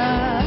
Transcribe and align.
From 0.00 0.39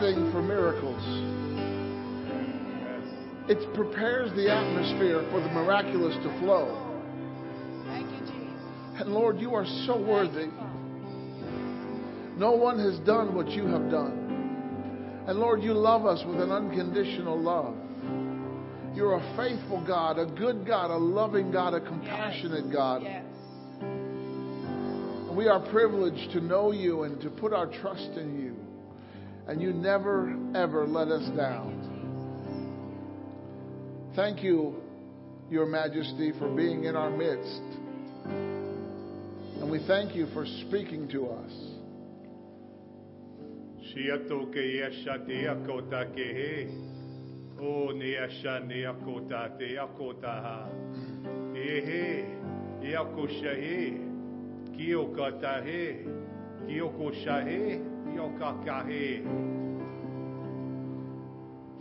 for 0.00 0.40
miracles. 0.40 1.02
It 3.50 3.74
prepares 3.74 4.30
the 4.34 4.50
atmosphere 4.50 5.26
for 5.30 5.40
the 5.40 5.48
miraculous 5.48 6.14
to 6.22 6.40
flow. 6.40 6.72
Thank 7.86 8.10
you, 8.10 8.20
Jesus. 8.20 9.00
And 9.00 9.12
Lord, 9.12 9.38
you 9.38 9.52
are 9.54 9.66
so 9.84 10.00
worthy. 10.00 10.46
No 12.38 12.52
one 12.52 12.78
has 12.78 12.98
done 13.00 13.34
what 13.34 13.50
you 13.50 13.66
have 13.66 13.90
done. 13.90 15.24
And 15.28 15.38
Lord, 15.38 15.62
you 15.62 15.74
love 15.74 16.06
us 16.06 16.24
with 16.26 16.40
an 16.40 16.50
unconditional 16.50 17.38
love. 17.38 17.76
You're 18.94 19.16
a 19.16 19.36
faithful 19.36 19.84
God, 19.86 20.18
a 20.18 20.24
good 20.24 20.66
God, 20.66 20.90
a 20.90 20.96
loving 20.96 21.52
God, 21.52 21.74
a 21.74 21.80
compassionate 21.80 22.72
God. 22.72 23.02
Yes. 23.02 23.26
We 25.30 25.46
are 25.46 25.60
privileged 25.70 26.32
to 26.32 26.40
know 26.40 26.72
you 26.72 27.02
and 27.02 27.20
to 27.20 27.28
put 27.28 27.52
our 27.52 27.66
trust 27.66 28.16
in 28.16 28.40
you. 28.40 28.59
And 29.50 29.60
you 29.60 29.72
never, 29.72 30.32
ever 30.54 30.86
let 30.86 31.08
us 31.08 31.28
down. 31.36 31.74
Thank 34.14 34.44
you, 34.44 34.76
Your 35.50 35.66
Majesty, 35.66 36.30
for 36.38 36.48
being 36.54 36.84
in 36.84 36.94
our 36.94 37.10
midst. 37.10 37.60
And 39.60 39.68
we 39.68 39.80
thank 39.88 40.14
you 40.14 40.28
for 40.32 40.46
speaking 40.46 41.08
to 41.08 41.30
us. 41.30 41.50
O 47.60 47.90
ne 47.90 48.14
yesha 48.14 48.64
ne 48.64 48.84
akota 48.84 49.58
te 49.58 49.74
akota 49.74 50.42
ha. 50.44 50.68
E 51.56 51.80
he, 51.80 52.24
e 52.86 52.94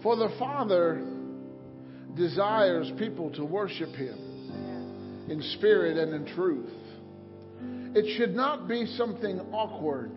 For 0.02 0.16
the 0.16 0.30
Father 0.40 1.06
desires 2.16 2.92
people 2.98 3.30
to 3.32 3.44
worship 3.44 3.90
Him 3.90 5.28
in 5.30 5.42
spirit 5.58 5.98
and 5.98 6.14
in 6.14 6.36
truth. 6.36 6.70
It 7.96 8.18
should 8.18 8.36
not 8.36 8.68
be 8.68 8.86
something 8.98 9.40
awkward, 9.52 10.12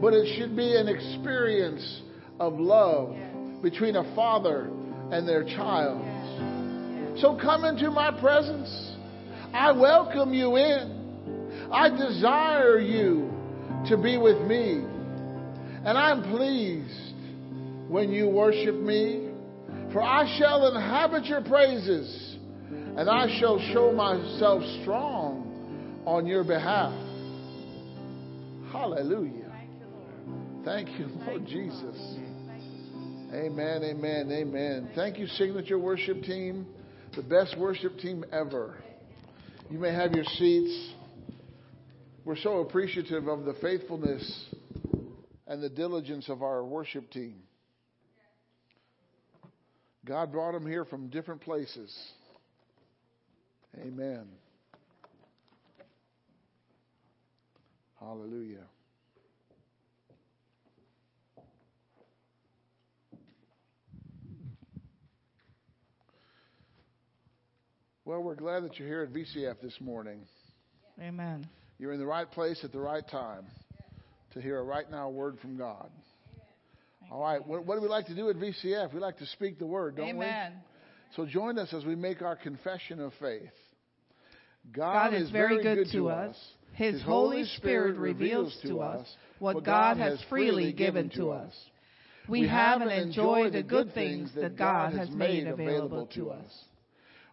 but 0.00 0.14
it 0.14 0.36
should 0.38 0.56
be 0.56 0.76
an 0.76 0.88
experience 0.88 2.02
of 2.40 2.58
love 2.58 3.14
between 3.62 3.96
a 3.96 4.14
father 4.14 4.70
and 5.12 5.28
their 5.28 5.44
child. 5.44 6.00
So 7.20 7.38
come 7.40 7.64
into 7.64 7.90
my 7.90 8.18
presence. 8.18 8.94
I 9.52 9.72
welcome 9.72 10.32
you 10.32 10.56
in. 10.56 11.68
I 11.72 11.88
desire 11.90 12.78
you 12.78 13.30
to 13.88 13.96
be 13.96 14.16
with 14.16 14.40
me. 14.42 14.84
And 15.86 15.96
I'm 15.96 16.20
pleased 16.24 17.14
when 17.88 18.10
you 18.10 18.28
worship 18.28 18.74
me, 18.74 19.30
for 19.92 20.02
I 20.02 20.36
shall 20.36 20.66
inhabit 20.74 21.26
your 21.26 21.42
praises, 21.42 22.38
and 22.68 23.08
I 23.08 23.38
shall 23.38 23.60
show 23.72 23.92
myself 23.92 24.64
strong 24.82 26.02
on 26.04 26.26
your 26.26 26.42
behalf. 26.42 26.92
Hallelujah. 28.72 29.52
Thank 30.64 30.88
you, 30.98 31.06
Lord 31.24 31.46
Jesus. 31.46 32.16
Amen, 33.32 33.84
amen, 33.84 34.32
amen. 34.32 34.90
Thank 34.96 35.20
you, 35.20 35.28
Signature 35.28 35.78
Worship 35.78 36.20
Team, 36.24 36.66
the 37.14 37.22
best 37.22 37.56
worship 37.56 37.96
team 37.98 38.24
ever. 38.32 38.76
You 39.70 39.78
may 39.78 39.94
have 39.94 40.10
your 40.14 40.24
seats. 40.24 40.94
We're 42.24 42.34
so 42.34 42.58
appreciative 42.58 43.28
of 43.28 43.44
the 43.44 43.54
faithfulness 43.62 44.48
and 45.46 45.62
the 45.62 45.68
diligence 45.68 46.28
of 46.28 46.42
our 46.42 46.64
worship 46.64 47.10
team. 47.10 47.42
God 50.04 50.32
brought 50.32 50.52
them 50.52 50.66
here 50.66 50.84
from 50.84 51.08
different 51.08 51.40
places. 51.40 51.94
Amen. 53.80 54.26
Hallelujah. 57.98 58.64
Well, 68.04 68.22
we're 68.22 68.36
glad 68.36 68.62
that 68.62 68.78
you're 68.78 68.86
here 68.86 69.02
at 69.02 69.12
VCF 69.12 69.60
this 69.60 69.80
morning. 69.80 70.20
Amen. 71.00 71.48
You're 71.78 71.92
in 71.92 71.98
the 71.98 72.06
right 72.06 72.30
place 72.30 72.60
at 72.62 72.70
the 72.70 72.78
right 72.78 73.06
time 73.08 73.46
to 74.32 74.40
hear 74.40 74.58
a 74.58 74.62
right 74.62 74.90
now 74.90 75.08
word 75.08 75.38
from 75.40 75.56
God. 75.56 75.90
All 77.10 77.22
right, 77.22 77.46
what, 77.46 77.64
what 77.64 77.76
do 77.76 77.82
we 77.82 77.88
like 77.88 78.06
to 78.06 78.14
do 78.14 78.28
at 78.30 78.36
VCF? 78.36 78.92
We 78.92 79.00
like 79.00 79.18
to 79.18 79.26
speak 79.26 79.58
the 79.58 79.66
word, 79.66 79.96
don't 79.96 80.08
Amen. 80.08 80.52
we? 80.54 81.14
So 81.14 81.24
join 81.24 81.58
us 81.58 81.72
as 81.72 81.84
we 81.84 81.94
make 81.94 82.20
our 82.20 82.36
confession 82.36 83.00
of 83.00 83.12
faith. 83.20 83.50
God 84.72 85.14
is 85.14 85.30
very 85.30 85.62
good 85.62 85.86
to 85.92 86.08
us. 86.08 86.36
His 86.72 87.00
Holy 87.02 87.44
Spirit 87.44 87.96
reveals 87.96 88.58
to 88.64 88.80
us 88.80 89.06
what 89.38 89.64
God 89.64 89.96
has 89.98 90.22
freely 90.28 90.72
given 90.72 91.08
to 91.10 91.30
us. 91.30 91.52
We 92.28 92.48
have 92.48 92.82
and 92.82 92.90
enjoy 92.90 93.50
the 93.50 93.62
good 93.62 93.94
things 93.94 94.30
that 94.34 94.56
God 94.56 94.94
has 94.94 95.08
made 95.10 95.46
available 95.46 96.06
to 96.14 96.30
us. 96.30 96.50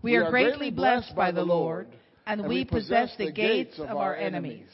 We 0.01 0.15
are 0.17 0.29
greatly 0.29 0.69
blessed 0.69 1.15
by 1.15 1.31
the 1.31 1.43
Lord, 1.43 1.87
and 2.27 2.47
we 2.47 2.63
possess 2.63 3.13
the 3.17 3.31
gates 3.31 3.79
of 3.79 3.89
our 3.89 4.15
enemies. 4.15 4.67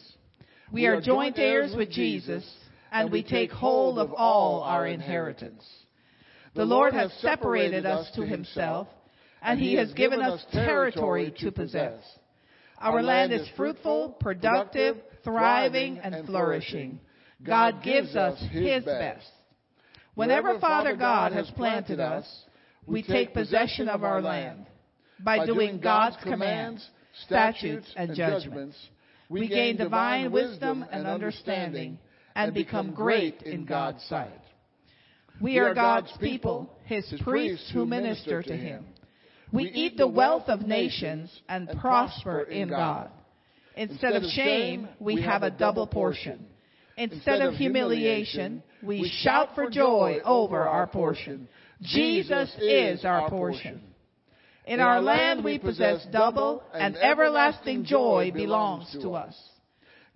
We 0.71 0.86
are 0.86 1.01
joint 1.01 1.39
heirs 1.39 1.73
with 1.75 1.89
Jesus, 1.89 2.47
and 2.91 3.12
we 3.12 3.23
take 3.23 3.51
hold 3.51 3.97
of 3.97 4.13
all 4.13 4.62
our 4.62 4.86
inheritance. 4.86 5.65
The 6.53 6.65
Lord 6.65 6.93
has 6.93 7.12
separated 7.21 7.86
us 7.86 8.10
to 8.15 8.21
himself, 8.25 8.88
and 9.41 9.60
he 9.60 9.75
has 9.75 9.91
given 9.93 10.21
us 10.21 10.45
territory 10.51 11.34
to 11.39 11.51
possess. 11.51 11.99
Our 12.79 13.01
land 13.01 13.34
is 13.34 13.47
fruitful, 13.58 14.17
productive, 14.19 14.97
thriving, 15.23 15.97
and 15.99 16.25
flourishing. 16.25 16.99
God 17.43 17.84
gives 17.84 18.15
us 18.15 18.39
his 18.51 18.86
best. 18.86 19.27
Whenever 20.15 20.60
Father 20.60 20.95
God 20.95 21.32
has 21.32 21.49
planted 21.51 21.99
us, 21.99 22.25
we 22.86 23.01
take 23.01 23.34
possession 23.34 23.89
of 23.89 24.03
our 24.03 24.21
land. 24.21 24.65
By 25.21 25.45
doing 25.45 25.79
God's 25.79 26.15
commands, 26.23 26.88
statutes, 27.25 27.91
and 27.95 28.15
judgments, 28.15 28.77
we 29.30 29.48
gain 29.48 29.78
divine 29.78 30.32
wisdom 30.32 30.84
and 30.92 31.06
understanding 31.06 32.00
and 32.36 32.54
become 32.54 32.94
great 32.94 33.44
in 33.44 33.65
God's 33.65 34.04
sight. 34.06 34.42
We 35.39 35.60
are 35.60 35.74
God's 35.74 36.12
people, 36.20 36.70
His 36.86 37.12
priests 37.24 37.70
who 37.72 37.86
minister 37.86 38.42
to 38.44 38.56
Him. 38.56 38.86
We 39.52 39.63
eat 39.65 39.98
the 39.98 40.08
wealth 40.08 40.48
of 40.48 40.62
nations 40.62 41.32
and 41.48 41.70
prosper 41.80 42.42
in 42.42 42.70
God. 42.70 43.10
Instead 43.76 44.13
of 44.13 44.24
shame, 44.24 44.89
we 45.00 45.22
have 45.22 45.44
a 45.44 45.50
double 45.50 45.88
portion. 45.88 46.46
Instead 46.98 47.42
of 47.42 47.54
humiliation, 47.54 48.62
we 48.84 49.10
shout 49.22 49.56
for 49.56 49.70
joy 49.70 50.20
over 50.26 50.68
our 50.68 50.86
portion. 50.86 51.48
Jesus 51.82 52.54
is 52.60 53.06
our 53.06 53.30
portion. 53.30 53.82
In 54.65 54.80
our 54.80 55.02
land 55.02 55.43
we 55.43 55.58
possess 55.58 56.06
double, 56.12 56.63
and 56.74 56.95
everlasting 56.98 57.86
joy 57.86 58.32
belongs 58.34 58.91
to 59.02 59.12
us. 59.12 59.36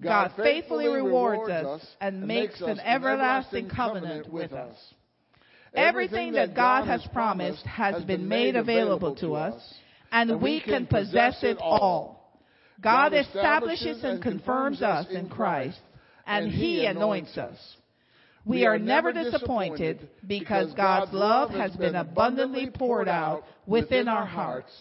God 0.01 0.31
faithfully 0.37 0.87
rewards 0.87 1.49
us 1.49 1.85
and 2.01 2.27
makes 2.27 2.61
an 2.61 2.79
everlasting 2.79 3.69
covenant 3.69 4.31
with 4.31 4.51
us. 4.51 4.75
Everything 5.73 6.33
that 6.33 6.55
God 6.55 6.85
has 6.85 7.05
promised 7.13 7.65
has 7.65 8.03
been 8.03 8.27
made 8.27 8.55
available 8.55 9.15
to 9.15 9.33
us, 9.35 9.73
and 10.11 10.41
we 10.41 10.61
can 10.61 10.85
possess 10.85 11.41
it 11.41 11.57
all. 11.59 12.39
God 12.79 13.13
establishes 13.13 14.03
and 14.03 14.21
confirms 14.21 14.81
us 14.81 15.07
in 15.09 15.29
Christ, 15.29 15.79
and 16.27 16.51
He 16.51 16.85
anoints 16.85 17.37
us. 17.37 17.57
We 18.45 18.65
are 18.65 18.77
never 18.77 19.13
disappointed 19.13 20.09
because 20.27 20.73
God's 20.73 21.13
love 21.13 21.51
has 21.51 21.75
been 21.75 21.95
abundantly 21.95 22.69
poured 22.69 23.07
out 23.07 23.43
within 23.65 24.07
our 24.07 24.25
hearts 24.25 24.71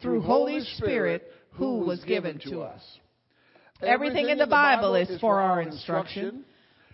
through 0.00 0.22
Holy 0.22 0.60
Spirit 0.76 1.30
who 1.52 1.80
was 1.80 2.02
given 2.04 2.38
to 2.46 2.62
us. 2.62 2.80
Everything 3.82 4.28
in 4.28 4.38
the 4.38 4.46
Bible 4.46 4.94
is 4.94 5.20
for 5.20 5.40
our 5.40 5.60
instruction. 5.60 6.44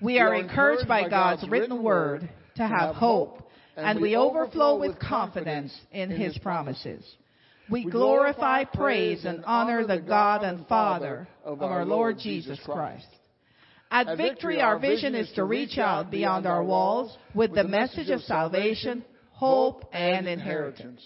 We 0.01 0.19
are 0.19 0.35
encouraged 0.35 0.89
by 0.89 1.09
God's 1.09 1.49
written 1.49 1.83
word 1.83 2.29
to 2.57 2.67
have 2.67 2.97
hope, 2.97 3.49
and 3.77 4.01
we 4.01 4.17
overflow 4.17 4.79
with 4.79 4.99
confidence 4.99 5.77
in 5.93 6.11
His 6.11 6.37
promises. 6.39 7.05
We 7.71 7.85
glorify, 7.89 8.65
praise, 8.65 9.25
and 9.25 9.45
honor 9.45 9.87
the 9.87 9.99
God 9.99 10.43
and 10.43 10.67
Father 10.67 11.29
of 11.45 11.63
our 11.63 11.85
Lord 11.85 12.19
Jesus 12.19 12.61
Christ. 12.65 13.07
At 13.91 14.17
Victory, 14.17 14.61
our 14.61 14.79
vision 14.79 15.15
is 15.15 15.31
to 15.33 15.45
reach 15.45 15.79
out 15.79 16.11
beyond 16.11 16.47
our 16.47 16.65
walls 16.65 17.17
with 17.35 17.55
the 17.55 17.65
message 17.65 18.11
of 18.11 18.21
salvation, 18.23 19.05
hope, 19.31 19.85
and 19.93 20.27
inheritance. 20.27 21.01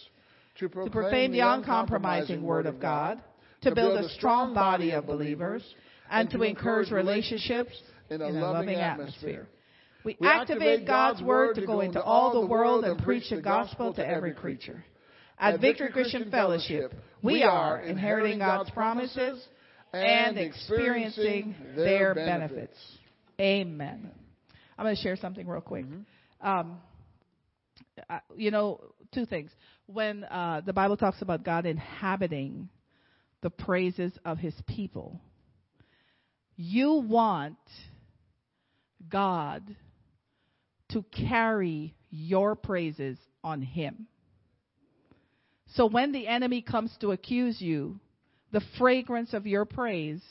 To 0.58 0.68
proclaim 0.68 1.32
the 1.32 1.40
uncompromising 1.40 2.42
Word 2.42 2.66
of 2.66 2.80
God, 2.80 3.20
to 3.62 3.74
build 3.74 3.98
a 3.98 4.08
strong 4.10 4.54
body 4.54 4.92
of 4.92 5.06
believers, 5.06 5.62
and 6.10 6.28
to 6.30 6.42
encourage 6.42 6.90
relationships 6.90 7.72
in 8.08 8.20
a 8.20 8.28
loving 8.28 8.76
atmosphere. 8.76 9.46
We 10.04 10.16
activate 10.22 10.86
God's 10.86 11.22
Word 11.22 11.54
to 11.56 11.66
go 11.66 11.80
into 11.80 12.02
all 12.02 12.40
the 12.40 12.46
world 12.46 12.84
and 12.84 13.02
preach 13.02 13.30
the 13.30 13.40
gospel 13.40 13.92
to 13.94 14.06
every 14.06 14.32
creature. 14.32 14.84
At 15.38 15.60
Victory 15.60 15.90
Christian 15.90 16.30
Fellowship, 16.30 16.94
we 17.22 17.42
are 17.42 17.80
inheriting 17.80 18.38
God's 18.38 18.70
promises 18.70 19.46
and 19.92 20.38
experiencing 20.38 21.54
their 21.76 22.14
benefits. 22.14 22.76
Amen. 23.40 24.10
I'm 24.78 24.84
going 24.84 24.96
to 24.96 25.02
share 25.02 25.16
something 25.16 25.46
real 25.46 25.60
quick. 25.60 25.86
Um, 26.40 26.78
uh, 28.08 28.18
you 28.36 28.50
know, 28.50 28.80
two 29.12 29.26
things. 29.26 29.50
When 29.86 30.24
uh, 30.24 30.62
the 30.64 30.72
Bible 30.72 30.96
talks 30.96 31.20
about 31.22 31.44
God 31.44 31.66
inhabiting 31.66 32.68
the 33.42 33.50
praises 33.50 34.12
of 34.24 34.38
his 34.38 34.54
people, 34.66 35.20
you 36.56 37.04
want 37.08 37.58
God 39.08 39.76
to 40.90 41.04
carry 41.10 41.94
your 42.10 42.54
praises 42.54 43.18
on 43.42 43.62
him. 43.62 44.06
So 45.74 45.86
when 45.86 46.12
the 46.12 46.26
enemy 46.26 46.62
comes 46.62 46.94
to 47.00 47.12
accuse 47.12 47.60
you, 47.60 48.00
the 48.52 48.62
fragrance 48.78 49.32
of 49.32 49.46
your 49.46 49.64
praise 49.64 50.22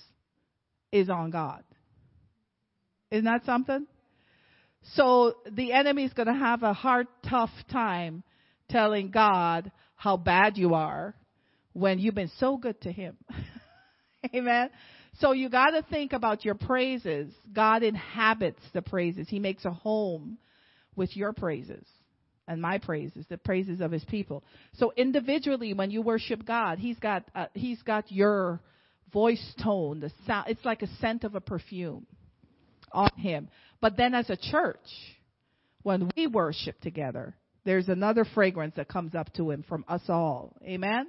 is 0.91 1.09
on 1.09 1.31
God. 1.31 1.63
Isn't 3.11 3.25
that 3.25 3.45
something? 3.45 3.87
So 4.93 5.35
the 5.51 5.73
enemy 5.73 6.05
is 6.05 6.13
going 6.13 6.27
to 6.27 6.33
have 6.33 6.63
a 6.63 6.73
hard, 6.73 7.07
tough 7.29 7.51
time 7.71 8.23
telling 8.69 9.11
God 9.11 9.71
how 9.95 10.17
bad 10.17 10.57
you 10.57 10.73
are 10.73 11.15
when 11.73 11.99
you've 11.99 12.15
been 12.15 12.31
so 12.37 12.57
good 12.57 12.79
to 12.81 12.91
him. 12.91 13.17
Amen. 14.35 14.69
So 15.19 15.33
you 15.33 15.49
got 15.49 15.71
to 15.71 15.81
think 15.89 16.13
about 16.13 16.45
your 16.45 16.55
praises. 16.55 17.33
God 17.51 17.83
inhabits 17.83 18.61
the 18.73 18.81
praises. 18.81 19.27
He 19.27 19.39
makes 19.39 19.65
a 19.65 19.71
home 19.71 20.37
with 20.95 21.15
your 21.15 21.33
praises 21.33 21.85
and 22.49 22.59
my 22.61 22.79
praises, 22.79 23.25
the 23.29 23.37
praises 23.37 23.79
of 23.79 23.91
his 23.91 24.03
people. 24.05 24.43
So 24.73 24.91
individually, 24.97 25.73
when 25.73 25.91
you 25.91 26.01
worship 26.01 26.45
God, 26.45 26.79
he's 26.79 26.97
got 26.97 27.23
uh, 27.35 27.45
he's 27.53 27.81
got 27.83 28.11
your 28.11 28.59
voice 29.13 29.53
tone, 29.63 29.99
the 29.99 30.11
sound. 30.25 30.49
It's 30.49 30.65
like 30.65 30.81
a 30.81 30.87
scent 30.99 31.23
of 31.23 31.35
a 31.35 31.41
perfume 31.41 32.07
on 32.91 33.11
him. 33.15 33.49
But 33.79 33.95
then 33.95 34.15
as 34.15 34.29
a 34.31 34.35
church, 34.35 34.79
when 35.83 36.09
we 36.17 36.25
worship 36.25 36.81
together, 36.81 37.35
there's 37.65 37.87
another 37.87 38.25
fragrance 38.25 38.73
that 38.77 38.87
comes 38.87 39.13
up 39.13 39.31
to 39.33 39.51
him 39.51 39.63
from 39.69 39.85
us 39.87 40.01
all. 40.09 40.57
Amen. 40.63 41.07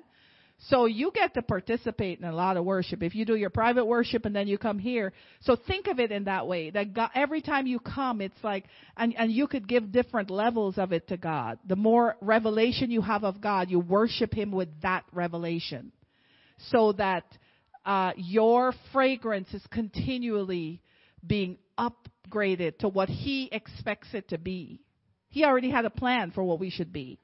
So 0.68 0.84
you 0.84 1.10
get 1.14 1.34
to 1.34 1.42
participate 1.42 2.18
in 2.18 2.26
a 2.26 2.34
lot 2.34 2.58
of 2.58 2.64
worship. 2.66 3.02
If 3.02 3.14
you 3.14 3.24
do 3.24 3.34
your 3.34 3.48
private 3.48 3.86
worship 3.86 4.26
and 4.26 4.36
then 4.36 4.46
you 4.46 4.58
come 4.58 4.78
here, 4.78 5.12
so 5.40 5.56
think 5.56 5.86
of 5.86 5.98
it 5.98 6.12
in 6.12 6.24
that 6.24 6.46
way. 6.46 6.68
That 6.70 6.92
God, 6.92 7.10
every 7.14 7.40
time 7.40 7.66
you 7.66 7.78
come, 7.78 8.20
it's 8.20 8.42
like, 8.42 8.66
and, 8.96 9.14
and 9.16 9.32
you 9.32 9.46
could 9.46 9.66
give 9.66 9.90
different 9.90 10.28
levels 10.28 10.76
of 10.76 10.92
it 10.92 11.08
to 11.08 11.16
God. 11.16 11.58
The 11.66 11.76
more 11.76 12.16
revelation 12.20 12.90
you 12.90 13.00
have 13.00 13.24
of 13.24 13.40
God, 13.40 13.70
you 13.70 13.80
worship 13.80 14.34
Him 14.34 14.52
with 14.52 14.68
that 14.82 15.04
revelation. 15.12 15.92
So 16.68 16.92
that, 16.92 17.24
uh, 17.86 18.12
your 18.16 18.74
fragrance 18.92 19.48
is 19.54 19.66
continually 19.70 20.82
being 21.26 21.56
upgraded 21.78 22.78
to 22.78 22.88
what 22.88 23.08
He 23.08 23.48
expects 23.50 24.08
it 24.12 24.28
to 24.28 24.36
be. 24.36 24.82
He 25.30 25.44
already 25.44 25.70
had 25.70 25.86
a 25.86 25.90
plan 25.90 26.32
for 26.32 26.44
what 26.44 26.60
we 26.60 26.68
should 26.68 26.92
be 26.92 27.18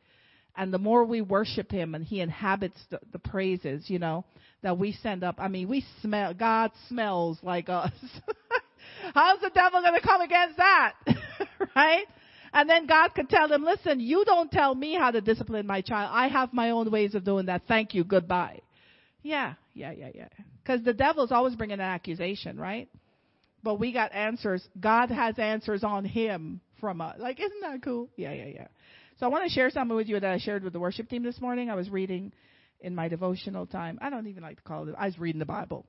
and 0.57 0.73
the 0.73 0.79
more 0.79 1.05
we 1.05 1.21
worship 1.21 1.71
him 1.71 1.95
and 1.95 2.05
he 2.05 2.21
inhabits 2.21 2.79
the, 2.91 2.99
the, 3.13 3.19
praises 3.19 3.89
you 3.89 3.99
know 3.99 4.25
that 4.63 4.79
we 4.79 4.93
send 4.93 5.23
up 5.23 5.37
i 5.39 5.49
mean 5.49 5.69
we 5.69 5.85
smell 6.03 6.33
god 6.35 6.71
smells 6.89 7.39
like 7.43 7.69
us. 7.69 7.93
How's 9.15 9.41
the 9.41 9.51
devil 9.51 9.81
going 9.81 9.95
to 9.95 10.07
come 10.07 10.21
against 10.21 10.57
that? 10.59 10.95
Right? 11.75 12.07
And 12.53 12.71
then 12.71 12.87
god 12.87 13.15
could 13.15 13.29
tell 13.29 13.49
them, 13.49 13.63
listen 13.65 14.01
you 14.01 14.25
don't 14.25 14.51
tell 14.51 14.75
me 14.75 14.95
how 14.95 15.11
to 15.11 15.21
discipline 15.21 15.67
my 15.67 15.83
child. 15.83 16.11
I 16.13 16.29
have 16.29 16.53
my 16.53 16.71
own 16.71 16.91
ways 16.91 17.15
of 17.15 17.25
doing 17.25 17.47
that. 17.47 17.63
Thank 17.69 17.95
you. 17.95 18.05
Goodbye. 18.05 18.61
Yeah 19.23 19.55
yeah 19.75 19.93
yeah 19.93 20.11
yeah. 20.15 20.29
Because 20.63 20.83
the 20.85 20.95
devil's 20.95 21.33
always 21.33 21.55
bringing 21.55 21.75
an 21.75 21.81
accusation 21.81 22.59
right? 22.59 22.89
But 23.63 23.79
we 23.79 23.93
got 23.93 24.15
answers. 24.15 24.67
God 24.79 25.11
has 25.11 25.39
answers 25.39 25.85
on 25.85 26.05
him 26.05 26.61
from 26.81 27.01
us. 27.01 27.17
Like 27.19 27.41
isn't 27.41 27.61
that 27.61 27.83
cool? 27.83 28.09
Yeah 28.17 28.33
yeah 28.33 28.47
yeah 28.47 28.69
so 29.19 29.27
I 29.27 29.29
want 29.29 29.45
to 29.45 29.51
share 29.51 29.71
something 29.71 29.97
with 29.97 30.09
you 30.09 30.21
that 30.21 30.31
I 30.31 30.39
shared 30.39 30.63
with 30.63 30.73
the 30.73 30.81
worship 30.81 31.09
team 31.09 31.23
this 31.23 31.41
morning. 31.41 31.71
I 31.71 31.75
was 31.75 31.89
reading 31.89 32.33
in 32.81 32.95
my 32.95 33.09
devotional 33.09 33.67
time. 33.67 33.99
I 34.03 34.11
don't 34.11 34.27
even 34.27 34.43
like 34.43 34.59
to 34.59 34.63
call 34.63 34.89
it. 34.89 34.95
I 34.99 35.07
was 35.07 35.19
reading 35.19 35.39
the 35.39 35.47
Bible. 35.47 35.87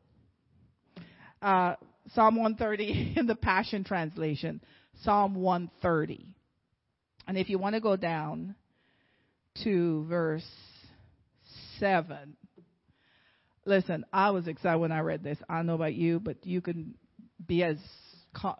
Uh, 1.42 1.76
Psalm 2.14 2.38
130 2.38 3.16
in 3.18 3.28
the 3.28 3.36
Passion 3.36 3.84
Translation. 3.84 4.62
Psalm 5.04 5.36
130. 5.36 6.26
And 7.28 7.38
if 7.38 7.50
you 7.50 7.60
want 7.60 7.76
to 7.76 7.82
go 7.82 7.98
down 7.98 8.56
to 9.64 10.06
verse 10.08 10.46
7. 11.80 12.38
Listen, 13.66 14.06
I 14.14 14.32
was 14.32 14.48
excited 14.48 14.78
when 14.78 14.94
I 14.94 15.00
read 15.00 15.24
this. 15.24 15.38
I 15.50 15.58
don't 15.58 15.66
know 15.66 15.76
about 15.76 15.94
you, 15.94 16.22
but 16.22 16.46
you 16.46 16.62
can 16.62 16.96
be 17.46 17.64
as, 17.64 17.78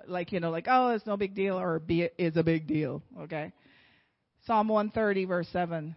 like, 0.08 0.34
you 0.34 0.42
know, 0.42 0.52
like, 0.52 0.68
oh, 0.70 0.90
it's 0.90 1.06
no 1.06 1.16
big 1.16 1.34
deal, 1.34 1.58
or 1.58 1.80
be, 1.80 2.10
it's 2.18 2.36
a 2.36 2.44
big 2.44 2.68
deal, 2.68 3.02
okay? 3.22 3.54
Psalm 4.48 4.70
130, 4.70 5.26
verse 5.26 5.48
7. 5.52 5.94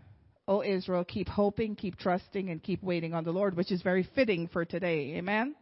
O 0.48 0.62
Israel, 0.64 1.04
keep 1.04 1.28
hoping, 1.28 1.76
keep 1.76 1.96
trusting, 1.96 2.50
and 2.50 2.60
keep 2.60 2.82
waiting 2.82 3.14
on 3.14 3.22
the 3.22 3.30
Lord, 3.30 3.56
which 3.56 3.70
is 3.70 3.80
very 3.82 4.02
fitting 4.16 4.48
for 4.48 4.64
today. 4.64 5.14
Amen? 5.16 5.54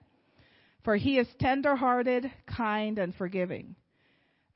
For 0.85 0.97
he 0.97 1.19
is 1.19 1.29
tender 1.39 1.77
hearted, 1.77 2.33
kind, 2.47 2.99
and 2.99 3.15
forgiving. 3.15 3.77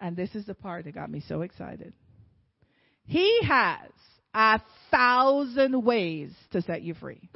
And 0.00 0.16
this 0.16 0.34
is 0.34 0.46
the 0.46 0.54
part 0.54 0.86
that 0.86 0.94
got 0.94 1.10
me 1.10 1.22
so 1.28 1.42
excited. 1.42 1.92
He 3.04 3.42
has 3.42 3.90
a 4.32 4.62
thousand 4.90 5.84
ways 5.84 6.30
to 6.52 6.62
set 6.62 6.80
you 6.80 6.94
free. 6.94 7.28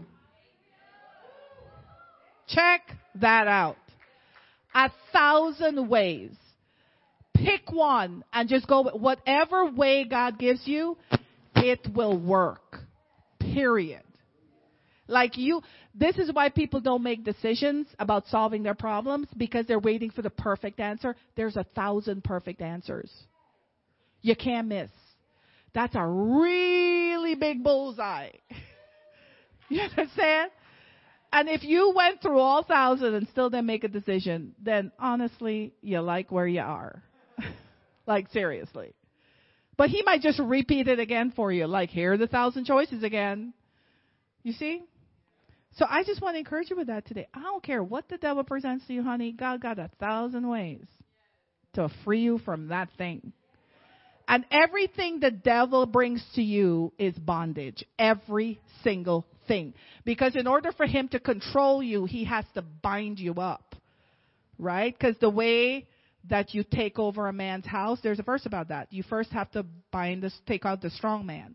Check 2.49 2.81
that 3.17 3.47
out. 3.47 3.77
A 4.75 4.91
thousand 5.13 5.91
ways. 5.91 6.31
Pick 7.37 7.71
one 7.71 8.25
and 8.33 8.49
just 8.49 8.67
go, 8.67 8.83
with 8.83 8.95
whatever 8.95 9.71
way 9.71 10.05
God 10.05 10.39
gives 10.39 10.67
you, 10.67 10.97
it 11.57 11.81
will 11.95 12.19
work. 12.19 12.79
Period. 13.39 14.03
Like 15.09 15.37
you, 15.37 15.63
this 15.95 16.17
is 16.17 16.33
why 16.33 16.49
people 16.49 16.81
don't 16.81 17.03
make 17.03 17.25
decisions 17.25 17.87
about 17.99 18.27
solving 18.29 18.63
their 18.63 18.75
problems 18.75 19.29
because 19.37 19.67
they're 19.67 19.79
waiting 19.79 20.11
for 20.11 20.23
the 20.23 20.31
perfect 20.31 20.81
answer. 20.81 21.15
There's 21.37 21.57
a 21.57 21.65
thousand 21.75 22.25
perfect 22.25 22.61
answers. 22.61 23.11
You 24.23 24.35
can't 24.35 24.67
miss. 24.69 24.91
That's 25.75 25.95
a 25.95 26.07
really 26.07 27.35
big 27.35 27.63
bullseye. 27.63 28.31
you 29.69 29.83
understand? 29.83 30.51
And 31.33 31.49
if 31.49 31.63
you 31.63 31.93
went 31.95 32.23
through 32.23 32.39
all 32.39 32.65
thousand 32.65 33.15
and 33.15 33.29
still 33.29 33.51
didn't 33.51 33.67
make 33.67 33.85
a 33.85 33.89
decision, 33.89 34.55
then 34.63 34.91
honestly, 34.99 35.75
you 35.83 36.01
like 36.01 36.33
where 36.33 36.47
you 36.47 36.63
are. 36.63 37.03
Like 38.07 38.31
seriously. 38.31 38.95
But 39.77 39.91
he 39.91 40.03
might 40.03 40.23
just 40.23 40.39
repeat 40.39 40.89
it 40.89 40.99
again 40.99 41.33
for 41.37 41.53
you. 41.53 41.67
Like, 41.67 41.91
here 41.91 42.15
are 42.15 42.17
the 42.17 42.27
thousand 42.27 42.65
choices 42.65 43.03
again. 43.03 43.53
You 44.43 44.53
see? 44.53 44.83
So 45.77 45.85
I 45.89 46.05
just 46.05 46.23
want 46.23 46.37
to 46.37 46.39
encourage 46.39 46.71
you 46.71 46.77
with 46.77 46.87
that 46.87 47.07
today. 47.07 47.29
I 47.35 47.43
don't 47.43 47.63
care 47.63 47.83
what 47.83 48.09
the 48.09 48.17
devil 48.17 48.45
presents 48.45 48.87
to 48.87 48.95
you, 48.95 49.03
honey. 49.03 49.33
God 49.33 49.61
got 49.61 49.79
a 49.79 49.91
thousand 50.01 50.49
ways 50.49 50.85
to 51.75 51.91
free 52.05 52.21
you 52.21 52.39
from 52.39 52.69
that 52.69 52.89
thing. 52.97 53.33
And 54.29 54.45
everything 54.51 55.21
the 55.21 55.31
devil 55.31 55.87
brings 55.87 56.25
to 56.35 56.43
you 56.43 56.93
is 56.99 57.15
bondage. 57.15 57.85
Every 57.99 58.59
single 58.83 59.27
thing. 59.47 59.75
Because 60.05 60.35
in 60.35 60.47
order 60.47 60.73
for 60.73 60.87
him 60.87 61.09
to 61.09 61.21
control 61.21 61.83
you, 61.83 62.07
he 62.07 62.25
has 62.25 62.45
to 62.55 62.63
bind 62.63 63.19
you 63.19 63.35
up. 63.35 63.77
Right? 64.59 64.97
Because 64.99 65.17
the 65.21 65.31
way 65.31 65.87
that 66.29 66.55
you 66.55 66.65
take 66.65 66.99
over 66.99 67.29
a 67.29 67.33
man's 67.33 67.67
house, 67.67 67.99
there's 68.03 68.19
a 68.19 68.25
verse 68.25 68.47
about 68.47 68.69
that. 68.69 68.93
You 68.93 69.03
first 69.03 69.31
have 69.33 69.51
to 69.53 69.65
bind 69.93 70.23
this, 70.23 70.39
take 70.47 70.65
out 70.65 70.83
the 70.83 70.91
strong 70.91 71.27
man. 71.27 71.55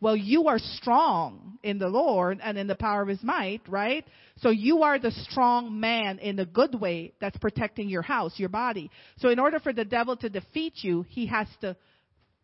Well, 0.00 0.16
you 0.16 0.48
are 0.48 0.58
strong 0.58 1.58
in 1.62 1.78
the 1.78 1.88
Lord 1.88 2.40
and 2.42 2.58
in 2.58 2.66
the 2.66 2.74
power 2.74 3.02
of 3.02 3.08
his 3.08 3.22
might, 3.22 3.62
right? 3.68 4.04
So 4.38 4.50
you 4.50 4.82
are 4.82 4.98
the 4.98 5.12
strong 5.12 5.80
man 5.80 6.18
in 6.18 6.36
the 6.36 6.44
good 6.44 6.78
way 6.78 7.14
that's 7.20 7.38
protecting 7.38 7.88
your 7.88 8.02
house, 8.02 8.38
your 8.38 8.48
body. 8.48 8.90
So 9.18 9.30
in 9.30 9.38
order 9.38 9.60
for 9.60 9.72
the 9.72 9.84
devil 9.84 10.16
to 10.16 10.28
defeat 10.28 10.74
you, 10.82 11.06
he 11.08 11.26
has 11.26 11.46
to 11.60 11.76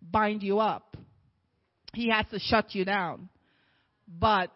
bind 0.00 0.42
you 0.42 0.60
up. 0.60 0.96
He 1.92 2.08
has 2.08 2.24
to 2.30 2.38
shut 2.38 2.74
you 2.74 2.84
down. 2.84 3.28
But 4.08 4.50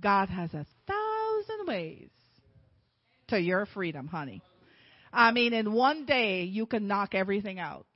God 0.00 0.28
has 0.28 0.52
a 0.52 0.66
thousand 0.86 1.66
ways 1.66 2.08
to 3.28 3.38
your 3.38 3.66
freedom, 3.66 4.08
honey. 4.08 4.42
I 5.12 5.32
mean, 5.32 5.52
in 5.52 5.72
one 5.72 6.04
day, 6.04 6.42
you 6.44 6.66
can 6.66 6.86
knock 6.86 7.14
everything 7.14 7.58
out. 7.58 7.86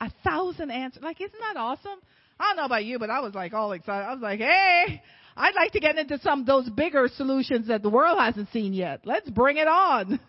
A 0.00 0.10
thousand 0.24 0.70
answers. 0.70 1.02
Like, 1.02 1.20
isn't 1.20 1.40
that 1.40 1.58
awesome? 1.58 1.98
I 2.38 2.48
don't 2.48 2.56
know 2.56 2.64
about 2.66 2.84
you, 2.84 2.98
but 2.98 3.10
I 3.10 3.20
was 3.20 3.34
like 3.34 3.54
all 3.54 3.72
excited. 3.72 4.04
I 4.06 4.12
was 4.12 4.22
like, 4.22 4.40
hey, 4.40 5.02
I'd 5.36 5.54
like 5.54 5.72
to 5.72 5.80
get 5.80 5.96
into 5.96 6.18
some 6.20 6.40
of 6.40 6.46
those 6.46 6.68
bigger 6.68 7.08
solutions 7.16 7.68
that 7.68 7.82
the 7.82 7.90
world 7.90 8.18
hasn't 8.18 8.50
seen 8.52 8.72
yet. 8.72 9.02
Let's 9.04 9.28
bring 9.30 9.56
it 9.56 9.68
on. 9.68 10.20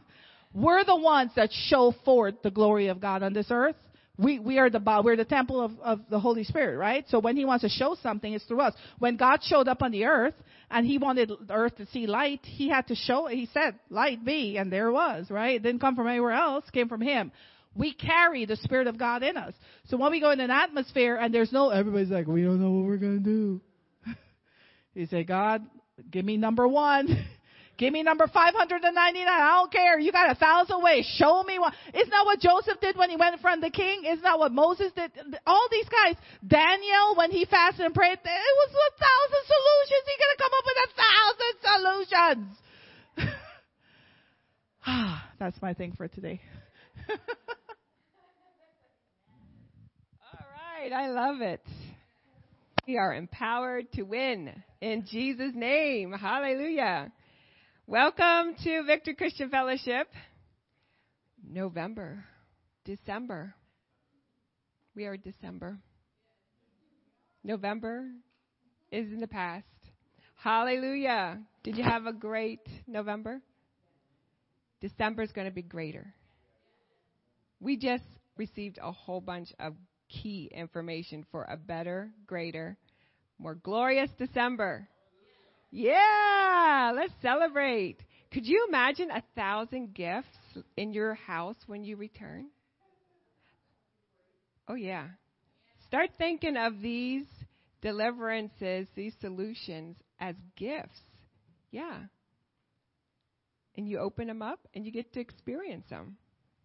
We're 0.54 0.86
the 0.86 0.96
ones 0.96 1.32
that 1.36 1.50
show 1.52 1.94
forth 2.06 2.36
the 2.44 2.52
glory 2.52 2.88
of 2.88 3.02
God 3.02 3.24
on 3.24 3.34
this 3.34 3.48
earth 3.50 3.76
we, 4.18 4.40
we 4.40 4.58
are 4.58 4.70
the 4.70 4.82
we're 5.04 5.16
the 5.16 5.26
temple 5.26 5.62
of, 5.62 5.80
of 5.80 6.02
the 6.10 6.20
Holy 6.20 6.44
Spirit, 6.44 6.78
right? 6.78 7.06
So 7.10 7.20
when 7.20 7.38
He 7.38 7.46
wants 7.46 7.64
to 7.64 7.70
show 7.70 7.96
something, 8.02 8.34
it's 8.34 8.46
through 8.46 8.62
us. 8.62 8.74
When 9.00 9.16
God 9.16 9.42
showed 9.44 9.68
up 9.68 9.82
on 9.82 9.92
the 9.92 10.06
earth 10.06 10.34
and 10.72 10.86
He 10.86 10.98
wanted 10.98 11.32
the 11.48 11.54
earth 11.54 11.76
to 11.78 11.86
see 11.88 12.08
light, 12.08 12.42
He 12.44 12.70
had 12.70 12.88
to 12.88 12.96
show. 12.96 13.28
It, 13.28 13.36
He 13.36 13.50
said, 13.54 13.76
"Light 13.90 14.26
be," 14.26 14.58
and 14.58 14.72
there 14.72 14.92
was, 14.92 15.30
right? 15.30 15.56
It 15.56 15.64
didn't 15.64 15.82
come 15.82 15.96
from 15.96 16.08
anywhere 16.08 16.32
else; 16.32 16.66
came 16.72 16.90
from 16.90 17.02
Him. 17.02 17.32
We 17.76 17.94
carry 17.94 18.46
the 18.46 18.56
Spirit 18.56 18.88
of 18.88 18.98
God 18.98 19.22
in 19.22 19.38
us. 19.38 19.54
So 19.90 19.98
when 19.98 20.12
we 20.12 20.20
go 20.20 20.32
in 20.32 20.40
an 20.40 20.50
atmosphere 20.50 21.16
and 21.16 21.32
there's 21.32 21.52
no, 21.52 21.70
everybody's 21.70 22.10
like, 22.10 22.26
we 22.26 22.42
don't 22.42 22.60
know 22.60 22.72
what 22.72 22.88
we're 22.88 22.98
gonna 22.98 23.20
do. 23.20 23.62
you 24.96 25.06
say, 25.06 25.24
God, 25.24 25.64
give 26.10 26.26
me 26.26 26.38
number 26.38 26.68
one. 26.68 27.28
Give 27.78 27.94
me 27.94 28.02
number 28.02 28.26
599. 28.26 29.28
I 29.28 29.62
don't 29.62 29.72
care. 29.72 30.00
You 30.00 30.12
got 30.12 30.32
a 30.32 30.36
thousand 30.36 30.82
ways. 30.82 31.06
Show 31.18 31.44
me 31.44 31.60
what. 31.60 31.74
Isn't 31.94 32.10
that 32.10 32.26
what 32.26 32.40
Joseph 32.40 32.82
did 32.82 32.98
when 32.98 33.12
he 33.12 33.16
went 33.16 33.36
in 33.36 33.40
front 33.40 33.64
of 33.64 33.72
the 33.72 33.76
king? 33.76 34.04
Isn't 34.04 34.24
that 34.24 34.40
what 34.40 34.52
Moses 34.52 34.92
did? 34.96 35.12
All 35.46 35.68
these 35.70 35.88
guys. 35.88 36.16
Daniel, 36.46 37.16
when 37.16 37.30
he 37.30 37.46
fasted 37.46 37.86
and 37.86 37.94
prayed, 37.94 38.18
it 38.18 38.24
was 38.26 38.72
a 38.74 38.92
thousand 38.98 39.44
solutions. 39.46 40.04
He 40.10 40.18
have 40.26 40.38
come 40.42 40.54
up 40.58 40.66
with 40.66 40.78
a 40.82 40.90
thousand 40.98 41.54
solutions. 41.62 42.58
Ah, 44.90 45.30
that's 45.38 45.62
my 45.62 45.74
thing 45.74 45.92
for 45.98 46.08
today. 46.08 46.40
All 47.10 47.18
right. 50.80 50.94
I 50.94 51.10
love 51.10 51.42
it. 51.42 51.62
We 52.88 52.98
are 52.98 53.14
empowered 53.14 53.92
to 53.96 54.04
win 54.04 54.64
in 54.80 55.06
Jesus' 55.06 55.52
name. 55.54 56.14
Hallelujah. 56.14 57.12
Welcome 57.90 58.56
to 58.66 58.84
Victory 58.84 59.16
Christian 59.16 59.50
Fellowship. 59.50 60.10
November, 61.42 62.26
December. 62.84 63.56
We 64.94 65.06
are 65.06 65.16
December. 65.16 65.80
November 67.46 68.10
is 68.92 69.10
in 69.14 69.22
the 69.22 69.28
past. 69.28 69.64
Hallelujah. 70.36 71.40
Did 71.64 71.78
you 71.78 71.86
have 71.86 72.08
a 72.08 72.12
great 72.12 72.60
November? 72.88 73.42
December 74.82 75.22
is 75.22 75.32
going 75.32 75.48
to 75.48 75.54
be 75.54 75.62
greater. 75.62 76.14
We 77.62 77.78
just 77.78 78.04
received 78.36 78.80
a 78.84 78.92
whole 78.92 79.22
bunch 79.22 79.54
of 79.62 79.76
key 80.10 80.52
information 80.54 81.26
for 81.32 81.46
a 81.46 81.56
better, 81.56 82.12
greater, 82.26 82.78
more 83.40 83.56
glorious 83.56 84.10
December. 84.18 84.90
Yeah, 85.72 86.94
let's 86.96 87.14
celebrate. 87.22 87.98
Could 88.32 88.46
you 88.46 88.66
imagine 88.68 89.10
a 89.12 89.24
thousand 89.36 89.94
gifts 89.94 90.28
in 90.76 90.94
your 90.94 91.16
house 91.16 91.58
when 91.68 91.84
you 91.84 91.96
return? 91.96 92.48
Oh, 94.68 94.76
yeah. 94.76 95.08
Start 95.88 96.10
thinking 96.18 96.58
of 96.58 96.82
these 96.82 97.26
deliverances, 97.82 98.88
these 98.96 99.14
solutions 99.22 99.96
as 100.20 100.36
gifts. 100.58 101.00
Yeah. 101.72 101.98
And 103.76 103.88
you 103.88 104.00
open 104.00 104.28
them 104.28 104.42
up 104.42 104.60
and 104.74 104.86
you 104.86 104.92
get 104.92 105.14
to 105.14 105.20
experience 105.20 105.86
them. 105.90 106.18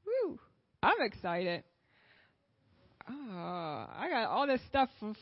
Woo! 0.07 0.39
I'm 0.83 1.01
excited. 1.03 1.63
Oh, 3.09 3.13
I 3.13 4.09
got 4.11 4.29
all 4.29 4.47
this 4.47 4.61
stuff 4.69 4.89
f- 5.03 5.17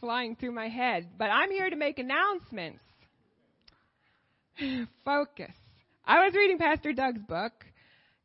flying 0.00 0.36
through 0.36 0.52
my 0.52 0.68
head, 0.68 1.08
but 1.18 1.26
I'm 1.26 1.50
here 1.50 1.68
to 1.68 1.76
make 1.76 1.98
announcements. 1.98 2.80
Focus. 5.04 5.52
I 6.04 6.24
was 6.24 6.34
reading 6.34 6.58
Pastor 6.58 6.92
Doug's 6.92 7.20
book, 7.28 7.52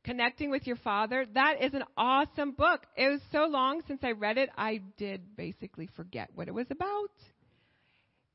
Connecting 0.03 0.49
with 0.49 0.65
Your 0.65 0.77
Father. 0.77 1.25
That 1.33 1.61
is 1.61 1.73
an 1.73 1.83
awesome 1.97 2.51
book. 2.51 2.85
It 2.95 3.09
was 3.09 3.21
so 3.31 3.45
long 3.45 3.81
since 3.87 4.01
I 4.03 4.11
read 4.11 4.37
it, 4.37 4.49
I 4.57 4.81
did 4.97 5.35
basically 5.35 5.89
forget 5.95 6.29
what 6.33 6.47
it 6.47 6.53
was 6.53 6.67
about. 6.69 7.11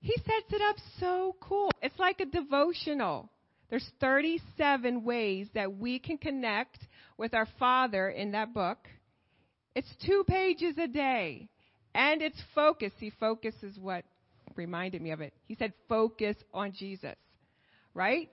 He 0.01 0.15
sets 0.17 0.53
it 0.53 0.63
up 0.63 0.77
so 1.01 1.37
cool. 1.41 1.71
It's 1.83 1.99
like 1.99 2.21
a 2.21 2.27
devotional. 2.27 3.31
There's 3.71 3.89
37 4.01 5.03
ways 5.03 5.49
that 5.55 5.77
we 5.77 5.99
can 5.99 6.19
connect 6.19 6.79
with 7.17 7.35
our 7.35 7.49
Father 7.59 8.11
in 8.11 8.33
that 8.33 8.53
book. 8.53 8.79
It's 9.75 9.93
two 10.05 10.25
pages 10.29 10.77
a 10.79 10.87
day. 10.87 11.49
And 11.95 12.21
it's 12.21 12.41
focus. 12.55 12.93
See, 13.01 13.11
focus 13.19 13.55
is 13.63 13.79
what 13.79 14.05
reminded 14.55 15.01
me 15.03 15.13
of 15.13 15.23
it. 15.23 15.33
He 15.47 15.55
said, 15.55 15.73
focus 15.89 16.37
on 16.53 16.73
Jesus 16.73 17.17
right? 17.97 18.29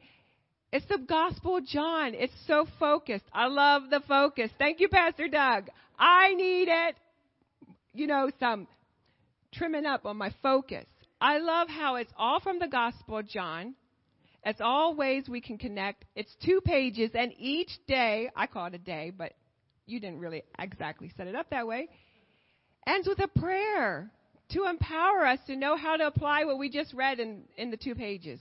It's 0.72 0.86
the 0.88 0.98
Gospel 0.98 1.58
of 1.58 1.66
John. 1.66 2.14
It's 2.14 2.34
so 2.46 2.68
focused. 2.80 3.26
I 3.34 3.48
love 3.48 3.90
the 3.90 4.02
focus. 4.08 4.52
Thank 4.60 4.80
you, 4.80 4.90
Pastor 4.90 5.28
Doug. 5.28 5.70
I 5.98 6.34
need 6.34 6.68
it. 6.68 6.96
You 7.94 8.08
know, 8.08 8.30
some 8.40 8.68
trimming 9.54 9.86
up 9.86 10.06
on 10.06 10.18
my 10.18 10.34
focus. 10.42 10.86
I 11.22 11.38
love 11.38 11.70
how 11.70 11.96
it's 11.96 12.12
all 12.18 12.40
from 12.40 12.60
the 12.60 12.68
Gospel 12.68 13.20
of 13.20 13.28
John. 13.28 13.76
It's 14.46 14.60
all 14.60 14.96
ways 14.96 15.30
we 15.30 15.40
can 15.40 15.58
connect. 15.58 16.04
It's 16.16 16.36
two 16.44 16.60
pages, 16.66 17.12
and 17.14 17.32
each 17.38 17.72
day, 17.88 18.30
I 18.36 18.48
call 18.48 18.66
it 18.66 18.74
a 18.74 18.80
day, 18.80 19.14
but 19.16 19.32
you 19.86 20.02
didn't 20.02 20.20
really 20.20 20.44
exactly 20.60 21.12
set 21.16 21.28
it 21.28 21.36
up 21.36 21.50
that 21.52 21.66
way, 21.68 21.88
ends 22.86 23.08
with 23.08 23.20
a 23.20 23.28
prayer 23.40 24.12
to 24.50 24.66
empower 24.66 25.26
us 25.26 25.40
to 25.48 25.56
know 25.56 25.78
how 25.78 25.96
to 25.96 26.08
apply 26.08 26.44
what 26.44 26.58
we 26.58 26.70
just 26.70 26.94
read 26.94 27.20
in, 27.20 27.44
in 27.58 27.72
the 27.72 27.78
two 27.78 27.96
pages. 27.96 28.40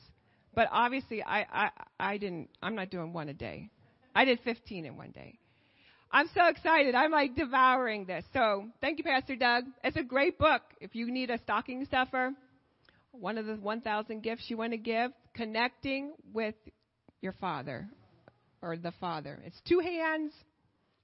But 0.54 0.68
obviously, 0.70 1.22
I, 1.22 1.46
I, 1.50 1.70
I 1.98 2.18
didn't, 2.18 2.50
I'm 2.62 2.74
not 2.74 2.90
doing 2.90 3.12
one 3.12 3.28
a 3.28 3.34
day. 3.34 3.70
I 4.14 4.24
did 4.24 4.40
15 4.40 4.84
in 4.84 4.96
one 4.96 5.10
day. 5.10 5.38
I'm 6.10 6.28
so 6.34 6.46
excited. 6.48 6.94
I'm 6.94 7.10
like 7.10 7.34
devouring 7.34 8.04
this. 8.04 8.24
So 8.34 8.66
thank 8.82 8.98
you, 8.98 9.04
Pastor 9.04 9.34
Doug. 9.34 9.64
It's 9.82 9.96
a 9.96 10.02
great 10.02 10.38
book. 10.38 10.60
If 10.80 10.94
you 10.94 11.10
need 11.10 11.30
a 11.30 11.38
stocking 11.38 11.86
stuffer, 11.86 12.32
one 13.12 13.38
of 13.38 13.46
the 13.46 13.54
1,000 13.56 14.22
gifts 14.22 14.44
you 14.48 14.58
want 14.58 14.72
to 14.72 14.78
give, 14.78 15.10
connecting 15.34 16.12
with 16.34 16.54
your 17.22 17.32
father 17.32 17.88
or 18.60 18.76
the 18.76 18.92
father. 19.00 19.40
It's 19.46 19.60
two 19.66 19.78
hands 19.78 20.32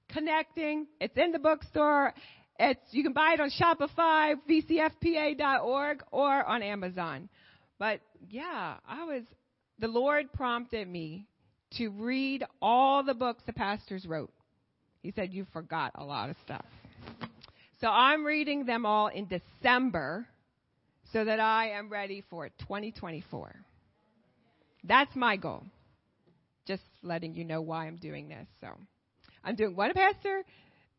connecting. 0.09 0.87
It's 0.99 1.17
in 1.17 1.31
the 1.31 1.39
bookstore. 1.39 2.13
It's 2.59 2.81
you 2.91 3.03
can 3.03 3.13
buy 3.13 3.35
it 3.35 3.39
on 3.39 3.49
Shopify, 3.49 4.35
vcfpa.org, 4.49 6.03
or 6.11 6.43
on 6.43 6.61
Amazon. 6.61 7.29
But 7.77 8.01
yeah, 8.29 8.75
I 8.87 9.05
was 9.05 9.23
the 9.79 9.87
Lord 9.87 10.31
prompted 10.33 10.87
me 10.87 11.25
to 11.77 11.89
read 11.89 12.43
all 12.61 13.03
the 13.03 13.13
books 13.13 13.43
the 13.45 13.53
pastors 13.53 14.05
wrote. 14.05 14.31
He 15.01 15.11
said 15.11 15.33
you 15.33 15.45
forgot 15.53 15.91
a 15.95 16.03
lot 16.03 16.29
of 16.29 16.35
stuff. 16.43 16.65
So 17.79 17.87
I'm 17.87 18.25
reading 18.25 18.65
them 18.65 18.85
all 18.85 19.07
in 19.07 19.27
December 19.27 20.27
so 21.13 21.23
that 21.23 21.39
I 21.39 21.69
am 21.69 21.89
ready 21.89 22.23
for 22.29 22.49
2024. 22.59 23.55
That's 24.83 25.15
my 25.15 25.37
goal. 25.37 25.63
Just 26.65 26.83
letting 27.01 27.33
you 27.33 27.45
know 27.45 27.61
why 27.61 27.87
I'm 27.87 27.95
doing 27.95 28.27
this. 28.27 28.47
So 28.61 28.67
I'm 29.43 29.55
doing 29.55 29.75
one 29.75 29.89
of 29.89 29.95
Pastor 29.95 30.43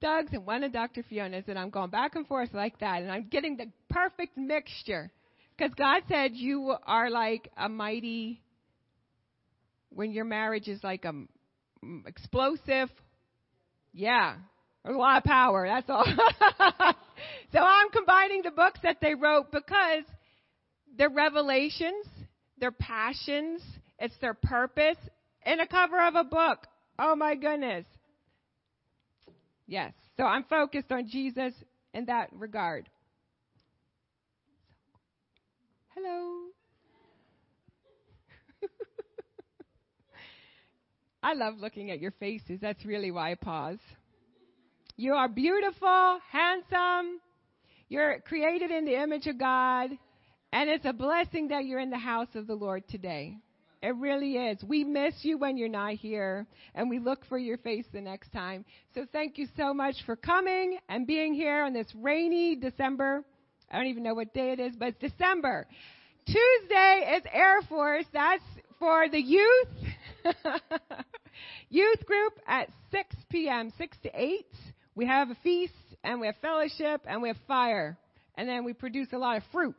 Doug's 0.00 0.32
and 0.32 0.46
one 0.46 0.64
of 0.64 0.72
Dr. 0.72 1.02
Fiona's, 1.02 1.44
and 1.46 1.58
I'm 1.58 1.70
going 1.70 1.90
back 1.90 2.16
and 2.16 2.26
forth 2.26 2.54
like 2.54 2.78
that, 2.80 3.02
and 3.02 3.12
I'm 3.12 3.28
getting 3.28 3.56
the 3.56 3.66
perfect 3.90 4.36
mixture. 4.36 5.10
Because 5.56 5.74
God 5.74 6.02
said 6.08 6.32
you 6.34 6.74
are 6.86 7.10
like 7.10 7.50
a 7.56 7.68
mighty, 7.68 8.40
when 9.90 10.12
your 10.12 10.24
marriage 10.24 10.68
is 10.68 10.82
like 10.82 11.04
a 11.04 11.12
mm, 11.12 12.06
explosive, 12.06 12.88
yeah, 13.92 14.36
there's 14.84 14.96
a 14.96 14.98
lot 14.98 15.18
of 15.18 15.24
power, 15.24 15.66
that's 15.66 15.90
all. 15.90 16.04
so 17.52 17.58
I'm 17.58 17.90
combining 17.90 18.42
the 18.42 18.50
books 18.50 18.80
that 18.82 18.98
they 19.00 19.14
wrote 19.14 19.50
because 19.52 20.04
their 20.96 21.10
revelations, 21.10 22.06
their 22.58 22.72
passions, 22.72 23.62
it's 23.98 24.16
their 24.20 24.34
purpose 24.34 24.96
in 25.44 25.60
a 25.60 25.66
cover 25.66 26.00
of 26.06 26.14
a 26.14 26.24
book. 26.24 26.66
Oh 26.98 27.14
my 27.14 27.34
goodness. 27.34 27.84
Yes. 29.66 29.92
So 30.16 30.24
I'm 30.24 30.44
focused 30.44 30.90
on 30.90 31.08
Jesus 31.08 31.52
in 31.94 32.06
that 32.06 32.28
regard. 32.32 32.88
Hello. 35.94 36.49
I 41.22 41.34
love 41.34 41.58
looking 41.58 41.90
at 41.90 42.00
your 42.00 42.12
faces. 42.12 42.60
That's 42.60 42.84
really 42.84 43.10
why 43.10 43.32
I 43.32 43.34
pause. 43.34 43.78
You 44.96 45.14
are 45.14 45.28
beautiful, 45.28 46.18
handsome. 46.30 47.20
You're 47.88 48.20
created 48.20 48.70
in 48.70 48.84
the 48.84 49.00
image 49.02 49.26
of 49.26 49.38
God. 49.38 49.90
And 50.52 50.70
it's 50.70 50.84
a 50.84 50.92
blessing 50.92 51.48
that 51.48 51.64
you're 51.64 51.80
in 51.80 51.90
the 51.90 51.98
house 51.98 52.28
of 52.34 52.46
the 52.46 52.54
Lord 52.54 52.88
today. 52.88 53.36
It 53.82 53.96
really 53.96 54.36
is. 54.36 54.62
We 54.62 54.84
miss 54.84 55.14
you 55.22 55.38
when 55.38 55.56
you're 55.56 55.68
not 55.68 55.94
here, 55.94 56.46
and 56.74 56.90
we 56.90 56.98
look 56.98 57.24
for 57.26 57.38
your 57.38 57.56
face 57.56 57.86
the 57.92 58.00
next 58.00 58.30
time. 58.30 58.66
So 58.94 59.06
thank 59.10 59.38
you 59.38 59.46
so 59.56 59.72
much 59.72 59.94
for 60.04 60.16
coming 60.16 60.78
and 60.88 61.06
being 61.06 61.32
here 61.32 61.64
on 61.64 61.72
this 61.72 61.86
rainy 61.94 62.56
December. 62.56 63.24
I 63.70 63.78
don't 63.78 63.86
even 63.86 64.02
know 64.02 64.14
what 64.14 64.34
day 64.34 64.52
it 64.52 64.60
is, 64.60 64.74
but 64.76 64.88
it's 64.88 65.12
December. 65.14 65.66
Tuesday 66.26 67.16
is 67.16 67.22
Air 67.32 67.62
Force. 67.68 68.04
That's 68.12 68.44
for 68.78 69.08
the 69.08 69.20
youth. 69.20 69.68
youth 71.68 72.04
group 72.06 72.34
at 72.46 72.68
6 72.90 73.16
p.m., 73.30 73.72
6 73.76 73.96
to 74.04 74.10
8. 74.14 74.46
We 74.94 75.06
have 75.06 75.30
a 75.30 75.36
feast, 75.42 75.74
and 76.04 76.20
we 76.20 76.26
have 76.26 76.36
fellowship, 76.42 77.02
and 77.06 77.22
we 77.22 77.28
have 77.28 77.36
fire. 77.46 77.98
And 78.36 78.48
then 78.48 78.64
we 78.64 78.72
produce 78.72 79.08
a 79.12 79.18
lot 79.18 79.36
of 79.36 79.42
fruit. 79.52 79.76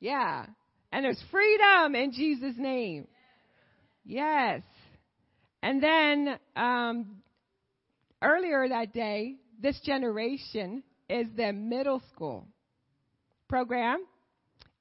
Yeah. 0.00 0.46
And 0.92 1.04
there's 1.04 1.22
freedom 1.30 1.94
in 1.94 2.12
Jesus' 2.12 2.56
name. 2.56 3.08
Yes. 4.04 4.62
And 5.62 5.82
then 5.82 6.38
um, 6.56 7.22
earlier 8.22 8.68
that 8.68 8.92
day, 8.92 9.36
this 9.60 9.80
generation 9.80 10.82
is 11.08 11.26
the 11.36 11.52
middle 11.52 12.02
school 12.12 12.46
program. 13.48 14.04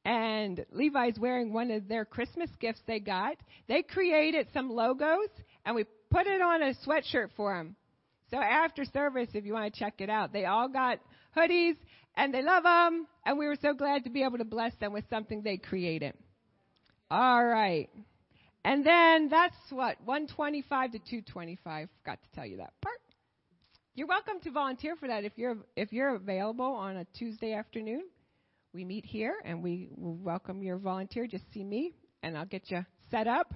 And 0.06 0.66
Levi's 0.72 1.18
wearing 1.18 1.54
one 1.54 1.72
of 1.72 1.88
their 1.88 2.04
Christmas 2.04 2.50
gifts 2.60 2.82
they 2.86 3.00
got. 3.00 3.38
They 3.70 3.82
created 3.82 4.48
some 4.54 4.70
logos 4.70 5.30
and 5.66 5.76
we 5.76 5.86
put 6.10 6.28
it 6.28 6.42
on 6.42 6.62
a 6.62 6.74
sweatshirt 6.86 7.30
for 7.36 7.56
them. 7.56 7.76
So 8.32 8.38
after 8.38 8.84
service, 8.86 9.30
if 9.34 9.46
you 9.46 9.54
want 9.54 9.74
to 9.74 9.80
check 9.80 9.96
it 10.00 10.10
out, 10.10 10.34
they 10.34 10.46
all 10.46 10.68
got 10.68 11.00
hoodies 11.36 11.76
and 12.16 12.34
they 12.34 12.44
love 12.44 12.64
them, 12.64 13.08
and 13.26 13.38
we 13.38 13.48
were 13.48 13.58
so 13.62 13.74
glad 13.74 14.04
to 14.04 14.10
be 14.10 14.24
able 14.24 14.38
to 14.38 14.46
bless 14.46 14.74
them 14.80 14.94
with 14.94 15.04
something 15.10 15.42
they 15.42 15.58
created. 15.58 16.14
All 17.10 17.44
right. 17.44 17.90
And 18.66 18.86
then 18.86 19.30
that's 19.30 19.56
what 19.70 19.98
125 20.06 20.92
to 20.92 21.00
225. 21.00 21.90
Forgot 22.04 22.20
to 22.22 22.36
tell 22.36 22.46
you 22.46 22.58
that 22.58 22.74
part. 22.82 23.00
You're 23.96 24.08
welcome 24.08 24.40
to 24.44 24.52
volunteer 24.52 24.96
for 24.96 25.08
that 25.08 25.24
if 25.24 25.34
you're 25.36 25.58
if 25.76 25.92
you're 25.92 26.16
available 26.16 26.66
on 26.66 26.98
a 26.98 27.06
Tuesday 27.18 27.54
afternoon. 27.54 28.04
We 28.74 28.86
meet 28.86 29.06
here 29.06 29.36
and 29.46 29.62
we 29.62 29.90
welcome 29.96 30.64
your 30.64 30.78
volunteer. 30.78 31.28
Just 31.28 31.44
see 31.54 31.64
me 31.64 31.94
and 32.24 32.36
I'll 32.36 32.46
get 32.46 32.72
you 32.72 32.84
set 33.12 33.28
up. 33.28 33.54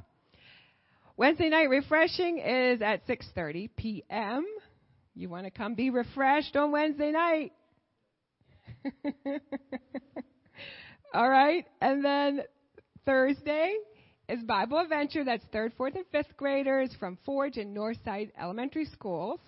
Wednesday 1.18 1.50
night 1.50 1.70
refreshing 1.72 2.38
is 2.38 2.80
at 2.84 3.08
6:30 3.08 3.72
p.m. 3.76 4.46
You 5.16 5.30
want 5.30 5.46
to 5.46 5.52
come 5.52 5.74
be 5.74 5.90
refreshed 5.90 6.56
on 6.56 6.72
Wednesday 6.72 7.12
night? 7.12 7.54
All 11.16 11.28
right. 11.28 11.66
And 11.82 12.06
then 12.06 12.42
Thursday 13.04 13.74
is 14.30 14.44
Bible 14.44 14.78
Adventure. 14.78 15.24
That's 15.24 15.44
third, 15.52 15.74
fourth, 15.76 15.96
and 15.96 16.06
fifth 16.12 16.38
graders 16.38 16.92
from 17.00 17.18
Forge 17.26 17.58
and 17.58 17.76
Northside 17.76 18.30
Elementary 18.40 18.86
Schools. 18.86 19.40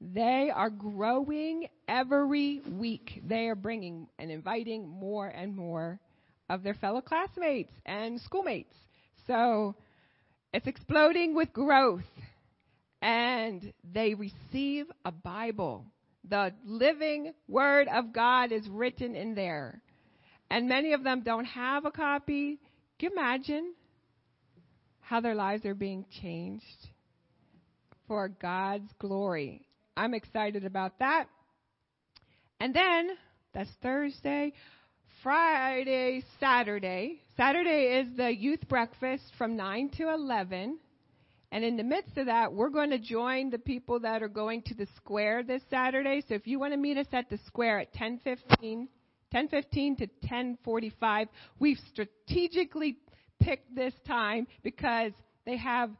They 0.00 0.52
are 0.54 0.70
growing 0.70 1.66
every 1.88 2.60
week. 2.78 3.22
They 3.26 3.48
are 3.48 3.56
bringing 3.56 4.06
and 4.20 4.30
inviting 4.30 4.88
more 4.88 5.26
and 5.26 5.56
more 5.56 5.98
of 6.48 6.62
their 6.62 6.74
fellow 6.74 7.00
classmates 7.00 7.72
and 7.86 8.20
schoolmates. 8.20 8.76
So 9.26 9.74
it's 10.52 10.66
exploding 10.66 11.34
with 11.34 11.52
growth. 11.52 12.04
And 13.00 13.72
they 13.82 14.14
receive 14.14 14.86
a 15.04 15.10
Bible 15.10 15.86
the 16.28 16.52
living 16.64 17.32
Word 17.48 17.88
of 17.88 18.12
God 18.12 18.52
is 18.52 18.68
written 18.68 19.14
in 19.14 19.34
there. 19.34 19.80
And 20.50 20.68
many 20.68 20.92
of 20.92 21.02
them 21.02 21.22
don't 21.22 21.46
have 21.46 21.84
a 21.84 21.90
copy. 21.90 22.58
Can 22.98 23.10
you 23.10 23.18
imagine 23.18 23.74
how 25.00 25.20
their 25.20 25.34
lives 25.34 25.64
are 25.64 25.74
being 25.74 26.04
changed 26.20 26.64
for 28.06 28.28
God's 28.28 28.90
glory? 28.98 29.66
I'm 29.96 30.14
excited 30.14 30.64
about 30.64 30.98
that. 31.00 31.26
And 32.60 32.74
then, 32.74 33.10
that's 33.52 33.70
Thursday. 33.82 34.52
Friday, 35.22 36.24
Saturday. 36.40 37.20
Saturday 37.36 38.00
is 38.00 38.16
the 38.16 38.34
youth 38.34 38.68
breakfast 38.68 39.22
from 39.38 39.56
9 39.56 39.90
to 39.98 40.12
11. 40.12 40.80
And 41.52 41.64
in 41.64 41.76
the 41.76 41.84
midst 41.84 42.18
of 42.18 42.26
that, 42.26 42.52
we're 42.52 42.70
going 42.70 42.90
to 42.90 42.98
join 42.98 43.48
the 43.48 43.58
people 43.58 44.00
that 44.00 44.20
are 44.24 44.28
going 44.28 44.62
to 44.62 44.74
the 44.74 44.88
square 44.96 45.44
this 45.44 45.62
Saturday. 45.70 46.24
So 46.26 46.34
if 46.34 46.48
you 46.48 46.58
want 46.58 46.72
to 46.72 46.76
meet 46.76 46.98
us 46.98 47.06
at 47.12 47.30
the 47.30 47.38
square 47.46 47.78
at 47.78 47.94
10:15, 47.94 48.88
10:15 49.32 49.98
to 49.98 50.08
10:45, 50.26 51.28
we've 51.60 51.78
strategically 51.92 52.98
picked 53.38 53.72
this 53.76 53.94
time 54.04 54.48
because 54.64 55.12
they 55.44 55.56
have 55.56 55.90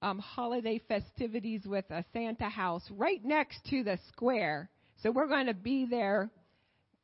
um, 0.00 0.20
holiday 0.20 0.78
festivities 0.86 1.66
with 1.66 1.90
a 1.90 2.04
Santa 2.12 2.48
house 2.48 2.88
right 2.92 3.24
next 3.24 3.64
to 3.70 3.82
the 3.82 3.98
square. 4.12 4.70
So 5.02 5.10
we're 5.10 5.28
going 5.28 5.46
to 5.46 5.54
be 5.54 5.86
there 5.86 6.30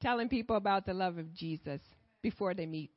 telling 0.01 0.29
people 0.29 0.57
about 0.57 0.87
the 0.87 0.95
love 0.95 1.19
of 1.19 1.35
Jesus 1.35 1.81
before 2.23 2.55
they 2.55 2.67
meet 2.67 2.93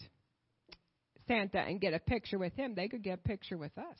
Santa 1.27 1.59
and 1.59 1.79
get 1.79 1.93
a 1.93 1.99
picture 1.99 2.37
with 2.37 2.53
him. 2.53 2.73
They 2.75 2.87
could 2.87 3.03
get 3.03 3.19
a 3.19 3.27
picture 3.27 3.57
with 3.57 3.77
us. 3.77 3.97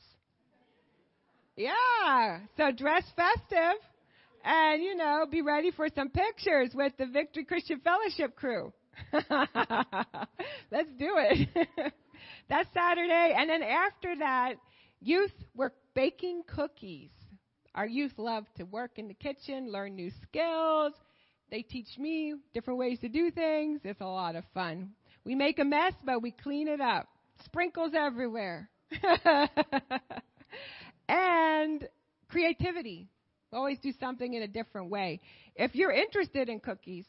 Yeah. 1.56 2.40
So 2.56 2.72
dress 2.72 3.04
festive 3.14 3.80
and, 4.44 4.82
you 4.82 4.96
know, 4.96 5.26
be 5.30 5.42
ready 5.42 5.70
for 5.70 5.88
some 5.94 6.10
pictures 6.10 6.70
with 6.74 6.92
the 6.98 7.06
Victory 7.06 7.44
Christian 7.44 7.80
Fellowship 7.80 8.36
crew. 8.36 8.72
Let's 9.12 10.90
do 10.98 11.14
it. 11.16 11.48
That's 12.48 12.68
Saturday. 12.74 13.34
And 13.36 13.48
then 13.48 13.62
after 13.62 14.16
that, 14.18 14.54
youth, 15.00 15.32
we're 15.54 15.72
baking 15.94 16.42
cookies. 16.46 17.10
Our 17.74 17.86
youth 17.86 18.12
love 18.16 18.44
to 18.56 18.64
work 18.64 18.92
in 18.96 19.06
the 19.08 19.14
kitchen, 19.14 19.70
learn 19.70 19.94
new 19.94 20.10
skills. 20.22 20.92
They 21.50 21.62
teach 21.62 21.88
me 21.98 22.34
different 22.54 22.78
ways 22.78 22.98
to 23.00 23.08
do 23.08 23.30
things. 23.30 23.80
It's 23.84 24.00
a 24.00 24.06
lot 24.06 24.36
of 24.36 24.44
fun. 24.54 24.90
We 25.24 25.34
make 25.34 25.58
a 25.58 25.64
mess, 25.64 25.94
but 26.04 26.22
we 26.22 26.30
clean 26.30 26.68
it 26.68 26.80
up. 26.80 27.08
Sprinkles 27.44 27.92
everywhere 27.94 28.68
and 31.08 31.88
creativity. 32.28 33.08
Always 33.52 33.78
do 33.80 33.92
something 33.98 34.34
in 34.34 34.42
a 34.42 34.48
different 34.48 34.90
way. 34.90 35.20
If 35.56 35.74
you're 35.74 35.90
interested 35.90 36.48
in 36.48 36.60
cookies, 36.60 37.04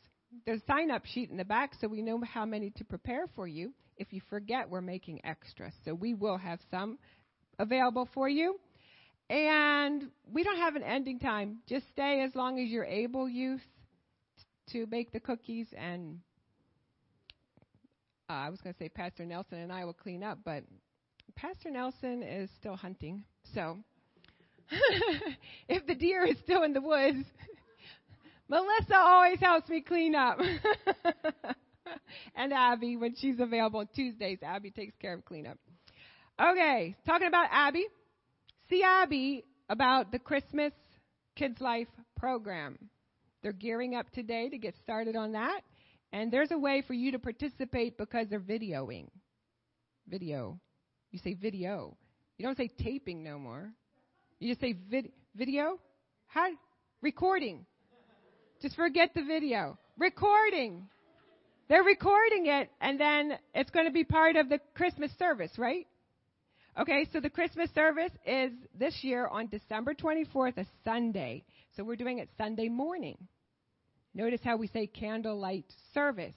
there's 0.45 0.61
a 0.61 0.65
sign 0.65 0.89
up 0.89 1.05
sheet 1.05 1.29
in 1.29 1.37
the 1.37 1.45
back 1.45 1.73
so 1.79 1.87
we 1.87 2.01
know 2.01 2.19
how 2.21 2.45
many 2.45 2.71
to 2.71 2.83
prepare 2.83 3.27
for 3.35 3.47
you. 3.47 3.73
If 3.97 4.11
you 4.11 4.21
forget, 4.29 4.69
we're 4.69 4.81
making 4.81 5.23
extra. 5.23 5.71
So 5.85 5.93
we 5.93 6.15
will 6.15 6.37
have 6.37 6.59
some 6.71 6.97
available 7.59 8.09
for 8.13 8.27
you. 8.27 8.59
And 9.29 10.09
we 10.33 10.43
don't 10.43 10.57
have 10.57 10.75
an 10.75 10.83
ending 10.83 11.19
time. 11.19 11.59
Just 11.67 11.87
stay 11.89 12.21
as 12.21 12.33
long 12.33 12.59
as 12.59 12.69
you're 12.69 12.83
able, 12.83 13.29
youth, 13.29 13.61
to 14.72 14.86
make 14.88 15.11
the 15.11 15.19
cookies. 15.19 15.67
And 15.78 16.19
uh, 18.30 18.34
I 18.34 18.49
was 18.49 18.61
going 18.61 18.74
to 18.74 18.80
say 18.80 18.89
Pastor 18.89 19.26
Nelson 19.26 19.59
and 19.59 19.72
I 19.72 19.86
will 19.86 19.93
clean 19.93 20.24
up, 20.24 20.39
but 20.43 20.63
Pastor 21.36 21.72
Nelson 21.72 22.24
is 22.24 22.49
still 22.59 22.76
hunting. 22.76 23.24
So 23.53 23.78
if 25.67 25.86
the 25.86 25.95
deer 25.95 26.26
is 26.26 26.38
still 26.43 26.63
in 26.63 26.74
the 26.74 26.82
woods, 26.82 27.26
Melissa 28.49 28.95
always 28.95 29.39
helps 29.39 29.69
me 29.69 29.82
clean 29.82 30.15
up. 30.15 30.39
and 32.36 32.53
Abby, 32.53 32.97
when 32.97 33.15
she's 33.15 33.39
available 33.39 33.80
on 33.80 33.88
Tuesdays, 33.95 34.39
Abby 34.43 34.72
takes 34.72 34.95
care 34.97 35.13
of 35.13 35.26
cleanup. 35.26 35.57
Okay, 36.39 36.95
talking 37.05 37.28
about 37.28 37.47
Abby. 37.51 37.86
See 38.69 38.84
Abby 38.84 39.45
about 39.69 40.11
the 40.11 40.19
Christmas 40.19 40.74
Kids 41.36 41.59
Life 41.61 41.88
program. 42.17 42.78
They're 43.41 43.51
gearing 43.51 43.95
up 43.95 44.09
today 44.11 44.49
to 44.49 44.57
get 44.57 44.75
started 44.83 45.15
on 45.15 45.33
that. 45.33 45.61
And 46.13 46.31
there's 46.31 46.51
a 46.51 46.57
way 46.57 46.83
for 46.85 46.93
you 46.93 47.13
to 47.13 47.19
participate 47.19 47.97
because 47.97 48.27
they're 48.29 48.39
videoing. 48.39 49.07
Video. 50.07 50.59
You 51.11 51.19
say 51.19 51.33
video. 51.33 51.97
You 52.37 52.45
don't 52.45 52.57
say 52.57 52.69
taping 52.79 53.23
no 53.23 53.39
more. 53.39 53.71
You 54.39 54.49
just 54.49 54.61
say 54.61 54.73
vid- 54.73 55.11
video? 55.35 55.79
How? 56.27 56.49
Recording. 57.01 57.65
Just 58.61 58.75
forget 58.75 59.11
the 59.15 59.23
video. 59.23 59.77
Recording. 59.97 60.87
They're 61.69 61.83
recording 61.83 62.47
it, 62.47 62.69
and 62.81 62.99
then 62.99 63.37
it's 63.55 63.69
going 63.69 63.85
to 63.85 63.91
be 63.91 64.03
part 64.03 64.35
of 64.35 64.49
the 64.49 64.59
Christmas 64.75 65.11
service, 65.17 65.51
right? 65.57 65.87
Okay, 66.79 67.07
so 67.13 67.19
the 67.19 67.29
Christmas 67.29 67.69
service 67.73 68.11
is 68.25 68.51
this 68.77 68.95
year 69.03 69.27
on 69.27 69.47
December 69.47 69.93
24th, 69.93 70.57
a 70.57 70.65
Sunday. 70.83 71.43
So 71.76 71.84
we're 71.84 71.95
doing 71.95 72.19
it 72.19 72.30
Sunday 72.38 72.67
morning. 72.67 73.17
Notice 74.13 74.41
how 74.43 74.57
we 74.57 74.67
say 74.67 74.88
candlelight 74.88 75.65
service. 75.93 76.34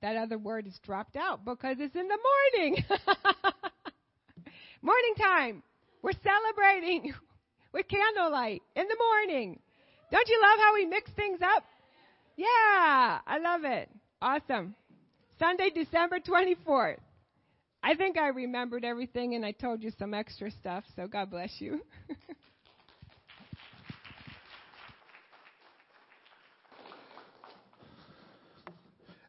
That 0.00 0.16
other 0.16 0.38
word 0.38 0.66
is 0.66 0.78
dropped 0.82 1.16
out 1.16 1.44
because 1.44 1.76
it's 1.78 1.94
in 1.94 2.08
the 2.08 2.18
morning. 2.54 2.84
morning 4.82 5.14
time. 5.18 5.62
We're 6.02 6.12
celebrating 6.22 7.12
with 7.72 7.86
candlelight 7.88 8.62
in 8.74 8.86
the 8.88 8.96
morning. 8.98 9.60
Don't 10.10 10.28
you 10.28 10.40
love 10.40 10.58
how 10.60 10.74
we 10.74 10.86
mix 10.86 11.10
things 11.12 11.40
up? 11.42 11.64
Yeah, 12.36 12.46
I 13.26 13.38
love 13.42 13.64
it. 13.64 13.90
Awesome. 14.22 14.74
Sunday, 15.38 15.70
December 15.74 16.20
24th. 16.20 16.98
I 17.82 17.94
think 17.94 18.16
I 18.16 18.28
remembered 18.28 18.84
everything 18.84 19.34
and 19.34 19.44
I 19.44 19.52
told 19.52 19.82
you 19.82 19.92
some 19.98 20.14
extra 20.14 20.50
stuff, 20.50 20.84
so 20.94 21.06
God 21.06 21.30
bless 21.30 21.50
you. 21.58 21.80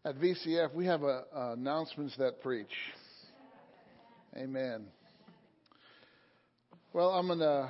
At 0.08 0.16
VCF, 0.20 0.74
we 0.74 0.86
have 0.86 1.04
a, 1.04 1.26
uh, 1.36 1.52
announcements 1.52 2.16
that 2.16 2.42
preach. 2.42 2.72
Amen. 4.38 4.86
Well, 6.94 7.10
I'm 7.10 7.28
going 7.28 7.40
to 7.40 7.70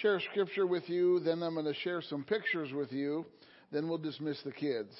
share 0.00 0.20
scripture 0.30 0.64
with 0.64 0.88
you, 0.88 1.18
then 1.18 1.42
I'm 1.42 1.54
going 1.54 1.66
to 1.66 1.74
share 1.74 2.00
some 2.00 2.22
pictures 2.22 2.72
with 2.72 2.92
you, 2.92 3.26
then 3.72 3.88
we'll 3.88 3.98
dismiss 3.98 4.40
the 4.44 4.52
kids. 4.52 4.94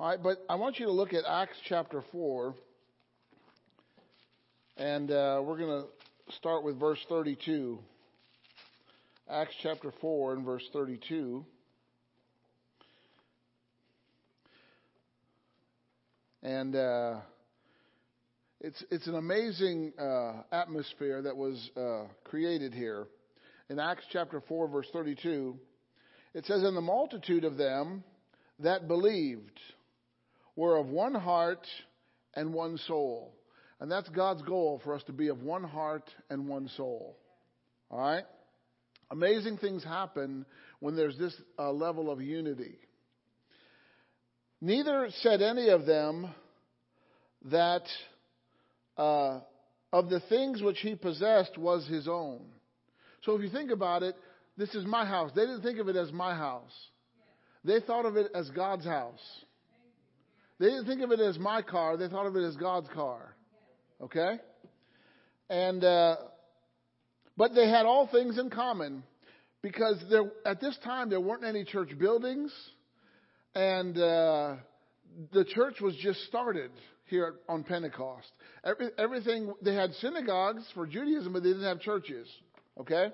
All 0.00 0.08
right, 0.08 0.20
but 0.20 0.38
I 0.48 0.56
want 0.56 0.80
you 0.80 0.86
to 0.86 0.92
look 0.92 1.14
at 1.14 1.22
Acts 1.24 1.58
chapter 1.68 2.02
4, 2.10 2.52
and 4.78 5.12
uh, 5.12 5.42
we're 5.44 5.58
going 5.58 5.80
to 5.84 6.34
start 6.34 6.64
with 6.64 6.80
verse 6.80 6.98
32. 7.08 7.78
Acts 9.30 9.54
chapter 9.62 9.92
4 10.00 10.32
and 10.32 10.44
verse 10.44 10.64
32. 10.72 11.44
And 16.46 16.76
uh, 16.76 17.16
it's, 18.60 18.84
it's 18.92 19.08
an 19.08 19.16
amazing 19.16 19.92
uh, 19.98 20.42
atmosphere 20.52 21.20
that 21.22 21.36
was 21.36 21.70
uh, 21.76 22.04
created 22.22 22.72
here. 22.72 23.08
In 23.68 23.80
Acts 23.80 24.04
chapter 24.12 24.40
4, 24.46 24.68
verse 24.68 24.86
32, 24.92 25.56
it 26.34 26.46
says, 26.46 26.62
And 26.62 26.76
the 26.76 26.80
multitude 26.80 27.42
of 27.42 27.56
them 27.56 28.04
that 28.60 28.86
believed 28.86 29.58
were 30.54 30.76
of 30.76 30.86
one 30.86 31.16
heart 31.16 31.66
and 32.34 32.54
one 32.54 32.78
soul. 32.86 33.34
And 33.80 33.90
that's 33.90 34.08
God's 34.10 34.42
goal 34.42 34.80
for 34.84 34.94
us 34.94 35.02
to 35.08 35.12
be 35.12 35.26
of 35.26 35.42
one 35.42 35.64
heart 35.64 36.08
and 36.30 36.46
one 36.46 36.70
soul. 36.76 37.18
All 37.90 37.98
right? 37.98 38.24
Amazing 39.10 39.58
things 39.58 39.82
happen 39.82 40.46
when 40.78 40.94
there's 40.94 41.18
this 41.18 41.34
uh, 41.58 41.72
level 41.72 42.08
of 42.08 42.20
unity. 42.20 42.78
Neither 44.60 45.08
said 45.20 45.42
any 45.42 45.68
of 45.68 45.84
them 45.86 46.28
that 47.46 47.82
uh, 48.96 49.40
of 49.92 50.08
the 50.08 50.20
things 50.28 50.62
which 50.62 50.80
he 50.80 50.94
possessed 50.94 51.58
was 51.58 51.86
his 51.86 52.08
own. 52.08 52.40
So 53.22 53.34
if 53.34 53.42
you 53.42 53.50
think 53.50 53.70
about 53.70 54.02
it, 54.02 54.16
this 54.56 54.74
is 54.74 54.86
my 54.86 55.04
house. 55.04 55.30
They 55.34 55.42
didn't 55.42 55.62
think 55.62 55.78
of 55.78 55.88
it 55.88 55.96
as 55.96 56.10
my 56.12 56.34
house. 56.34 56.72
They 57.64 57.80
thought 57.80 58.06
of 58.06 58.16
it 58.16 58.30
as 58.34 58.48
God's 58.50 58.84
house. 58.84 59.20
They 60.58 60.66
didn't 60.66 60.86
think 60.86 61.02
of 61.02 61.10
it 61.12 61.20
as 61.20 61.38
my 61.38 61.60
car. 61.60 61.96
They 61.96 62.08
thought 62.08 62.26
of 62.26 62.36
it 62.36 62.44
as 62.44 62.56
God's 62.56 62.88
car. 62.94 63.34
Okay? 64.00 64.38
And, 65.50 65.84
uh, 65.84 66.16
but 67.36 67.54
they 67.54 67.68
had 67.68 67.84
all 67.84 68.06
things 68.06 68.38
in 68.38 68.48
common 68.48 69.02
because 69.60 70.02
there, 70.08 70.30
at 70.46 70.60
this 70.60 70.76
time 70.82 71.10
there 71.10 71.20
weren't 71.20 71.44
any 71.44 71.64
church 71.64 71.90
buildings 71.98 72.52
and, 73.56 73.98
uh, 73.98 74.56
the 75.32 75.44
church 75.44 75.80
was 75.80 75.96
just 75.96 76.22
started 76.24 76.70
here 77.06 77.36
on 77.48 77.64
Pentecost. 77.64 78.30
Every, 78.62 78.88
everything, 78.98 79.54
they 79.62 79.74
had 79.74 79.94
synagogues 79.94 80.62
for 80.74 80.86
Judaism, 80.86 81.32
but 81.32 81.42
they 81.42 81.50
didn't 81.50 81.64
have 81.64 81.80
churches. 81.80 82.28
Okay? 82.78 83.08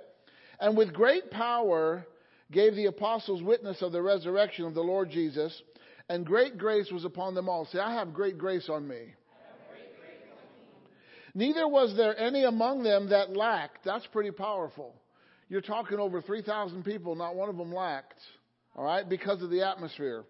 And 0.58 0.76
with 0.76 0.92
great 0.92 1.30
power 1.30 2.04
gave 2.50 2.74
the 2.74 2.86
apostles 2.86 3.40
witness 3.40 3.82
of 3.82 3.92
the 3.92 4.02
resurrection 4.02 4.64
of 4.64 4.74
the 4.74 4.80
Lord 4.80 5.10
Jesus, 5.10 5.62
and 6.08 6.26
great 6.26 6.58
grace 6.58 6.90
was 6.90 7.04
upon 7.04 7.34
them 7.36 7.48
all. 7.48 7.66
Say, 7.66 7.78
I 7.78 7.94
have 7.94 8.12
great 8.12 8.36
grace 8.36 8.68
on 8.68 8.86
me. 8.86 9.14
Neither 11.34 11.66
was 11.66 11.96
there 11.96 12.18
any 12.18 12.42
among 12.44 12.82
them 12.82 13.10
that 13.10 13.30
lacked. 13.30 13.84
That's 13.84 14.06
pretty 14.08 14.32
powerful. 14.32 14.94
You're 15.48 15.62
talking 15.62 15.98
over 15.98 16.20
3,000 16.20 16.84
people, 16.84 17.14
not 17.14 17.36
one 17.36 17.48
of 17.48 17.56
them 17.56 17.72
lacked. 17.72 18.20
All 18.74 18.84
right? 18.84 19.08
Because 19.08 19.42
of 19.42 19.50
the 19.50 19.66
atmosphere. 19.66 20.24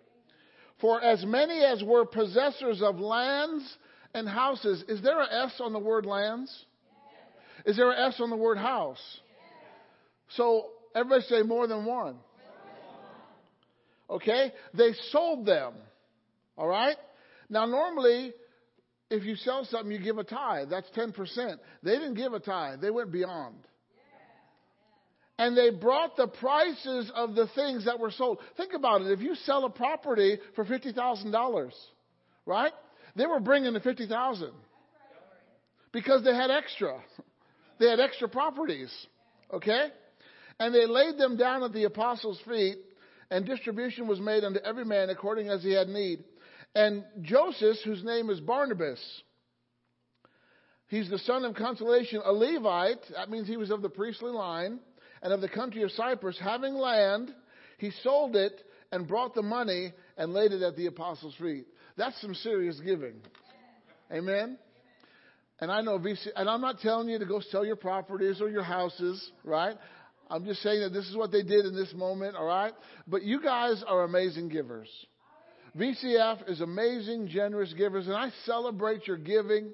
For 0.81 1.03
as 1.03 1.25
many 1.25 1.61
as 1.61 1.83
were 1.83 2.05
possessors 2.05 2.83
of 2.83 2.99
lands 2.99 3.65
and 4.15 4.29
houses, 4.29 4.85
is 4.89 5.03
there 5.03 5.21
a 5.21 5.45
S 5.45 5.61
on 5.61 5.73
the 5.73 5.79
word 5.79 6.07
lands? 6.07 6.53
Is 7.65 7.77
there 7.77 7.93
a 7.93 8.09
S 8.09 8.17
on 8.21 8.31
the 8.31 8.37
word 8.37 8.59
house? 8.59 9.01
So 10.37 10.67
everybody 10.95 11.23
say 11.29 11.43
more 11.43 11.67
than 11.67 11.85
one. 11.85 12.17
Okay? 14.11 14.53
They 14.75 14.93
sold 15.11 15.47
them. 15.47 15.75
All 16.57 16.67
right? 16.67 16.97
Now 17.49 17.67
normally, 17.67 18.33
if 19.11 19.25
you 19.25 19.37
sell 19.37 19.65
something, 19.65 19.93
you 19.93 19.99
give 19.99 20.19
a 20.19 20.25
tithe. 20.25 20.69
That's 20.71 20.89
10%. 20.97 21.15
They 21.83 21.93
didn't 21.93 22.15
give 22.15 22.33
a 22.33 22.41
tithe. 22.41 22.81
They 22.81 22.91
went 22.91 23.13
beyond. 23.13 23.57
And 25.39 25.57
they 25.57 25.71
brought 25.71 26.17
the 26.17 26.29
prices 26.29 27.11
of 27.15 27.35
the 27.35 27.49
things 27.55 27.87
that 27.87 27.99
were 27.99 28.11
sold. 28.11 28.39
Think 28.57 28.75
about 28.75 29.03
it. 29.03 29.11
If 29.11 29.21
you 29.21 29.35
sell 29.35 29.65
a 29.65 29.71
property 29.71 30.39
for 30.55 30.65
$50,000, 30.65 31.73
right? 32.47 32.73
They 33.17 33.27
were 33.27 33.41
bringing 33.41 33.73
the 33.73 33.81
50,000 33.81 34.51
because 35.93 36.25
they 36.25 36.35
had 36.35 36.51
extra. 36.51 37.01
They 37.79 37.89
had 37.89 37.99
extra 37.99 38.29
properties. 38.29 38.95
Okay? 39.53 39.89
And 40.61 40.73
they 40.73 40.87
laid 40.87 41.19
them 41.19 41.37
down 41.37 41.65
at 41.65 41.73
the 41.73 41.85
apostles' 41.85 42.41
feet, 42.49 42.77
and 43.29 43.45
distribution 43.45 44.07
was 44.07 44.21
made 44.21 44.45
unto 44.45 44.61
every 44.61 44.85
man 44.85 45.11
according 45.11 45.49
as 45.49 45.65
he 45.65 45.73
had 45.73 45.89
need. 45.89 46.23
And 46.77 47.05
Joseph, 47.23 47.79
whose 47.85 48.05
name 48.05 48.31
is 48.31 48.39
Barnabas, 48.39 49.01
he's 50.87 51.11
the 51.11 51.19
son 51.19 51.45
of 51.45 51.55
consolation, 51.55 52.21
a 52.25 52.33
Levite, 52.33 53.03
that 53.17 53.31
means 53.31 53.49
he 53.49 53.57
was 53.57 53.71
of 53.71 53.83
the 53.83 53.89
priestly 53.89 54.31
line, 54.31 54.79
and 55.23 55.33
of 55.33 55.41
the 55.41 55.49
country 55.49 55.83
of 55.83 55.91
Cyprus, 55.93 56.39
having 56.43 56.75
land, 56.75 57.33
he 57.79 57.91
sold 58.03 58.37
it 58.37 58.63
and 58.91 59.07
brought 59.07 59.35
the 59.35 59.43
money 59.43 59.93
and 60.17 60.33
laid 60.33 60.53
it 60.53 60.63
at 60.63 60.77
the 60.77 60.87
apostles' 60.87 61.35
feet. 61.41 61.67
That's 61.97 62.21
some 62.21 62.35
serious 62.35 62.79
giving. 62.81 63.15
Amen. 64.13 64.59
And 65.61 65.71
I 65.71 65.81
know 65.81 65.99
VC, 65.99 66.27
and 66.35 66.49
I'm 66.49 66.61
not 66.61 66.81
telling 66.81 67.09
you 67.09 67.19
to 67.19 67.25
go 67.25 67.41
sell 67.41 67.65
your 67.65 67.77
properties 67.77 68.41
or 68.41 68.49
your 68.49 68.65
houses, 68.65 69.31
right? 69.45 69.77
I'm 70.29 70.45
just 70.45 70.63
saying 70.63 70.81
that 70.81 70.93
this 70.93 71.09
is 71.09 71.17
what 71.17 71.31
they 71.31 71.43
did 71.43 71.67
in 71.67 71.75
this 71.75 71.93
moment, 71.95 72.37
all 72.37 72.47
right? 72.47 72.73
But 73.07 73.23
you 73.23 73.41
guys 73.41 73.83
are 73.87 74.03
amazing 74.03 74.49
givers. 74.49 74.89
VCF 75.77 76.51
is 76.51 76.61
amazing, 76.61 77.29
generous 77.29 77.73
givers, 77.75 78.07
and 78.07 78.17
I 78.17 78.31
celebrate 78.45 79.07
your 79.07 79.19
giving. 79.19 79.73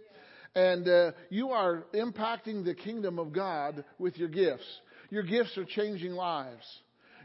And 0.55 0.89
uh, 0.89 1.13
you 1.31 1.51
are 1.51 1.85
impacting 1.95 2.65
the 2.65 2.75
kingdom 2.75 3.19
of 3.19 3.33
God 3.33 3.85
with 3.99 4.17
your 4.17 4.29
gifts. 4.29 4.65
Your 5.11 5.23
gifts 5.23 5.57
are 5.57 5.65
changing 5.65 6.13
lives. 6.13 6.65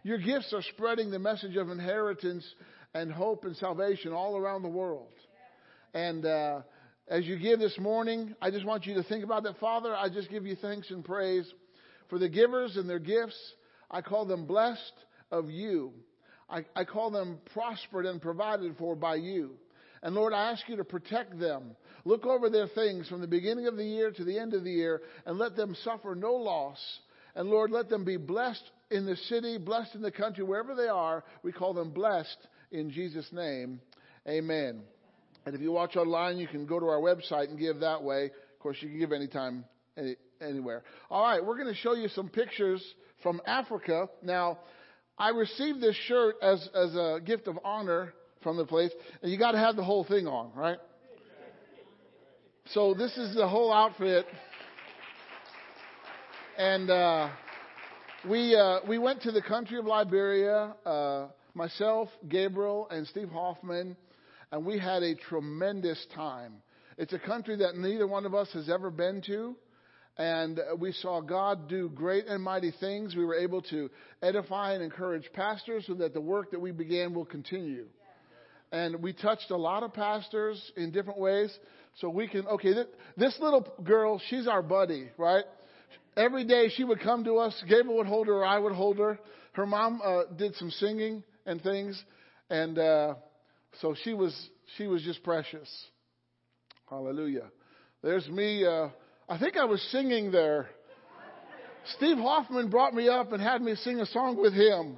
Your 0.04 0.18
gifts 0.18 0.54
are 0.54 0.62
spreading 0.74 1.12
the 1.12 1.20
message 1.20 1.56
of 1.56 1.70
inheritance 1.70 2.46
and 2.94 3.12
hope 3.12 3.46
and 3.46 3.56
salvation 3.58 4.14
all 4.14 4.38
around 4.38 4.64
the 4.64 4.70
world. 4.70 5.12
And 5.94 6.26
uh, 6.26 6.62
as 7.08 7.26
you 7.26 7.38
give 7.38 7.60
this 7.60 7.78
morning, 7.78 8.36
I 8.42 8.52
just 8.52 8.66
want 8.66 8.86
you 8.86 8.96
to 8.96 9.04
think 9.04 9.24
about 9.24 9.44
that. 9.44 9.60
Father, 9.60 9.94
I 9.96 10.10
just 10.10 10.30
give 10.30 10.46
you 10.46 10.56
thanks 10.56 10.90
and 10.92 11.04
praise 11.04 11.52
for 12.10 12.20
the 12.20 12.30
givers 12.30 12.78
and 12.78 12.90
their 12.90 13.00
gifts. 13.00 13.38
I 13.92 14.02
call 14.02 14.26
them 14.26 14.46
blessed 14.46 14.94
of 15.32 15.50
you. 15.50 15.94
I, 16.50 16.66
I 16.76 16.86
call 16.86 17.12
them 17.12 17.40
prospered 17.54 18.06
and 18.06 18.22
provided 18.22 18.78
for 18.78 18.96
by 18.96 19.16
you. 19.16 19.52
And 20.02 20.16
Lord, 20.16 20.34
I 20.34 20.52
ask 20.52 20.68
you 20.68 20.76
to 20.78 20.84
protect 20.84 21.40
them. 21.40 21.76
Look 22.06 22.26
over 22.26 22.50
their 22.50 22.68
things 22.68 23.08
from 23.08 23.22
the 23.22 23.28
beginning 23.28 23.68
of 23.68 23.78
the 23.78 23.86
year 23.86 24.12
to 24.12 24.24
the 24.24 24.38
end 24.38 24.54
of 24.54 24.64
the 24.64 24.72
year 24.72 25.02
and 25.26 25.38
let 25.38 25.56
them 25.56 25.76
suffer 25.84 26.14
no 26.14 26.34
loss. 26.34 26.80
And 27.36 27.50
Lord, 27.50 27.72
let 27.72 27.90
them 27.90 28.06
be 28.06 28.18
blessed 28.18 28.64
in 28.92 29.06
the 29.06 29.16
city, 29.16 29.58
blessed 29.58 29.96
in 29.96 30.02
the 30.02 30.12
country, 30.12 30.44
wherever 30.44 30.76
they 30.76 30.88
are. 30.88 31.24
We 31.42 31.52
call 31.52 31.74
them 31.74 31.92
blessed 31.92 32.38
in 32.72 32.92
Jesus' 32.92 33.28
name. 33.32 33.82
Amen. 34.28 34.82
And 35.46 35.56
if 35.56 35.62
you 35.62 35.72
watch 35.72 35.96
online, 35.96 36.38
you 36.38 36.48
can 36.48 36.66
go 36.66 36.80
to 36.80 36.86
our 36.88 37.00
website 37.00 37.50
and 37.50 37.60
give 37.60 37.80
that 37.80 38.02
way. 38.02 38.26
Of 38.26 38.60
course, 38.60 38.78
you 38.82 38.90
can 38.90 39.00
give 39.00 39.12
anytime, 39.12 39.66
any, 39.98 40.16
anywhere. 40.42 40.84
All 41.10 41.24
right, 41.24 41.44
we're 41.44 41.58
going 41.58 41.74
to 41.74 41.80
show 41.80 41.96
you 41.96 42.08
some 42.10 42.30
pictures 42.30 42.82
from 43.22 43.42
Africa. 43.46 44.08
Now, 44.22 44.60
I 45.18 45.30
received 45.30 45.82
this 45.82 45.96
shirt 46.08 46.36
as, 46.42 46.70
as 46.74 46.96
a 46.96 47.20
gift 47.24 47.48
of 47.48 47.58
honor 47.64 48.14
from 48.42 48.58
the 48.58 48.66
place, 48.66 48.92
and 49.22 49.32
you 49.32 49.38
got 49.38 49.52
to 49.52 49.58
have 49.58 49.76
the 49.76 49.84
whole 49.84 50.04
thing 50.04 50.28
on, 50.28 50.52
right? 50.56 50.78
So 52.68 52.94
this 52.94 53.16
is 53.18 53.36
the 53.36 53.48
whole 53.48 53.74
outfit, 53.74 54.26
and 56.58 56.90
uh, 56.90 57.30
we 58.30 58.56
uh, 58.56 58.80
we 58.88 58.98
went 58.98 59.22
to 59.24 59.32
the 59.32 59.42
country 59.42 59.78
of 59.78 59.86
Liberia. 59.86 60.76
Uh, 60.86 61.28
myself, 61.56 62.10
Gabriel, 62.28 62.88
and 62.90 63.08
Steve 63.08 63.30
Hoffman, 63.30 63.96
and 64.52 64.66
we 64.66 64.80
had 64.80 65.04
a 65.04 65.16
tremendous 65.16 66.04
time. 66.16 66.54
It's 66.98 67.14
a 67.14 67.20
country 67.20 67.58
that 67.58 67.76
neither 67.76 68.08
one 68.08 68.26
of 68.26 68.34
us 68.34 68.50
has 68.54 68.70
ever 68.70 68.90
been 68.90 69.22
to. 69.28 69.56
And 70.16 70.60
we 70.78 70.92
saw 70.92 71.22
God 71.22 71.68
do 71.68 71.90
great 71.90 72.28
and 72.28 72.44
mighty 72.44 72.72
things. 72.80 73.16
We 73.16 73.26
were 73.26 73.36
able 73.36 73.64
to 73.64 73.90
edify 74.22 74.74
and 74.74 74.84
encourage 74.84 75.28
pastors 75.34 75.86
so 75.88 75.96
that 75.96 76.14
the 76.14 76.22
work 76.22 76.52
that 76.52 76.60
we 76.60 76.72
began 76.72 77.16
will 77.16 77.26
continue. 77.26 77.88
And 78.72 79.02
we 79.02 79.14
touched 79.14 79.50
a 79.50 79.58
lot 79.58 79.82
of 79.82 79.94
pastors 79.94 80.72
in 80.78 80.92
different 80.92 81.20
ways. 81.20 81.56
So 82.00 82.10
we 82.10 82.28
can, 82.28 82.46
okay, 82.46 82.74
this, 82.74 82.88
this 83.18 83.38
little 83.40 83.68
girl, 83.84 84.22
she's 84.30 84.48
our 84.48 84.62
buddy, 84.62 85.10
right? 85.18 85.46
Every 86.16 86.44
day 86.46 86.70
she 86.76 86.84
would 86.84 87.00
come 87.00 87.24
to 87.24 87.38
us. 87.38 87.60
Gabriel 87.68 87.98
would 87.98 88.08
hold 88.08 88.28
her, 88.28 88.34
or 88.34 88.46
I 88.46 88.60
would 88.60 88.74
hold 88.74 89.00
her. 89.00 89.20
Her 89.54 89.66
mom 89.66 90.02
uh, 90.04 90.24
did 90.36 90.56
some 90.56 90.70
singing 90.70 91.24
and 91.46 91.62
things, 91.62 92.02
and 92.50 92.78
uh, 92.78 93.16
so 93.82 93.96
she 94.04 94.14
was 94.14 94.50
she 94.78 94.88
was 94.88 95.02
just 95.04 95.24
precious. 95.24 95.70
Hallelujah. 96.90 97.52
There's 98.04 98.28
me. 98.30 98.66
Uh, 98.66 98.90
I 99.28 99.40
think 99.40 99.58
I 99.58 99.66
was 99.66 99.82
singing 99.92 100.32
there. 100.32 100.68
Steve 101.98 102.18
Hoffman 102.18 102.70
brought 102.70 102.94
me 102.94 103.10
up 103.10 103.32
and 103.34 103.42
had 103.42 103.62
me 103.62 103.76
sing 103.76 104.00
a 104.00 104.06
song 104.06 104.38
with 104.38 104.54
him, 104.54 104.98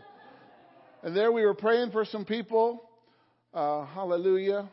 and 1.02 1.16
there 1.16 1.32
we 1.32 1.46
were 1.46 1.56
praying 1.56 1.92
for 1.92 2.06
some 2.06 2.26
people. 2.26 2.90
Uh, 3.54 3.86
hallelujah. 3.86 4.70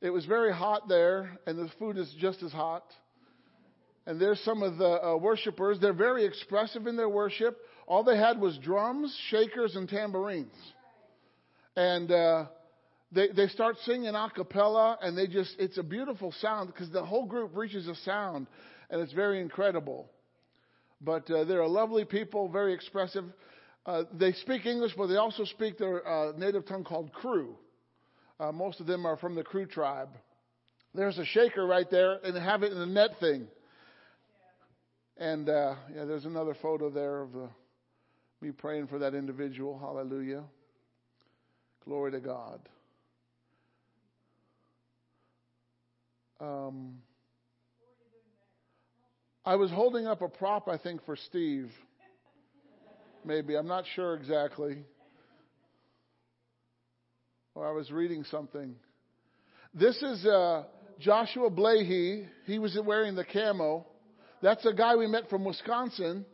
It 0.00 0.10
was 0.10 0.24
very 0.24 0.52
hot 0.52 0.88
there, 0.88 1.38
and 1.46 1.58
the 1.58 1.70
food 1.78 1.98
is 1.98 2.14
just 2.18 2.42
as 2.42 2.52
hot. 2.52 2.84
And 4.08 4.18
there's 4.18 4.40
some 4.40 4.62
of 4.62 4.78
the 4.78 5.04
uh, 5.04 5.16
worshipers. 5.18 5.78
They're 5.78 5.92
very 5.92 6.24
expressive 6.24 6.86
in 6.86 6.96
their 6.96 7.10
worship. 7.10 7.58
All 7.86 8.02
they 8.02 8.16
had 8.16 8.40
was 8.40 8.56
drums, 8.56 9.14
shakers, 9.28 9.76
and 9.76 9.86
tambourines. 9.86 10.54
And 11.76 12.10
uh, 12.10 12.46
they 13.12 13.28
they 13.28 13.48
start 13.48 13.76
singing 13.84 14.14
a 14.14 14.30
cappella, 14.34 14.96
and 15.02 15.16
they 15.16 15.26
just 15.26 15.54
it's 15.58 15.76
a 15.76 15.82
beautiful 15.82 16.32
sound 16.40 16.72
because 16.72 16.90
the 16.90 17.04
whole 17.04 17.26
group 17.26 17.54
reaches 17.54 17.86
a 17.86 17.94
sound, 17.96 18.46
and 18.88 19.02
it's 19.02 19.12
very 19.12 19.42
incredible. 19.42 20.10
But 21.02 21.30
uh, 21.30 21.44
they're 21.44 21.60
a 21.60 21.68
lovely 21.68 22.06
people, 22.06 22.48
very 22.48 22.72
expressive. 22.72 23.26
Uh, 23.84 24.04
they 24.14 24.32
speak 24.32 24.64
English, 24.64 24.92
but 24.96 25.08
they 25.08 25.16
also 25.16 25.44
speak 25.44 25.76
their 25.76 26.08
uh, 26.08 26.32
native 26.34 26.64
tongue 26.64 26.82
called 26.82 27.12
Kru. 27.12 27.54
Uh, 28.40 28.52
most 28.52 28.80
of 28.80 28.86
them 28.86 29.04
are 29.04 29.18
from 29.18 29.34
the 29.34 29.42
Kru 29.42 29.66
tribe. 29.66 30.08
There's 30.94 31.18
a 31.18 31.26
shaker 31.26 31.66
right 31.66 31.90
there, 31.90 32.20
and 32.24 32.34
they 32.34 32.40
have 32.40 32.62
it 32.62 32.72
in 32.72 32.78
a 32.78 32.86
net 32.86 33.10
thing. 33.20 33.48
And 35.18 35.48
uh, 35.48 35.74
yeah, 35.94 36.04
there's 36.04 36.24
another 36.24 36.54
photo 36.62 36.90
there 36.90 37.22
of 37.22 37.32
the 37.32 37.48
me 38.40 38.52
praying 38.52 38.86
for 38.86 39.00
that 39.00 39.14
individual. 39.14 39.76
Hallelujah. 39.78 40.44
Glory 41.84 42.12
to 42.12 42.20
God. 42.20 42.60
Um, 46.40 46.98
I 49.44 49.56
was 49.56 49.70
holding 49.72 50.06
up 50.06 50.22
a 50.22 50.28
prop, 50.28 50.68
I 50.68 50.78
think, 50.78 51.04
for 51.04 51.16
Steve. 51.16 51.70
Maybe. 53.24 53.56
I'm 53.56 53.66
not 53.66 53.84
sure 53.96 54.14
exactly. 54.14 54.84
Or 57.56 57.68
I 57.68 57.72
was 57.72 57.90
reading 57.90 58.22
something. 58.30 58.76
This 59.74 60.00
is 60.00 60.24
uh, 60.24 60.62
Joshua 61.00 61.50
Blahy. 61.50 62.28
He 62.46 62.60
was 62.60 62.78
wearing 62.84 63.16
the 63.16 63.24
camo. 63.24 63.84
That's 64.42 64.64
a 64.66 64.72
guy 64.72 64.96
we 64.96 65.06
met 65.06 65.28
from 65.28 65.44
Wisconsin 65.44 66.24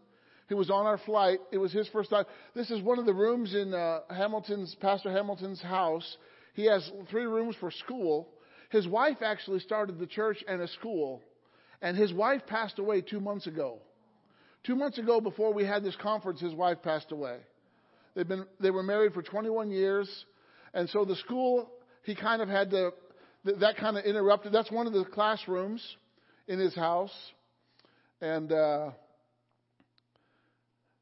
who 0.49 0.57
was 0.57 0.71
on 0.71 0.87
our 0.87 0.99
flight. 0.99 1.39
It 1.53 1.59
was 1.59 1.73
his 1.73 1.89
first 1.89 2.11
time. 2.11 2.25
This 2.55 2.71
is 2.71 2.83
one 2.83 2.99
of 2.99 3.07
the 3.07 3.15
rooms 3.15 3.55
in 3.55 3.73
uh, 3.73 4.01
Hamilton's, 4.11 4.75
Pastor 4.81 5.11
Hamilton's 5.11 5.63
house. 5.63 6.17
He 6.55 6.67
has 6.67 6.89
three 7.11 7.25
rooms 7.25 7.57
for 7.59 7.71
school. 7.71 8.29
His 8.71 8.87
wife 8.87 9.19
actually 9.23 9.61
started 9.61 9.99
the 9.99 10.07
church 10.07 10.43
and 10.47 10.61
a 10.61 10.69
school, 10.69 11.23
and 11.81 11.97
his 11.97 12.13
wife 12.13 12.43
passed 12.47 12.79
away 12.79 13.01
two 13.01 13.21
months 13.21 13.47
ago. 13.47 13.79
Two 14.65 14.77
months 14.77 14.99
ago, 14.99 15.21
before 15.21 15.53
we 15.53 15.65
had 15.65 15.85
this 15.85 15.97
conference, 15.97 16.41
his 16.41 16.55
wife 16.55 16.79
passed 16.83 17.13
away. 17.13 17.39
They've 18.15 18.27
been, 18.27 18.47
they 18.61 18.71
were 18.71 18.83
married 18.83 19.13
for 19.13 19.23
21 19.23 19.71
years, 19.71 20.09
and 20.73 20.89
so 20.89 21.05
the 21.05 21.17
school, 21.17 21.71
he 22.03 22.15
kind 22.15 22.41
of 22.41 22.49
had 22.49 22.71
to, 22.71 22.93
that 23.45 23.77
kind 23.77 23.99
of 23.99 24.05
interrupted. 24.05 24.53
That's 24.53 24.71
one 24.71 24.87
of 24.87 24.93
the 24.93 25.05
classrooms 25.05 25.83
in 26.49 26.59
his 26.59 26.75
house. 26.75 27.13
And, 28.21 28.53
uh, 28.53 28.91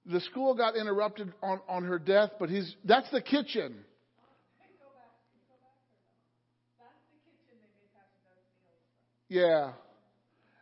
the 0.07 0.21
school 0.21 0.55
got 0.55 0.77
interrupted 0.77 1.33
on, 1.43 1.61
on 1.69 1.85
her 1.85 1.99
death, 1.99 2.31
but 2.41 2.51
he's, 2.51 2.75
that's 2.85 3.09
the 3.11 3.23
kitchen. 3.23 3.77
Yeah. 9.29 9.73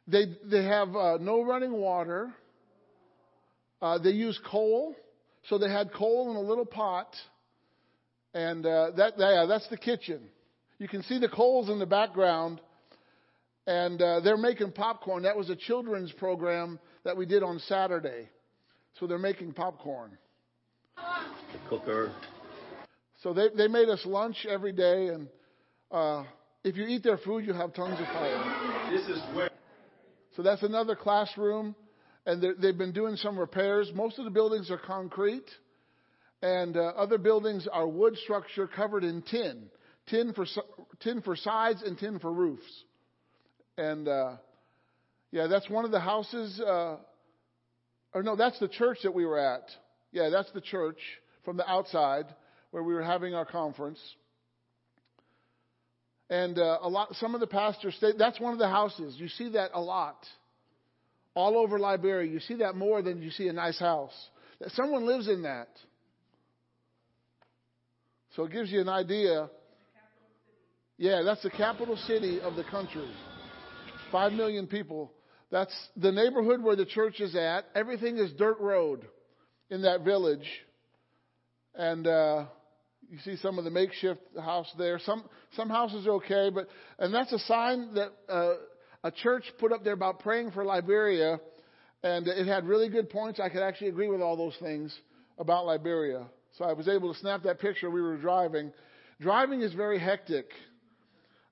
They, 0.07 0.27
they 0.45 0.65
have 0.65 0.95
uh, 0.95 1.19
no 1.21 1.43
running 1.43 1.73
water. 1.73 2.33
Uh, 3.83 3.99
they 3.99 4.11
use 4.11 4.39
coal. 4.49 4.95
So 5.49 5.59
they 5.59 5.71
had 5.71 5.93
coal 5.93 6.31
in 6.31 6.37
a 6.37 6.41
little 6.41 6.67
pot. 6.67 7.15
And 8.35 8.65
uh, 8.65 8.93
that, 8.97 9.15
yeah, 9.19 9.47
that's 9.49 9.67
the 9.69 9.77
kitchen. 9.77 10.21
You 10.79 10.87
can 10.87 11.03
see 11.03 11.19
the 11.19 11.29
coals 11.29 11.69
in 11.69 11.79
the 11.79 11.87
background. 11.87 12.61
And 13.71 14.03
uh, 14.03 14.19
they're 14.19 14.37
making 14.37 14.73
popcorn. 14.73 15.23
That 15.23 15.37
was 15.37 15.49
a 15.49 15.55
children's 15.55 16.11
program 16.11 16.81
that 17.05 17.17
we 17.17 17.25
did 17.25 17.45
on 17.45 17.61
Saturday. 17.61 18.29
So 18.99 19.07
they're 19.07 19.17
making 19.17 19.53
popcorn. 19.53 20.19
The 20.97 21.69
cooker. 21.69 22.13
So 23.23 23.33
they, 23.33 23.47
they 23.57 23.69
made 23.69 23.89
us 23.89 24.05
lunch 24.05 24.45
every 24.51 24.73
day. 24.73 25.11
And 25.11 25.29
uh, 25.93 26.25
if 26.65 26.77
you 26.77 26.85
eat 26.85 27.05
their 27.05 27.19
food, 27.19 27.47
you 27.47 27.53
have 27.53 27.73
tongues 27.73 28.01
of 28.01 28.07
fire. 28.07 28.91
This 28.91 29.07
is 29.07 29.23
where. 29.37 29.51
So 30.35 30.43
that's 30.43 30.65
another 30.65 30.97
classroom. 30.97 31.77
And 32.27 32.43
they've 32.61 32.77
been 32.77 32.93
doing 32.93 33.15
some 33.15 33.39
repairs. 33.39 33.89
Most 33.95 34.19
of 34.19 34.25
the 34.25 34.33
buildings 34.33 34.69
are 34.73 34.79
concrete. 34.79 35.49
And 36.43 36.77
uh, 36.77 36.95
other 36.97 37.19
buildings 37.19 37.69
are 37.73 37.87
wood 37.87 38.17
structure 38.17 38.67
covered 38.67 39.05
in 39.05 39.23
tin. 39.23 39.71
Tin 40.09 40.33
for, 40.33 40.45
tin 40.99 41.23
for 41.23 41.37
sides 41.37 41.85
and 41.85 41.97
tin 41.97 42.19
for 42.19 42.33
roofs. 42.33 42.65
And 43.81 44.09
uh, 44.09 44.33
yeah, 45.31 45.47
that's 45.47 45.69
one 45.71 45.87
of 45.87 45.91
the 45.91 46.01
houses. 46.01 46.61
Uh, 46.61 46.97
or 48.13 48.23
no, 48.23 48.37
that's 48.37 48.59
the 48.59 48.69
church 48.69 48.99
that 49.05 49.15
we 49.15 49.25
were 49.25 49.39
at. 49.39 49.63
Yeah, 50.13 50.29
that's 50.29 50.53
the 50.53 50.61
church 50.61 50.99
from 51.47 51.57
the 51.57 51.69
outside 51.69 52.27
where 52.73 52.83
we 52.83 52.93
were 52.93 53.03
having 53.03 53.35
our 53.35 53.47
conference. 53.47 53.99
And 56.29 56.59
uh, 56.59 56.79
a 56.83 56.89
lot, 56.91 57.15
some 57.15 57.35
of 57.35 57.41
the 57.41 57.47
pastors 57.47 57.95
stayed. 57.95 58.19
That's 58.19 58.39
one 58.39 58.53
of 58.53 58.59
the 58.59 58.69
houses. 58.69 59.15
You 59.17 59.29
see 59.29 59.49
that 59.53 59.71
a 59.73 59.81
lot, 59.81 60.19
all 61.35 61.57
over 61.57 61.79
Liberia. 61.79 62.31
You 62.31 62.41
see 62.41 62.57
that 62.57 62.77
more 62.77 63.01
than 63.01 63.23
you 63.23 63.31
see 63.31 63.49
a 63.49 63.53
nice 63.55 63.79
house. 63.79 64.13
Someone 64.75 65.07
lives 65.07 65.27
in 65.27 65.45
that. 65.45 65.69
So 68.37 68.45
it 68.45 68.53
gives 68.53 68.71
you 68.71 68.83
an 68.83 68.91
idea. 68.91 69.49
Yeah, 70.99 71.23
that's 71.25 71.43
the 71.43 71.51
capital 71.51 71.97
city 71.97 72.43
of 72.43 72.57
the 72.57 72.65
country. 72.65 73.09
Five 74.13 74.33
million 74.33 74.67
people. 74.67 75.13
That's 75.51 75.75
the 75.97 76.13
neighborhood 76.13 76.63
where 76.63 76.77
the 76.77 76.87
church 76.87 77.21
is 77.21 77.35
at. 77.35 77.65
Everything 77.75 78.19
is 78.19 78.33
dirt 78.33 78.59
road 78.61 79.07
in 79.69 79.83
that 79.83 80.05
village. 80.05 80.47
And 81.75 82.07
uh, 82.07 82.45
you 83.09 83.19
see 83.25 83.37
some 83.37 83.59
of 83.59 83.65
the 83.65 83.71
makeshift 83.71 84.21
house 84.39 84.71
there. 84.79 84.99
Some 85.01 85.25
some 85.57 85.69
houses 85.69 86.07
are 86.07 86.13
okay, 86.13 86.51
but 86.53 86.69
and 86.99 87.13
that's 87.13 87.33
a 87.33 87.39
sign 87.41 87.95
that 87.95 88.13
uh, 88.29 88.55
a 89.03 89.11
church 89.11 89.45
put 89.59 89.73
up 89.73 89.83
there 89.85 89.93
about 89.93 90.21
praying 90.21 90.53
for 90.53 90.65
Liberia, 90.65 91.41
and 92.03 92.27
it 92.29 92.47
had 92.47 92.67
really 92.67 92.89
good 92.89 93.11
points. 93.11 93.41
I 93.41 93.49
could 93.49 93.63
actually 93.63 93.89
agree 93.89 94.09
with 94.09 94.21
all 94.21 94.37
those 94.37 94.57
things 94.61 94.97
about 95.39 95.67
Liberia. 95.67 96.27
So 96.59 96.65
I 96.65 96.73
was 96.73 96.89
able 96.89 97.13
to 97.13 97.19
snap 97.19 97.43
that 97.45 97.61
picture. 97.61 97.91
We 97.91 98.03
were 98.03 98.17
driving. 98.17 98.73
Driving 99.21 99.63
is 99.63 99.73
very 99.75 99.99
hectic. 99.99 100.47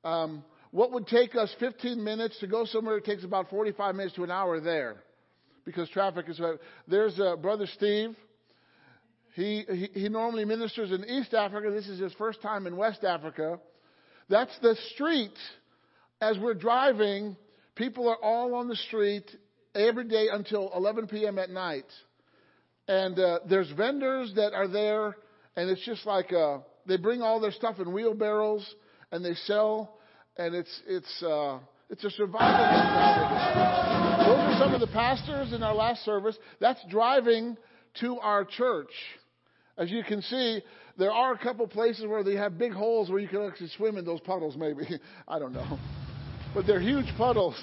Um, 0.04 0.44
what 0.70 0.92
would 0.92 1.06
take 1.06 1.34
us 1.34 1.54
15 1.60 2.02
minutes 2.02 2.38
to 2.40 2.46
go 2.46 2.64
somewhere, 2.64 2.98
it 2.98 3.04
takes 3.04 3.24
about 3.24 3.50
45 3.50 3.94
minutes 3.94 4.14
to 4.16 4.24
an 4.24 4.30
hour 4.30 4.60
there 4.60 4.96
because 5.64 5.88
traffic 5.90 6.26
is. 6.28 6.40
There's 6.86 7.18
uh, 7.20 7.36
Brother 7.36 7.66
Steve. 7.74 8.16
He, 9.34 9.64
he, 9.68 10.00
he 10.00 10.08
normally 10.08 10.44
ministers 10.44 10.90
in 10.90 11.04
East 11.04 11.32
Africa. 11.32 11.70
This 11.70 11.86
is 11.86 12.00
his 12.00 12.12
first 12.14 12.42
time 12.42 12.66
in 12.66 12.76
West 12.76 13.04
Africa. 13.04 13.60
That's 14.28 14.56
the 14.60 14.76
street. 14.94 15.32
As 16.20 16.36
we're 16.38 16.54
driving, 16.54 17.36
people 17.74 18.08
are 18.08 18.16
all 18.16 18.54
on 18.56 18.68
the 18.68 18.76
street 18.76 19.24
every 19.74 20.08
day 20.08 20.26
until 20.32 20.72
11 20.74 21.06
p.m. 21.06 21.38
at 21.38 21.50
night. 21.50 21.84
And 22.88 23.18
uh, 23.18 23.40
there's 23.48 23.70
vendors 23.72 24.32
that 24.34 24.54
are 24.54 24.66
there, 24.66 25.16
and 25.54 25.70
it's 25.70 25.84
just 25.84 26.04
like 26.04 26.32
uh, 26.32 26.58
they 26.86 26.96
bring 26.96 27.22
all 27.22 27.38
their 27.40 27.52
stuff 27.52 27.78
in 27.78 27.92
wheelbarrows 27.92 28.66
and 29.12 29.24
they 29.24 29.34
sell, 29.34 29.97
and 30.38 30.54
it's 30.54 30.80
it's 30.86 31.22
uh, 31.22 31.58
it's 31.90 32.04
a 32.04 32.10
survival 32.10 32.48
mentality. 32.48 34.24
Those 34.24 34.38
are 34.38 34.58
some 34.58 34.74
of 34.74 34.80
the 34.80 34.86
pastors 34.86 35.52
in 35.52 35.62
our 35.62 35.74
last 35.74 36.04
service. 36.04 36.36
That's 36.60 36.80
driving 36.88 37.56
to 38.00 38.18
our 38.18 38.44
church. 38.44 38.90
As 39.76 39.90
you 39.90 40.02
can 40.02 40.22
see, 40.22 40.60
there 40.98 41.12
are 41.12 41.32
a 41.32 41.38
couple 41.38 41.66
places 41.66 42.06
where 42.06 42.24
they 42.24 42.34
have 42.34 42.58
big 42.58 42.72
holes 42.72 43.10
where 43.10 43.20
you 43.20 43.28
can 43.28 43.42
actually 43.42 43.70
swim 43.76 43.96
in 43.96 44.04
those 44.04 44.20
puddles, 44.20 44.56
maybe. 44.56 44.82
I 45.28 45.38
don't 45.38 45.52
know. 45.52 45.78
But 46.54 46.66
they're 46.66 46.80
huge 46.80 47.06
puddles. 47.16 47.56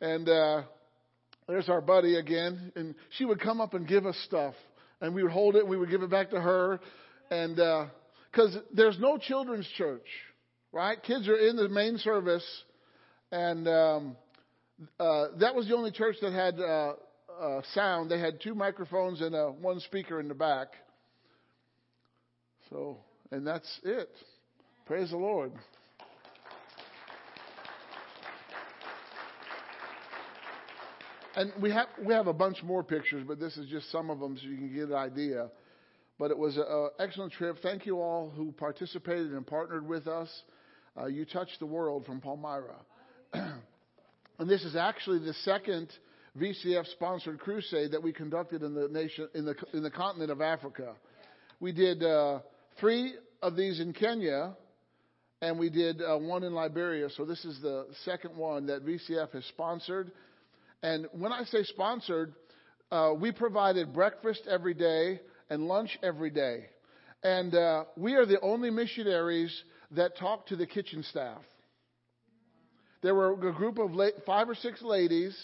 And 0.00 0.28
uh, 0.28 0.62
there's 1.46 1.68
our 1.68 1.80
buddy 1.80 2.16
again. 2.16 2.72
And 2.74 2.94
she 3.16 3.24
would 3.24 3.40
come 3.40 3.60
up 3.60 3.74
and 3.74 3.86
give 3.86 4.06
us 4.06 4.16
stuff. 4.24 4.54
And 5.00 5.14
we 5.14 5.22
would 5.22 5.32
hold 5.32 5.54
it 5.54 5.60
and 5.60 5.70
we 5.70 5.76
would 5.76 5.90
give 5.90 6.02
it 6.02 6.10
back 6.10 6.30
to 6.30 6.40
her. 6.40 6.80
And 7.30 7.54
because 7.54 8.56
uh, 8.56 8.60
there's 8.74 8.98
no 8.98 9.16
children's 9.18 9.68
church, 9.76 10.06
right? 10.72 11.02
Kids 11.02 11.28
are 11.28 11.36
in 11.36 11.56
the 11.56 11.68
main 11.68 11.98
service. 11.98 12.44
And 13.30 13.68
um, 13.68 14.16
uh, 14.98 15.26
that 15.40 15.54
was 15.54 15.68
the 15.68 15.76
only 15.76 15.90
church 15.90 16.16
that 16.22 16.32
had 16.32 16.58
uh, 16.60 16.94
uh, 17.40 17.62
sound. 17.74 18.10
They 18.10 18.18
had 18.18 18.40
two 18.40 18.54
microphones 18.54 19.20
and 19.20 19.34
uh, 19.34 19.48
one 19.48 19.80
speaker 19.80 20.20
in 20.20 20.28
the 20.28 20.34
back. 20.34 20.68
So, 22.70 22.98
and 23.30 23.46
that's 23.46 23.80
it. 23.82 24.10
Praise 24.86 25.10
the 25.10 25.16
Lord. 25.16 25.52
And 31.36 31.52
we 31.60 31.70
have 31.70 31.86
we 32.04 32.12
have 32.14 32.26
a 32.26 32.32
bunch 32.32 32.62
more 32.64 32.82
pictures, 32.82 33.24
but 33.26 33.38
this 33.38 33.56
is 33.56 33.68
just 33.68 33.92
some 33.92 34.10
of 34.10 34.18
them, 34.18 34.36
so 34.36 34.48
you 34.48 34.56
can 34.56 34.74
get 34.74 34.88
an 34.88 34.94
idea. 34.94 35.48
But 36.18 36.32
it 36.32 36.38
was 36.38 36.56
an 36.56 36.88
excellent 36.98 37.32
trip. 37.32 37.58
Thank 37.62 37.86
you 37.86 38.00
all 38.00 38.32
who 38.34 38.50
participated 38.50 39.32
and 39.32 39.46
partnered 39.46 39.86
with 39.86 40.08
us. 40.08 40.28
Uh, 40.98 41.06
you 41.06 41.24
Touch 41.24 41.48
the 41.60 41.66
world 41.66 42.04
from 42.06 42.20
Palmyra, 42.20 42.74
and 43.32 44.48
this 44.48 44.64
is 44.64 44.74
actually 44.74 45.20
the 45.20 45.34
second 45.44 45.88
VCF 46.36 46.90
sponsored 46.92 47.38
crusade 47.38 47.92
that 47.92 48.02
we 48.02 48.12
conducted 48.12 48.62
in 48.62 48.74
the 48.74 48.88
nation 48.88 49.28
in 49.34 49.44
the 49.44 49.54
in 49.72 49.82
the 49.82 49.90
continent 49.90 50.30
of 50.30 50.40
Africa. 50.40 50.94
We 51.60 51.72
did 51.72 52.02
uh, 52.02 52.40
three 52.80 53.14
of 53.42 53.54
these 53.54 53.78
in 53.78 53.92
Kenya, 53.92 54.56
and 55.40 55.58
we 55.58 55.70
did 55.70 56.02
uh, 56.02 56.16
one 56.16 56.42
in 56.42 56.52
Liberia. 56.52 57.08
So 57.16 57.24
this 57.24 57.44
is 57.44 57.60
the 57.62 57.86
second 58.04 58.36
one 58.36 58.66
that 58.66 58.84
VCF 58.84 59.30
has 59.32 59.44
sponsored. 59.46 60.10
And 60.82 61.06
when 61.12 61.32
I 61.32 61.44
say 61.44 61.62
sponsored, 61.64 62.34
uh, 62.90 63.12
we 63.16 63.30
provided 63.30 63.92
breakfast 63.92 64.42
every 64.50 64.74
day 64.74 65.20
and 65.48 65.68
lunch 65.68 65.96
every 66.02 66.30
day. 66.30 66.66
And 67.22 67.54
uh, 67.54 67.84
we 67.96 68.14
are 68.14 68.26
the 68.26 68.40
only 68.40 68.70
missionaries 68.70 69.52
that 69.92 70.16
talked 70.16 70.48
to 70.48 70.56
the 70.56 70.66
kitchen 70.66 71.02
staff. 71.02 71.42
There 73.02 73.14
were 73.14 73.32
a 73.32 73.52
group 73.52 73.78
of 73.78 73.92
la- 73.94 74.08
five 74.26 74.48
or 74.48 74.54
six 74.54 74.82
ladies 74.82 75.36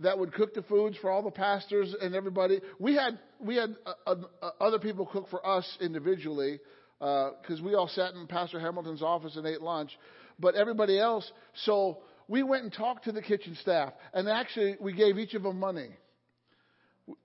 that 0.00 0.18
would 0.18 0.32
cook 0.34 0.54
the 0.54 0.62
foods 0.62 0.96
for 1.00 1.10
all 1.10 1.22
the 1.22 1.30
pastors 1.30 1.94
and 2.00 2.14
everybody. 2.14 2.60
We 2.78 2.94
had 2.94 3.18
we 3.40 3.56
had 3.56 3.76
uh, 4.06 4.14
uh, 4.42 4.50
other 4.60 4.78
people 4.78 5.06
cook 5.06 5.28
for 5.30 5.46
us 5.46 5.66
individually 5.80 6.60
because 6.98 7.60
uh, 7.60 7.64
we 7.64 7.74
all 7.74 7.88
sat 7.88 8.14
in 8.14 8.26
Pastor 8.26 8.60
Hamilton's 8.60 9.02
office 9.02 9.36
and 9.36 9.46
ate 9.46 9.62
lunch, 9.62 9.90
but 10.38 10.54
everybody 10.54 10.98
else. 10.98 11.30
So 11.64 11.98
we 12.28 12.42
went 12.42 12.64
and 12.64 12.72
talked 12.72 13.04
to 13.04 13.12
the 13.12 13.22
kitchen 13.22 13.56
staff, 13.60 13.92
and 14.12 14.28
actually 14.28 14.76
we 14.80 14.92
gave 14.92 15.18
each 15.18 15.34
of 15.34 15.42
them 15.42 15.58
money. 15.58 15.88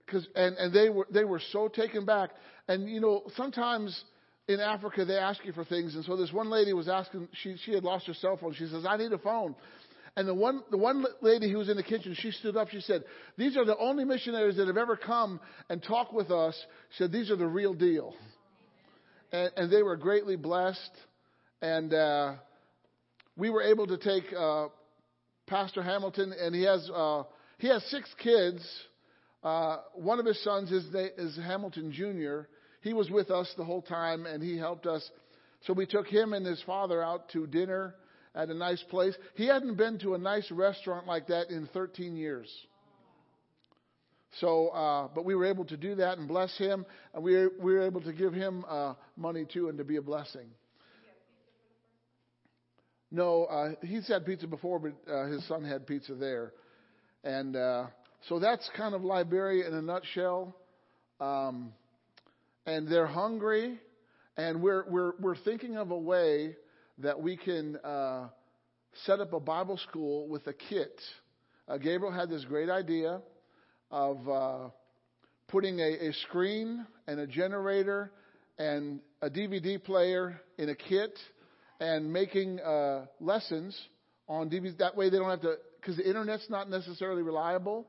Cause, 0.09 0.27
and, 0.35 0.55
and 0.57 0.73
they 0.73 0.89
were 0.89 1.07
they 1.11 1.23
were 1.23 1.41
so 1.51 1.67
taken 1.67 2.05
back. 2.05 2.29
And 2.67 2.89
you 2.89 3.01
know, 3.01 3.23
sometimes 3.35 4.03
in 4.53 4.59
Africa 4.59 5.05
they 5.05 5.17
ask 5.17 5.43
you 5.45 5.53
for 5.53 5.65
things, 5.65 5.95
and 5.95 6.05
so 6.05 6.15
this 6.15 6.31
one 6.31 6.49
lady 6.49 6.73
was 6.73 6.87
asking. 6.87 7.27
She 7.33 7.55
she 7.65 7.73
had 7.73 7.83
lost 7.83 8.07
her 8.07 8.13
cell 8.13 8.37
phone. 8.37 8.53
She 8.53 8.67
says, 8.67 8.85
"I 8.87 8.97
need 8.97 9.11
a 9.11 9.17
phone." 9.17 9.55
And 10.17 10.27
the 10.27 10.33
one 10.33 10.61
the 10.69 10.77
one 10.77 11.05
lady 11.21 11.49
who 11.51 11.57
was 11.57 11.69
in 11.69 11.77
the 11.77 11.83
kitchen, 11.83 12.15
she 12.17 12.31
stood 12.31 12.57
up. 12.57 12.69
She 12.69 12.81
said, 12.81 13.03
"These 13.37 13.55
are 13.57 13.65
the 13.65 13.77
only 13.77 14.03
missionaries 14.03 14.57
that 14.57 14.67
have 14.67 14.77
ever 14.77 14.97
come 14.97 15.39
and 15.69 15.81
talked 15.81 16.13
with 16.13 16.31
us." 16.31 16.59
She 16.91 17.03
said, 17.03 17.11
"These 17.11 17.31
are 17.31 17.37
the 17.37 17.47
real 17.47 17.73
deal." 17.73 18.13
And, 19.31 19.51
and 19.55 19.71
they 19.71 19.81
were 19.81 19.95
greatly 19.95 20.35
blessed, 20.35 20.91
and 21.61 21.93
uh, 21.93 22.33
we 23.37 23.49
were 23.49 23.61
able 23.61 23.87
to 23.87 23.97
take 23.97 24.23
uh, 24.37 24.67
Pastor 25.47 25.81
Hamilton, 25.81 26.33
and 26.37 26.53
he 26.53 26.63
has 26.63 26.89
uh, 26.93 27.23
he 27.57 27.67
has 27.67 27.83
six 27.85 28.09
kids. 28.21 28.61
Uh, 29.43 29.77
one 29.93 30.19
of 30.19 30.25
his 30.25 30.41
sons 30.43 30.71
is, 30.71 30.85
is 31.17 31.35
Hamilton 31.37 31.91
Jr. 31.91 32.47
He 32.81 32.93
was 32.93 33.09
with 33.09 33.31
us 33.31 33.51
the 33.57 33.63
whole 33.63 33.81
time, 33.81 34.25
and 34.25 34.43
he 34.43 34.57
helped 34.57 34.85
us. 34.85 35.07
So 35.65 35.73
we 35.73 35.85
took 35.85 36.07
him 36.07 36.33
and 36.33 36.45
his 36.45 36.61
father 36.63 37.03
out 37.03 37.29
to 37.29 37.47
dinner 37.47 37.95
at 38.33 38.49
a 38.49 38.53
nice 38.53 38.83
place. 38.89 39.15
He 39.35 39.47
hadn't 39.47 39.75
been 39.75 39.99
to 39.99 40.15
a 40.15 40.17
nice 40.17 40.49
restaurant 40.51 41.07
like 41.07 41.27
that 41.27 41.49
in 41.49 41.67
13 41.73 42.15
years. 42.15 42.49
So, 44.39 44.69
uh, 44.69 45.09
but 45.13 45.25
we 45.25 45.35
were 45.35 45.45
able 45.45 45.65
to 45.65 45.77
do 45.77 45.95
that 45.95 46.17
and 46.17 46.27
bless 46.27 46.57
him, 46.57 46.85
and 47.13 47.23
we 47.23 47.35
were, 47.35 47.51
we 47.59 47.73
were 47.73 47.81
able 47.81 48.01
to 48.01 48.13
give 48.13 48.33
him 48.33 48.63
uh, 48.67 48.93
money 49.17 49.45
too 49.51 49.67
and 49.67 49.77
to 49.77 49.83
be 49.83 49.97
a 49.97 50.01
blessing. 50.01 50.47
No, 53.13 53.43
uh, 53.43 53.71
he's 53.81 54.07
had 54.07 54.25
pizza 54.25 54.47
before, 54.47 54.79
but 54.79 55.11
uh, 55.11 55.27
his 55.27 55.45
son 55.49 55.65
had 55.65 55.85
pizza 55.85 56.15
there, 56.15 56.53
and 57.25 57.57
uh, 57.57 57.87
so 58.29 58.39
that's 58.39 58.69
kind 58.77 58.95
of 58.95 59.03
Liberia 59.03 59.67
in 59.67 59.73
a 59.73 59.81
nutshell. 59.81 60.55
Um, 61.19 61.73
and 62.65 62.87
they're 62.87 63.07
hungry, 63.07 63.79
and 64.37 64.61
we're 64.61 64.85
we're 64.89 65.13
we're 65.19 65.35
thinking 65.35 65.77
of 65.77 65.91
a 65.91 65.97
way 65.97 66.55
that 66.99 67.21
we 67.21 67.37
can 67.37 67.77
uh, 67.77 68.27
set 69.05 69.19
up 69.19 69.33
a 69.33 69.39
Bible 69.39 69.77
school 69.77 70.27
with 70.27 70.45
a 70.47 70.53
kit. 70.53 70.99
Uh, 71.67 71.77
Gabriel 71.77 72.11
had 72.11 72.29
this 72.29 72.43
great 72.45 72.69
idea 72.69 73.21
of 73.89 74.29
uh, 74.29 74.69
putting 75.47 75.79
a, 75.79 76.09
a 76.09 76.13
screen 76.27 76.85
and 77.07 77.19
a 77.19 77.27
generator 77.27 78.11
and 78.57 78.99
a 79.21 79.29
DVD 79.29 79.81
player 79.83 80.39
in 80.57 80.69
a 80.69 80.75
kit 80.75 81.17
and 81.79 82.11
making 82.11 82.59
uh, 82.59 83.05
lessons 83.19 83.79
on 84.27 84.49
DVDs. 84.49 84.77
That 84.77 84.95
way 84.95 85.09
they 85.09 85.17
don't 85.17 85.29
have 85.29 85.41
to, 85.41 85.55
because 85.79 85.97
the 85.97 86.07
internet's 86.07 86.47
not 86.49 86.69
necessarily 86.69 87.23
reliable, 87.23 87.87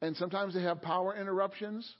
and 0.00 0.16
sometimes 0.16 0.54
they 0.54 0.62
have 0.62 0.82
power 0.82 1.16
interruptions. 1.16 1.90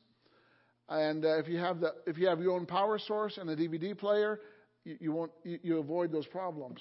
And 0.89 1.25
uh, 1.25 1.39
if 1.39 1.49
you 1.49 1.59
have 1.59 1.81
the 1.81 1.95
if 2.07 2.19
you 2.19 2.29
have 2.29 2.41
your 2.41 2.53
own 2.53 2.67
power 2.67 2.99
source 2.99 3.39
and 3.39 3.49
a 3.51 3.57
DVD 3.57 3.97
player, 3.97 4.41
you, 4.85 4.97
you 5.01 5.13
won't 5.13 5.33
you, 5.45 5.59
you 5.63 5.79
avoid 5.79 6.13
those 6.13 6.27
problems. 6.27 6.81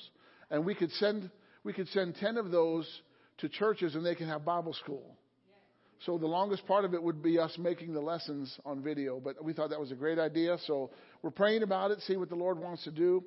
And 0.49 0.65
we 0.65 0.75
could 0.75 0.91
send 0.93 1.29
we 1.63 1.73
could 1.73 1.87
send 1.89 2.15
ten 2.15 2.37
of 2.37 2.51
those 2.51 2.87
to 3.39 3.49
churches, 3.49 3.95
and 3.95 4.05
they 4.05 4.15
can 4.15 4.27
have 4.27 4.43
Bible 4.43 4.73
school. 4.73 5.17
So 6.05 6.17
the 6.17 6.27
longest 6.27 6.65
part 6.65 6.83
of 6.83 6.95
it 6.95 7.01
would 7.01 7.21
be 7.21 7.37
us 7.37 7.55
making 7.59 7.93
the 7.93 7.99
lessons 7.99 8.57
on 8.65 8.81
video, 8.81 9.19
but 9.19 9.43
we 9.43 9.53
thought 9.53 9.69
that 9.69 9.79
was 9.79 9.91
a 9.91 9.95
great 9.95 10.17
idea. 10.17 10.57
So 10.65 10.89
we're 11.21 11.29
praying 11.29 11.61
about 11.61 11.91
it, 11.91 11.99
see 12.01 12.17
what 12.17 12.29
the 12.29 12.35
Lord 12.35 12.57
wants 12.57 12.83
to 12.85 12.91
do. 12.91 13.23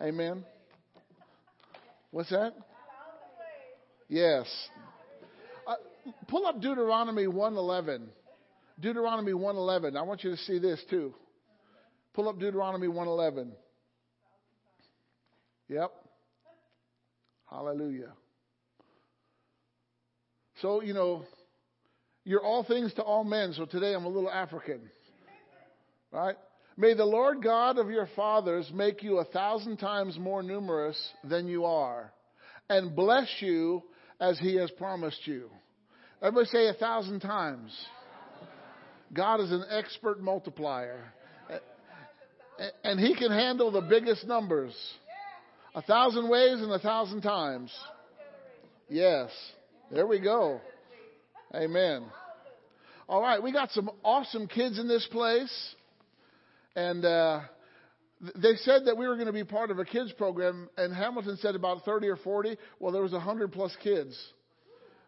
Amen. 0.00 0.44
What's 2.12 2.30
that? 2.30 2.54
Yes. 4.08 4.46
Uh, 5.66 5.74
pull 6.28 6.46
up 6.46 6.60
Deuteronomy 6.60 7.26
1:11. 7.26 8.08
Deuteronomy 8.82 9.32
111. 9.32 9.96
I 9.96 10.02
want 10.02 10.24
you 10.24 10.32
to 10.32 10.36
see 10.38 10.58
this 10.58 10.82
too. 10.90 11.14
Pull 12.14 12.28
up 12.28 12.38
Deuteronomy 12.38 12.88
111. 12.88 13.52
Yep. 15.68 15.92
Hallelujah. 17.48 18.12
So, 20.60 20.82
you 20.82 20.94
know, 20.94 21.24
you're 22.24 22.42
all 22.42 22.64
things 22.64 22.92
to 22.94 23.02
all 23.02 23.24
men, 23.24 23.52
so 23.52 23.66
today 23.66 23.94
I'm 23.94 24.04
a 24.04 24.08
little 24.08 24.30
African. 24.30 24.80
Right? 26.10 26.36
May 26.76 26.94
the 26.94 27.04
Lord 27.04 27.42
God 27.42 27.78
of 27.78 27.88
your 27.88 28.08
fathers 28.16 28.68
make 28.74 29.02
you 29.02 29.18
a 29.18 29.24
thousand 29.24 29.76
times 29.76 30.18
more 30.18 30.42
numerous 30.42 30.98
than 31.22 31.46
you 31.46 31.64
are, 31.66 32.12
and 32.68 32.96
bless 32.96 33.28
you 33.40 33.82
as 34.20 34.38
he 34.40 34.56
has 34.56 34.70
promised 34.72 35.24
you. 35.24 35.50
Everybody 36.20 36.46
say 36.46 36.66
a 36.66 36.74
thousand 36.74 37.20
times. 37.20 37.72
God 39.14 39.40
is 39.40 39.52
an 39.52 39.64
expert 39.70 40.20
multiplier. 40.20 41.12
And 42.84 43.00
he 43.00 43.14
can 43.14 43.30
handle 43.30 43.70
the 43.70 43.80
biggest 43.80 44.26
numbers. 44.26 44.74
A 45.74 45.82
thousand 45.82 46.28
ways 46.28 46.60
and 46.60 46.70
a 46.70 46.78
thousand 46.78 47.22
times. 47.22 47.72
Yes. 48.88 49.30
There 49.90 50.06
we 50.06 50.20
go. 50.20 50.60
Amen. 51.54 52.04
All 53.08 53.20
right, 53.20 53.42
we 53.42 53.52
got 53.52 53.70
some 53.72 53.90
awesome 54.02 54.46
kids 54.46 54.78
in 54.78 54.88
this 54.88 55.06
place. 55.10 55.74
And 56.76 57.04
uh, 57.04 57.40
they 58.36 58.54
said 58.56 58.86
that 58.86 58.96
we 58.96 59.06
were 59.06 59.14
going 59.14 59.26
to 59.26 59.32
be 59.32 59.44
part 59.44 59.70
of 59.70 59.78
a 59.78 59.84
kids 59.84 60.12
program, 60.12 60.70
and 60.76 60.94
Hamilton 60.94 61.36
said 61.40 61.54
about 61.54 61.84
30 61.84 62.08
or 62.08 62.16
40. 62.16 62.56
Well, 62.78 62.92
there 62.92 63.02
was 63.02 63.12
100 63.12 63.52
plus 63.52 63.76
kids 63.82 64.18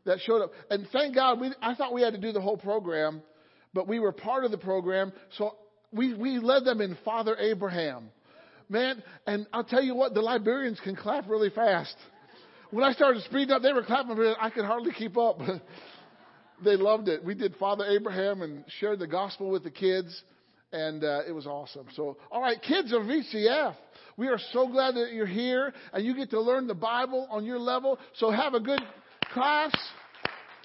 that 0.05 0.19
showed 0.21 0.43
up. 0.43 0.53
And 0.69 0.87
thank 0.93 1.15
God, 1.15 1.41
we, 1.41 1.53
I 1.63 1.75
thought 1.75 1.95
we 1.95 2.03
had 2.03 2.13
to 2.15 2.21
do 2.21 2.33
the 2.33 2.41
whole 2.41 2.57
program, 2.57 3.23
but 3.75 3.89
we 3.89 3.99
were 3.99 4.13
part 4.13 4.45
of 4.45 4.51
the 4.51 4.59
program. 4.59 5.13
So 5.37 5.57
we, 5.93 6.15
we 6.15 6.39
led 6.39 6.65
them 6.65 6.81
in 6.81 6.97
Father 7.05 7.37
Abraham. 7.37 8.11
Man, 8.69 9.03
and 9.27 9.47
I'll 9.53 9.65
tell 9.65 9.83
you 9.83 9.95
what, 9.95 10.15
the 10.15 10.23
Liberians 10.23 10.81
can 10.83 10.97
clap 10.97 11.29
really 11.29 11.51
fast. 11.51 11.95
When 12.71 12.83
I 12.83 12.93
started 12.93 13.23
speeding 13.25 13.51
up, 13.51 13.63
they 13.63 13.73
were 13.73 13.83
clapping, 13.83 14.19
I 14.41 14.51
could 14.51 14.65
hardly 14.65 14.93
keep 14.93 15.19
up. 15.19 15.39
they 16.65 16.77
loved 16.77 17.09
it. 17.09 17.23
We 17.23 17.35
did 17.35 17.55
Father 17.57 17.85
Abraham 17.85 18.43
and 18.43 18.65
shared 18.81 19.01
the 19.01 19.07
gospel 19.07 19.51
with 19.51 19.65
the 19.65 19.71
kids, 19.71 20.23
and 20.73 21.05
uh, 21.05 21.21
it 21.29 21.33
was 21.33 21.47
awesome. 21.47 21.87
So, 21.95 22.17
all 22.33 22.41
right, 22.41 22.61
kids 22.61 22.93
of 22.93 23.03
VCF, 23.03 23.77
we 24.17 24.29
are 24.29 24.39
so 24.53 24.67
glad 24.67 24.95
that 24.95 25.13
you're 25.13 25.27
here 25.27 25.75
and 25.93 26.05
you 26.05 26.17
get 26.17 26.31
to 26.31 26.41
learn 26.41 26.67
the 26.67 26.75
Bible 26.75 27.29
on 27.31 27.45
your 27.45 27.59
level. 27.59 27.99
So, 28.15 28.31
have 28.31 28.55
a 28.55 28.61
good 28.61 28.81
class. 29.33 29.73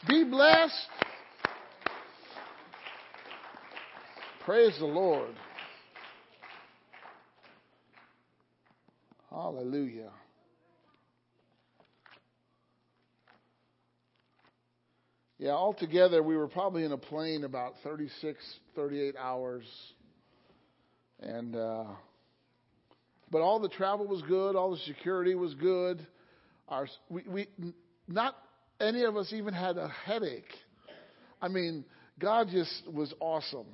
Be 0.08 0.24
blessed. 0.24 0.88
Praise 4.50 4.80
the 4.80 4.86
Lord. 4.88 5.36
Hallelujah. 9.30 10.10
Yeah, 15.38 15.52
altogether, 15.52 16.24
we 16.24 16.36
were 16.36 16.48
probably 16.48 16.84
in 16.84 16.92
a 16.94 16.98
plane 16.98 17.44
about 17.44 17.76
36, 17.84 18.44
38 18.76 19.14
hours. 19.20 19.66
And, 21.20 21.56
uh, 21.56 21.84
but 23.30 23.42
all 23.42 23.60
the 23.60 23.70
travel 23.70 24.08
was 24.08 24.24
good, 24.24 24.56
all 24.56 24.72
the 24.72 24.82
security 24.88 25.36
was 25.36 25.54
good. 25.54 26.08
Our, 26.70 26.88
we, 27.08 27.22
we, 27.28 27.48
not 28.08 28.36
any 28.82 29.04
of 29.04 29.16
us 29.16 29.32
even 29.32 29.54
had 29.54 29.78
a 29.78 29.90
headache. 29.90 30.52
I 31.40 31.50
mean, 31.50 31.86
God 32.18 32.48
just 32.52 32.92
was 32.92 33.14
awesome. 33.20 33.68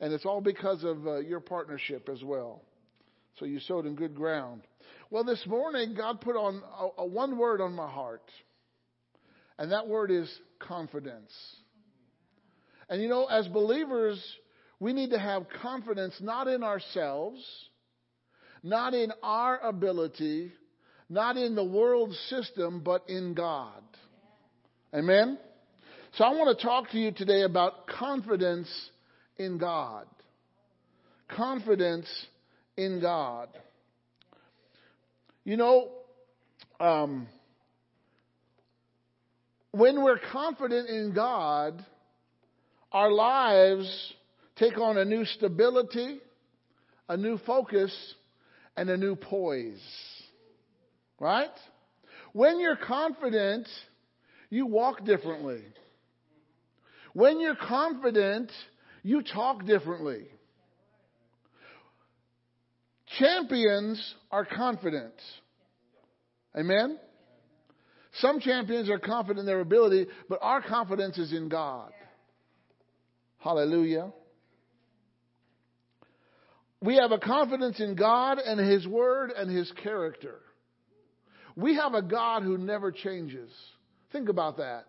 And 0.00 0.12
it's 0.12 0.24
all 0.24 0.40
because 0.40 0.82
of 0.82 1.06
uh, 1.06 1.18
your 1.18 1.40
partnership 1.40 2.08
as 2.08 2.22
well. 2.22 2.62
So 3.38 3.44
you 3.44 3.60
sowed 3.60 3.86
in 3.86 3.94
good 3.94 4.14
ground. 4.14 4.62
Well, 5.10 5.24
this 5.24 5.44
morning, 5.46 5.94
God 5.94 6.20
put 6.20 6.36
on 6.36 6.62
a, 6.78 7.02
a 7.02 7.06
one 7.06 7.36
word 7.36 7.60
on 7.60 7.74
my 7.74 7.88
heart. 7.88 8.30
And 9.58 9.72
that 9.72 9.86
word 9.86 10.10
is 10.10 10.30
confidence. 10.58 11.32
And 12.88 13.02
you 13.02 13.08
know, 13.08 13.26
as 13.26 13.46
believers, 13.48 14.22
we 14.78 14.92
need 14.92 15.10
to 15.10 15.18
have 15.18 15.44
confidence 15.62 16.14
not 16.20 16.48
in 16.48 16.62
ourselves, 16.62 17.44
not 18.62 18.94
in 18.94 19.12
our 19.22 19.58
ability, 19.60 20.52
not 21.08 21.36
in 21.36 21.54
the 21.54 21.64
world 21.64 22.14
system, 22.28 22.80
but 22.82 23.04
in 23.08 23.34
God. 23.34 23.82
Amen? 24.94 25.38
So 26.14 26.24
I 26.24 26.30
want 26.30 26.58
to 26.58 26.64
talk 26.64 26.90
to 26.90 26.98
you 26.98 27.12
today 27.12 27.42
about 27.42 27.86
confidence 27.86 28.68
in 29.36 29.58
God. 29.58 30.06
Confidence 31.28 32.08
in 32.76 33.00
God. 33.00 33.48
You 35.44 35.56
know, 35.56 35.88
um, 36.78 37.26
when 39.72 40.02
we're 40.02 40.20
confident 40.32 40.88
in 40.88 41.12
God, 41.14 41.84
our 42.92 43.10
lives 43.10 44.14
take 44.56 44.78
on 44.78 44.98
a 44.98 45.04
new 45.04 45.24
stability, 45.24 46.18
a 47.08 47.16
new 47.16 47.38
focus, 47.38 47.94
and 48.76 48.90
a 48.90 48.96
new 48.96 49.14
poise. 49.16 49.80
Right? 51.18 51.50
When 52.32 52.60
you're 52.60 52.76
confident, 52.76 53.68
you 54.48 54.66
walk 54.66 55.04
differently. 55.04 55.62
When 57.12 57.40
you're 57.40 57.56
confident, 57.56 58.50
you 59.02 59.22
talk 59.22 59.64
differently. 59.66 60.26
Champions 63.18 64.14
are 64.30 64.44
confident. 64.44 65.14
Amen? 66.56 66.98
Some 68.14 68.40
champions 68.40 68.90
are 68.90 68.98
confident 68.98 69.40
in 69.40 69.46
their 69.46 69.60
ability, 69.60 70.06
but 70.28 70.38
our 70.42 70.60
confidence 70.60 71.18
is 71.18 71.32
in 71.32 71.48
God. 71.48 71.92
Hallelujah. 73.38 74.12
We 76.82 76.96
have 76.96 77.12
a 77.12 77.18
confidence 77.18 77.78
in 77.78 77.94
God 77.94 78.38
and 78.38 78.58
His 78.58 78.86
Word 78.86 79.30
and 79.36 79.50
His 79.50 79.70
character. 79.82 80.40
We 81.56 81.76
have 81.76 81.94
a 81.94 82.02
God 82.02 82.42
who 82.42 82.56
never 82.58 82.90
changes. 82.90 83.50
Think 84.12 84.28
about 84.28 84.56
that. 84.58 84.86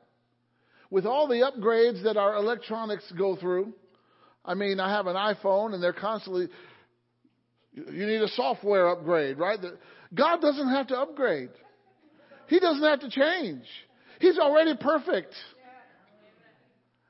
With 0.90 1.06
all 1.06 1.28
the 1.28 1.50
upgrades 1.52 2.04
that 2.04 2.18
our 2.18 2.36
electronics 2.36 3.10
go 3.18 3.36
through, 3.36 3.74
I 4.44 4.54
mean, 4.56 4.80
I 4.80 4.90
have 4.90 5.08
an 5.08 5.16
iPhone 5.16 5.74
and 5.74 5.84
they're 5.84 5.94
constantly, 5.94 6.48
you 7.74 8.06
need 8.06 8.22
a 8.22 8.28
software 8.30 8.90
upgrade, 8.90 9.38
right? 9.38 9.60
God 10.14 10.42
doesn't 10.42 10.70
have 10.70 10.88
to 10.88 10.98
upgrade. 10.98 11.50
He 12.48 12.60
doesn't 12.60 12.84
have 12.84 13.00
to 13.02 13.10
change. 13.10 13.64
He's 14.20 14.38
already 14.38 14.76
perfect. 14.80 15.34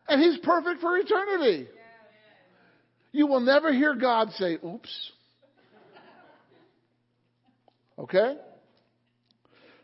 And 0.08 0.22
He's 0.22 0.38
perfect 0.44 0.82
for 0.82 0.98
eternity. 0.98 1.68
You 3.12 3.28
will 3.28 3.40
never 3.40 3.74
hear 3.74 3.96
God 3.96 4.30
say, 4.32 4.58
oops. 4.64 5.12
Okay? 7.98 8.36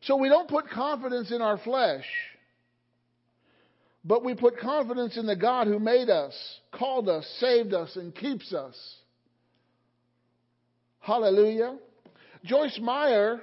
So 0.01 0.15
we 0.15 0.29
don't 0.29 0.47
put 0.47 0.69
confidence 0.69 1.31
in 1.31 1.41
our 1.41 1.57
flesh, 1.57 2.05
but 4.07 4.23
we 4.23 4.33
put 4.33 4.57
confidence 4.59 5.17
in 5.17 5.25
the 5.25 5.35
God 5.35 5.67
who 5.67 5.79
made 5.79 6.09
us, 6.09 6.33
called 6.71 7.09
us, 7.09 7.27
saved 7.41 7.73
us, 7.73 7.93
and 7.97 8.15
keeps 8.15 8.53
us. 8.53 8.75
Hallelujah. 10.99 11.77
Joyce 12.45 12.79
Meyer 12.81 13.41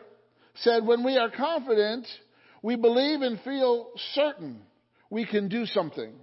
said, 0.55 0.87
When 0.87 1.05
we 1.05 1.19
are 1.19 1.31
confident, 1.31 2.07
we 2.63 2.77
believe 2.77 3.21
and 3.21 3.39
feel 3.41 3.91
certain 4.15 4.63
we 5.11 5.27
can 5.27 5.49
do 5.49 5.67
something. 5.67 6.15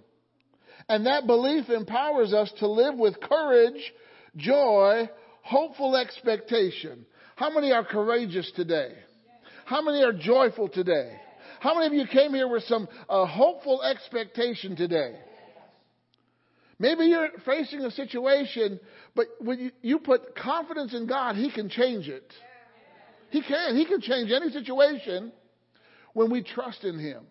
And 0.89 1.05
that 1.05 1.27
belief 1.27 1.69
empowers 1.69 2.33
us 2.33 2.51
to 2.57 2.67
live 2.67 2.95
with 2.95 3.21
courage, 3.21 3.93
joy, 4.37 5.07
hopeful 5.43 5.95
expectation. 5.95 7.05
How 7.35 7.53
many 7.53 7.71
are 7.71 7.85
courageous 7.85 8.51
today? 8.55 8.93
How 9.65 9.83
many 9.83 10.03
are 10.03 10.13
joyful 10.13 10.67
today? 10.67 11.11
How 11.61 11.75
many 11.75 11.85
of 11.85 11.93
you 11.93 12.07
came 12.07 12.33
here 12.33 12.47
with 12.47 12.63
some 12.63 12.89
uh, 13.07 13.27
hopeful 13.27 13.83
expectation 13.83 14.75
today? 14.75 15.13
Maybe 16.79 17.05
you're 17.05 17.29
facing 17.45 17.81
a 17.81 17.91
situation, 17.91 18.79
but 19.15 19.27
when 19.39 19.59
you, 19.59 19.71
you 19.83 19.99
put 19.99 20.35
confidence 20.35 20.95
in 20.95 21.05
God, 21.05 21.35
He 21.35 21.51
can 21.51 21.69
change 21.69 22.07
it. 22.07 22.33
He 23.29 23.43
can. 23.43 23.75
He 23.77 23.85
can 23.85 24.01
change 24.01 24.31
any 24.31 24.49
situation 24.49 25.31
when 26.13 26.31
we 26.31 26.41
trust 26.41 26.83
in 26.83 26.97
Him. 26.97 27.27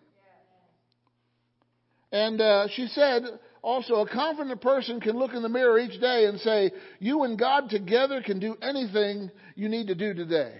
And 2.13 2.39
uh, 2.39 2.69
she 2.73 2.87
said 2.87 3.23
also, 3.61 3.95
a 3.95 4.09
confident 4.09 4.61
person 4.61 5.01
can 5.01 5.19
look 5.19 5.33
in 5.33 5.41
the 5.41 5.49
mirror 5.49 5.77
each 5.77 5.99
day 5.99 6.23
and 6.27 6.39
say, 6.39 6.71
You 6.99 7.23
and 7.23 7.37
God 7.37 7.69
together 7.69 8.23
can 8.25 8.39
do 8.39 8.55
anything 8.61 9.29
you 9.55 9.67
need 9.67 9.87
to 9.87 9.95
do 9.95 10.13
today. 10.13 10.53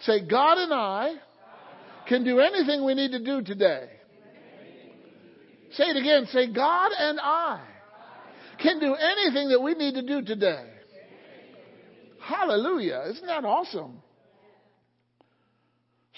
Say, 0.00 0.20
God 0.28 0.58
and 0.58 0.74
I 0.74 1.14
can 2.08 2.24
do 2.24 2.40
anything 2.40 2.84
we 2.84 2.94
need 2.94 3.12
to 3.12 3.22
do 3.22 3.42
today. 3.42 3.88
Say 5.72 5.84
it 5.84 5.96
again. 5.96 6.26
Say, 6.32 6.52
God 6.52 6.90
and 6.98 7.20
I 7.20 7.62
can 8.58 8.80
do 8.80 8.94
anything 8.94 9.50
that 9.50 9.60
we 9.60 9.74
need 9.74 9.94
to 9.94 10.02
do 10.02 10.22
today. 10.22 10.64
Hallelujah. 12.20 13.04
Isn't 13.10 13.26
that 13.26 13.44
awesome? 13.44 14.02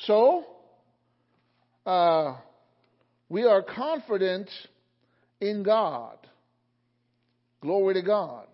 So, 0.07 0.45
uh, 1.85 2.37
we 3.29 3.45
are 3.45 3.63
confident 3.63 4.49
in 5.41 5.63
God. 5.63 6.17
Glory 7.61 7.95
to 7.95 8.03
God. 8.03 8.47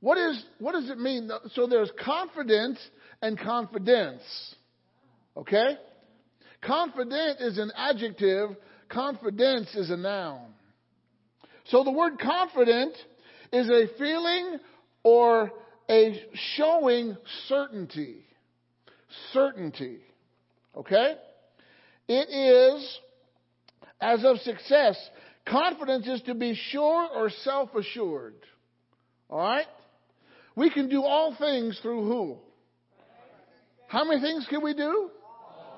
What 0.00 0.18
is 0.18 0.44
what 0.58 0.72
does 0.72 0.90
it 0.90 0.98
mean? 0.98 1.30
So 1.54 1.66
there's 1.66 1.90
confidence 2.04 2.78
and 3.22 3.38
confidence. 3.38 4.22
Okay? 5.36 5.76
Confident 6.62 7.40
is 7.40 7.58
an 7.58 7.72
adjective, 7.76 8.50
confidence 8.88 9.74
is 9.74 9.90
a 9.90 9.96
noun. 9.96 10.54
So 11.66 11.84
the 11.84 11.90
word 11.90 12.18
confident 12.18 12.94
is 13.52 13.68
a 13.68 13.86
feeling 13.98 14.58
or 15.02 15.50
a 15.90 16.22
showing 16.56 17.16
certainty. 17.48 18.24
Certainty. 19.32 19.98
Okay? 20.76 21.14
It 22.08 22.28
is 22.30 22.98
as 24.00 24.24
of 24.24 24.38
success. 24.38 24.96
Confidence 25.46 26.06
is 26.06 26.22
to 26.22 26.34
be 26.34 26.54
sure 26.70 27.08
or 27.14 27.30
self 27.30 27.74
assured. 27.74 28.34
All 29.28 29.38
right? 29.38 29.66
We 30.56 30.70
can 30.70 30.88
do 30.88 31.02
all 31.02 31.34
things 31.38 31.78
through 31.82 32.04
who? 32.04 32.38
How 33.88 34.04
many 34.04 34.20
things 34.20 34.46
can 34.48 34.62
we 34.62 34.74
do? 34.74 35.10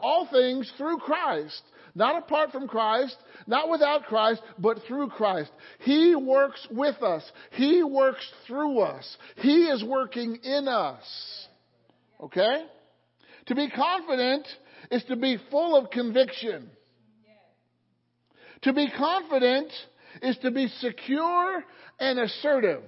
All 0.02 0.28
things 0.30 0.70
through 0.76 0.98
Christ. 0.98 1.62
Not 1.94 2.18
apart 2.18 2.52
from 2.52 2.68
Christ, 2.68 3.16
not 3.46 3.70
without 3.70 4.04
Christ, 4.04 4.42
but 4.58 4.80
through 4.86 5.08
Christ. 5.08 5.50
He 5.80 6.14
works 6.14 6.66
with 6.70 7.02
us. 7.02 7.22
He 7.52 7.82
works 7.82 8.30
through 8.46 8.80
us. 8.80 9.16
He 9.36 9.64
is 9.64 9.82
working 9.82 10.36
in 10.42 10.68
us. 10.68 11.02
Okay? 12.20 12.66
To 13.46 13.54
be 13.54 13.70
confident 13.70 14.46
is 14.90 15.04
to 15.04 15.16
be 15.16 15.38
full 15.50 15.74
of 15.74 15.90
conviction. 15.90 16.68
To 18.62 18.72
be 18.72 18.90
confident 18.90 19.72
is 20.22 20.36
to 20.38 20.50
be 20.50 20.68
secure 20.80 21.64
and 21.98 22.18
assertive. 22.18 22.82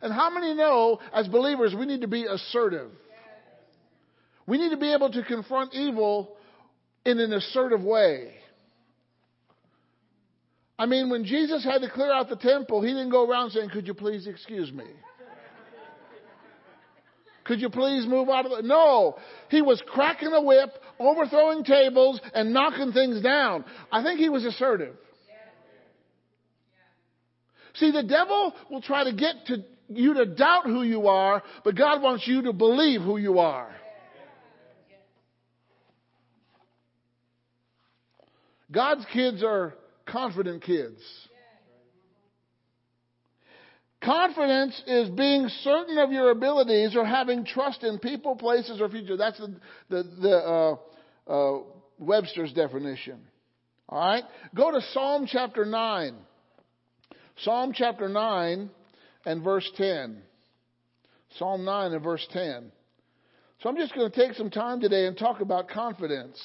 And 0.00 0.12
how 0.12 0.30
many 0.30 0.54
know, 0.54 1.00
as 1.12 1.28
believers, 1.28 1.74
we 1.78 1.86
need 1.86 2.02
to 2.02 2.08
be 2.08 2.24
assertive? 2.24 2.90
We 4.48 4.56
need 4.56 4.70
to 4.70 4.78
be 4.78 4.94
able 4.94 5.10
to 5.10 5.22
confront 5.22 5.74
evil 5.74 6.34
in 7.04 7.20
an 7.20 7.34
assertive 7.34 7.82
way. 7.82 8.32
I 10.78 10.86
mean, 10.86 11.10
when 11.10 11.26
Jesus 11.26 11.62
had 11.62 11.82
to 11.82 11.90
clear 11.90 12.10
out 12.10 12.30
the 12.30 12.36
temple, 12.36 12.80
he 12.80 12.88
didn't 12.88 13.10
go 13.10 13.28
around 13.28 13.50
saying, 13.50 13.68
Could 13.68 13.86
you 13.86 13.92
please 13.92 14.26
excuse 14.26 14.72
me? 14.72 14.86
Could 17.44 17.60
you 17.60 17.68
please 17.68 18.06
move 18.06 18.30
out 18.30 18.46
of 18.46 18.52
the. 18.52 18.62
No! 18.62 19.18
He 19.50 19.60
was 19.60 19.82
cracking 19.86 20.32
a 20.32 20.40
whip, 20.40 20.70
overthrowing 20.98 21.64
tables, 21.64 22.18
and 22.32 22.52
knocking 22.52 22.92
things 22.92 23.22
down. 23.22 23.66
I 23.92 24.02
think 24.02 24.18
he 24.18 24.30
was 24.30 24.46
assertive. 24.46 24.96
See, 27.74 27.90
the 27.90 28.02
devil 28.02 28.54
will 28.70 28.82
try 28.82 29.04
to 29.04 29.12
get 29.12 29.46
to 29.46 29.58
you 29.88 30.14
to 30.14 30.26
doubt 30.26 30.64
who 30.64 30.82
you 30.82 31.06
are, 31.06 31.42
but 31.64 31.76
God 31.76 32.00
wants 32.00 32.26
you 32.26 32.42
to 32.42 32.52
believe 32.54 33.02
who 33.02 33.18
you 33.18 33.38
are. 33.40 33.77
God's 38.70 39.04
kids 39.12 39.42
are 39.42 39.74
confident 40.06 40.62
kids. 40.62 41.00
Confidence 44.02 44.80
is 44.86 45.10
being 45.10 45.48
certain 45.62 45.98
of 45.98 46.12
your 46.12 46.30
abilities 46.30 46.94
or 46.94 47.04
having 47.04 47.44
trust 47.44 47.82
in 47.82 47.98
people, 47.98 48.36
places, 48.36 48.80
or 48.80 48.88
future. 48.88 49.16
That's 49.16 49.38
the, 49.38 49.56
the, 49.88 50.02
the 50.20 50.36
uh, 50.36 50.76
uh, 51.32 51.62
Webster's 51.98 52.52
definition. 52.52 53.18
All 53.88 53.98
right? 53.98 54.22
Go 54.54 54.70
to 54.70 54.80
Psalm 54.92 55.26
chapter 55.28 55.64
9. 55.64 56.14
Psalm 57.38 57.72
chapter 57.74 58.08
9 58.08 58.70
and 59.24 59.42
verse 59.42 59.68
10. 59.76 60.22
Psalm 61.36 61.64
9 61.64 61.92
and 61.92 62.02
verse 62.02 62.26
10. 62.32 62.70
So 63.62 63.68
I'm 63.68 63.76
just 63.76 63.94
going 63.94 64.10
to 64.10 64.16
take 64.16 64.36
some 64.36 64.50
time 64.50 64.80
today 64.80 65.06
and 65.06 65.18
talk 65.18 65.40
about 65.40 65.68
confidence. 65.68 66.40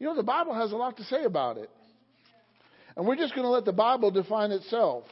You 0.00 0.06
know, 0.06 0.16
the 0.16 0.22
Bible 0.22 0.54
has 0.54 0.72
a 0.72 0.76
lot 0.76 0.96
to 0.96 1.04
say 1.04 1.24
about 1.24 1.58
it. 1.58 1.70
And 2.96 3.06
we're 3.06 3.16
just 3.16 3.34
going 3.34 3.44
to 3.44 3.50
let 3.50 3.66
the 3.66 3.72
Bible 3.72 4.10
define 4.10 4.50
itself. 4.50 5.04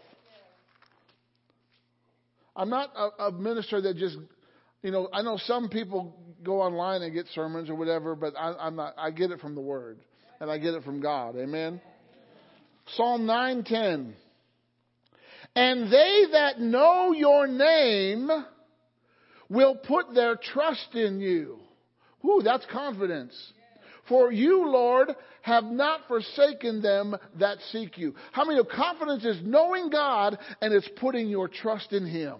I'm 2.56 2.70
not 2.70 2.90
a, 2.96 3.24
a 3.24 3.32
minister 3.32 3.80
that 3.82 3.96
just, 3.96 4.16
you 4.82 4.90
know, 4.90 5.08
I 5.12 5.22
know 5.22 5.38
some 5.44 5.68
people 5.68 6.16
go 6.42 6.60
online 6.62 7.02
and 7.02 7.12
get 7.12 7.26
sermons 7.34 7.70
or 7.70 7.76
whatever, 7.76 8.16
but 8.16 8.34
I, 8.36 8.54
I'm 8.58 8.76
not. 8.76 8.94
I 8.98 9.10
get 9.10 9.30
it 9.30 9.40
from 9.40 9.54
the 9.54 9.60
Word, 9.60 9.98
and 10.40 10.50
I 10.50 10.58
get 10.58 10.74
it 10.74 10.82
from 10.82 11.00
God. 11.00 11.36
Amen. 11.36 11.80
Psalm 12.96 13.22
9:10. 13.26 14.12
And 15.54 15.92
they 15.92 16.24
that 16.32 16.60
know 16.60 17.12
your 17.12 17.46
name 17.46 18.28
will 19.48 19.76
put 19.76 20.14
their 20.14 20.36
trust 20.36 20.94
in 20.94 21.20
you. 21.20 21.58
Whoo, 22.22 22.42
that's 22.42 22.66
confidence. 22.72 23.34
For 24.08 24.32
you, 24.32 24.68
Lord, 24.68 25.14
have 25.42 25.64
not 25.64 26.00
forsaken 26.08 26.80
them 26.82 27.16
that 27.38 27.58
seek 27.70 27.98
you. 27.98 28.14
How 28.32 28.44
many 28.44 28.58
of 28.58 28.68
confidence 28.68 29.24
is 29.24 29.38
knowing 29.42 29.90
God 29.90 30.38
and 30.60 30.72
it's 30.72 30.88
putting 30.96 31.28
your 31.28 31.48
trust 31.48 31.92
in 31.92 32.06
Him? 32.06 32.36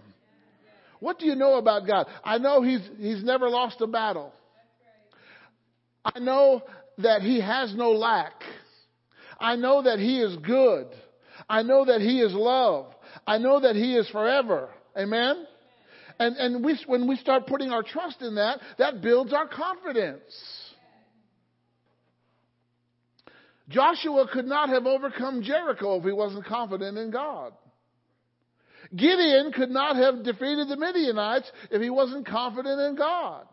What 1.00 1.18
do 1.18 1.26
you 1.26 1.34
know 1.34 1.54
about 1.54 1.86
God? 1.86 2.06
I 2.24 2.38
know 2.38 2.62
He's, 2.62 2.80
He's 2.98 3.22
never 3.22 3.48
lost 3.48 3.80
a 3.80 3.86
battle. 3.86 4.32
I 6.04 6.18
know 6.18 6.62
that 6.98 7.22
He 7.22 7.40
has 7.40 7.74
no 7.74 7.92
lack. 7.92 8.32
I 9.38 9.56
know 9.56 9.82
that 9.82 9.98
He 9.98 10.20
is 10.20 10.36
good. 10.38 10.86
I 11.48 11.62
know 11.62 11.84
that 11.84 12.00
He 12.00 12.20
is 12.20 12.32
love. 12.32 12.86
I 13.26 13.38
know 13.38 13.60
that 13.60 13.76
He 13.76 13.94
is 13.94 14.08
forever. 14.08 14.70
Amen? 14.96 15.46
And, 16.18 16.36
and 16.36 16.64
we, 16.64 16.76
when 16.86 17.06
we 17.06 17.16
start 17.16 17.46
putting 17.46 17.70
our 17.70 17.82
trust 17.82 18.22
in 18.22 18.34
that, 18.34 18.58
that 18.78 19.00
builds 19.02 19.32
our 19.32 19.46
confidence. 19.46 20.22
Joshua 23.68 24.26
could 24.32 24.46
not 24.46 24.70
have 24.70 24.86
overcome 24.86 25.42
Jericho 25.42 25.96
if 25.96 26.04
he 26.04 26.12
wasn't 26.12 26.46
confident 26.46 26.96
in 26.96 27.10
God. 27.10 27.52
Gideon 28.96 29.52
could 29.52 29.70
not 29.70 29.96
have 29.96 30.24
defeated 30.24 30.68
the 30.68 30.76
Midianites 30.76 31.50
if 31.70 31.82
he 31.82 31.90
wasn't 31.90 32.26
confident 32.26 32.80
in 32.80 32.96
God. 32.96 33.46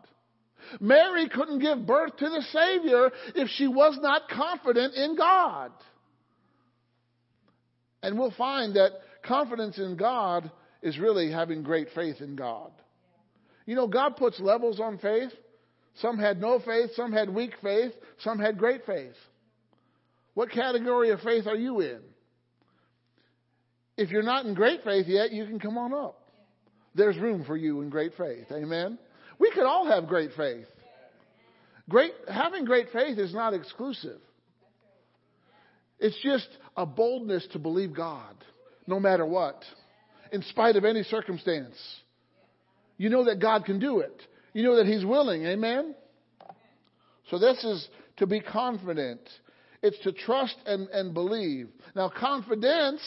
Mary 0.80 1.28
couldn't 1.28 1.58
give 1.58 1.86
birth 1.86 2.16
to 2.16 2.28
the 2.28 2.42
Savior 2.50 3.10
if 3.34 3.48
she 3.50 3.68
was 3.68 3.98
not 4.00 4.28
confident 4.28 4.94
in 4.94 5.16
God. 5.16 5.72
And 8.02 8.18
we'll 8.18 8.32
find 8.32 8.74
that 8.76 8.92
confidence 9.22 9.78
in 9.78 9.96
God 9.96 10.50
is 10.82 10.98
really 10.98 11.30
having 11.30 11.62
great 11.62 11.88
faith 11.94 12.20
in 12.20 12.36
God. 12.36 12.70
You 13.66 13.74
know, 13.74 13.86
God 13.86 14.16
puts 14.16 14.40
levels 14.40 14.80
on 14.80 14.98
faith. 14.98 15.30
Some 16.00 16.18
had 16.18 16.40
no 16.40 16.60
faith, 16.60 16.90
some 16.94 17.12
had 17.12 17.28
weak 17.34 17.52
faith, 17.62 17.92
some 18.18 18.38
had 18.38 18.58
great 18.58 18.84
faith. 18.86 19.14
What 20.36 20.50
category 20.50 21.12
of 21.12 21.20
faith 21.20 21.46
are 21.46 21.56
you 21.56 21.80
in? 21.80 21.98
If 23.96 24.10
you're 24.10 24.22
not 24.22 24.44
in 24.44 24.52
great 24.52 24.84
faith 24.84 25.06
yet, 25.08 25.32
you 25.32 25.46
can 25.46 25.58
come 25.58 25.78
on 25.78 25.94
up. 25.94 26.20
There's 26.94 27.16
room 27.16 27.42
for 27.46 27.56
you 27.56 27.80
in 27.80 27.88
great 27.88 28.12
faith. 28.18 28.44
Amen. 28.52 28.98
We 29.38 29.50
could 29.50 29.64
all 29.64 29.86
have 29.86 30.06
great 30.06 30.32
faith. 30.36 30.66
Great 31.88 32.12
having 32.28 32.66
great 32.66 32.88
faith 32.92 33.16
is 33.16 33.32
not 33.32 33.54
exclusive. 33.54 34.20
It's 35.98 36.20
just 36.22 36.48
a 36.76 36.84
boldness 36.84 37.46
to 37.52 37.58
believe 37.58 37.96
God 37.96 38.34
no 38.86 39.00
matter 39.00 39.24
what, 39.24 39.64
in 40.32 40.42
spite 40.42 40.76
of 40.76 40.84
any 40.84 41.02
circumstance. 41.04 41.76
You 42.98 43.08
know 43.08 43.24
that 43.24 43.40
God 43.40 43.64
can 43.64 43.78
do 43.78 44.00
it. 44.00 44.20
You 44.52 44.64
know 44.64 44.76
that 44.76 44.84
He's 44.84 45.04
willing. 45.04 45.46
Amen? 45.46 45.94
So 47.30 47.38
this 47.38 47.64
is 47.64 47.88
to 48.18 48.26
be 48.26 48.40
confident. 48.40 49.22
It's 49.86 49.98
to 50.00 50.10
trust 50.10 50.56
and, 50.66 50.88
and 50.88 51.14
believe. 51.14 51.68
Now, 51.94 52.08
confidence, 52.08 53.00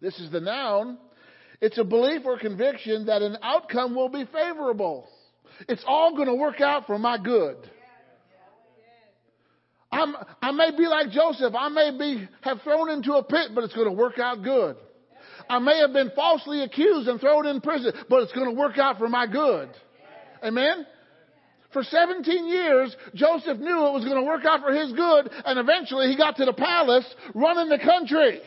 this 0.00 0.18
is 0.18 0.32
the 0.32 0.40
noun, 0.40 0.96
it's 1.60 1.76
a 1.76 1.84
belief 1.84 2.22
or 2.24 2.38
conviction 2.38 3.06
that 3.06 3.20
an 3.20 3.36
outcome 3.42 3.94
will 3.94 4.08
be 4.08 4.24
favorable. 4.32 5.06
It's 5.68 5.84
all 5.86 6.16
going 6.16 6.28
to 6.28 6.34
work 6.34 6.62
out 6.62 6.86
for 6.86 6.98
my 6.98 7.18
good. 7.18 7.56
I'm, 9.92 10.16
I 10.40 10.52
may 10.52 10.70
be 10.74 10.86
like 10.86 11.10
Joseph. 11.10 11.54
I 11.54 11.68
may 11.68 11.90
be, 11.98 12.26
have 12.40 12.62
thrown 12.62 12.88
into 12.88 13.12
a 13.12 13.22
pit, 13.22 13.50
but 13.54 13.64
it's 13.64 13.74
going 13.74 13.88
to 13.88 13.92
work 13.92 14.18
out 14.18 14.42
good. 14.42 14.76
I 15.50 15.58
may 15.58 15.80
have 15.80 15.92
been 15.92 16.12
falsely 16.16 16.62
accused 16.62 17.08
and 17.08 17.20
thrown 17.20 17.46
in 17.46 17.60
prison, 17.60 17.92
but 18.08 18.22
it's 18.22 18.32
going 18.32 18.48
to 18.48 18.58
work 18.58 18.78
out 18.78 18.96
for 18.96 19.08
my 19.10 19.26
good. 19.26 19.68
Amen? 20.42 20.86
For 21.72 21.82
17 21.82 22.48
years, 22.48 22.94
Joseph 23.14 23.58
knew 23.58 23.86
it 23.86 23.92
was 23.92 24.04
going 24.04 24.16
to 24.16 24.26
work 24.26 24.44
out 24.44 24.60
for 24.60 24.72
his 24.72 24.92
good, 24.92 25.30
and 25.44 25.58
eventually 25.58 26.08
he 26.08 26.16
got 26.16 26.36
to 26.36 26.44
the 26.44 26.52
palace 26.52 27.06
running 27.34 27.68
the 27.68 27.78
country. 27.78 28.40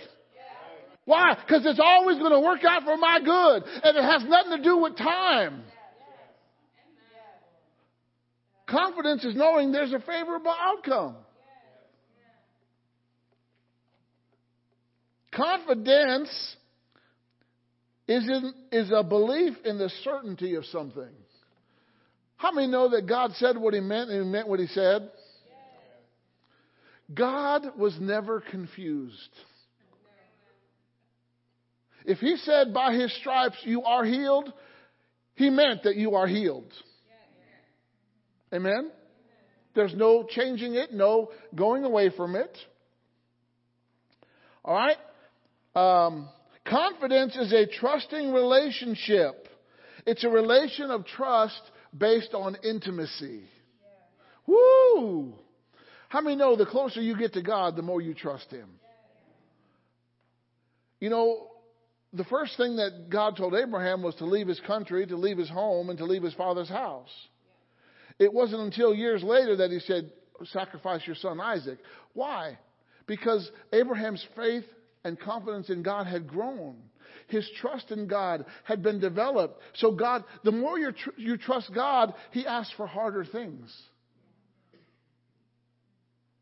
Why? 1.05 1.35
Because 1.35 1.65
it's 1.65 1.79
always 1.83 2.17
going 2.17 2.31
to 2.31 2.39
work 2.39 2.63
out 2.63 2.83
for 2.83 2.97
my 2.97 3.19
good. 3.19 3.63
And 3.83 3.97
it 3.97 4.03
has 4.03 4.23
nothing 4.25 4.57
to 4.57 4.63
do 4.63 4.77
with 4.77 4.97
time. 4.97 5.63
Confidence 8.67 9.23
is 9.23 9.35
knowing 9.35 9.71
there's 9.71 9.93
a 9.93 9.99
favorable 9.99 10.53
outcome. 10.59 11.15
Confidence 15.31 16.29
is, 18.07 18.23
in, 18.23 18.53
is 18.71 18.91
a 18.95 19.03
belief 19.03 19.53
in 19.65 19.77
the 19.77 19.89
certainty 20.03 20.55
of 20.55 20.65
something. 20.65 21.11
How 22.37 22.51
many 22.51 22.67
know 22.67 22.89
that 22.89 23.07
God 23.07 23.31
said 23.35 23.57
what 23.57 23.73
he 23.73 23.79
meant 23.79 24.09
and 24.09 24.23
he 24.23 24.29
meant 24.29 24.47
what 24.47 24.59
he 24.59 24.67
said? 24.67 25.09
God 27.13 27.77
was 27.77 27.95
never 27.99 28.41
confused. 28.41 29.29
If 32.05 32.19
he 32.19 32.35
said 32.37 32.73
by 32.73 32.93
his 32.93 33.15
stripes 33.17 33.57
you 33.63 33.83
are 33.83 34.03
healed, 34.03 34.51
he 35.35 35.49
meant 35.49 35.83
that 35.83 35.95
you 35.95 36.15
are 36.15 36.27
healed. 36.27 36.71
Amen? 38.53 38.91
There's 39.73 39.93
no 39.93 40.25
changing 40.29 40.75
it, 40.75 40.93
no 40.93 41.31
going 41.55 41.83
away 41.83 42.09
from 42.15 42.35
it. 42.35 42.55
All 44.63 44.73
right? 44.73 44.97
Um, 45.75 46.29
confidence 46.65 47.35
is 47.35 47.51
a 47.51 47.65
trusting 47.67 48.31
relationship. 48.31 49.47
It's 50.05 50.23
a 50.23 50.29
relation 50.29 50.91
of 50.91 51.05
trust 51.05 51.61
based 51.97 52.33
on 52.33 52.57
intimacy. 52.63 53.43
Woo! 54.47 55.33
How 56.09 56.21
many 56.21 56.35
know 56.35 56.55
the 56.55 56.65
closer 56.65 57.01
you 57.01 57.17
get 57.17 57.33
to 57.33 57.41
God, 57.41 57.75
the 57.75 57.81
more 57.81 58.01
you 58.01 58.13
trust 58.13 58.49
Him? 58.51 58.69
You 60.99 61.09
know, 61.09 61.49
the 62.13 62.23
first 62.25 62.55
thing 62.57 62.77
that 62.77 63.09
God 63.09 63.35
told 63.37 63.53
Abraham 63.53 64.01
was 64.01 64.15
to 64.15 64.25
leave 64.25 64.47
his 64.47 64.59
country, 64.61 65.05
to 65.05 65.17
leave 65.17 65.37
his 65.37 65.49
home, 65.49 65.89
and 65.89 65.97
to 65.99 66.05
leave 66.05 66.23
his 66.23 66.33
father's 66.33 66.69
house. 66.69 67.09
It 68.17 68.33
wasn't 68.33 68.61
until 68.61 68.95
years 68.95 69.21
later 69.21 69.57
that 69.57 69.71
he 69.71 69.79
said, 69.79 70.11
Sacrifice 70.45 71.01
your 71.05 71.15
son 71.15 71.39
Isaac. 71.39 71.77
Why? 72.13 72.57
Because 73.07 73.49
Abraham's 73.71 74.25
faith 74.35 74.65
and 75.03 75.19
confidence 75.19 75.69
in 75.69 75.83
God 75.83 76.07
had 76.07 76.27
grown. 76.27 76.77
His 77.27 77.49
trust 77.59 77.91
in 77.91 78.07
God 78.07 78.45
had 78.63 78.83
been 78.83 78.99
developed. 78.99 79.61
So, 79.75 79.91
God, 79.91 80.23
the 80.43 80.51
more 80.51 80.77
you, 80.77 80.91
tr- 80.91 81.09
you 81.17 81.37
trust 81.37 81.73
God, 81.73 82.13
He 82.31 82.45
asks 82.45 82.73
for 82.75 82.85
harder 82.85 83.25
things. 83.25 83.75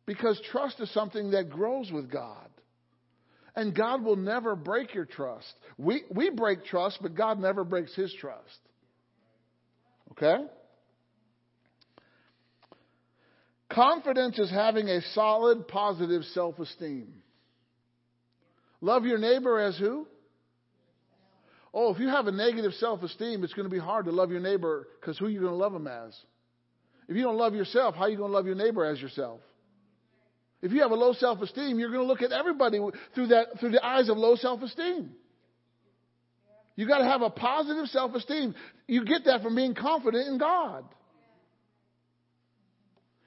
Because 0.05 0.39
trust 0.51 0.79
is 0.81 0.91
something 0.93 1.31
that 1.31 1.49
grows 1.49 1.91
with 1.91 2.11
God. 2.11 2.49
And 3.55 3.75
God 3.75 4.03
will 4.03 4.15
never 4.15 4.55
break 4.55 4.93
your 4.93 5.05
trust. 5.05 5.53
We, 5.77 6.03
we 6.09 6.29
break 6.29 6.65
trust, 6.65 6.99
but 7.01 7.15
God 7.15 7.39
never 7.39 7.63
breaks 7.63 7.95
His 7.95 8.13
trust. 8.19 8.59
Okay? 10.11 10.43
Confidence 13.71 14.37
is 14.37 14.51
having 14.51 14.87
a 14.87 15.01
solid, 15.13 15.67
positive 15.67 16.23
self 16.25 16.59
esteem. 16.59 17.13
Love 18.81 19.05
your 19.05 19.17
neighbor 19.17 19.59
as 19.59 19.77
who? 19.77 20.07
Oh, 21.73 21.93
if 21.93 21.99
you 21.99 22.07
have 22.07 22.27
a 22.27 22.31
negative 22.31 22.73
self 22.73 23.01
esteem, 23.01 23.43
it's 23.43 23.53
going 23.53 23.67
to 23.67 23.73
be 23.73 23.79
hard 23.79 24.05
to 24.05 24.11
love 24.11 24.29
your 24.29 24.39
neighbor 24.39 24.87
because 24.99 25.17
who 25.17 25.25
are 25.25 25.29
you 25.29 25.39
going 25.39 25.51
to 25.51 25.57
love 25.57 25.73
him 25.73 25.87
as? 25.87 26.15
If 27.07 27.15
you 27.15 27.23
don't 27.23 27.37
love 27.37 27.55
yourself, 27.55 27.95
how 27.95 28.03
are 28.03 28.09
you 28.09 28.17
going 28.17 28.29
to 28.29 28.35
love 28.35 28.45
your 28.45 28.55
neighbor 28.55 28.85
as 28.85 29.01
yourself? 29.01 29.41
If 30.61 30.71
you 30.71 30.81
have 30.81 30.91
a 30.91 30.95
low 30.95 31.13
self 31.13 31.41
esteem, 31.41 31.79
you're 31.79 31.91
going 31.91 32.01
to 32.01 32.07
look 32.07 32.21
at 32.21 32.31
everybody 32.31 32.79
through, 33.15 33.27
that, 33.27 33.59
through 33.59 33.71
the 33.71 33.85
eyes 33.85 34.07
of 34.09 34.17
low 34.17 34.35
self 34.35 34.61
esteem. 34.61 35.11
You 36.75 36.87
got 36.87 36.99
to 36.99 37.05
have 37.05 37.21
a 37.21 37.29
positive 37.29 37.87
self 37.87 38.15
esteem. 38.15 38.55
You 38.87 39.03
get 39.05 39.25
that 39.25 39.41
from 39.41 39.55
being 39.55 39.75
confident 39.75 40.27
in 40.27 40.37
God. 40.37 40.85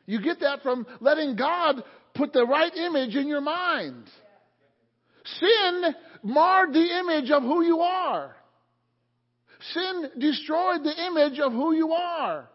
You 0.07 0.23
get 0.23 0.41
that 0.41 0.63
from 0.63 0.87
letting 1.01 1.37
God 1.37 1.83
put 2.15 2.33
the 2.33 2.47
right 2.47 2.75
image 2.75 3.15
in 3.17 3.29
your 3.29 3.41
mind. 3.41 4.05
Sin 5.41 5.83
marred 6.27 6.73
the 6.73 6.99
image 7.01 7.31
of 7.31 7.43
who 7.43 7.65
you 7.65 7.81
are. 7.81 8.35
Sin 9.73 10.11
destroyed 10.19 10.83
the 10.85 11.07
image 11.07 11.39
of 11.39 11.53
who 11.53 11.75
you 11.75 11.93
are. 11.93 12.49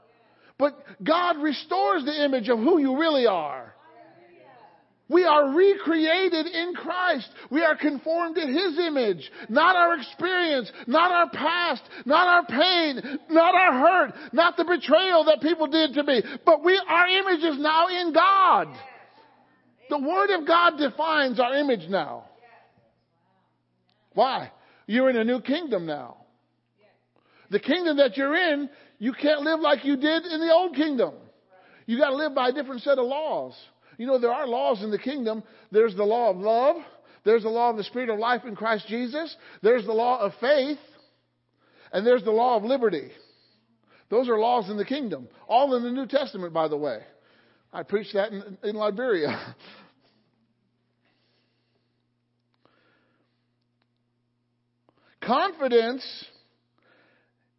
But 0.58 0.78
God 1.04 1.38
restores 1.38 2.06
the 2.06 2.24
image 2.24 2.50
of 2.50 2.60
who 2.60 2.80
you 2.80 3.00
really 3.00 3.26
are. 3.26 3.74
We 5.10 5.26
are 5.26 5.54
recreated 5.54 6.46
in 6.46 6.74
Christ. 6.74 7.28
We 7.50 7.64
are 7.64 7.76
conformed 7.76 8.36
to 8.36 8.48
His 8.48 8.80
image. 8.80 9.30
Not 9.50 9.76
our 9.76 9.98
experience, 9.98 10.72
not 10.88 11.12
our 11.12 11.30
past, 11.30 11.82
not 12.06 12.28
our 12.28 12.46
pain, 12.46 13.20
not 13.30 13.54
our 13.54 13.74
hurt, 13.74 14.14
not 14.32 14.56
the 14.56 14.64
betrayal 14.64 15.26
that 15.26 15.42
people 15.42 15.68
did 15.68 15.96
to 15.96 16.04
me. 16.04 16.24
But 16.46 16.64
we, 16.64 16.80
our 16.88 17.08
image 17.08 17.44
is 17.44 17.60
now 17.60 17.88
in 17.88 18.14
God. 18.14 18.68
The 19.90 20.00
Word 20.00 20.30
of 20.30 20.48
God 20.48 20.78
defines 20.78 21.42
our 21.42 21.58
image 21.58 21.90
now. 21.90 22.26
Why? 24.14 24.52
You're 24.88 25.10
in 25.10 25.18
a 25.18 25.24
new 25.24 25.42
kingdom 25.42 25.86
now. 25.86 26.18
The 27.50 27.60
kingdom 27.60 27.98
that 27.98 28.16
you're 28.16 28.36
in, 28.36 28.70
you 28.98 29.14
can't 29.14 29.42
live 29.42 29.60
like 29.60 29.84
you 29.84 29.98
did 29.98 30.26
in 30.26 30.40
the 30.40 30.54
old 30.54 30.76
kingdom. 30.76 31.14
You 31.86 31.98
got 31.98 32.12
to 32.12 32.16
live 32.16 32.34
by 32.34 32.50
a 32.50 32.54
different 32.54 32.82
set 32.82 32.98
of 32.98 33.06
laws. 33.06 33.54
You 33.98 34.08
know, 34.08 34.20
there 34.20 34.32
are 34.32 34.48
laws 34.48 34.82
in 34.84 34.90
the 34.90 34.98
kingdom. 34.98 35.44
There's 35.72 35.96
the 35.96 36.04
law 36.04 36.30
of 36.30 36.38
love. 36.38 36.78
There's 37.24 37.44
the 37.44 37.50
law 37.50 37.70
of 37.70 37.78
the 37.78 37.84
spirit 37.84 38.10
of 38.10 38.20
life 38.20 38.46
in 38.46 38.56
Christ 38.56 38.88
Jesus. 38.88 39.36
There's 39.62 39.86
the 39.86 39.94
law 39.94 40.20
of 40.20 40.32
faith. 40.40 40.80
And 41.92 42.08
there's 42.08 42.24
the 42.24 42.32
law 42.32 42.56
of 42.56 42.64
liberty. 42.64 43.12
Those 44.10 44.30
are 44.30 44.40
laws 44.40 44.70
in 44.70 44.78
the 44.78 44.86
kingdom. 44.86 45.28
All 45.48 45.76
in 45.76 45.84
the 45.84 45.92
New 45.92 46.08
Testament, 46.08 46.54
by 46.54 46.68
the 46.68 46.78
way. 46.78 47.00
I 47.74 47.84
preached 47.84 48.14
that 48.14 48.32
in, 48.32 48.58
in 48.64 48.76
Liberia. 48.76 49.56
Confidence 55.32 56.04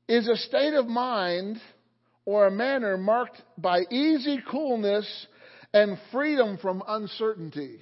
is 0.06 0.28
a 0.28 0.36
state 0.36 0.74
of 0.74 0.86
mind 0.88 1.58
or 2.26 2.46
a 2.46 2.50
manner 2.50 2.98
marked 2.98 3.40
by 3.56 3.80
easy 3.90 4.42
coolness 4.50 5.26
and 5.72 5.96
freedom 6.12 6.58
from 6.58 6.82
uncertainty. 6.86 7.78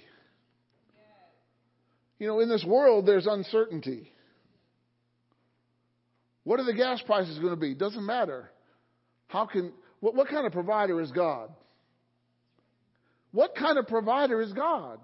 You 2.21 2.29
know, 2.29 2.39
in 2.39 2.49
this 2.49 2.65
world, 2.65 3.05
there's 3.05 3.27
uncertainty. 3.27 4.13
What 6.45 6.61
are 6.61 6.65
the 6.65 6.75
gas 6.75 7.03
prices 7.05 7.41
going 7.41 7.55
to 7.55 7.61
be? 7.61 7.75
Doesn't 7.75 8.07
matter. 8.07 8.49
How 9.27 9.47
can, 9.47 9.73
what, 9.99 10.15
what 10.15 10.29
kind 10.29 10.47
of 10.47 10.53
provider 10.53 11.01
is 11.01 11.11
God? 11.11 11.51
What 13.33 13.57
kind 13.57 13.77
of 13.77 13.89
provider 13.89 14.41
is 14.41 14.53
God? 14.53 15.01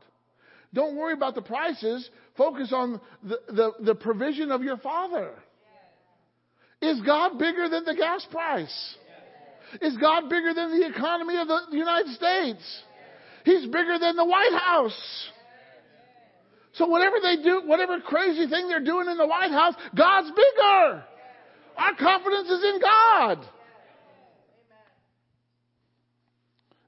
Don't 0.75 0.97
worry 0.97 1.15
about 1.15 1.35
the 1.35 1.43
prices. 1.43 2.09
Focus 2.37 2.73
on 2.73 3.01
the, 3.23 3.39
the, 3.49 3.73
the 3.81 3.95
provision 3.95 4.51
of 4.51 4.63
your 4.63 4.77
Father. 4.77 5.31
Is 6.83 7.01
God 7.01 7.39
bigger 7.39 7.69
than 7.69 7.85
the 7.85 7.95
gas 7.95 8.27
price? 8.31 8.97
Is 9.81 9.97
God 9.97 10.29
bigger 10.29 10.55
than 10.55 10.79
the 10.79 10.87
economy 10.87 11.37
of 11.39 11.49
the 11.49 11.77
United 11.77 12.15
States? 12.15 12.83
He's 13.45 13.65
bigger 13.67 13.99
than 13.99 14.17
the 14.17 14.25
White 14.25 14.59
House. 14.61 15.29
So 16.75 16.87
whatever 16.87 17.17
they 17.23 17.43
do, 17.43 17.63
whatever 17.65 18.01
crazy 18.01 18.47
thing 18.49 18.69
they're 18.69 18.85
doing 18.85 19.09
in 19.09 19.17
the 19.17 19.27
White 19.27 19.51
House, 19.51 19.75
God's 19.97 20.31
bigger. 20.31 21.05
Our 21.77 21.95
confidence 21.99 22.49
is 22.49 22.65
in 22.65 22.81
God. 22.81 23.49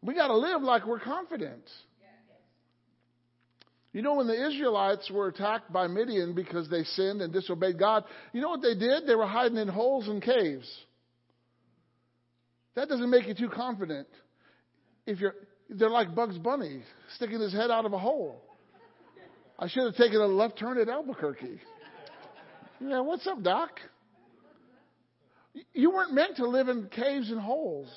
We 0.03 0.15
got 0.15 0.29
to 0.29 0.37
live 0.37 0.63
like 0.63 0.87
we're 0.87 1.01
confident. 1.01 1.63
You 3.99 4.05
know, 4.05 4.15
when 4.15 4.29
the 4.29 4.47
Israelites 4.47 5.11
were 5.11 5.27
attacked 5.27 5.73
by 5.73 5.89
Midian 5.89 6.33
because 6.33 6.71
they 6.71 6.85
sinned 6.85 7.21
and 7.21 7.33
disobeyed 7.33 7.81
God, 7.81 8.05
you 8.33 8.41
know 8.41 8.51
what 8.51 8.63
they 8.63 8.77
did? 8.77 9.09
They 9.09 9.17
were 9.17 9.27
hiding 9.27 9.57
in 9.59 9.67
holes 9.67 10.07
and 10.07 10.23
caves. 10.23 10.73
That 12.77 12.89
doesn't 12.89 13.11
make 13.11 13.27
you 13.27 13.35
too 13.35 13.49
confident. 13.49 14.07
If 15.05 15.19
you're, 15.19 15.35
they're 15.69 15.91
like 15.91 16.15
Bugs 16.15 16.39
Bunny 16.39 16.85
sticking 17.17 17.41
his 17.41 17.53
head 17.53 17.73
out 17.73 17.87
of 17.87 17.93
a 17.93 17.99
hole. 17.99 18.41
I 19.59 19.67
should 19.67 19.83
have 19.83 19.97
taken 19.97 20.21
a 20.21 20.27
left 20.27 20.57
turn 20.61 20.79
at 20.79 20.89
Albuquerque. 20.89 21.61
Yeah, 22.81 23.01
what's 23.01 23.27
up, 23.27 23.43
Doc? 23.43 23.81
You 25.73 25.91
weren't 25.91 26.15
meant 26.15 26.37
to 26.37 26.47
live 26.47 26.69
in 26.69 26.89
caves 26.89 27.33
and 27.33 27.41
holes. 27.41 27.89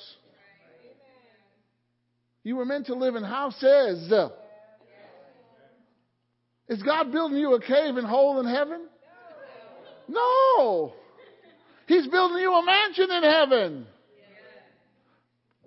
You 2.42 2.56
were 2.56 2.64
meant 2.64 2.86
to 2.86 2.96
live 2.96 3.14
in 3.14 3.22
houses. 3.22 4.12
Is 6.68 6.82
God 6.82 7.12
building 7.12 7.38
you 7.38 7.54
a 7.54 7.60
cave 7.60 7.96
and 7.96 8.06
hole 8.06 8.40
in 8.40 8.46
heaven? 8.46 8.86
No. 10.08 10.92
He's 11.86 12.06
building 12.06 12.38
you 12.38 12.52
a 12.52 12.64
mansion 12.64 13.10
in 13.10 13.22
heaven. 13.22 13.86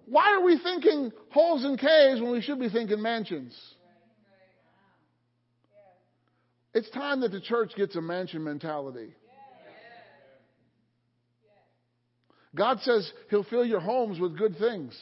Why 0.07 0.34
are 0.34 0.43
we 0.43 0.59
thinking 0.59 1.11
holes 1.31 1.63
and 1.63 1.80
caves 1.80 2.22
when 2.22 2.31
we 2.31 2.41
should 2.41 2.59
be 2.59 2.69
thinking 2.69 3.01
mansions? 3.01 3.59
It's 6.73 6.89
time 6.89 7.22
that 7.22 7.31
the 7.31 7.41
church 7.41 7.72
gets 7.76 7.95
a 7.95 8.01
mansion 8.01 8.43
mentality. 8.43 9.13
God 12.53 12.80
says 12.81 13.11
He'll 13.30 13.43
fill 13.43 13.65
your 13.65 13.80
homes 13.80 14.19
with 14.19 14.38
good 14.38 14.57
things. 14.57 14.97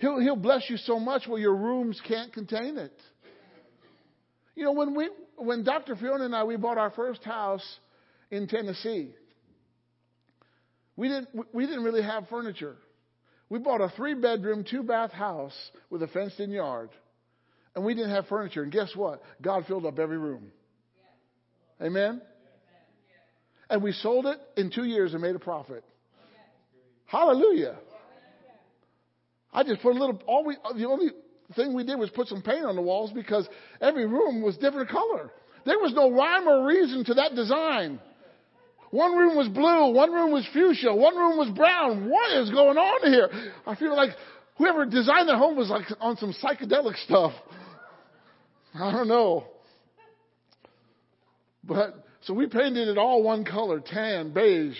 He'll, 0.00 0.18
he'll 0.18 0.36
bless 0.36 0.68
you 0.68 0.78
so 0.78 0.98
much 0.98 1.28
where 1.28 1.40
your 1.40 1.54
rooms 1.54 2.00
can't 2.08 2.32
contain 2.32 2.78
it. 2.78 2.98
You 4.56 4.64
know, 4.64 4.72
when 4.72 4.94
we, 4.94 5.08
when 5.36 5.62
Dr. 5.62 5.94
Fiona 5.94 6.24
and 6.24 6.34
I, 6.34 6.44
we 6.44 6.56
bought 6.56 6.78
our 6.78 6.90
first 6.90 7.22
house 7.22 7.64
in 8.30 8.48
Tennessee, 8.48 9.10
we 10.96 11.08
didn't, 11.08 11.28
we 11.52 11.66
didn't 11.66 11.84
really 11.84 12.02
have 12.02 12.28
furniture. 12.28 12.76
We 13.50 13.58
bought 13.58 13.80
a 13.80 13.90
three 13.90 14.14
bedroom, 14.14 14.64
two 14.68 14.82
bath 14.82 15.12
house 15.12 15.54
with 15.90 16.02
a 16.02 16.08
fenced 16.08 16.40
in 16.40 16.50
yard. 16.50 16.90
And 17.74 17.84
we 17.84 17.94
didn't 17.94 18.10
have 18.10 18.26
furniture. 18.26 18.62
And 18.62 18.72
guess 18.72 18.90
what? 18.96 19.22
God 19.40 19.64
filled 19.66 19.86
up 19.86 19.98
every 19.98 20.18
room. 20.18 20.50
Amen? 21.80 22.20
And 23.68 23.82
we 23.82 23.92
sold 23.92 24.26
it 24.26 24.38
in 24.56 24.70
two 24.70 24.84
years 24.84 25.12
and 25.12 25.22
made 25.22 25.36
a 25.36 25.38
profit. 25.38 25.84
Hallelujah. 27.06 27.76
I 29.52 29.64
just 29.64 29.82
put 29.82 29.96
a 29.96 29.98
little, 29.98 30.20
all 30.26 30.44
we, 30.44 30.56
the 30.76 30.86
only 30.86 31.08
thing 31.56 31.74
we 31.74 31.84
did 31.84 31.98
was 31.98 32.10
put 32.10 32.28
some 32.28 32.42
paint 32.42 32.64
on 32.64 32.76
the 32.76 32.82
walls 32.82 33.10
because 33.12 33.48
every 33.80 34.06
room 34.06 34.42
was 34.42 34.56
different 34.56 34.88
color. 34.90 35.30
There 35.66 35.78
was 35.78 35.92
no 35.94 36.10
rhyme 36.10 36.48
or 36.48 36.66
reason 36.66 37.04
to 37.06 37.14
that 37.14 37.34
design. 37.34 38.00
One 38.90 39.16
room 39.16 39.36
was 39.36 39.48
blue, 39.48 39.92
one 39.92 40.12
room 40.12 40.32
was 40.32 40.46
fuchsia, 40.52 40.92
one 40.92 41.16
room 41.16 41.38
was 41.38 41.48
brown. 41.56 42.08
What 42.08 42.32
is 42.38 42.50
going 42.50 42.76
on 42.76 43.12
here? 43.12 43.28
I 43.66 43.76
feel 43.76 43.94
like 43.94 44.10
whoever 44.56 44.84
designed 44.84 45.28
the 45.28 45.36
home 45.36 45.56
was 45.56 45.68
like 45.68 45.86
on 46.00 46.16
some 46.16 46.34
psychedelic 46.42 46.96
stuff. 47.04 47.32
I 48.74 48.90
don't 48.90 49.08
know. 49.08 49.44
But 51.62 52.04
so 52.22 52.34
we 52.34 52.46
painted 52.46 52.88
it 52.88 52.98
all 52.98 53.22
one 53.22 53.44
color, 53.44 53.80
tan, 53.80 54.32
beige. 54.32 54.76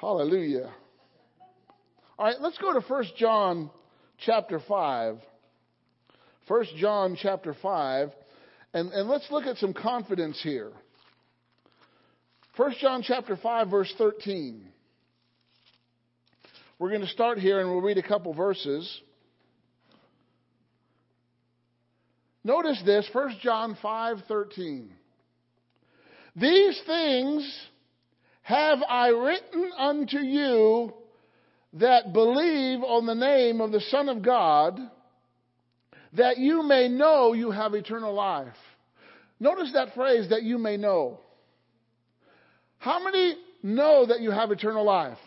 Hallelujah. 0.00 0.72
All 2.18 2.26
right, 2.26 2.40
let's 2.40 2.58
go 2.58 2.72
to 2.72 2.80
1 2.80 3.04
John 3.16 3.70
chapter 4.18 4.60
5. 4.60 5.18
1 6.46 6.64
John 6.76 7.16
chapter 7.20 7.54
5. 7.54 8.10
And, 8.74 8.92
and 8.92 9.08
let's 9.08 9.30
look 9.30 9.44
at 9.44 9.56
some 9.56 9.72
confidence 9.72 10.40
here. 10.42 10.70
1 12.56 12.74
John 12.80 13.02
chapter 13.02 13.36
5 13.36 13.70
verse 13.70 13.92
13. 13.96 14.66
We're 16.78 16.90
going 16.90 17.00
to 17.02 17.06
start 17.06 17.38
here 17.38 17.60
and 17.60 17.70
we'll 17.70 17.80
read 17.80 17.98
a 17.98 18.02
couple 18.02 18.34
verses. 18.34 19.00
Notice 22.44 22.82
this, 22.84 23.08
1 23.12 23.38
John 23.40 23.76
5:13. 23.82 24.88
These 26.34 26.82
things 26.86 27.68
have 28.42 28.80
I 28.82 29.08
written 29.08 29.70
unto 29.78 30.18
you 30.18 30.92
that 31.74 32.12
believe 32.12 32.82
on 32.82 33.06
the 33.06 33.14
name 33.14 33.60
of 33.60 33.72
the 33.72 33.80
Son 33.80 34.08
of 34.08 34.22
God, 34.22 34.78
that 36.14 36.38
you 36.38 36.62
may 36.62 36.88
know 36.88 37.32
you 37.32 37.50
have 37.50 37.74
eternal 37.74 38.12
life. 38.12 38.54
Notice 39.40 39.72
that 39.72 39.94
phrase, 39.94 40.28
that 40.30 40.42
you 40.42 40.58
may 40.58 40.76
know. 40.76 41.18
How 42.78 43.02
many 43.02 43.36
know 43.62 44.06
that 44.06 44.20
you 44.20 44.30
have 44.30 44.50
eternal 44.50 44.84
life? 44.84 45.18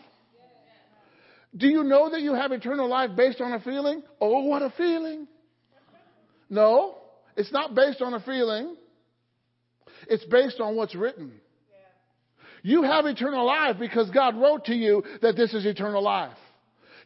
Do 1.56 1.68
you 1.68 1.82
know 1.84 2.10
that 2.10 2.20
you 2.20 2.34
have 2.34 2.52
eternal 2.52 2.88
life 2.88 3.10
based 3.16 3.40
on 3.40 3.52
a 3.52 3.60
feeling? 3.60 4.02
Oh, 4.20 4.44
what 4.44 4.62
a 4.62 4.70
feeling. 4.76 5.26
No, 6.50 6.96
it's 7.36 7.50
not 7.50 7.74
based 7.74 8.02
on 8.02 8.14
a 8.14 8.20
feeling. 8.20 8.76
It's 10.08 10.24
based 10.26 10.60
on 10.60 10.76
what's 10.76 10.94
written. 10.94 11.32
You 12.66 12.82
have 12.82 13.06
eternal 13.06 13.46
life 13.46 13.76
because 13.78 14.10
God 14.10 14.36
wrote 14.36 14.64
to 14.64 14.74
you 14.74 15.04
that 15.22 15.36
this 15.36 15.54
is 15.54 15.64
eternal 15.64 16.02
life. 16.02 16.36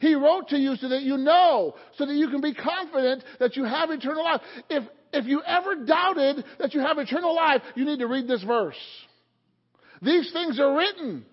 He 0.01 0.15
wrote 0.15 0.49
to 0.49 0.57
you 0.57 0.74
so 0.77 0.89
that 0.89 1.03
you 1.03 1.19
know, 1.19 1.74
so 1.99 2.07
that 2.07 2.15
you 2.15 2.31
can 2.31 2.41
be 2.41 2.55
confident 2.55 3.23
that 3.41 3.57
you 3.57 3.65
have 3.65 3.91
eternal 3.91 4.24
life. 4.24 4.41
If, 4.70 4.85
if 5.12 5.27
you 5.27 5.43
ever 5.47 5.85
doubted 5.85 6.47
that 6.61 6.73
you 6.73 6.81
have 6.81 6.97
eternal 6.97 7.37
life, 7.37 7.61
you 7.74 7.85
need 7.85 7.99
to 7.99 8.07
read 8.07 8.27
this 8.27 8.43
verse. 8.43 8.78
These 10.01 10.32
things 10.32 10.59
are 10.59 10.74
written 10.74 11.27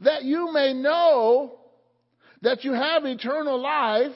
that 0.00 0.24
you 0.24 0.52
may 0.52 0.74
know 0.74 1.58
that 2.42 2.64
you 2.64 2.74
have 2.74 3.06
eternal 3.06 3.58
life 3.58 4.12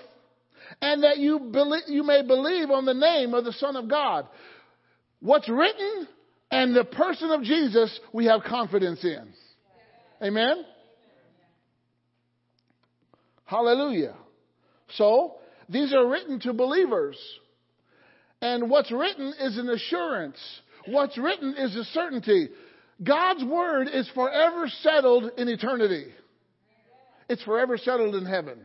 and 0.83 1.05
that 1.05 1.17
you, 1.17 1.39
believe, 1.39 1.85
you 1.87 2.03
may 2.03 2.21
believe 2.21 2.69
on 2.71 2.85
the 2.85 2.93
name 2.93 3.33
of 3.33 3.47
the 3.47 3.55
Son 3.55 3.77
of 3.77 3.89
God. 3.89 4.27
What's 5.21 5.49
written 5.49 6.07
and 6.51 6.75
the 6.75 6.85
person 6.85 7.31
of 7.31 7.43
Jesus 7.43 7.99
we 8.13 8.27
have 8.27 8.43
confidence 8.43 9.05
in. 9.05 9.33
Amen? 10.23 10.65
Hallelujah. 13.45 14.15
So, 14.97 15.37
these 15.69 15.93
are 15.93 16.07
written 16.07 16.41
to 16.41 16.53
believers. 16.53 17.17
And 18.43 18.71
what's 18.71 18.91
written 18.91 19.33
is 19.41 19.59
an 19.59 19.69
assurance. 19.69 20.39
What's 20.87 21.19
written 21.19 21.55
is 21.57 21.75
a 21.77 21.85
certainty. 21.85 22.49
God's 23.03 23.45
word 23.45 23.89
is 23.93 24.09
forever 24.15 24.69
settled 24.83 25.31
in 25.37 25.49
eternity. 25.49 26.07
It's 27.29 27.43
forever 27.45 27.79
settled 27.79 28.15
in 28.15 28.27
heaven. 28.27 28.59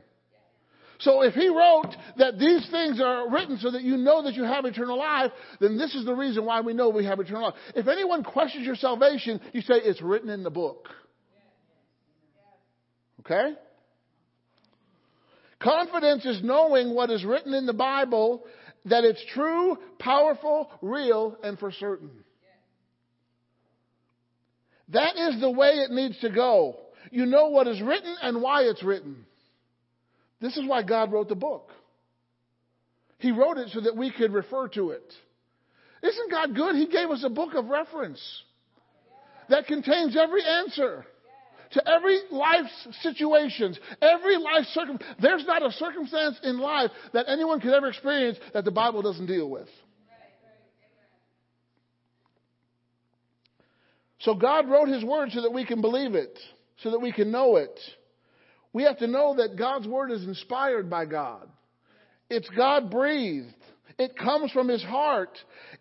So 1.00 1.24
if 1.24 1.34
he 1.34 1.48
wrote 1.50 1.94
that 2.18 2.40
these 2.40 2.68
things 2.72 3.02
are 3.02 3.30
written 3.30 3.58
so 3.58 3.72
that 3.72 3.82
you 3.82 3.98
know 3.98 4.24
that 4.24 4.34
you 4.34 4.44
have 4.44 4.66
eternal 4.66 4.98
life, 4.98 5.32
then 5.60 5.78
this 5.78 5.94
is 5.94 6.06
the 6.06 6.14
reason 6.14 6.46
why 6.46 6.62
we 6.62 6.74
know 6.74 6.90
we 6.90 7.06
have 7.06 7.20
eternal 7.20 7.44
life. 7.44 7.56
If 7.76 7.88
anyone 7.88 8.24
questions 8.24 8.66
your 8.66 8.76
salvation, 8.76 9.42
you 9.54 9.62
say 9.62 9.76
it's 9.76 10.02
written 10.02 10.30
in 10.30 10.44
the 10.44 10.50
book. 10.50 10.88
Okay? 13.22 13.56
Confidence 15.60 16.26
is 16.26 16.42
knowing 16.44 16.94
what 16.94 17.10
is 17.10 17.26
written 17.26 17.54
in 17.54 17.66
the 17.66 17.74
Bible, 17.74 18.46
that 18.86 19.04
it's 19.04 19.24
true, 19.34 19.78
powerful, 20.00 20.70
real, 20.82 21.38
and 21.44 21.58
for 21.58 21.72
certain. 21.72 22.12
That 24.90 25.16
is 25.18 25.42
the 25.42 25.50
way 25.50 25.70
it 25.70 25.92
needs 25.92 26.20
to 26.20 26.30
go. 26.30 26.78
You 27.12 27.26
know 27.26 27.48
what 27.48 27.68
is 27.68 27.82
written 27.82 28.16
and 28.22 28.42
why 28.42 28.62
it's 28.64 28.84
written. 28.84 29.26
This 30.46 30.58
is 30.58 30.68
why 30.68 30.84
God 30.84 31.12
wrote 31.12 31.28
the 31.28 31.36
book. 31.36 31.72
He 33.18 33.32
wrote 33.32 33.58
it 33.58 33.70
so 33.74 33.82
that 33.82 33.98
we 33.98 34.12
could 34.12 34.32
refer 34.32 34.68
to 34.70 34.92
it. 34.92 35.12
Isn't 36.04 36.30
God 36.30 36.56
good? 36.56 36.76
He 36.76 36.86
gave 36.86 37.10
us 37.10 37.24
a 37.26 37.32
book 37.32 37.56
of 37.56 37.66
reference 37.66 38.22
that 39.50 39.66
contains 39.66 40.16
every 40.16 40.44
answer 40.44 41.04
to 41.72 41.90
every 41.90 42.20
life 42.30 42.68
situations, 43.02 43.80
every 44.00 44.38
life 44.38 44.66
circumstance. 44.66 45.16
There's 45.20 45.46
not 45.48 45.66
a 45.66 45.72
circumstance 45.72 46.40
in 46.44 46.60
life 46.60 46.92
that 47.14 47.26
anyone 47.28 47.60
could 47.60 47.74
ever 47.74 47.88
experience 47.88 48.38
that 48.54 48.66
the 48.66 48.72
Bible 48.72 49.02
doesn't 49.02 49.26
deal 49.26 49.50
with. 49.50 49.68
So 54.20 54.36
God 54.36 54.70
wrote 54.70 54.90
His 54.90 55.04
Word 55.04 55.32
so 55.32 55.42
that 55.42 55.54
we 55.54 55.66
can 55.66 55.82
believe 55.82 56.14
it, 56.14 56.38
so 56.84 56.92
that 56.92 57.00
we 57.00 57.12
can 57.12 57.32
know 57.32 57.56
it. 57.56 57.80
We 58.76 58.84
have 58.84 58.98
to 58.98 59.08
know 59.08 59.36
that 59.38 59.56
God's 59.58 59.88
Word 59.88 60.12
is 60.12 60.26
inspired 60.26 60.90
by 60.90 61.06
God. 61.06 61.48
It's 62.30 62.50
God 62.50 62.92
breathed. 62.92 63.48
It 63.98 64.18
comes 64.18 64.52
from 64.52 64.68
His 64.68 64.84
heart. 64.84 65.30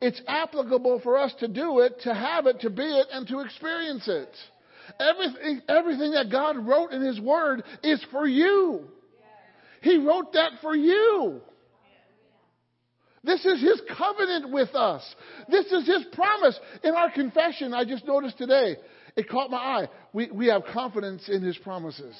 It's 0.01 0.23
applicable 0.29 1.01
for 1.01 1.19
us 1.19 1.35
to 1.41 1.49
do 1.49 1.81
it, 1.81 2.03
to 2.03 2.15
have 2.15 2.47
it, 2.47 2.61
to 2.61 2.71
be 2.71 2.85
it, 2.85 3.09
and 3.11 3.27
to 3.27 3.41
experience 3.41 4.07
it. 4.07 4.29
Everything, 5.01 5.61
everything 5.69 6.13
that 6.13 6.31
God 6.31 6.57
wrote 6.57 6.93
in 6.93 7.03
His 7.03 7.19
Word 7.19 7.65
is 7.83 8.01
for 8.13 8.29
you. 8.29 8.85
He 9.83 9.99
wrote 9.99 10.33
that 10.35 10.53
for 10.63 10.77
you. 10.77 11.41
This 13.25 13.45
is 13.45 13.61
His 13.61 13.83
covenant 13.99 14.53
with 14.53 14.73
us. 14.77 15.03
This 15.49 15.67
is 15.67 15.85
His 15.85 16.05
promise. 16.13 16.57
In 16.85 16.95
our 16.95 17.11
confession, 17.11 17.75
I 17.75 17.87
just 17.87 18.07
noticed 18.07 18.39
today, 18.39 18.77
it 19.17 19.29
caught 19.29 19.51
my 19.51 19.57
eye. 19.57 19.89
We, 20.13 20.31
we 20.31 20.47
have 20.47 20.63
confidence 20.73 21.29
in 21.29 21.43
His 21.43 21.59
promises. 21.59 22.15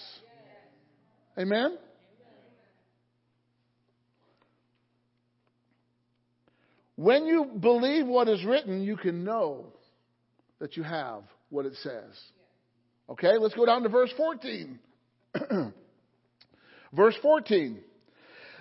Amen? 1.39 1.79
When 6.97 7.27
you 7.27 7.45
believe 7.45 8.07
what 8.07 8.29
is 8.29 8.45
written, 8.45 8.83
you 8.83 8.97
can 8.97 9.25
know 9.25 9.67
that 10.61 10.77
you 10.77 10.85
have 10.85 11.25
what 11.51 11.67
it 11.67 11.75
says. 11.83 12.11
Okay, 13.11 13.37
let's 13.39 13.55
go 13.55 13.67
down 13.67 13.83
to 13.83 13.89
verse 13.89 14.13
14. 14.17 14.79
verse 16.93 17.17
14. 17.21 17.81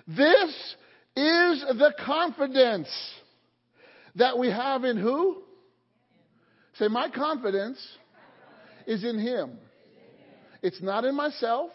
This 0.08 0.76
is 1.16 1.64
the 1.78 1.94
confidence 2.04 2.88
that 4.16 4.36
we 4.36 4.50
have 4.50 4.84
in 4.84 4.98
who? 4.98 5.42
Say, 6.74 6.88
my 6.88 7.08
confidence 7.08 7.78
is 8.86 9.04
in 9.04 9.18
Him. 9.18 9.58
It's 10.62 10.82
not 10.82 11.04
in 11.04 11.14
myself. 11.14 11.70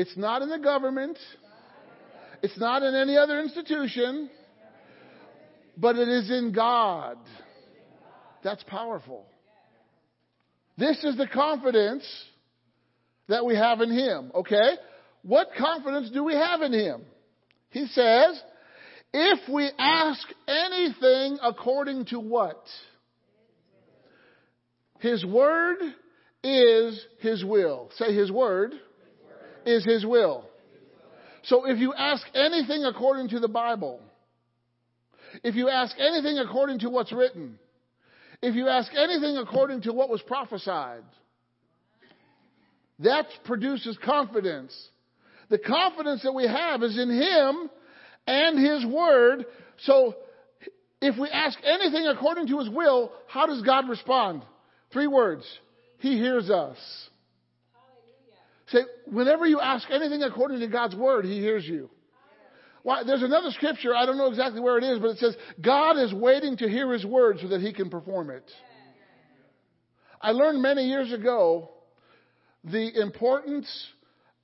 It's 0.00 0.16
not 0.16 0.40
in 0.40 0.48
the 0.48 0.58
government. 0.58 1.18
It's 2.42 2.58
not 2.58 2.82
in 2.82 2.94
any 2.94 3.18
other 3.18 3.38
institution. 3.38 4.30
but 5.76 5.96
it 5.96 6.08
is 6.08 6.30
in 6.30 6.52
God. 6.52 7.18
That's 8.42 8.62
powerful. 8.62 9.26
This 10.78 11.04
is 11.04 11.18
the 11.18 11.26
confidence 11.26 12.04
that 13.28 13.44
we 13.44 13.54
have 13.56 13.82
in 13.82 13.90
Him. 13.90 14.32
Okay? 14.34 14.70
What 15.22 15.48
confidence 15.58 16.10
do 16.10 16.24
we 16.24 16.32
have 16.32 16.62
in 16.62 16.72
Him? 16.72 17.02
He 17.68 17.84
says, 17.88 18.42
if 19.12 19.48
we 19.50 19.70
ask 19.78 20.26
anything 20.48 21.38
according 21.42 22.06
to 22.06 22.20
what? 22.20 22.64
His 25.00 25.26
word 25.26 25.76
is 26.42 27.04
His 27.18 27.44
will. 27.44 27.90
Say 27.96 28.14
His 28.14 28.32
word 28.32 28.72
is 29.66 29.84
His 29.84 30.04
will. 30.04 30.44
So 31.44 31.68
if 31.68 31.78
you 31.78 31.94
ask 31.94 32.24
anything 32.34 32.84
according 32.84 33.30
to 33.30 33.40
the 33.40 33.48
Bible, 33.48 34.00
if 35.42 35.54
you 35.54 35.68
ask 35.68 35.94
anything 35.98 36.38
according 36.38 36.80
to 36.80 36.90
what's 36.90 37.12
written, 37.12 37.58
if 38.42 38.54
you 38.54 38.68
ask 38.68 38.90
anything 38.96 39.36
according 39.36 39.82
to 39.82 39.92
what 39.92 40.08
was 40.08 40.22
prophesied, 40.22 41.04
that 43.00 43.26
produces 43.44 43.98
confidence. 44.04 44.76
The 45.48 45.58
confidence 45.58 46.22
that 46.22 46.32
we 46.32 46.46
have 46.46 46.82
is 46.82 46.98
in 46.98 47.10
Him 47.10 47.70
and 48.26 48.58
His 48.58 48.86
Word. 48.86 49.46
So 49.84 50.14
if 51.00 51.18
we 51.18 51.28
ask 51.28 51.58
anything 51.64 52.06
according 52.06 52.48
to 52.48 52.58
His 52.58 52.68
will, 52.68 53.12
how 53.26 53.46
does 53.46 53.62
God 53.62 53.88
respond? 53.88 54.42
Three 54.92 55.06
words. 55.06 55.44
He 55.98 56.16
hears 56.18 56.50
us. 56.50 56.76
Say, 58.70 58.80
whenever 59.06 59.46
you 59.46 59.60
ask 59.60 59.88
anything 59.90 60.22
according 60.22 60.60
to 60.60 60.68
God's 60.68 60.94
Word, 60.94 61.24
He 61.24 61.40
hears 61.40 61.66
you. 61.66 61.90
Why, 62.82 63.02
there's 63.04 63.22
another 63.22 63.50
scripture, 63.50 63.94
I 63.94 64.06
don't 64.06 64.16
know 64.16 64.28
exactly 64.28 64.60
where 64.60 64.78
it 64.78 64.84
is, 64.84 64.98
but 65.00 65.10
it 65.10 65.18
says, 65.18 65.36
God 65.60 65.98
is 65.98 66.14
waiting 66.14 66.56
to 66.58 66.68
hear 66.68 66.92
His 66.92 67.04
Word 67.04 67.38
so 67.40 67.48
that 67.48 67.60
He 67.60 67.72
can 67.72 67.90
perform 67.90 68.30
it. 68.30 68.48
I 70.22 70.32
learned 70.32 70.62
many 70.62 70.84
years 70.88 71.12
ago 71.12 71.70
the 72.64 73.00
importance 73.00 73.68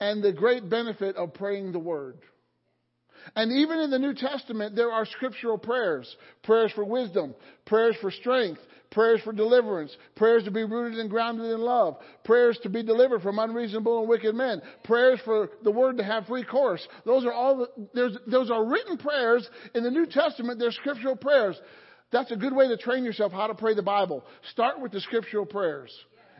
and 0.00 0.22
the 0.22 0.32
great 0.32 0.68
benefit 0.68 1.16
of 1.16 1.34
praying 1.34 1.72
the 1.72 1.78
Word. 1.78 2.18
And 3.34 3.50
even 3.52 3.80
in 3.80 3.90
the 3.90 3.98
New 3.98 4.14
Testament, 4.14 4.76
there 4.76 4.92
are 4.92 5.04
scriptural 5.06 5.58
prayers. 5.58 6.14
Prayers 6.42 6.72
for 6.74 6.84
wisdom, 6.84 7.34
prayers 7.64 7.96
for 8.00 8.10
strength, 8.10 8.60
prayers 8.96 9.20
for 9.22 9.34
deliverance, 9.34 9.94
prayers 10.14 10.42
to 10.44 10.50
be 10.50 10.64
rooted 10.64 10.98
and 10.98 11.10
grounded 11.10 11.44
in 11.44 11.60
love, 11.60 11.98
prayers 12.24 12.58
to 12.62 12.70
be 12.70 12.82
delivered 12.82 13.20
from 13.20 13.38
unreasonable 13.38 14.00
and 14.00 14.08
wicked 14.08 14.34
men, 14.34 14.62
prayers 14.84 15.20
for 15.22 15.50
the 15.62 15.70
word 15.70 15.98
to 15.98 16.02
have 16.02 16.24
free 16.24 16.42
course. 16.42 16.80
Those 17.04 17.26
are 17.26 17.32
all, 17.32 17.68
the, 17.92 18.18
those 18.26 18.50
are 18.50 18.64
written 18.64 18.96
prayers 18.96 19.46
in 19.74 19.84
the 19.84 19.90
New 19.90 20.06
Testament. 20.06 20.58
They're 20.58 20.72
scriptural 20.72 21.14
prayers. 21.14 21.60
That's 22.10 22.32
a 22.32 22.36
good 22.36 22.56
way 22.56 22.68
to 22.68 22.78
train 22.78 23.04
yourself 23.04 23.32
how 23.32 23.48
to 23.48 23.54
pray 23.54 23.74
the 23.74 23.82
Bible. 23.82 24.24
Start 24.52 24.80
with 24.80 24.92
the 24.92 25.00
scriptural 25.02 25.44
prayers. 25.44 25.92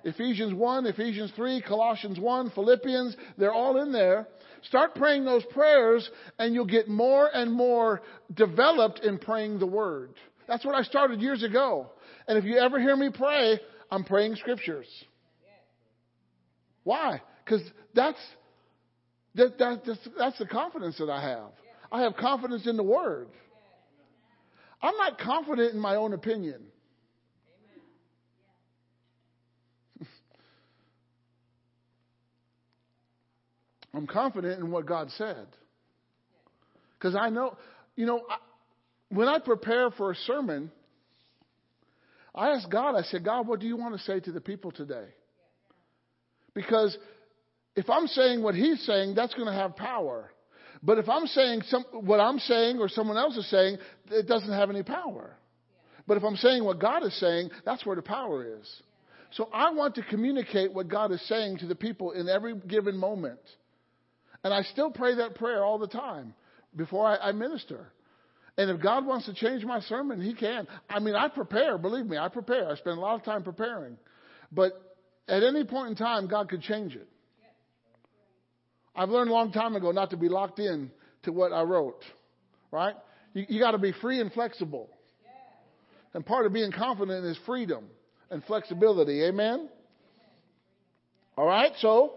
Ephesians 0.05 0.55
1, 0.55 0.87
Ephesians 0.87 1.33
3, 1.37 1.61
Colossians 1.61 2.19
1, 2.19 2.53
Philippians, 2.53 3.19
they're 3.37 3.53
all 3.53 3.83
in 3.83 3.93
there. 3.93 4.29
Start 4.63 4.95
praying 4.95 5.27
those 5.27 5.45
prayers 5.51 6.11
and 6.39 6.55
you'll 6.55 6.65
get 6.65 6.89
more 6.89 7.29
and 7.35 7.53
more 7.53 8.01
developed 8.33 9.01
in 9.01 9.19
praying 9.19 9.59
the 9.59 9.67
Word. 9.67 10.15
That's 10.49 10.65
what 10.65 10.75
I 10.75 10.85
started 10.85 11.21
years 11.21 11.43
ago. 11.43 11.91
And 12.29 12.39
if 12.39 12.45
you 12.45 12.59
ever 12.59 12.81
hear 12.81 12.97
me 12.97 13.11
pray, 13.13 13.61
I'm 13.91 14.05
praying 14.05 14.37
scriptures. 14.37 14.87
Why? 16.83 17.21
Because 17.45 17.63
that's, 17.95 18.19
that, 19.35 19.59
that, 19.59 19.83
that's, 19.87 20.09
that's 20.19 20.39
the 20.39 20.47
confidence 20.47 20.99
that 20.99 21.11
I 21.11 21.21
have. 21.23 21.51
I 21.91 22.03
have 22.03 22.17
confidence 22.17 22.67
in 22.67 22.77
the 22.77 22.83
Word. 22.83 23.29
I'm 24.83 24.97
not 24.97 25.19
confident 25.19 25.73
in 25.75 25.81
my 25.81 25.97
own 25.97 26.13
opinion. 26.13 26.63
I'm 33.95 34.07
confident 34.07 34.61
in 34.61 34.71
what 34.71 34.87
God 34.87 35.11
said. 35.17 35.47
Because 36.99 37.15
I 37.15 37.31
know, 37.31 37.57
you 37.95 38.07
know, 38.07 38.23
I, 38.29 38.37
when 39.09 39.29
I 39.29 39.39
prepare 39.39 39.91
for 39.91 40.11
a 40.11 40.15
sermon, 40.15 40.71
I 42.37 42.51
ask 42.51 42.69
God, 42.69 42.95
I 42.95 43.03
said, 43.03 43.25
God, 43.25 43.49
what 43.49 43.61
do 43.61 43.67
you 43.67 43.77
want 43.77 43.97
to 43.97 44.03
say 44.03 44.21
to 44.21 44.33
the 44.33 44.41
people 44.41 44.71
today? 44.71 45.07
Because 46.55 46.97
if 47.75 47.89
I'm 47.89 48.07
saying 48.07 48.43
what 48.43 48.55
He's 48.55 48.85
saying, 48.87 49.15
that's 49.15 49.35
going 49.35 49.47
to 49.47 49.53
have 49.53 49.77
power. 49.77 50.31
But 50.83 50.99
if 50.99 51.09
I'm 51.09 51.27
saying 51.27 51.63
some, 51.69 51.85
what 51.93 52.21
I'm 52.21 52.39
saying 52.39 52.79
or 52.79 52.89
someone 52.89 53.17
else 53.17 53.37
is 53.37 53.49
saying, 53.51 53.79
it 54.11 54.27
doesn't 54.27 54.53
have 54.53 54.71
any 54.71 54.83
power. 54.83 55.37
But 56.07 56.19
if 56.19 56.25
I'm 56.25 56.37
saying 56.37 56.65
what 56.65 56.79
God 56.79 57.05
is 57.05 57.19
saying, 57.19 57.51
that's 57.65 57.85
where 57.85 57.97
the 57.97 58.03
power 58.03 58.59
is. 58.59 58.83
So 59.33 59.49
I 59.53 59.73
want 59.73 59.95
to 59.97 60.03
communicate 60.03 60.73
what 60.73 60.89
God 60.89 61.13
is 61.13 61.27
saying 61.29 61.59
to 61.59 61.67
the 61.67 61.75
people 61.75 62.13
in 62.13 62.29
every 62.29 62.55
given 62.55 62.97
moment. 62.97 63.41
And 64.45 64.55
I 64.55 64.63
still 64.63 64.91
pray 64.91 65.17
that 65.17 65.35
prayer 65.35 65.65
all 65.65 65.79
the 65.79 65.89
time 65.89 66.35
before 66.77 67.07
I, 67.07 67.17
I 67.17 67.33
minister. 67.33 67.89
And 68.59 68.71
if 68.71 68.81
God 68.81 69.05
wants 69.05 69.27
to 69.27 69.35
change 69.35 69.65
my 69.65 69.81
sermon, 69.81 70.21
He 70.21 70.35
can. 70.35 70.67
I 70.89 70.99
mean, 70.99 71.15
I 71.15 71.29
prepare, 71.29 71.77
believe 71.79 72.07
me, 72.07 72.17
I 72.17 72.29
prepare. 72.29 72.71
I 72.71 72.77
spend 72.77 72.99
a 72.99 73.01
lot 73.01 73.17
of 73.17 73.25
time 73.25 73.43
preparing. 73.43 73.99
But 74.51 74.73
at 75.29 75.43
any 75.43 75.65
point 75.65 75.91
in 75.91 75.97
time, 75.97 76.27
God 76.27 76.49
could 76.49 76.63
change 76.63 76.95
it. 76.95 77.09
I've 78.95 79.11
learned 79.11 79.29
a 79.29 79.33
long 79.33 79.53
time 79.53 79.77
ago 79.77 79.91
not 79.91 80.11
to 80.11 80.17
be 80.17 80.29
locked 80.29 80.59
in 80.59 80.91
to 81.25 81.33
what 81.33 81.53
I 81.53 81.63
wrote, 81.63 82.03
right? 82.71 82.95
You, 83.35 83.45
you 83.49 83.61
got 83.61 83.73
to 83.73 83.79
be 83.79 83.93
free 83.93 84.21
and 84.21 84.33
flexible. 84.33 84.89
And 86.15 86.25
part 86.25 86.47
of 86.47 86.53
being 86.55 86.73
confident 86.73 87.27
is 87.27 87.39
freedom 87.45 87.85
and 88.31 88.43
flexibility. 88.45 89.23
Amen? 89.25 89.69
All 91.37 91.47
right, 91.47 91.73
so 91.81 92.15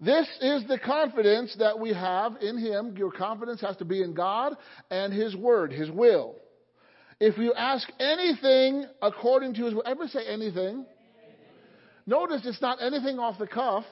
this 0.00 0.28
is 0.40 0.66
the 0.68 0.78
confidence 0.78 1.54
that 1.58 1.78
we 1.78 1.92
have 1.92 2.36
in 2.40 2.56
Him. 2.58 2.96
Your 2.96 3.10
confidence 3.10 3.60
has 3.62 3.76
to 3.78 3.84
be 3.84 4.02
in 4.02 4.14
God 4.14 4.56
and 4.90 5.12
His 5.12 5.34
Word, 5.34 5.72
His 5.72 5.90
will. 5.90 6.36
If 7.20 7.36
you 7.36 7.52
ask 7.52 7.88
anything 7.98 8.86
according 9.02 9.54
to 9.54 9.64
His 9.64 9.74
will, 9.74 9.82
ever 9.84 10.06
say 10.06 10.24
anything? 10.26 10.86
Notice 12.06 12.42
it's 12.44 12.62
not 12.62 12.78
anything 12.80 13.18
off 13.18 13.38
the 13.38 13.48
cuff. 13.48 13.84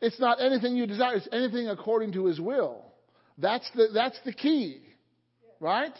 It's 0.00 0.18
not 0.20 0.40
anything 0.40 0.76
you 0.76 0.86
desire. 0.86 1.16
It's 1.16 1.28
anything 1.32 1.68
according 1.68 2.12
to 2.12 2.26
His 2.26 2.40
will. 2.40 2.84
That's 3.36 3.68
the, 3.74 3.88
that's 3.92 4.18
the 4.24 4.32
key. 4.32 4.80
Right? 5.58 5.92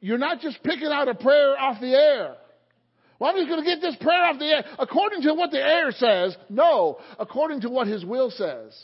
You're 0.00 0.18
not 0.18 0.40
just 0.40 0.62
picking 0.62 0.88
out 0.88 1.08
a 1.08 1.14
prayer 1.14 1.58
off 1.58 1.80
the 1.80 1.92
air. 1.92 2.36
Well, 3.18 3.30
I'm 3.30 3.36
just 3.36 3.48
going 3.48 3.64
to 3.64 3.68
get 3.68 3.80
this 3.80 3.96
prayer 4.00 4.24
off 4.24 4.38
the 4.38 4.46
air 4.46 4.64
according 4.78 5.22
to 5.22 5.34
what 5.34 5.50
the 5.50 5.58
air 5.58 5.90
says. 5.90 6.36
No, 6.48 6.98
according 7.18 7.62
to 7.62 7.68
what 7.68 7.88
his 7.88 8.04
will 8.04 8.30
says. 8.30 8.76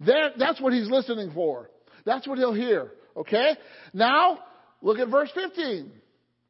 There, 0.00 0.30
that's 0.36 0.60
what 0.60 0.72
he's 0.72 0.90
listening 0.90 1.30
for. 1.32 1.70
That's 2.04 2.26
what 2.26 2.38
he'll 2.38 2.54
hear. 2.54 2.92
Okay? 3.16 3.52
Now, 3.94 4.40
look 4.82 4.98
at 4.98 5.08
verse 5.08 5.30
15. 5.34 5.90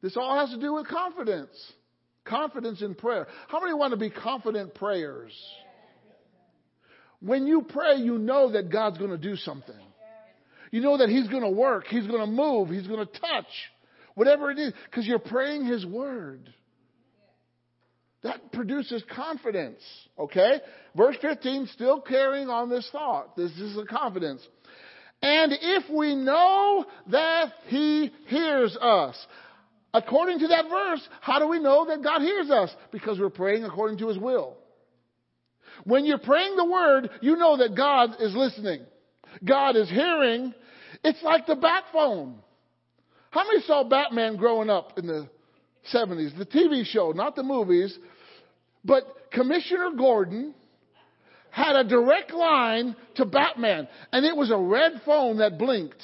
This 0.01 0.17
all 0.17 0.39
has 0.39 0.49
to 0.51 0.59
do 0.59 0.73
with 0.73 0.87
confidence. 0.87 1.49
Confidence 2.25 2.81
in 2.81 2.93
prayer. 2.93 3.27
How 3.47 3.59
many 3.61 3.73
want 3.73 3.91
to 3.91 3.97
be 3.97 4.09
confident 4.09 4.75
prayers? 4.75 5.31
When 7.19 7.47
you 7.47 7.63
pray, 7.63 7.95
you 7.95 8.17
know 8.17 8.51
that 8.51 8.71
God's 8.71 8.97
going 8.97 9.11
to 9.11 9.17
do 9.17 9.35
something. 9.37 9.75
You 10.71 10.81
know 10.81 10.97
that 10.97 11.09
He's 11.09 11.27
going 11.29 11.43
to 11.43 11.49
work. 11.49 11.85
He's 11.87 12.05
going 12.05 12.19
to 12.19 12.27
move. 12.27 12.69
He's 12.69 12.85
going 12.85 13.05
to 13.05 13.19
touch. 13.19 13.45
Whatever 14.15 14.51
it 14.51 14.59
is. 14.59 14.73
Because 14.85 15.07
you're 15.07 15.19
praying 15.19 15.65
His 15.65 15.85
Word. 15.85 16.53
That 18.27 18.51
produces 18.51 19.03
confidence. 19.15 19.81
Okay? 20.19 20.59
Verse 20.95 21.15
15, 21.21 21.69
still 21.73 22.01
carrying 22.01 22.49
on 22.49 22.69
this 22.69 22.87
thought. 22.91 23.37
This 23.37 23.51
is 23.51 23.77
a 23.77 23.85
confidence. 23.85 24.45
And 25.21 25.53
if 25.53 25.89
we 25.89 26.13
know 26.13 26.85
that 27.09 27.53
He 27.67 28.11
hears 28.27 28.75
us, 28.81 29.15
according 29.93 30.39
to 30.39 30.47
that 30.49 30.65
verse, 30.69 31.07
how 31.21 31.39
do 31.39 31.47
we 31.47 31.59
know 31.59 31.85
that 31.87 32.03
God 32.03 32.21
hears 32.21 32.49
us? 32.49 32.69
Because 32.91 33.17
we're 33.17 33.29
praying 33.29 33.63
according 33.63 33.99
to 33.99 34.09
His 34.09 34.17
will. 34.17 34.57
When 35.85 36.05
you're 36.05 36.17
praying 36.17 36.57
the 36.57 36.65
Word, 36.65 37.09
you 37.21 37.37
know 37.37 37.55
that 37.57 37.77
God 37.77 38.17
is 38.19 38.35
listening. 38.35 38.81
God 39.45 39.77
is 39.77 39.89
hearing. 39.89 40.53
It's 41.01 41.23
like 41.23 41.47
the 41.47 41.55
bat 41.55 41.85
phone. 41.93 42.39
How 43.29 43.45
many 43.47 43.61
saw 43.61 43.85
Batman 43.85 44.35
growing 44.35 44.69
up 44.69 44.97
in 44.97 45.07
the 45.07 45.29
70s, 45.93 46.37
the 46.37 46.45
TV 46.45 46.85
show, 46.85 47.11
not 47.11 47.35
the 47.35 47.43
movies. 47.43 47.97
But 48.83 49.03
Commissioner 49.31 49.91
Gordon 49.97 50.53
had 51.51 51.75
a 51.75 51.83
direct 51.83 52.31
line 52.33 52.95
to 53.15 53.25
Batman, 53.25 53.87
and 54.11 54.25
it 54.25 54.35
was 54.35 54.51
a 54.51 54.57
red 54.57 55.01
phone 55.05 55.37
that 55.37 55.57
blinked. 55.57 56.01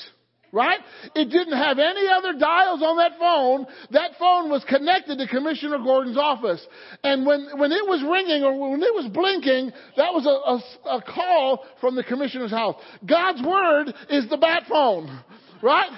Right? 0.51 0.79
It 1.15 1.31
didn't 1.31 1.57
have 1.57 1.79
any 1.79 2.07
other 2.07 2.37
dials 2.37 2.83
on 2.83 2.97
that 2.97 3.17
phone. 3.17 3.65
That 3.89 4.11
phone 4.19 4.51
was 4.51 4.63
connected 4.69 5.17
to 5.17 5.27
Commissioner 5.27 5.79
Gordon's 5.79 6.15
office. 6.15 6.63
And 7.03 7.25
when, 7.25 7.47
when 7.57 7.71
it 7.71 7.83
was 7.87 8.03
ringing 8.07 8.43
or 8.43 8.69
when 8.69 8.83
it 8.83 8.93
was 8.93 9.09
blinking, 9.11 9.71
that 9.97 10.13
was 10.13 10.27
a, 10.27 10.89
a, 10.89 10.97
a 10.97 11.01
call 11.01 11.65
from 11.81 11.95
the 11.95 12.03
commissioner's 12.03 12.51
house. 12.51 12.75
God's 13.03 13.41
word 13.41 13.95
is 14.11 14.29
the 14.29 14.37
bat 14.37 14.65
phone. 14.69 15.23
Right? 15.63 15.89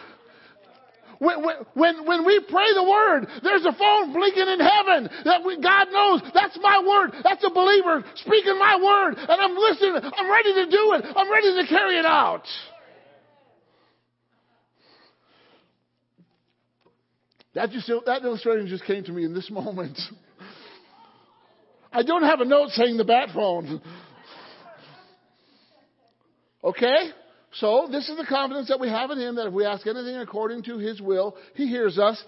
When, 1.19 1.43
when, 1.73 2.05
when, 2.05 2.25
we 2.25 2.39
pray 2.49 2.73
the 2.73 2.83
word, 2.83 3.27
there's 3.43 3.65
a 3.65 3.71
phone 3.73 4.13
blinking 4.13 4.47
in 4.47 4.59
heaven 4.59 5.09
that 5.23 5.45
we, 5.45 5.61
God 5.61 5.87
knows 5.91 6.21
that's 6.33 6.57
my 6.61 6.83
word. 6.85 7.21
That's 7.23 7.43
a 7.43 7.49
believer 7.49 8.03
speaking 8.15 8.59
my 8.59 8.75
word 8.75 9.17
and 9.17 9.41
I'm 9.41 9.55
listening. 9.55 10.11
I'm 10.15 10.29
ready 10.29 10.53
to 10.53 10.65
do 10.65 10.93
it. 10.93 11.05
I'm 11.15 11.31
ready 11.31 11.61
to 11.61 11.67
carry 11.67 11.97
it 11.97 12.05
out. 12.05 12.43
That 17.53 17.71
just, 17.71 17.89
that 18.05 18.23
illustration 18.23 18.67
just 18.67 18.83
came 18.83 19.05
to 19.05 19.13
me 19.13 19.23
in 19.23 19.33
this 19.33 19.49
moment. 19.49 19.97
I 21.91 22.03
don't 22.03 22.23
have 22.23 22.41
a 22.41 22.45
note 22.45 22.69
saying 22.71 22.97
the 22.97 23.05
bat 23.05 23.29
phone. 23.33 23.81
Okay? 26.61 27.11
So, 27.59 27.87
this 27.89 28.09
is 28.09 28.17
the 28.17 28.25
confidence 28.25 28.67
that 28.67 28.79
we 28.79 28.89
have 28.89 29.11
in 29.11 29.19
Him 29.19 29.35
that 29.35 29.47
if 29.47 29.53
we 29.53 29.65
ask 29.65 29.87
anything 29.87 30.17
according 30.17 30.63
to 30.63 30.77
His 30.77 30.99
will, 30.99 31.37
He 31.53 31.67
hears 31.67 31.97
us. 31.97 32.21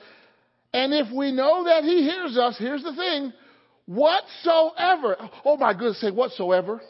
And 0.74 0.94
if 0.94 1.14
we 1.14 1.32
know 1.32 1.66
that 1.66 1.84
He 1.84 2.04
hears 2.04 2.38
us, 2.38 2.56
here's 2.58 2.84
the 2.84 2.96
thing 2.96 3.34
whatsoever, 3.86 5.18
oh 5.46 5.58
my 5.58 5.74
goodness, 5.74 6.00
say 6.02 6.12
whatsoever. 6.12 6.82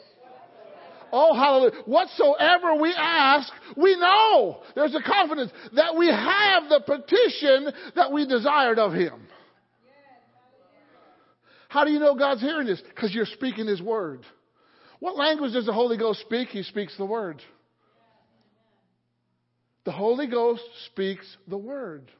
Oh, 1.10 1.34
hallelujah. 1.34 1.82
Whatsoever 1.86 2.74
we 2.74 2.92
ask, 2.94 3.50
we 3.76 3.96
know. 3.96 4.60
There's 4.74 4.94
a 4.94 5.02
confidence 5.02 5.50
that 5.74 5.96
we 5.96 6.08
have 6.08 6.64
the 6.68 6.80
petition 6.80 7.72
that 7.96 8.12
we 8.12 8.26
desired 8.26 8.78
of 8.78 8.92
Him. 8.92 9.26
How 11.68 11.84
do 11.84 11.90
you 11.90 11.98
know 11.98 12.14
God's 12.14 12.42
hearing 12.42 12.66
this? 12.66 12.80
Because 12.80 13.14
you're 13.14 13.26
speaking 13.26 13.66
His 13.66 13.80
Word. 13.80 14.20
What 15.00 15.16
language 15.16 15.54
does 15.54 15.66
the 15.66 15.72
Holy 15.72 15.96
Ghost 15.96 16.20
speak? 16.20 16.48
He 16.48 16.62
speaks 16.62 16.96
the 16.96 17.06
Word. 17.06 17.40
The 19.88 19.92
Holy 19.92 20.26
Ghost 20.26 20.68
speaks 20.84 21.24
the 21.46 21.56
Word. 21.56 22.10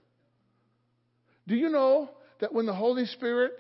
Do 1.47 1.55
you 1.55 1.69
know 1.69 2.09
that 2.41 2.55
when 2.55 2.65
the 2.65 2.73
Holy 2.73 3.05
Spirit 3.05 3.53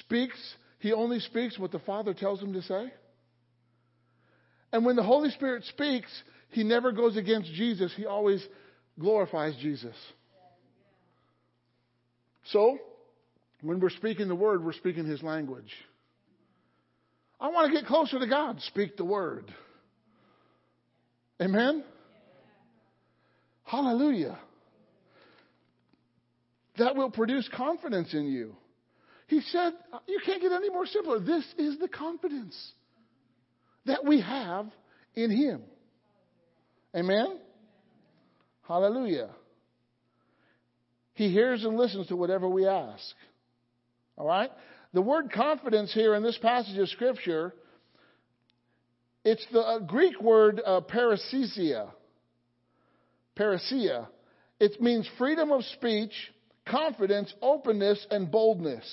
speaks, 0.00 0.36
He 0.80 0.92
only 0.92 1.18
speaks 1.18 1.58
what 1.58 1.72
the 1.72 1.78
Father 1.78 2.12
tells 2.12 2.42
Him 2.42 2.52
to 2.52 2.60
say? 2.60 2.92
And 4.70 4.84
when 4.84 4.96
the 4.96 5.02
Holy 5.02 5.30
Spirit 5.30 5.64
speaks, 5.64 6.10
He 6.50 6.62
never 6.62 6.92
goes 6.92 7.16
against 7.16 7.54
Jesus, 7.54 7.90
He 7.96 8.04
always 8.04 8.46
glorifies 9.00 9.56
Jesus. 9.62 9.96
So, 12.50 12.76
when 13.62 13.80
we're 13.80 13.88
speaking 13.88 14.28
the 14.28 14.34
Word, 14.34 14.62
we're 14.62 14.74
speaking 14.74 15.06
His 15.06 15.22
language. 15.22 15.72
I 17.40 17.48
want 17.48 17.72
to 17.72 17.80
get 17.80 17.88
closer 17.88 18.18
to 18.18 18.26
God. 18.26 18.60
Speak 18.60 18.98
the 18.98 19.06
Word. 19.06 19.46
Amen? 21.40 21.82
Hallelujah. 23.64 24.38
That 26.78 26.96
will 26.96 27.10
produce 27.10 27.48
confidence 27.56 28.12
in 28.14 28.26
you. 28.26 28.56
He 29.26 29.40
said, 29.40 29.72
you 30.06 30.20
can't 30.24 30.42
get 30.42 30.52
any 30.52 30.70
more 30.70 30.86
simpler. 30.86 31.18
This 31.18 31.44
is 31.56 31.78
the 31.78 31.88
confidence 31.88 32.56
that 33.86 34.04
we 34.04 34.20
have 34.20 34.66
in 35.14 35.30
Him. 35.30 35.62
Amen? 36.94 37.38
Hallelujah. 38.68 39.30
He 41.14 41.30
hears 41.30 41.64
and 41.64 41.76
listens 41.76 42.08
to 42.08 42.16
whatever 42.16 42.48
we 42.48 42.66
ask. 42.66 43.14
All 44.16 44.26
right? 44.26 44.50
The 44.92 45.02
word 45.02 45.32
confidence 45.32 45.92
here 45.92 46.14
in 46.14 46.22
this 46.22 46.38
passage 46.38 46.78
of 46.78 46.88
Scripture, 46.88 47.54
it's 49.24 49.44
the 49.52 49.60
uh, 49.60 49.78
Greek 49.80 50.20
word 50.20 50.60
uh, 50.64 50.80
Parrhesia. 53.36 54.08
It 54.60 54.80
means 54.80 55.08
freedom 55.18 55.50
of 55.52 55.64
speech, 55.64 56.12
confidence, 56.66 57.32
openness, 57.42 58.06
and 58.10 58.30
boldness. 58.30 58.84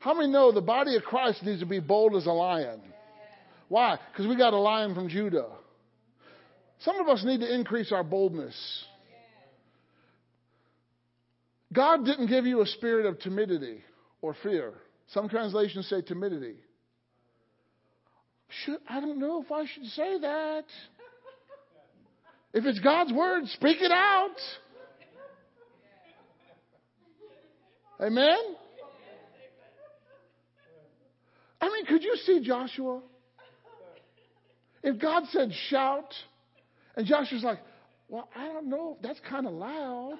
How 0.00 0.14
many 0.14 0.30
know 0.30 0.52
the 0.52 0.60
body 0.60 0.96
of 0.96 1.02
Christ 1.02 1.42
needs 1.42 1.60
to 1.60 1.66
be 1.66 1.80
bold 1.80 2.14
as 2.14 2.26
a 2.26 2.32
lion? 2.32 2.80
Why? 3.68 3.98
Because 4.12 4.26
we 4.26 4.36
got 4.36 4.52
a 4.52 4.58
lion 4.58 4.94
from 4.94 5.08
Judah. 5.08 5.48
Some 6.80 6.96
of 7.00 7.08
us 7.08 7.24
need 7.24 7.40
to 7.40 7.54
increase 7.54 7.90
our 7.90 8.04
boldness. 8.04 8.54
God 11.72 12.04
didn't 12.04 12.26
give 12.26 12.44
you 12.44 12.60
a 12.60 12.66
spirit 12.66 13.06
of 13.06 13.18
timidity 13.18 13.82
or 14.20 14.36
fear. 14.42 14.74
Some 15.08 15.28
translations 15.28 15.88
say 15.88 16.02
timidity. 16.02 16.56
Should, 18.64 18.78
I 18.88 19.00
don't 19.00 19.18
know 19.18 19.42
if 19.42 19.50
I 19.50 19.64
should 19.66 19.86
say 19.86 20.18
that. 20.20 20.64
If 22.54 22.64
it's 22.66 22.78
God's 22.78 23.12
word, 23.12 23.46
speak 23.48 23.78
it 23.80 23.90
out. 23.90 24.36
Amen? 28.00 28.38
I 31.60 31.68
mean, 31.68 31.86
could 31.86 32.04
you 32.04 32.16
see 32.24 32.40
Joshua? 32.46 33.00
If 34.84 35.00
God 35.00 35.24
said 35.30 35.50
shout, 35.68 36.14
and 36.96 37.06
Joshua's 37.06 37.42
like, 37.42 37.58
well, 38.08 38.28
I 38.36 38.46
don't 38.46 38.68
know, 38.68 38.98
that's 39.02 39.18
kind 39.28 39.46
of 39.46 39.52
loud. 39.52 40.18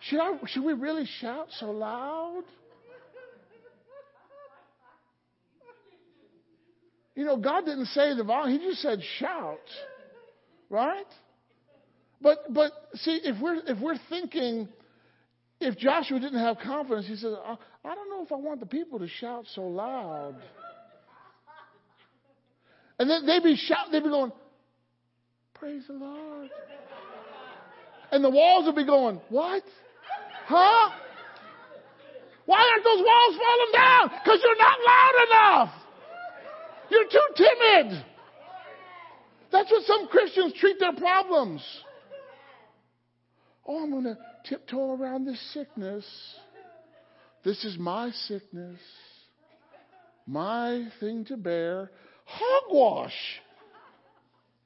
Should, 0.00 0.20
I, 0.20 0.36
should 0.46 0.64
we 0.64 0.74
really 0.74 1.08
shout 1.20 1.48
so 1.58 1.70
loud? 1.70 2.42
You 7.18 7.24
know, 7.24 7.36
God 7.36 7.64
didn't 7.64 7.86
say 7.86 8.14
the 8.14 8.22
volume, 8.22 8.60
He 8.60 8.64
just 8.64 8.80
said 8.80 9.00
shout. 9.18 9.58
Right? 10.70 11.04
But 12.20 12.38
but 12.54 12.70
see, 12.94 13.20
if 13.24 13.42
we're 13.42 13.56
if 13.66 13.80
we're 13.80 13.98
thinking 14.08 14.68
if 15.60 15.76
Joshua 15.76 16.20
didn't 16.20 16.38
have 16.38 16.58
confidence, 16.58 17.08
he 17.08 17.16
says, 17.16 17.34
I, 17.44 17.56
I 17.84 17.94
don't 17.96 18.08
know 18.08 18.24
if 18.24 18.30
I 18.30 18.36
want 18.36 18.60
the 18.60 18.66
people 18.66 19.00
to 19.00 19.08
shout 19.08 19.46
so 19.52 19.62
loud. 19.62 20.36
And 23.00 23.10
then 23.10 23.26
they'd 23.26 23.42
be 23.42 23.56
shouting, 23.56 23.90
they'd 23.90 24.04
be 24.04 24.10
going, 24.10 24.30
Praise 25.54 25.82
the 25.88 25.94
Lord. 25.94 26.50
And 28.12 28.22
the 28.22 28.30
walls 28.30 28.66
would 28.66 28.76
be 28.76 28.86
going, 28.86 29.20
What? 29.28 29.64
Huh? 30.46 30.90
Why 32.46 32.70
aren't 32.72 32.84
those 32.84 33.04
walls 33.04 33.36
falling 33.36 33.72
down? 33.72 34.20
Because 34.22 34.40
you're 34.40 34.56
not 34.56 34.78
loud 34.86 35.26
enough. 35.26 35.87
You're 36.90 37.04
too 37.04 37.28
timid. 37.36 38.04
That's 39.50 39.70
what 39.70 39.84
some 39.84 40.08
Christians 40.08 40.54
treat 40.58 40.78
their 40.78 40.94
problems. 40.94 41.62
Oh, 43.66 43.82
I'm 43.82 43.90
going 43.90 44.04
to 44.04 44.18
tiptoe 44.48 44.94
around 44.94 45.26
this 45.26 45.40
sickness. 45.52 46.04
This 47.44 47.64
is 47.64 47.78
my 47.78 48.10
sickness, 48.26 48.80
my 50.26 50.88
thing 51.00 51.24
to 51.26 51.36
bear. 51.36 51.90
Hogwash. 52.24 53.12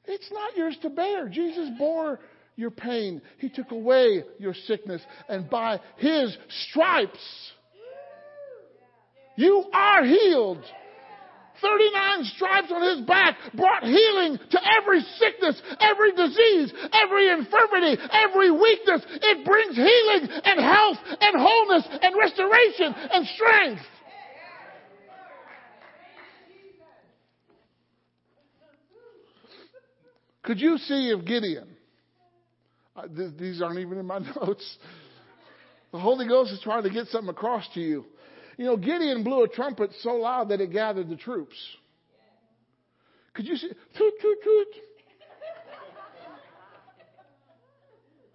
It's 0.05 0.31
not 0.32 0.57
yours 0.57 0.77
to 0.82 0.90
bear. 0.90 1.28
Jesus 1.28 1.69
bore 1.78 2.19
your 2.57 2.70
pain. 2.70 3.23
He 3.39 3.49
took 3.49 3.70
away 3.70 4.24
your 4.39 4.55
sickness. 4.66 5.01
And 5.28 5.49
by 5.49 5.81
His 5.99 6.36
stripes, 6.70 7.53
you 9.36 9.65
are 9.73 10.05
healed. 10.05 10.65
39 11.63 12.25
stripes 12.37 12.73
on 12.73 12.83
his 12.83 13.07
back 13.07 13.39
brought 13.55 13.85
healing 13.85 14.39
to 14.51 14.59
every 14.77 15.01
sickness, 15.17 15.61
every 15.81 16.13
disease, 16.13 16.73
every 16.93 17.31
infirmity, 17.31 17.97
every 18.11 18.51
weakness. 18.51 19.03
It 19.23 19.45
brings 19.45 19.77
healing 19.77 20.29
and 20.45 20.61
health 20.61 20.99
and 21.21 21.37
wholeness 21.39 21.87
and 22.03 22.15
restoration 22.19 22.95
and 22.95 23.27
strength. 23.29 23.83
Could 30.43 30.61
you 30.61 30.77
see 30.79 31.11
if 31.11 31.25
Gideon, 31.25 31.69
uh, 32.97 33.07
th- 33.07 33.35
these 33.39 33.63
aren't 33.63 33.79
even 33.79 33.99
in 33.99 34.07
my 34.07 34.19
notes, 34.37 34.77
the 35.93 35.99
Holy 35.99 36.27
Ghost 36.27 36.53
is 36.53 36.61
trying 36.61 36.83
to 36.83 36.91
get 36.91 37.07
something 37.09 37.31
across 37.31 37.65
to 37.75 37.81
you. 37.81 38.05
You 38.63 38.69
know, 38.69 38.77
Gideon 38.77 39.25
blew 39.25 39.43
a 39.43 39.49
trumpet 39.49 39.91
so 40.03 40.15
loud 40.15 40.51
that 40.51 40.61
it 40.61 40.71
gathered 40.71 41.09
the 41.09 41.17
troops. 41.17 41.57
Could 43.35 43.45
you 43.45 43.57
see? 43.57 43.67
Toot, 43.67 44.13
toot, 44.21 44.39
toot. 44.45 44.67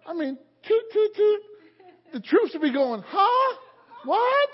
I 0.06 0.12
mean, 0.12 0.36
toot, 0.66 0.82
toot, 0.92 1.16
toot. 1.16 1.40
The 2.12 2.20
troops 2.20 2.50
would 2.52 2.60
be 2.60 2.74
going, 2.74 3.02
huh? 3.06 3.56
What? 4.04 4.50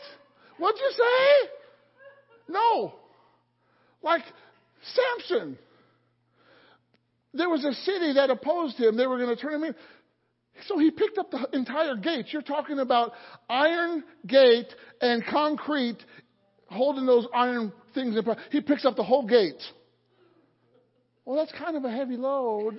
What'd 0.59 0.81
you 0.81 0.93
say? 0.93 1.51
No. 2.51 2.95
Like 4.01 4.23
Samson. 4.93 5.59
There 7.33 7.49
was 7.49 7.65
a 7.65 7.73
city 7.73 8.13
that 8.13 8.31
opposed 8.31 8.77
him. 8.77 8.97
They 8.97 9.09
were 9.09 9.19
going 9.19 9.35
to 9.35 9.43
turn 9.43 9.55
him 9.55 9.65
in. 9.65 9.75
So 10.67 10.79
he 10.79 10.91
picked 10.91 11.19
up 11.19 11.31
the 11.31 11.49
entire 11.53 11.97
gate. 11.97 12.27
You're 12.33 12.43
talking 12.43 12.79
about 12.79 13.13
iron 13.49 14.05
gate 14.27 14.73
and 15.01 15.25
concrete 15.27 15.99
holding 16.69 17.07
those 17.07 17.27
iron 17.35 17.73
things 17.95 18.17
in 18.17 18.25
place. 18.25 18.39
He 18.51 18.61
picks 18.61 18.85
up 18.85 18.97
the 18.97 19.05
whole 19.05 19.27
gate. 19.27 19.63
Well, 21.25 21.37
that's 21.37 21.53
kind 21.59 21.77
of 21.77 21.85
a 21.85 21.91
heavy 21.91 22.17
load. 22.17 22.79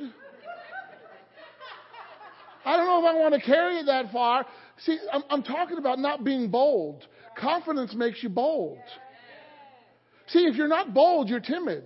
I 2.65 2.77
don't 2.77 2.87
know 2.87 3.07
if 3.07 3.15
I 3.15 3.19
want 3.19 3.35
to 3.35 3.41
carry 3.41 3.77
it 3.77 3.85
that 3.85 4.11
far. 4.11 4.45
See, 4.79 4.97
I'm, 5.11 5.23
I'm 5.29 5.43
talking 5.43 5.77
about 5.77 5.99
not 5.99 6.23
being 6.23 6.49
bold. 6.49 7.05
Confidence 7.37 7.93
makes 7.93 8.23
you 8.23 8.29
bold. 8.29 8.79
See, 10.27 10.39
if 10.39 10.55
you're 10.55 10.67
not 10.67 10.93
bold, 10.93 11.29
you're 11.29 11.39
timid. 11.39 11.83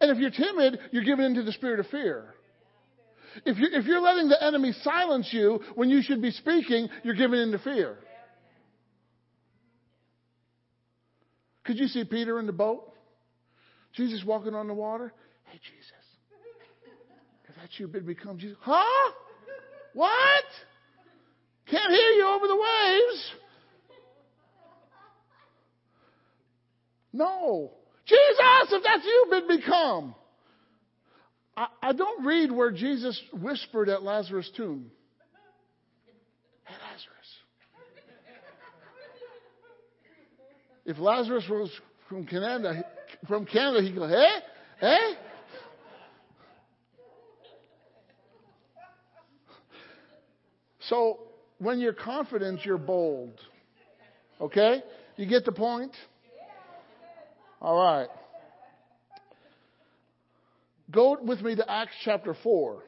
And 0.00 0.10
if 0.10 0.18
you're 0.18 0.30
timid, 0.30 0.80
you're 0.90 1.04
given 1.04 1.24
into 1.24 1.44
the 1.44 1.52
spirit 1.52 1.78
of 1.78 1.86
fear. 1.86 2.34
If 3.44 3.58
you're, 3.58 3.72
if 3.72 3.86
you're 3.86 4.00
letting 4.00 4.28
the 4.28 4.42
enemy 4.42 4.72
silence 4.82 5.28
you 5.32 5.60
when 5.74 5.90
you 5.90 6.02
should 6.02 6.22
be 6.22 6.30
speaking, 6.30 6.88
you're 7.02 7.14
given 7.14 7.38
into 7.38 7.58
fear. 7.58 7.96
Could 11.64 11.78
you 11.78 11.86
see 11.86 12.04
Peter 12.04 12.38
in 12.38 12.46
the 12.46 12.52
boat? 12.52 12.92
Jesus 13.94 14.22
walking 14.24 14.54
on 14.54 14.68
the 14.68 14.74
water? 14.74 15.12
Hey, 15.44 15.58
Jesus. 15.58 15.92
If 17.48 17.54
that's 17.56 17.78
you, 17.78 17.88
bid 17.88 18.06
me 18.06 18.14
come. 18.14 18.38
Jesus. 18.38 18.56
Huh? 18.60 19.12
What? 19.94 20.44
Can't 21.70 21.90
hear 21.90 22.10
you 22.10 22.26
over 22.26 22.46
the 22.46 22.56
waves. 22.56 23.32
No. 27.12 27.70
Jesus, 28.06 28.72
if 28.72 28.82
that's 28.82 29.04
you, 29.04 29.26
bid 29.30 29.46
me 29.46 29.62
come. 29.66 30.14
I, 31.56 31.66
I 31.82 31.92
don't 31.92 32.24
read 32.24 32.50
where 32.50 32.70
Jesus 32.70 33.20
whispered 33.32 33.88
at 33.88 34.02
Lazarus' 34.02 34.50
tomb. 34.56 34.90
Hey, 36.64 36.74
Lazarus. 36.74 37.10
If 40.84 40.98
Lazarus 40.98 41.44
was 41.48 41.70
from 42.08 42.26
Canada, 42.26 42.84
from 43.26 43.46
Canada, 43.46 43.82
he'd 43.82 43.94
go, 43.94 44.06
hey, 44.06 44.28
hey. 44.80 45.14
So 50.88 51.20
when 51.58 51.80
you're 51.80 51.94
confident, 51.94 52.64
you're 52.64 52.76
bold. 52.76 53.40
Okay? 54.40 54.82
You 55.16 55.26
get 55.26 55.44
the 55.44 55.52
point? 55.52 55.92
All 57.60 57.76
right. 57.76 58.08
Go 60.94 61.18
with 61.20 61.40
me 61.42 61.56
to 61.56 61.68
Acts 61.68 61.96
chapter 62.04 62.34
4. 62.40 62.82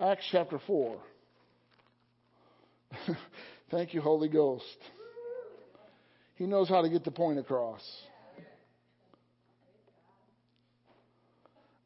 Acts 0.00 0.24
chapter 0.32 0.58
4. 0.66 0.98
Thank 3.70 3.94
you, 3.94 4.00
Holy 4.00 4.28
Ghost. 4.28 4.64
He 6.34 6.46
knows 6.46 6.68
how 6.68 6.82
to 6.82 6.90
get 6.90 7.04
the 7.04 7.12
point 7.12 7.38
across. 7.38 7.82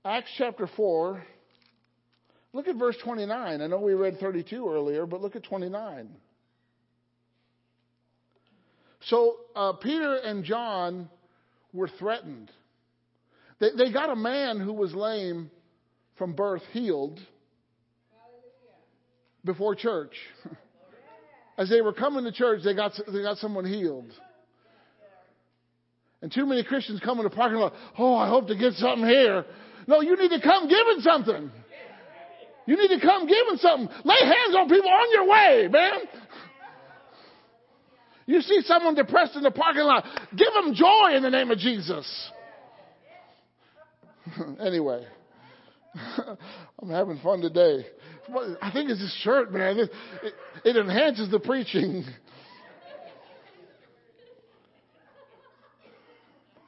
Acts 0.07 0.31
chapter 0.39 0.66
4. 0.74 1.23
Look 2.55 2.69
at 2.69 2.77
verse 2.77 2.97
29. 3.05 3.61
I 3.61 3.66
know 3.66 3.78
we 3.78 3.93
read 3.93 4.19
32 4.19 4.66
earlier, 4.66 5.05
but 5.05 5.20
look 5.20 5.37
at 5.37 5.45
29. 5.45 6.09
So 9.03 9.37
uh, 9.55 9.74
Peter 9.74 10.15
and 10.16 10.45
John 10.45 11.11
were 11.74 11.89
threatened. 11.99 12.51
They, 13.59 13.70
they 13.77 13.93
got 13.93 14.11
a 14.11 14.16
man 14.16 14.61
who 14.61 14.73
was 14.73 14.95
lame 14.95 15.51
from 16.16 16.35
birth 16.35 16.62
healed 16.73 17.20
before 19.45 19.74
church. 19.74 20.15
As 21.59 21.70
they 21.70 21.81
were 21.81 21.93
coming 21.93 22.24
to 22.24 22.33
church, 22.33 22.61
they 22.65 22.74
got, 22.74 22.93
they 23.11 23.23
got 23.23 23.39
someone 23.39 23.65
healed. 23.65 24.12
And 26.20 26.33
too 26.33 26.45
many 26.45 26.65
Christians 26.65 27.01
come 27.03 27.19
in 27.19 27.24
the 27.24 27.31
parking 27.31 27.59
lot, 27.59 27.73
oh, 27.99 28.15
I 28.16 28.28
hope 28.28 28.49
to 28.49 28.57
get 28.57 28.74
something 28.74 29.07
here. 29.07 29.45
No, 29.87 30.01
you 30.01 30.16
need 30.16 30.31
to 30.31 30.41
come 30.41 30.69
giving 30.69 31.01
something. 31.01 31.51
You 32.66 32.77
need 32.77 32.89
to 32.89 33.01
come 33.01 33.27
giving 33.27 33.57
something. 33.59 33.89
Lay 34.05 34.20
hands 34.20 34.57
on 34.59 34.69
people 34.69 34.91
on 34.91 35.12
your 35.12 35.28
way, 35.28 35.69
man. 35.70 36.01
You 38.27 38.41
see 38.41 38.61
someone 38.62 38.97
depressed 38.97 39.37
in 39.37 39.45
the 39.45 39.53
parking 39.53 39.85
lot, 39.85 40.05
give 40.35 40.53
them 40.53 40.74
joy 40.74 41.15
in 41.15 41.23
the 41.23 41.31
name 41.31 41.51
of 41.53 41.59
Jesus. 41.59 42.31
anyway, 44.61 45.05
I'm 46.83 46.91
having 46.91 47.19
fun 47.19 47.41
today. 47.41 47.87
I 48.61 48.71
think 48.73 48.91
it's 48.91 49.01
this 49.01 49.17
shirt, 49.23 49.53
man. 49.53 49.79
It, 49.79 49.91
it, 50.23 50.35
it 50.65 50.77
enhances 50.77 51.31
the 51.31 51.41
preaching. 51.41 52.05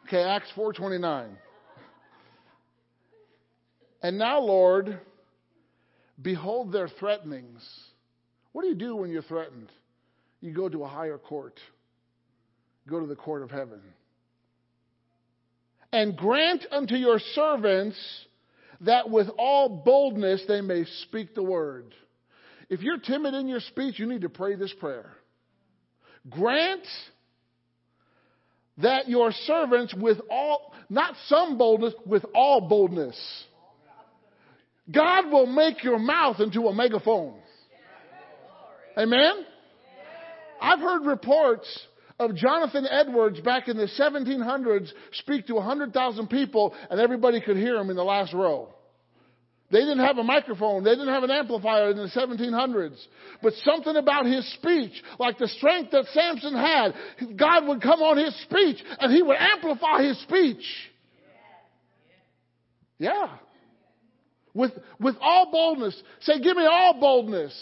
Okay, 0.07 0.23
Acts 0.23 0.51
4:29. 0.57 1.29
And 4.03 4.17
now, 4.17 4.41
Lord, 4.41 4.99
behold 6.23 6.73
their 6.73 6.89
threatenings. 6.89 7.63
What 8.53 8.63
do 8.63 8.69
you 8.69 8.75
do 8.75 8.97
when 8.97 9.11
you're 9.11 9.21
threatened? 9.21 9.69
You 10.41 10.53
go 10.53 10.71
to 10.71 10.85
a 10.85 10.89
higher 10.89 11.19
court. 11.19 11.61
Go 12.89 13.01
to 13.01 13.07
the 13.07 13.17
court 13.17 13.43
of 13.43 13.51
heaven. 13.51 13.83
And 15.93 16.17
grant 16.17 16.67
unto 16.71 16.95
your 16.95 17.19
servants 17.35 17.99
that 18.83 19.11
with 19.11 19.29
all 19.39 19.83
boldness 19.85 20.43
they 20.47 20.61
may 20.61 20.85
speak 21.03 21.35
the 21.35 21.43
word. 21.43 21.95
If 22.69 22.81
you're 22.81 22.99
timid 22.99 23.35
in 23.35 23.49
your 23.49 23.61
speech, 23.61 23.99
you 23.99 24.07
need 24.07 24.21
to 24.23 24.29
pray 24.29 24.55
this 24.55 24.73
prayer. 24.79 25.11
Grant 26.29 26.87
that 28.79 29.09
your 29.09 29.33
servants 29.33 29.95
with 29.95 30.19
all, 30.31 30.73
not 30.89 31.15
some 31.27 31.59
boldness, 31.59 31.95
with 32.07 32.25
all 32.35 32.61
boldness. 32.69 33.19
God 34.91 35.31
will 35.31 35.47
make 35.47 35.83
your 35.83 35.99
mouth 35.99 36.41
into 36.41 36.69
a 36.69 36.75
megaphone. 36.75 37.35
Amen? 38.97 39.45
I've 40.61 40.81
heard 40.81 41.07
reports 41.07 41.67
of 42.19 42.35
Jonathan 42.35 42.87
Edwards 42.91 43.41
back 43.41 43.69
in 43.69 43.77
the 43.77 43.89
1700s 43.99 44.91
speak 45.13 45.47
to 45.47 45.55
100,000 45.55 46.27
people 46.29 46.75
and 46.91 47.01
everybody 47.01 47.41
could 47.41 47.57
hear 47.57 47.77
him 47.77 47.91
in 47.91 47.97
the 47.97 48.05
last 48.05 48.35
row. 48.35 48.69
They 49.71 49.81
didn't 49.81 49.99
have 49.99 50.17
a 50.17 50.23
microphone. 50.23 50.83
They 50.83 50.93
didn't 50.93 51.13
have 51.13 51.25
an 51.25 51.31
amplifier 51.31 51.91
in 51.91 51.99
the 51.99 52.09
1700s. 52.09 52.99
But 53.43 53.53
something 53.65 53.97
about 53.97 54.25
his 54.25 54.51
speech, 54.55 55.03
like 55.19 55.37
the 55.37 55.49
strength 55.49 55.91
that 55.91 56.07
Samson 56.07 56.55
had, 56.55 56.95
God 57.37 57.69
would 57.69 57.83
come 57.83 58.01
on 58.01 58.17
his 58.17 58.35
speech 58.43 58.83
and 58.99 59.13
he 59.13 59.21
would 59.21 59.37
amplify 59.39 60.05
his 60.05 60.19
speech. 60.23 60.65
Yeah. 62.99 63.37
With, 64.55 64.73
with 64.99 65.17
all 65.21 65.51
boldness. 65.53 66.03
Say, 66.21 66.41
give 66.41 66.57
me 66.57 66.65
all 66.65 66.99
boldness. 66.99 67.55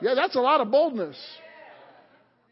Yeah, 0.00 0.14
that's 0.14 0.34
a 0.34 0.40
lot 0.40 0.62
of 0.62 0.70
boldness. 0.70 1.16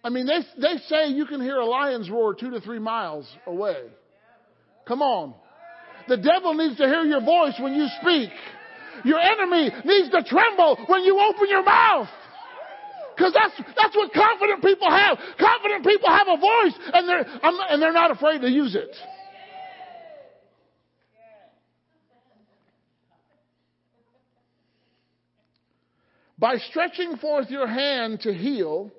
I 0.04 0.08
mean, 0.08 0.26
they, 0.26 0.40
they 0.60 0.78
say 0.88 1.08
you 1.08 1.26
can 1.26 1.40
hear 1.40 1.56
a 1.56 1.66
lion's 1.66 2.10
roar 2.10 2.34
two 2.34 2.50
to 2.50 2.60
three 2.60 2.80
miles 2.80 3.26
away. 3.46 3.76
Come 4.86 5.00
on. 5.00 5.34
The 6.08 6.16
devil 6.16 6.54
needs 6.54 6.76
to 6.78 6.86
hear 6.86 7.02
your 7.04 7.20
voice 7.20 7.54
when 7.60 7.74
you 7.74 7.86
speak. 8.00 8.30
Your 9.04 9.20
enemy 9.20 9.70
needs 9.84 10.10
to 10.10 10.22
tremble 10.24 10.76
when 10.86 11.04
you 11.04 11.18
open 11.18 11.48
your 11.48 11.62
mouth. 11.62 12.08
Cause 13.18 13.32
that's, 13.32 13.54
that's 13.76 13.94
what 13.94 14.12
confident 14.12 14.62
people 14.64 14.90
have. 14.90 15.18
Confident 15.38 15.84
people 15.84 16.08
have 16.08 16.26
a 16.28 16.36
voice 16.36 16.74
and 16.92 17.08
they're, 17.08 17.26
and 17.42 17.80
they're 17.80 17.92
not 17.92 18.10
afraid 18.10 18.40
to 18.40 18.50
use 18.50 18.74
it. 18.74 18.90
By 26.38 26.56
stretching 26.56 27.18
forth 27.18 27.50
your 27.50 27.68
hand 27.68 28.22
to 28.22 28.34
heal, 28.34 28.90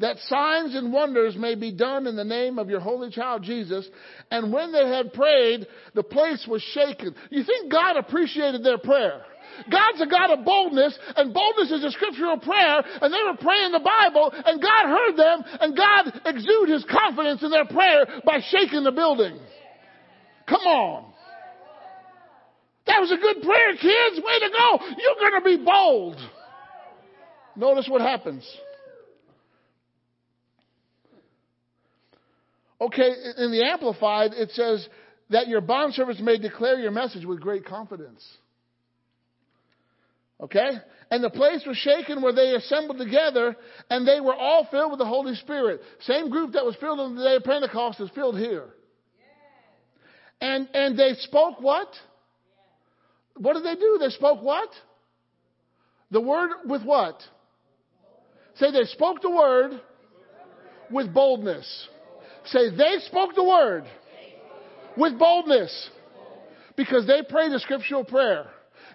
that 0.00 0.18
signs 0.26 0.74
and 0.74 0.92
wonders 0.92 1.36
may 1.36 1.54
be 1.54 1.72
done 1.72 2.06
in 2.06 2.16
the 2.16 2.24
name 2.24 2.58
of 2.58 2.68
your 2.68 2.80
holy 2.80 3.10
child 3.10 3.42
Jesus. 3.42 3.88
And 4.30 4.52
when 4.52 4.72
they 4.72 4.88
had 4.88 5.12
prayed, 5.12 5.66
the 5.94 6.02
place 6.02 6.46
was 6.48 6.62
shaken. 6.62 7.14
You 7.30 7.44
think 7.44 7.70
God 7.70 7.96
appreciated 7.96 8.64
their 8.64 8.78
prayer? 8.78 9.22
God's 9.70 10.00
a 10.00 10.06
God 10.06 10.30
of 10.30 10.44
boldness, 10.44 10.98
and 11.16 11.34
boldness 11.34 11.70
is 11.70 11.84
a 11.84 11.90
scriptural 11.90 12.38
prayer, 12.38 12.82
and 13.02 13.12
they 13.12 13.22
were 13.24 13.36
praying 13.36 13.72
the 13.72 13.80
Bible, 13.80 14.32
and 14.32 14.62
God 14.62 14.86
heard 14.86 15.16
them, 15.16 15.44
and 15.60 15.76
God 15.76 16.20
exuded 16.24 16.72
His 16.72 16.84
confidence 16.84 17.42
in 17.42 17.50
their 17.50 17.66
prayer 17.66 18.06
by 18.24 18.40
shaking 18.48 18.84
the 18.84 18.92
building. 18.92 19.38
Come 20.48 20.62
on. 20.62 21.12
That 22.86 23.00
was 23.00 23.12
a 23.12 23.16
good 23.16 23.42
prayer, 23.42 23.72
kids. 23.74 24.24
Way 24.24 24.38
to 24.40 24.50
go. 24.50 24.78
You're 24.96 25.30
going 25.30 25.42
to 25.42 25.58
be 25.58 25.64
bold. 25.64 26.16
Notice 27.54 27.86
what 27.88 28.00
happens. 28.00 28.48
Okay, 32.80 33.10
in 33.36 33.50
the 33.50 33.62
Amplified, 33.64 34.32
it 34.32 34.50
says 34.52 34.88
that 35.28 35.48
your 35.48 35.60
bondservants 35.60 36.20
may 36.20 36.38
declare 36.38 36.80
your 36.80 36.90
message 36.90 37.24
with 37.24 37.40
great 37.40 37.66
confidence. 37.66 38.24
Okay? 40.40 40.70
And 41.10 41.22
the 41.22 41.30
place 41.30 41.62
was 41.66 41.76
shaken 41.76 42.22
where 42.22 42.32
they 42.32 42.54
assembled 42.54 42.98
together, 42.98 43.54
and 43.90 44.06
they 44.08 44.20
were 44.20 44.34
all 44.34 44.66
filled 44.70 44.92
with 44.92 44.98
the 44.98 45.06
Holy 45.06 45.34
Spirit. 45.34 45.80
Same 46.00 46.30
group 46.30 46.52
that 46.52 46.64
was 46.64 46.76
filled 46.76 47.00
on 47.00 47.16
the 47.16 47.22
day 47.22 47.36
of 47.36 47.44
Pentecost 47.44 48.00
is 48.00 48.10
filled 48.14 48.38
here. 48.38 48.68
And, 50.40 50.68
and 50.72 50.98
they 50.98 51.14
spoke 51.20 51.60
what? 51.60 51.88
what 53.36 53.54
did 53.54 53.64
they 53.64 53.74
do? 53.74 53.98
They 54.00 54.10
spoke 54.10 54.42
what? 54.42 54.68
The 56.10 56.20
word 56.20 56.50
with 56.66 56.82
what? 56.82 57.20
Say 58.56 58.70
they 58.70 58.84
spoke 58.84 59.22
the 59.22 59.30
word 59.30 59.80
with 60.90 61.12
boldness. 61.12 61.88
Say 62.46 62.70
they 62.70 62.96
spoke 63.06 63.34
the 63.34 63.44
word 63.44 63.84
with 64.96 65.18
boldness 65.18 65.90
because 66.76 67.06
they 67.06 67.22
prayed 67.28 67.52
a 67.52 67.58
scriptural 67.60 68.04
prayer. 68.04 68.46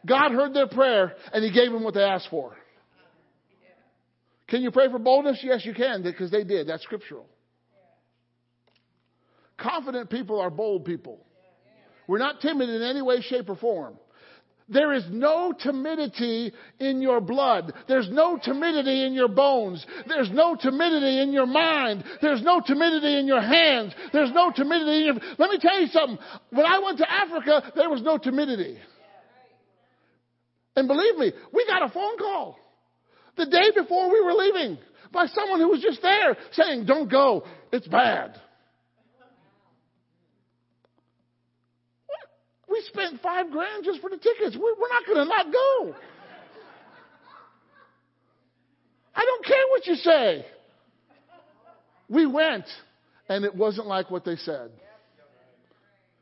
God 0.05 0.31
heard 0.31 0.53
their 0.53 0.67
prayer 0.67 1.13
and 1.33 1.43
He 1.43 1.51
gave 1.51 1.71
them 1.71 1.83
what 1.83 1.93
they 1.93 2.03
asked 2.03 2.29
for. 2.29 2.55
Can 4.47 4.61
you 4.61 4.71
pray 4.71 4.89
for 4.89 4.99
boldness? 4.99 5.39
Yes, 5.43 5.65
you 5.65 5.73
can 5.73 6.03
because 6.03 6.29
they 6.31 6.43
did. 6.43 6.67
That's 6.67 6.83
scriptural. 6.83 7.25
Confident 9.57 10.09
people 10.09 10.39
are 10.39 10.49
bold 10.49 10.85
people. 10.85 11.19
We're 12.07 12.19
not 12.19 12.41
timid 12.41 12.69
in 12.69 12.81
any 12.83 13.01
way, 13.01 13.21
shape, 13.21 13.49
or 13.49 13.55
form. 13.55 13.97
There 14.67 14.93
is 14.93 15.03
no 15.11 15.53
timidity 15.57 16.51
in 16.79 17.01
your 17.01 17.21
blood. 17.21 17.71
There's 17.87 18.09
no 18.09 18.39
timidity 18.41 19.05
in 19.05 19.13
your 19.13 19.27
bones. 19.27 19.85
There's 20.07 20.31
no 20.31 20.55
timidity 20.55 21.21
in 21.21 21.31
your 21.31 21.45
mind. 21.45 22.03
There's 22.19 22.41
no 22.41 22.61
timidity 22.65 23.19
in 23.19 23.27
your 23.27 23.41
hands. 23.41 23.93
There's 24.11 24.31
no 24.31 24.51
timidity 24.51 25.01
in 25.01 25.05
your. 25.05 25.15
Let 25.37 25.51
me 25.51 25.59
tell 25.59 25.79
you 25.79 25.87
something. 25.87 26.17
When 26.49 26.65
I 26.65 26.79
went 26.79 26.97
to 26.97 27.11
Africa, 27.11 27.71
there 27.75 27.91
was 27.91 28.01
no 28.01 28.17
timidity. 28.17 28.77
And 30.75 30.87
believe 30.87 31.15
me, 31.17 31.31
we 31.53 31.67
got 31.67 31.87
a 31.87 31.93
phone 31.93 32.17
call 32.17 32.57
the 33.37 33.45
day 33.45 33.71
before 33.75 34.11
we 34.11 34.21
were 34.21 34.33
leaving 34.33 34.79
by 35.11 35.27
someone 35.27 35.59
who 35.59 35.69
was 35.69 35.81
just 35.81 36.01
there 36.01 36.35
saying, 36.53 36.85
Don't 36.85 37.09
go. 37.09 37.43
It's 37.71 37.87
bad. 37.87 38.41
We 42.75 42.81
spent 42.87 43.21
five 43.21 43.51
grand 43.51 43.85
just 43.85 44.01
for 44.01 44.09
the 44.09 44.17
tickets. 44.17 44.57
We're, 44.57 44.89
not 44.89 45.05
going 45.05 45.19
to 45.19 45.25
not 45.25 45.45
go. 45.45 45.95
I 49.15 49.23
don't 49.23 49.45
care 49.45 49.63
what 49.69 49.87
you 49.87 49.95
say. 49.95 50.45
We 52.09 52.25
went, 52.25 52.65
and 53.29 53.45
it 53.45 53.55
wasn't 53.55 53.87
like 53.87 54.11
what 54.11 54.25
they 54.25 54.35
said. 54.35 54.71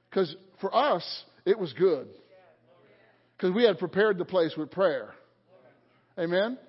Because 0.08 0.36
for 0.62 0.76
us, 0.76 1.24
it 1.44 1.58
was 1.58 1.74
good. 1.74 2.08
Because 3.36 3.56
we 3.56 3.64
had 3.64 3.80
prepared 3.80 4.20
the 4.20 4.26
place 4.26 4.54
with 4.56 4.70
prayer. 4.70 5.10
Amen? 6.20 6.60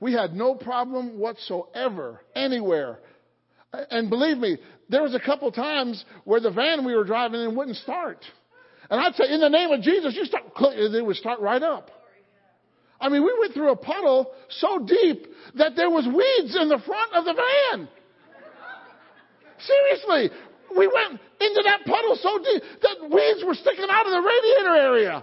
We 0.00 0.12
had 0.12 0.34
no 0.34 0.54
problem 0.54 1.18
whatsoever 1.18 2.20
anywhere. 2.34 2.98
And 3.72 4.10
believe 4.10 4.36
me, 4.36 4.58
there 4.90 5.02
was 5.02 5.14
a 5.14 5.20
couple 5.20 5.50
times 5.50 6.04
where 6.24 6.40
the 6.40 6.50
van 6.50 6.84
we 6.84 6.94
were 6.94 7.04
driving 7.04 7.40
in 7.40 7.56
wouldn't 7.56 7.78
start. 7.78 8.22
And 8.90 9.00
I'd 9.00 9.14
say, 9.14 9.32
in 9.32 9.40
the 9.40 9.48
name 9.48 9.70
of 9.70 9.82
Jesus, 9.82 10.14
you 10.16 10.24
start, 10.24 10.44
it 10.74 11.04
would 11.04 11.16
start 11.16 11.40
right 11.40 11.62
up. 11.62 11.90
I 13.00 13.08
mean, 13.08 13.22
we 13.22 13.36
went 13.38 13.54
through 13.54 13.70
a 13.70 13.76
puddle 13.76 14.32
so 14.48 14.78
deep 14.80 15.26
that 15.54 15.76
there 15.76 15.90
was 15.90 16.06
weeds 16.06 16.56
in 16.56 16.68
the 16.68 16.78
front 16.84 17.12
of 17.14 17.24
the 17.24 17.34
van. 17.34 17.88
Seriously, 19.58 20.30
we 20.76 20.86
went 20.86 21.20
into 21.40 21.62
that 21.64 21.84
puddle 21.86 22.16
so 22.16 22.38
deep 22.38 22.62
that 22.82 22.96
weeds 23.10 23.44
were 23.46 23.54
sticking 23.54 23.86
out 23.88 24.06
of 24.06 24.12
the 24.12 24.22
radiator 24.22 24.74
area. 24.74 25.22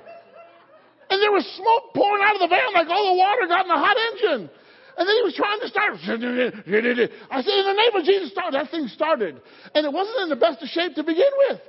And 1.09 1.21
there 1.21 1.31
was 1.31 1.45
smoke 1.57 1.93
pouring 1.93 2.23
out 2.23 2.35
of 2.35 2.41
the 2.41 2.47
van 2.47 2.73
like 2.73 2.87
all 2.89 3.13
the 3.13 3.19
water 3.19 3.47
got 3.47 3.65
in 3.65 3.71
the 3.71 3.77
hot 3.77 3.97
engine. 4.13 4.49
And 4.97 5.03
then 5.07 5.15
he 5.15 5.23
was 5.23 5.35
trying 5.35 5.59
to 5.59 5.67
start. 5.67 5.93
I 5.99 7.41
said, 7.41 7.53
in 7.53 7.65
the 7.65 7.73
name 7.73 7.95
of 7.95 8.05
Jesus, 8.05 8.31
start. 8.31 8.53
That 8.53 8.71
thing 8.71 8.87
started. 8.87 9.41
And 9.73 9.85
it 9.85 9.91
wasn't 9.91 10.23
in 10.23 10.29
the 10.29 10.39
best 10.39 10.63
of 10.63 10.69
shape 10.69 10.95
to 10.95 11.03
begin 11.03 11.31
with. 11.49 11.59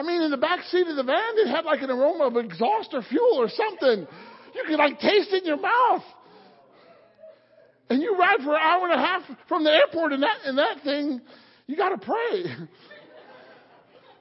I 0.00 0.02
mean, 0.02 0.22
in 0.22 0.30
the 0.30 0.38
back 0.38 0.64
seat 0.70 0.86
of 0.86 0.96
the 0.96 1.02
van, 1.02 1.32
it 1.36 1.48
had 1.48 1.66
like 1.66 1.82
an 1.82 1.90
aroma 1.90 2.28
of 2.28 2.36
exhaust 2.38 2.88
or 2.94 3.02
fuel 3.02 3.34
or 3.34 3.50
something. 3.50 4.08
You 4.54 4.64
could 4.66 4.78
like 4.78 4.98
taste 4.98 5.28
it 5.30 5.42
in 5.42 5.46
your 5.46 5.60
mouth. 5.60 6.02
And 7.90 8.00
you 8.00 8.16
ride 8.16 8.38
for 8.42 8.54
an 8.54 8.62
hour 8.62 8.88
and 8.88 8.94
a 8.94 9.04
half 9.04 9.22
from 9.46 9.62
the 9.62 9.70
airport 9.70 10.14
in 10.14 10.22
that, 10.22 10.36
in 10.46 10.56
that 10.56 10.82
thing, 10.84 11.20
you 11.66 11.76
gotta 11.76 11.98
pray. 11.98 12.44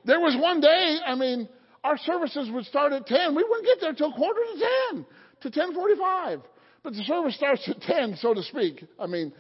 There 0.06 0.20
was 0.20 0.36
one 0.42 0.62
day, 0.62 0.98
I 1.06 1.14
mean, 1.16 1.48
our 1.84 1.98
services 1.98 2.50
would 2.52 2.66
start 2.66 2.94
at 2.94 3.06
10. 3.06 3.36
We 3.36 3.44
wouldn't 3.44 3.66
get 3.66 3.80
there 3.82 3.94
till 3.94 4.14
quarter 4.14 4.40
to 4.40 4.66
10, 4.94 5.06
to 5.42 5.60
1045. 5.60 6.40
But 6.84 6.94
the 6.94 7.04
service 7.04 7.36
starts 7.36 7.68
at 7.68 7.82
10, 7.82 8.16
so 8.16 8.34
to 8.34 8.42
speak. 8.42 8.86
I 8.98 9.06
mean, 9.08 9.34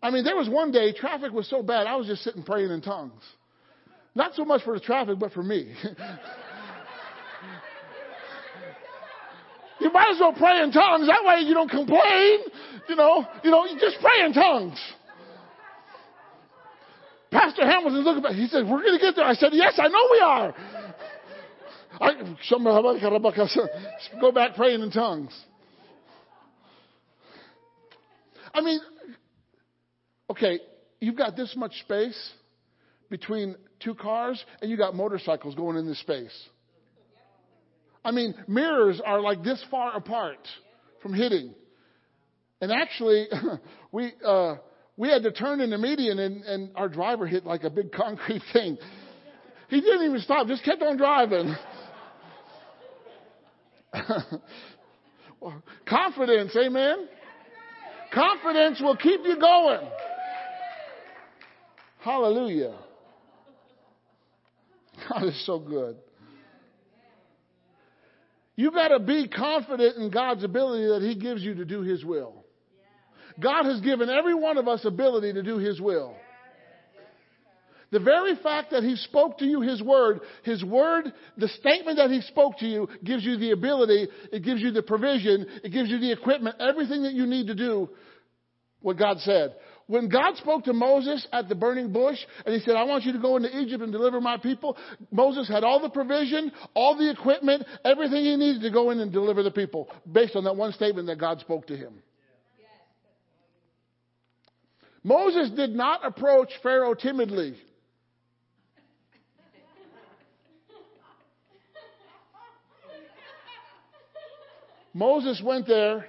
I 0.00 0.10
mean, 0.10 0.24
there 0.24 0.36
was 0.36 0.48
one 0.48 0.70
day 0.70 0.92
traffic 0.92 1.32
was 1.32 1.50
so 1.50 1.62
bad, 1.62 1.88
I 1.88 1.96
was 1.96 2.06
just 2.06 2.22
sitting 2.22 2.44
praying 2.44 2.70
in 2.70 2.80
tongues. 2.80 3.22
Not 4.14 4.34
so 4.34 4.44
much 4.44 4.62
for 4.62 4.74
the 4.74 4.80
traffic, 4.80 5.18
but 5.18 5.32
for 5.32 5.42
me. 5.42 5.74
you 9.80 9.90
might 9.92 10.10
as 10.10 10.20
well 10.20 10.34
pray 10.34 10.62
in 10.62 10.70
tongues. 10.70 11.06
That 11.06 11.24
way 11.24 11.40
you 11.46 11.54
don't 11.54 11.70
complain. 11.70 12.40
You 12.88 12.96
know, 12.96 13.26
you 13.42 13.50
know, 13.50 13.64
you 13.64 13.78
just 13.80 13.96
pray 14.00 14.24
in 14.26 14.34
tongues. 14.34 14.78
Pastor 17.30 17.64
Hamilton 17.64 18.04
looked 18.04 18.22
back. 18.22 18.32
He 18.32 18.46
said, 18.48 18.66
We're 18.66 18.82
going 18.82 18.98
to 18.98 19.04
get 19.04 19.16
there. 19.16 19.24
I 19.24 19.34
said, 19.34 19.50
Yes, 19.52 19.78
I 19.78 19.88
know 19.88 20.08
we 20.10 20.20
are. 20.20 20.54
I, 22.00 22.12
go 24.20 24.32
back 24.32 24.54
praying 24.54 24.82
in 24.82 24.90
tongues. 24.90 25.32
I 28.54 28.60
mean, 28.60 28.80
okay, 30.30 30.60
you've 31.00 31.16
got 31.16 31.36
this 31.36 31.54
much 31.56 31.72
space 31.80 32.32
between 33.12 33.54
two 33.78 33.94
cars, 33.94 34.42
and 34.62 34.70
you 34.70 34.76
got 34.78 34.96
motorcycles 34.96 35.54
going 35.54 35.76
in 35.76 35.86
this 35.86 36.00
space. 36.00 36.32
I 38.02 38.10
mean, 38.10 38.34
mirrors 38.48 39.00
are 39.04 39.20
like 39.20 39.44
this 39.44 39.62
far 39.70 39.94
apart 39.94 40.38
from 41.02 41.12
hitting. 41.12 41.54
And 42.62 42.72
actually, 42.72 43.26
we, 43.92 44.12
uh, 44.26 44.56
we 44.96 45.10
had 45.10 45.22
to 45.24 45.30
turn 45.30 45.60
in 45.60 45.68
the 45.68 45.78
median, 45.78 46.18
and, 46.18 46.42
and 46.42 46.70
our 46.74 46.88
driver 46.88 47.26
hit 47.26 47.44
like 47.44 47.64
a 47.64 47.70
big 47.70 47.92
concrete 47.92 48.42
thing. 48.54 48.78
He 49.68 49.82
didn't 49.82 50.06
even 50.06 50.20
stop, 50.20 50.46
just 50.48 50.64
kept 50.64 50.82
on 50.82 50.96
driving. 50.96 51.54
Confidence, 55.86 56.56
amen? 56.56 57.08
Confidence 58.14 58.80
will 58.80 58.96
keep 58.96 59.20
you 59.24 59.38
going. 59.38 59.86
Hallelujah. 62.00 62.74
God 65.12 65.24
is 65.24 65.46
so 65.46 65.58
good. 65.58 65.96
You 68.54 68.70
got 68.70 68.88
to 68.88 69.00
be 69.00 69.28
confident 69.28 69.96
in 69.96 70.10
God's 70.10 70.44
ability 70.44 70.86
that 70.86 71.02
He 71.02 71.14
gives 71.14 71.42
you 71.42 71.54
to 71.56 71.64
do 71.64 71.82
His 71.82 72.04
will. 72.04 72.44
God 73.40 73.64
has 73.64 73.80
given 73.80 74.10
every 74.10 74.34
one 74.34 74.58
of 74.58 74.68
us 74.68 74.84
ability 74.84 75.32
to 75.32 75.42
do 75.42 75.58
His 75.58 75.80
will. 75.80 76.14
The 77.90 78.00
very 78.00 78.36
fact 78.36 78.70
that 78.70 78.82
He 78.82 78.96
spoke 78.96 79.38
to 79.38 79.44
you 79.44 79.62
His 79.62 79.82
word, 79.82 80.20
His 80.44 80.62
word, 80.64 81.12
the 81.36 81.48
statement 81.48 81.98
that 81.98 82.10
He 82.10 82.20
spoke 82.22 82.58
to 82.58 82.66
you 82.66 82.88
gives 83.04 83.24
you 83.24 83.36
the 83.36 83.52
ability, 83.52 84.08
it 84.32 84.42
gives 84.42 84.60
you 84.60 84.70
the 84.70 84.82
provision, 84.82 85.46
it 85.64 85.70
gives 85.70 85.90
you 85.90 85.98
the 85.98 86.12
equipment, 86.12 86.56
everything 86.60 87.02
that 87.02 87.14
you 87.14 87.26
need 87.26 87.48
to 87.48 87.54
do 87.54 87.88
what 88.80 88.98
God 88.98 89.18
said. 89.20 89.54
When 89.92 90.08
God 90.08 90.38
spoke 90.38 90.64
to 90.64 90.72
Moses 90.72 91.26
at 91.34 91.50
the 91.50 91.54
burning 91.54 91.92
bush 91.92 92.16
and 92.46 92.54
he 92.54 92.62
said, 92.62 92.76
I 92.76 92.84
want 92.84 93.04
you 93.04 93.12
to 93.12 93.18
go 93.18 93.36
into 93.36 93.54
Egypt 93.58 93.82
and 93.82 93.92
deliver 93.92 94.22
my 94.22 94.38
people, 94.38 94.78
Moses 95.10 95.46
had 95.50 95.64
all 95.64 95.82
the 95.82 95.90
provision, 95.90 96.50
all 96.72 96.96
the 96.96 97.10
equipment, 97.10 97.66
everything 97.84 98.24
he 98.24 98.34
needed 98.36 98.62
to 98.62 98.70
go 98.70 98.88
in 98.88 99.00
and 99.00 99.12
deliver 99.12 99.42
the 99.42 99.50
people 99.50 99.90
based 100.10 100.34
on 100.34 100.44
that 100.44 100.56
one 100.56 100.72
statement 100.72 101.08
that 101.08 101.18
God 101.18 101.40
spoke 101.40 101.66
to 101.66 101.76
him. 101.76 101.92
Moses 105.04 105.50
did 105.50 105.74
not 105.74 106.06
approach 106.06 106.48
Pharaoh 106.62 106.94
timidly. 106.94 107.54
Moses 114.94 115.42
went 115.44 115.66
there 115.66 116.06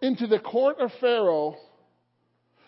into 0.00 0.28
the 0.28 0.38
court 0.38 0.78
of 0.78 0.92
Pharaoh 1.00 1.56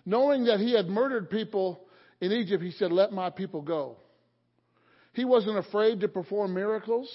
knowing 0.09 0.45
that 0.45 0.59
he 0.59 0.73
had 0.73 0.89
murdered 0.89 1.29
people 1.29 1.81
in 2.21 2.33
Egypt, 2.33 2.63
he 2.63 2.73
said, 2.73 2.91
Let 2.91 3.13
my 3.13 3.29
people 3.31 3.61
go. 3.61 3.97
He 5.13 5.25
wasn't 5.25 5.59
afraid 5.59 6.01
to 6.01 6.09
perform 6.09 6.55
miracles. 6.55 7.09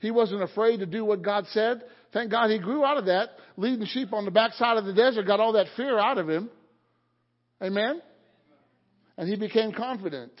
He 0.00 0.10
wasn't 0.10 0.42
afraid 0.42 0.78
to 0.78 0.86
do 0.86 1.04
what 1.04 1.22
God 1.22 1.46
said. 1.50 1.82
Thank 2.12 2.30
God 2.30 2.50
he 2.50 2.58
grew 2.58 2.84
out 2.84 2.98
of 2.98 3.06
that, 3.06 3.30
leading 3.56 3.86
sheep 3.86 4.12
on 4.12 4.24
the 4.24 4.30
backside 4.30 4.76
of 4.76 4.84
the 4.84 4.92
desert, 4.92 5.26
got 5.26 5.40
all 5.40 5.54
that 5.54 5.66
fear 5.76 5.98
out 5.98 6.18
of 6.18 6.28
him. 6.28 6.50
Amen? 7.62 8.00
And 9.16 9.28
he 9.28 9.36
became 9.36 9.72
confident. 9.72 10.32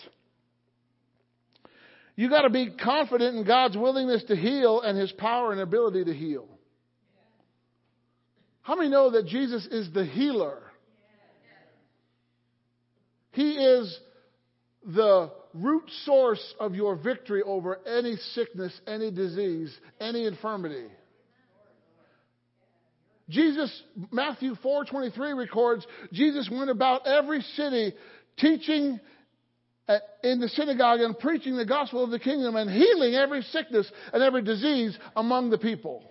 You 2.16 2.28
got 2.28 2.42
to 2.42 2.50
be 2.50 2.70
confident 2.70 3.36
in 3.36 3.44
God's 3.44 3.76
willingness 3.76 4.22
to 4.24 4.36
heal 4.36 4.80
and 4.80 4.96
his 4.96 5.10
power 5.12 5.50
and 5.50 5.60
ability 5.60 6.04
to 6.04 6.14
heal. 6.14 6.46
How 8.62 8.76
many 8.76 8.90
know 8.90 9.10
that 9.10 9.26
Jesus 9.26 9.66
is 9.66 9.92
the 9.92 10.04
healer? 10.04 10.62
He 13.34 13.52
is 13.52 13.98
the 14.86 15.30
root 15.54 15.84
source 16.04 16.54
of 16.60 16.74
your 16.74 16.96
victory 16.96 17.42
over 17.42 17.78
any 17.86 18.16
sickness, 18.34 18.72
any 18.86 19.10
disease, 19.10 19.76
any 20.00 20.26
infirmity. 20.26 20.86
Jesus, 23.28 23.82
Matthew 24.12 24.54
4:23 24.56 25.36
records, 25.36 25.86
Jesus 26.12 26.48
went 26.50 26.70
about 26.70 27.06
every 27.06 27.40
city 27.40 27.94
teaching 28.36 29.00
in 30.22 30.40
the 30.40 30.48
synagogue 30.50 31.00
and 31.00 31.18
preaching 31.18 31.56
the 31.56 31.66
gospel 31.66 32.04
of 32.04 32.10
the 32.10 32.18
kingdom 32.18 32.56
and 32.56 32.70
healing 32.70 33.14
every 33.14 33.42
sickness 33.42 33.90
and 34.12 34.22
every 34.22 34.42
disease 34.42 34.96
among 35.16 35.50
the 35.50 35.58
people. 35.58 36.04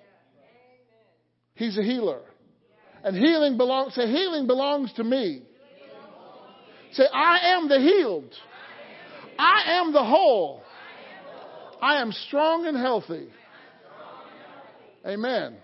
He's 1.55 1.77
a 1.77 1.83
healer. 1.83 2.21
And 3.03 3.15
healing 3.15 3.57
belongs, 3.57 3.95
say, 3.95 4.07
healing 4.07 4.47
belongs 4.47 4.91
to 4.93 5.03
me. 5.03 5.43
Say, 6.93 7.03
I 7.11 7.55
am 7.55 7.67
the 7.67 7.79
healed. 7.79 8.33
I 9.37 9.79
am 9.79 9.93
the 9.93 10.03
whole. 10.03 10.63
I 11.81 12.01
am 12.01 12.11
strong 12.11 12.65
and 12.67 12.77
healthy. 12.77 13.27
Amen. 15.05 15.57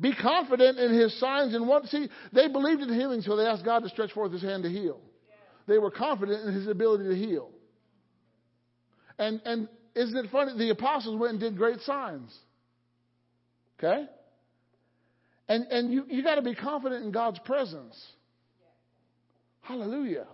Be 0.00 0.14
confident 0.14 0.78
in 0.78 0.92
his 0.92 1.18
signs 1.18 1.54
and 1.54 1.66
what. 1.66 1.86
See, 1.86 2.08
they 2.32 2.48
believed 2.48 2.82
in 2.82 2.92
healing, 2.92 3.22
so 3.22 3.36
they 3.36 3.44
asked 3.44 3.64
God 3.64 3.82
to 3.82 3.88
stretch 3.88 4.12
forth 4.12 4.32
his 4.32 4.42
hand 4.42 4.64
to 4.64 4.70
heal. 4.70 5.00
They 5.66 5.78
were 5.78 5.90
confident 5.90 6.46
in 6.46 6.54
his 6.54 6.68
ability 6.68 7.04
to 7.08 7.14
heal. 7.14 7.50
And, 9.18 9.40
and 9.44 9.68
isn't 9.94 10.16
it 10.16 10.30
funny? 10.30 10.56
The 10.58 10.70
apostles 10.70 11.18
went 11.18 11.32
and 11.32 11.40
did 11.40 11.56
great 11.56 11.80
signs. 11.80 12.36
Okay? 13.78 14.06
And, 15.48 15.64
and 15.70 15.92
you, 15.92 16.04
you 16.08 16.22
got 16.22 16.36
to 16.36 16.42
be 16.42 16.54
confident 16.54 17.04
in 17.04 17.12
God's 17.12 17.38
presence. 17.40 17.96
Hallelujah. 19.64 20.26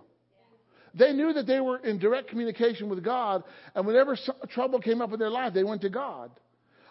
They 0.93 1.13
knew 1.13 1.31
that 1.33 1.47
they 1.47 1.61
were 1.61 1.77
in 1.77 1.99
direct 1.99 2.27
communication 2.27 2.89
with 2.89 3.03
God, 3.03 3.43
and 3.75 3.87
whenever 3.87 4.17
trouble 4.49 4.79
came 4.79 5.01
up 5.01 5.13
in 5.13 5.19
their 5.19 5.29
life, 5.29 5.53
they 5.53 5.63
went 5.63 5.81
to 5.81 5.89
God. 5.89 6.31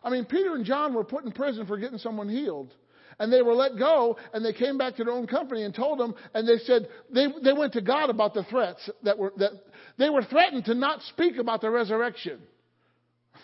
I 0.02 0.08
mean, 0.08 0.24
Peter 0.24 0.54
and 0.54 0.64
John 0.64 0.94
were 0.94 1.04
put 1.04 1.24
in 1.24 1.32
prison 1.32 1.66
for 1.66 1.76
getting 1.76 1.98
someone 1.98 2.28
healed. 2.28 2.74
And 3.18 3.30
they 3.30 3.42
were 3.42 3.52
let 3.52 3.76
go, 3.76 4.16
and 4.32 4.42
they 4.42 4.54
came 4.54 4.78
back 4.78 4.96
to 4.96 5.04
their 5.04 5.12
own 5.12 5.26
company 5.26 5.64
and 5.64 5.74
told 5.74 5.98
them, 5.98 6.14
and 6.32 6.48
they 6.48 6.56
said, 6.64 6.88
they, 7.12 7.26
they 7.44 7.52
went 7.52 7.74
to 7.74 7.82
God 7.82 8.08
about 8.08 8.32
the 8.32 8.44
threats 8.44 8.88
that 9.02 9.18
were, 9.18 9.34
that 9.36 9.50
they 9.98 10.08
were 10.08 10.22
threatened 10.22 10.64
to 10.64 10.74
not 10.74 11.02
speak 11.02 11.36
about 11.36 11.60
the 11.60 11.68
resurrection. 11.68 12.40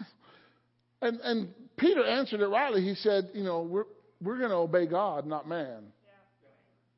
and, 1.02 1.20
and 1.20 1.48
Peter 1.76 2.02
answered 2.02 2.40
it 2.40 2.46
rightly. 2.46 2.80
He 2.80 2.94
said, 2.94 3.28
you 3.34 3.44
know, 3.44 3.60
we're, 3.60 3.84
we're 4.22 4.38
going 4.38 4.48
to 4.48 4.56
obey 4.56 4.86
God, 4.86 5.26
not 5.26 5.46
man. 5.46 5.82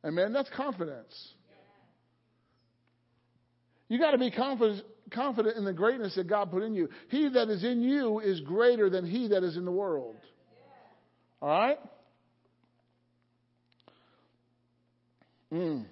Amen. 0.05 0.33
That's 0.33 0.51
confidence. 0.51 1.35
You 3.89 3.99
got 3.99 4.13
to 4.13 4.19
be 4.19 4.31
confident, 4.31 4.85
confident 5.11 5.57
in 5.57 5.65
the 5.65 5.73
greatness 5.73 6.15
that 6.17 6.29
God 6.29 6.51
put 6.51 6.63
in 6.63 6.75
you. 6.75 6.89
He 7.09 7.29
that 7.29 7.49
is 7.49 7.65
in 7.65 7.83
you 7.83 8.21
is 8.21 8.41
greater 8.41 8.91
than 8.91 9.07
he 9.07 9.29
that 9.29 9.43
is 9.43 9.57
in 9.57 9.65
the 9.65 9.73
world. 9.73 10.17
All 11.41 11.49
right? 11.49 11.79
Mm. 15.53 15.87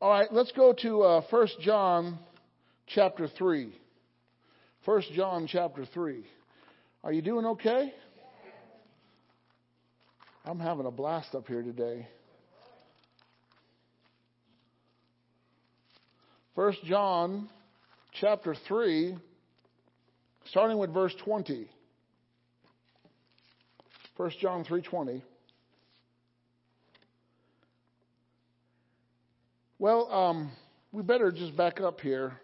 All 0.00 0.10
right, 0.10 0.32
let's 0.32 0.52
go 0.52 0.72
to 0.82 1.02
uh, 1.02 1.22
1 1.28 1.48
John 1.60 2.18
chapter 2.86 3.26
3. 3.26 3.74
1 4.84 5.02
John 5.14 5.48
chapter 5.50 5.84
3. 5.84 6.24
Are 7.02 7.12
you 7.12 7.22
doing 7.22 7.46
okay? 7.46 7.92
I'm 10.44 10.60
having 10.60 10.86
a 10.86 10.90
blast 10.90 11.34
up 11.34 11.46
here 11.48 11.62
today. 11.62 12.06
1 16.58 16.72
John 16.86 17.48
chapter 18.20 18.52
3, 18.66 19.16
starting 20.46 20.76
with 20.76 20.92
verse 20.92 21.14
20. 21.24 21.70
1 24.16 24.30
John 24.40 24.64
3:20. 24.64 25.22
Well, 29.78 30.12
um, 30.12 30.50
we 30.90 31.04
better 31.04 31.30
just 31.30 31.56
back 31.56 31.80
up 31.80 32.00
here. 32.00 32.40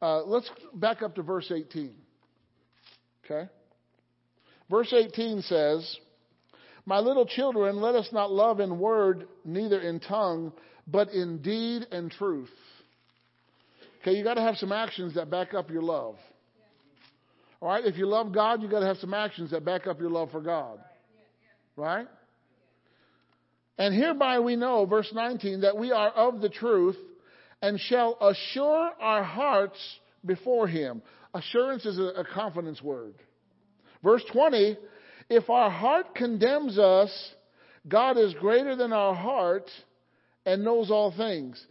Uh, 0.00 0.22
let's 0.26 0.48
back 0.74 1.02
up 1.02 1.16
to 1.16 1.22
verse 1.22 1.50
18. 1.50 1.92
Okay? 3.24 3.50
Verse 4.70 4.92
18 4.92 5.42
says, 5.42 5.96
My 6.84 7.00
little 7.00 7.26
children, 7.26 7.80
let 7.80 7.96
us 7.96 8.10
not 8.12 8.30
love 8.30 8.60
in 8.60 8.78
word, 8.78 9.26
neither 9.44 9.80
in 9.80 9.98
tongue, 9.98 10.52
but 10.86 11.10
in 11.10 11.38
deed 11.38 11.86
and 11.90 12.10
truth. 12.10 12.50
Okay, 14.00 14.16
you 14.16 14.22
got 14.22 14.34
to 14.34 14.42
have 14.42 14.56
some 14.56 14.72
actions 14.72 15.14
that 15.14 15.30
back 15.30 15.54
up 15.54 15.70
your 15.70 15.82
love. 15.82 16.16
All 17.60 17.68
right, 17.68 17.84
if 17.84 17.96
you 17.96 18.06
love 18.06 18.32
God, 18.32 18.62
you 18.62 18.68
got 18.68 18.80
to 18.80 18.86
have 18.86 18.98
some 18.98 19.14
actions 19.14 19.50
that 19.50 19.64
back 19.64 19.86
up 19.86 19.98
your 19.98 20.10
love 20.10 20.30
for 20.30 20.40
God. 20.40 20.78
Right? 21.74 22.06
And 23.78 23.94
hereby 23.94 24.40
we 24.40 24.56
know, 24.56 24.86
verse 24.86 25.10
19, 25.12 25.62
that 25.62 25.76
we 25.76 25.92
are 25.92 26.10
of 26.10 26.40
the 26.40 26.48
truth 26.48 26.96
and 27.60 27.78
shall 27.80 28.16
assure 28.20 28.90
our 29.00 29.22
hearts 29.22 29.78
before 30.24 30.68
Him. 30.68 31.02
Assurance 31.34 31.84
is 31.84 31.98
a, 31.98 32.24
confidence 32.32 32.80
word. 32.80 33.14
Verse 34.02 34.22
20, 34.32 34.76
if 35.28 35.50
our 35.50 35.70
heart 35.70 36.14
condemns 36.14 36.78
us, 36.78 37.10
God 37.88 38.16
is 38.16 38.32
greater 38.34 38.76
than 38.76 38.92
our 38.92 39.14
heart 39.14 39.68
and 40.46 40.64
knows 40.64 40.90
all 40.90 41.12
things. 41.14 41.62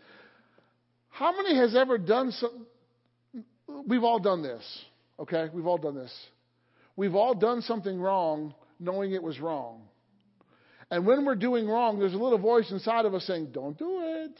How 1.10 1.35
many 1.35 1.57
has 1.57 1.76
ever 1.76 1.97
done 1.97 2.31
some? 2.31 2.68
We've 3.88 4.03
all 4.03 4.19
done 4.19 4.43
this, 4.43 4.64
okay? 5.19 5.47
We've 5.52 5.65
all 5.65 5.77
done 5.77 5.95
this. 5.95 6.14
We've 6.97 7.15
all 7.15 7.34
done 7.34 7.61
something 7.61 7.99
wrong 7.99 8.53
knowing 8.80 9.14
it 9.14 9.23
was 9.23 9.39
wrong. 9.39 9.81
And 10.91 11.06
when 11.06 11.26
we're 11.26 11.35
doing 11.35 11.68
wrong, 11.68 11.99
there's 11.99 12.14
a 12.14 12.18
little 12.18 12.38
voice 12.38 12.69
inside 12.69 13.06
of 13.06 13.14
us 13.14 13.23
saying, 13.26 13.49
Don't 13.53 13.77
do 13.77 14.02
it. 14.03 14.38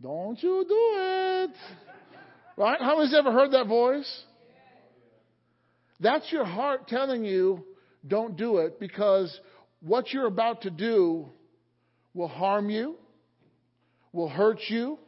Don't 0.00 0.40
you 0.42 0.64
do 0.68 0.74
it. 0.74 1.50
Right? 2.56 2.80
How 2.80 2.98
many's 2.98 3.14
ever 3.14 3.32
heard 3.32 3.52
that 3.52 3.66
voice? 3.66 4.22
That's 6.00 6.30
your 6.30 6.44
heart 6.44 6.86
telling 6.86 7.24
you, 7.24 7.64
Don't 8.06 8.36
do 8.36 8.58
it 8.58 8.78
because 8.78 9.36
what 9.80 10.12
you're 10.12 10.26
about 10.26 10.62
to 10.62 10.70
do 10.70 11.26
will 12.14 12.28
harm 12.28 12.70
you, 12.70 12.96
will 14.12 14.28
hurt 14.28 14.60
you, 14.68 14.98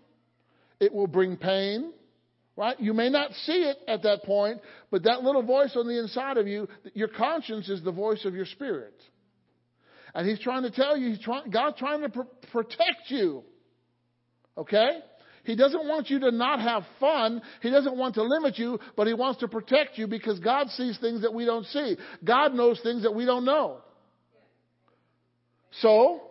it 0.80 0.92
will 0.92 1.06
bring 1.06 1.36
pain. 1.36 1.92
Right? 2.56 2.78
You 2.78 2.94
may 2.94 3.10
not 3.10 3.32
see 3.32 3.64
it 3.64 3.78
at 3.88 4.04
that 4.04 4.22
point, 4.22 4.60
but 4.92 5.02
that 5.04 5.24
little 5.24 5.42
voice 5.42 5.72
on 5.74 5.88
the 5.88 5.98
inside 5.98 6.36
of 6.36 6.46
you, 6.46 6.68
your 6.94 7.08
conscience 7.08 7.68
is 7.68 7.82
the 7.82 7.90
voice 7.90 8.24
of 8.24 8.34
your 8.34 8.46
spirit. 8.46 8.94
And 10.14 10.28
he's 10.28 10.38
trying 10.38 10.62
to 10.62 10.70
tell 10.70 10.96
you, 10.96 11.08
he's 11.08 11.20
trying, 11.20 11.50
God's 11.50 11.78
trying 11.78 12.02
to 12.02 12.08
pr- 12.10 12.20
protect 12.52 13.08
you. 13.08 13.42
Okay? 14.56 15.00
He 15.42 15.56
doesn't 15.56 15.86
want 15.86 16.10
you 16.10 16.20
to 16.20 16.30
not 16.30 16.60
have 16.60 16.84
fun. 17.00 17.42
He 17.60 17.70
doesn't 17.70 17.96
want 17.96 18.14
to 18.14 18.22
limit 18.22 18.56
you, 18.56 18.78
but 18.96 19.08
he 19.08 19.14
wants 19.14 19.40
to 19.40 19.48
protect 19.48 19.98
you 19.98 20.06
because 20.06 20.38
God 20.38 20.68
sees 20.70 20.96
things 20.98 21.22
that 21.22 21.34
we 21.34 21.44
don't 21.44 21.66
see. 21.66 21.96
God 22.22 22.54
knows 22.54 22.80
things 22.82 23.02
that 23.02 23.14
we 23.14 23.24
don't 23.24 23.44
know. 23.44 23.78
So, 25.80 26.22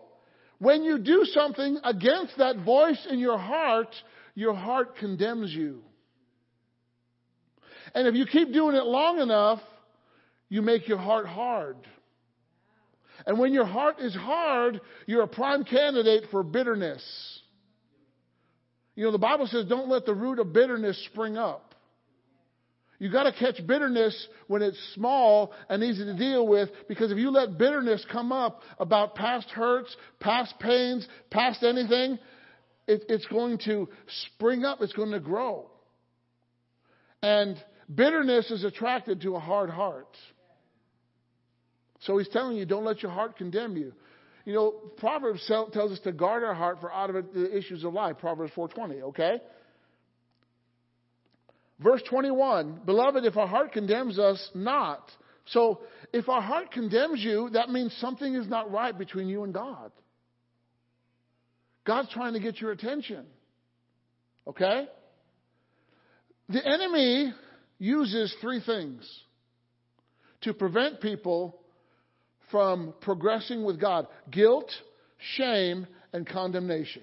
when 0.63 0.83
you 0.83 0.97
do 0.97 1.25
something 1.25 1.77
against 1.83 2.37
that 2.37 2.57
voice 2.63 3.05
in 3.09 3.19
your 3.19 3.37
heart, 3.37 3.93
your 4.33 4.53
heart 4.53 4.95
condemns 4.95 5.51
you. 5.53 5.81
And 7.93 8.07
if 8.07 8.15
you 8.15 8.25
keep 8.25 8.53
doing 8.53 8.75
it 8.75 8.85
long 8.85 9.19
enough, 9.19 9.59
you 10.47 10.61
make 10.61 10.87
your 10.87 10.97
heart 10.97 11.27
hard. 11.27 11.75
And 13.25 13.37
when 13.37 13.53
your 13.53 13.65
heart 13.65 13.99
is 13.99 14.15
hard, 14.15 14.79
you're 15.05 15.23
a 15.23 15.27
prime 15.27 15.65
candidate 15.65 16.25
for 16.31 16.43
bitterness. 16.43 17.03
You 18.95 19.03
know, 19.03 19.11
the 19.11 19.17
Bible 19.17 19.47
says 19.47 19.65
don't 19.65 19.89
let 19.89 20.05
the 20.05 20.13
root 20.13 20.39
of 20.39 20.53
bitterness 20.53 20.97
spring 21.11 21.37
up. 21.37 21.72
You 23.03 23.11
got 23.11 23.23
to 23.23 23.33
catch 23.33 23.67
bitterness 23.67 24.29
when 24.47 24.61
it's 24.61 24.77
small 24.95 25.51
and 25.67 25.83
easy 25.83 26.05
to 26.05 26.13
deal 26.13 26.47
with 26.47 26.69
because 26.87 27.11
if 27.11 27.17
you 27.17 27.31
let 27.31 27.57
bitterness 27.57 28.05
come 28.09 28.31
up 28.31 28.61
about 28.79 29.13
past 29.13 29.49
hurts, 29.49 29.93
past 30.21 30.53
pains, 30.57 31.05
past 31.29 31.63
anything, 31.63 32.17
it, 32.87 33.03
it's 33.09 33.25
going 33.25 33.57
to 33.65 33.89
spring 34.35 34.63
up, 34.63 34.77
it's 34.79 34.93
going 34.93 35.11
to 35.11 35.19
grow. 35.19 35.69
And 37.21 37.61
bitterness 37.93 38.49
is 38.49 38.63
attracted 38.63 39.19
to 39.23 39.35
a 39.35 39.39
hard 39.39 39.69
heart. 39.69 40.15
So 42.03 42.17
he's 42.19 42.29
telling 42.29 42.55
you, 42.55 42.65
don't 42.65 42.85
let 42.85 43.03
your 43.03 43.11
heart 43.11 43.35
condemn 43.35 43.75
you. 43.75 43.91
You 44.45 44.53
know, 44.53 44.71
Proverbs 44.95 45.45
tells 45.45 45.91
us 45.91 45.99
to 46.05 46.13
guard 46.13 46.45
our 46.45 46.53
heart 46.53 46.79
for 46.79 46.89
out 46.89 47.09
of 47.09 47.17
it 47.17 47.33
the 47.33 47.53
issues 47.53 47.83
of 47.83 47.91
life. 47.91 48.17
Proverbs 48.19 48.53
4:20. 48.55 49.01
Okay. 49.01 49.41
Verse 51.83 52.01
21, 52.09 52.81
beloved, 52.85 53.25
if 53.25 53.35
our 53.35 53.47
heart 53.47 53.73
condemns 53.73 54.17
us 54.17 54.49
not. 54.55 55.11
So 55.47 55.81
if 56.13 56.29
our 56.29 56.41
heart 56.41 56.71
condemns 56.71 57.19
you, 57.19 57.49
that 57.53 57.69
means 57.69 57.93
something 57.99 58.33
is 58.35 58.47
not 58.47 58.71
right 58.71 58.97
between 58.97 59.27
you 59.27 59.43
and 59.43 59.53
God. 59.53 59.91
God's 61.85 62.09
trying 62.13 62.33
to 62.33 62.39
get 62.39 62.61
your 62.61 62.71
attention. 62.71 63.25
Okay? 64.47 64.87
The 66.47 66.65
enemy 66.65 67.33
uses 67.79 68.33
three 68.39 68.61
things 68.65 69.05
to 70.41 70.53
prevent 70.53 71.01
people 71.01 71.59
from 72.49 72.93
progressing 73.01 73.65
with 73.65 73.81
God 73.81 74.07
guilt, 74.31 74.71
shame, 75.35 75.87
and 76.13 76.25
condemnation. 76.27 77.01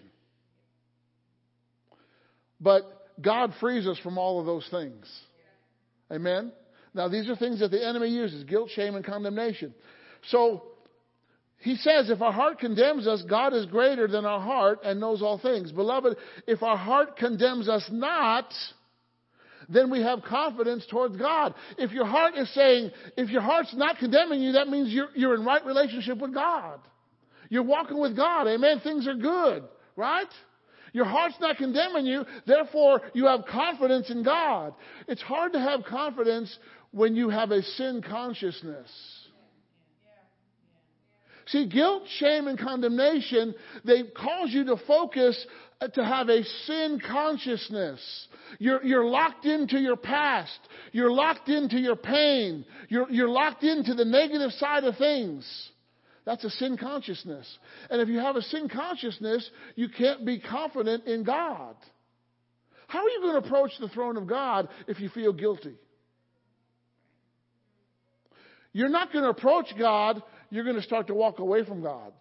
But 2.61 3.00
God 3.21 3.53
frees 3.61 3.87
us 3.87 3.99
from 3.99 4.19
all 4.19 4.41
of 4.41 4.47
those 4.47 4.67
things. 4.71 5.07
Amen? 6.13 6.53
Now, 6.95 7.09
these 7.09 7.29
are 7.29 7.37
things 7.37 7.61
that 7.61 7.71
the 7.71 7.87
enemy 7.87 8.09
uses 8.09 8.45
guilt, 8.45 8.71
shame, 8.75 8.95
and 8.97 9.05
condemnation. 9.05 9.75
So, 10.29 10.65
he 11.59 11.77
says, 11.77 12.09
if 12.09 12.23
our 12.23 12.33
heart 12.33 12.59
condemns 12.59 13.07
us, 13.07 13.23
God 13.29 13.53
is 13.53 13.67
greater 13.67 14.09
than 14.09 14.25
our 14.25 14.41
heart 14.41 14.81
and 14.83 14.99
knows 14.99 15.21
all 15.21 15.39
things. 15.39 15.73
Beloved, 15.73 16.17
if 16.47 16.63
our 16.63 16.77
heart 16.77 17.17
condemns 17.17 17.69
us 17.69 17.87
not, 17.93 18.51
then 19.69 19.91
we 19.91 20.01
have 20.01 20.23
confidence 20.23 20.87
towards 20.91 21.17
God. 21.17 21.55
If 21.77 21.93
your 21.93 22.07
heart 22.07 22.35
is 22.37 22.53
saying, 22.55 22.91
if 23.17 23.29
your 23.29 23.43
heart's 23.43 23.75
not 23.75 23.99
condemning 23.99 24.41
you, 24.41 24.53
that 24.53 24.69
means 24.69 24.89
you're, 24.89 25.11
you're 25.15 25.35
in 25.35 25.45
right 25.45 25.65
relationship 25.65 26.19
with 26.19 26.33
God. 26.33 26.81
You're 27.51 27.63
walking 27.63 28.01
with 28.01 28.17
God. 28.17 28.49
Amen. 28.49 28.81
Things 28.83 29.07
are 29.07 29.15
good, 29.15 29.65
right? 29.97 30.29
Your 30.93 31.05
heart's 31.05 31.39
not 31.41 31.57
condemning 31.57 32.07
you, 32.07 32.25
therefore 32.47 33.03
you 33.15 33.27
have 33.27 33.45
confidence 33.47 34.11
in 34.11 34.23
God. 34.23 34.75
It's 35.09 35.23
hard 35.23 35.53
to 35.53 35.61
have 35.61 35.85
confidence 35.85 36.57
when 36.93 37.15
you 37.15 37.29
have 37.29 37.51
a 37.51 37.63
sin 37.63 38.03
consciousness. 38.07 38.91
See, 41.47 41.67
guilt, 41.67 42.05
shame, 42.19 42.47
and 42.47 42.59
condemnation, 42.59 43.55
they 43.85 44.05
cause 44.05 44.51
you 44.51 44.65
to 44.67 44.77
focus 44.87 45.47
uh, 45.81 45.89
to 45.89 46.05
have 46.05 46.29
a 46.29 46.45
sin 46.45 47.01
consciousness. 47.05 48.01
You're, 48.61 48.85
you're 48.85 49.05
locked 49.05 49.47
into 49.47 49.79
your 49.79 49.97
past. 49.97 50.59
You're 50.93 51.11
locked 51.11 51.49
into 51.49 51.79
your 51.79 51.97
pain. 51.97 52.65
You're, 52.89 53.11
you're 53.11 53.29
locked 53.29 53.65
into 53.65 53.95
the 53.95 54.05
negative 54.05 54.53
side 54.53 54.85
of 54.85 54.97
things. 54.97 55.45
That's 56.25 56.45
a 56.45 56.51
sin 56.51 56.77
consciousness. 56.77 57.47
And 57.89 58.01
if 58.01 58.09
you 58.09 58.19
have 58.19 58.37
a 58.37 58.43
sin 58.43 58.69
consciousness, 58.69 59.49
you 59.75 59.89
can't 59.89 60.25
be 60.25 60.39
confident 60.39 61.07
in 61.07 61.25
God. 61.25 61.75
How 62.89 63.01
are 63.01 63.09
you 63.09 63.21
going 63.23 63.41
to 63.41 63.47
approach 63.47 63.71
the 63.81 63.89
throne 63.89 64.17
of 64.17 64.27
God 64.27 64.69
if 64.87 65.01
you 65.01 65.09
feel 65.09 65.33
guilty? 65.33 65.77
You're 68.73 68.89
not 68.89 69.13
going 69.13 69.25
to 69.25 69.31
approach 69.31 69.67
God, 69.79 70.23
you're 70.51 70.65
going 70.65 70.77
to 70.77 70.83
start 70.83 71.07
to 71.09 71.15
walk 71.15 71.39
away 71.39 71.65
from 71.65 71.83
God. 71.83 72.13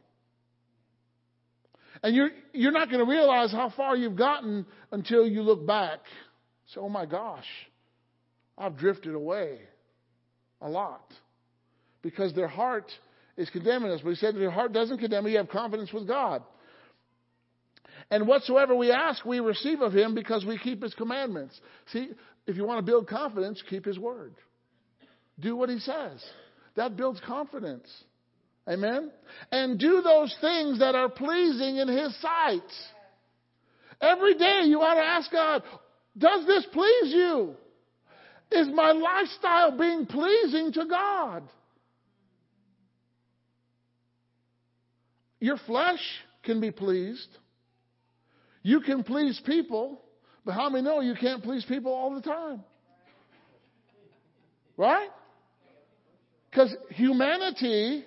And 2.02 2.16
you're, 2.16 2.30
you're 2.54 2.72
not 2.72 2.90
going 2.90 3.04
to 3.04 3.10
realize 3.10 3.52
how 3.52 3.74
far 3.76 3.96
you've 3.96 4.16
gotten 4.16 4.66
until 4.92 5.28
you 5.28 5.42
look 5.42 5.66
back. 5.66 6.00
Say, 6.74 6.80
oh 6.80 6.90
my 6.90 7.06
gosh, 7.06 7.46
I've 8.58 8.78
drifted 8.78 9.14
away 9.14 9.60
a 10.62 10.70
lot. 10.70 11.04
Because 12.02 12.34
their 12.34 12.48
heart 12.48 12.90
is 13.40 13.50
condemning 13.50 13.90
us. 13.92 14.02
But 14.04 14.10
he 14.10 14.16
said, 14.18 14.36
if 14.36 14.42
your 14.42 14.52
heart 14.52 14.74
doesn't 14.74 14.98
condemn 14.98 15.26
you, 15.26 15.32
you 15.32 15.38
have 15.38 15.50
confidence 15.50 15.92
with 15.92 16.08
God. 16.08 16.44
And 18.12 18.28
whatsoever 18.28 18.76
we 18.76 18.92
ask, 18.92 19.24
we 19.26 19.40
receive 19.40 19.82
of 19.82 19.94
him 19.94 20.14
because 20.14 20.46
we 20.46 20.58
keep 20.58 20.84
his 20.84 20.94
commandments. 20.94 21.60
See, 21.94 22.10
if 22.46 22.58
you 22.58 22.66
want 22.66 22.80
to 22.80 22.86
build 22.86 23.08
confidence, 23.08 23.64
keep 23.70 23.86
his 23.86 23.98
word. 23.98 24.34
Do 25.40 25.56
what 25.56 25.70
he 25.70 25.80
says. 25.80 26.24
That 26.76 26.98
builds 26.98 27.22
confidence. 27.26 27.88
Amen? 28.68 29.12
And 29.52 29.80
do 29.80 30.02
those 30.02 30.36
things 30.42 30.80
that 30.80 30.96
are 30.96 31.10
pleasing 31.10 31.78
in 31.78 31.88
his 31.88 32.20
sight. 32.22 32.62
Every 34.02 34.36
day 34.36 34.64
you 34.66 34.82
ought 34.82 34.96
to 34.96 35.02
ask 35.02 35.32
God, 35.32 35.64
does 36.18 36.46
this 36.46 36.66
please 36.74 37.14
you? 37.14 37.56
Is 38.52 38.68
my 38.74 38.92
lifestyle 38.92 39.78
being 39.78 40.06
pleasing 40.08 40.74
to 40.74 40.86
God? 40.86 41.44
Your 45.40 45.58
flesh 45.66 46.00
can 46.44 46.60
be 46.60 46.72
pleased. 46.72 47.30
You 48.62 48.82
can 48.82 49.04
please 49.04 49.42
people, 49.46 50.02
but 50.46 50.54
how 50.54 50.70
many 50.70 50.84
know 50.84 51.00
you 51.00 51.16
can't 51.16 51.44
please 51.44 51.66
people 51.66 51.94
all 51.94 52.14
the 52.14 52.22
time? 52.22 52.64
Right? 54.76 55.10
Because 56.50 56.76
humanity, 56.90 58.04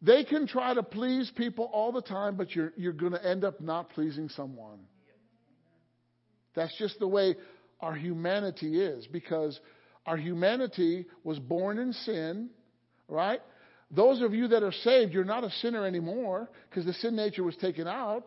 they 0.00 0.24
can 0.24 0.46
try 0.46 0.72
to 0.74 0.82
please 0.82 1.30
people 1.36 1.68
all 1.72 1.92
the 1.92 2.02
time, 2.02 2.36
but 2.36 2.54
you're, 2.54 2.72
you're 2.76 2.92
going 2.92 3.12
to 3.12 3.24
end 3.24 3.44
up 3.44 3.60
not 3.60 3.90
pleasing 3.90 4.28
someone. 4.28 4.78
That's 6.54 6.76
just 6.78 6.98
the 6.98 7.08
way 7.08 7.36
our 7.80 7.94
humanity 7.94 8.80
is 8.80 9.06
because 9.06 9.58
our 10.06 10.16
humanity 10.16 11.06
was 11.24 11.38
born 11.38 11.78
in 11.78 11.92
sin, 11.92 12.50
right? 13.08 13.40
Those 13.90 14.20
of 14.20 14.34
you 14.34 14.48
that 14.48 14.62
are 14.62 14.72
saved, 14.72 15.12
you're 15.12 15.24
not 15.24 15.44
a 15.44 15.50
sinner 15.50 15.86
anymore 15.86 16.48
because 16.68 16.84
the 16.84 16.92
sin 16.94 17.14
nature 17.14 17.44
was 17.44 17.56
taken 17.56 17.86
out, 17.86 18.24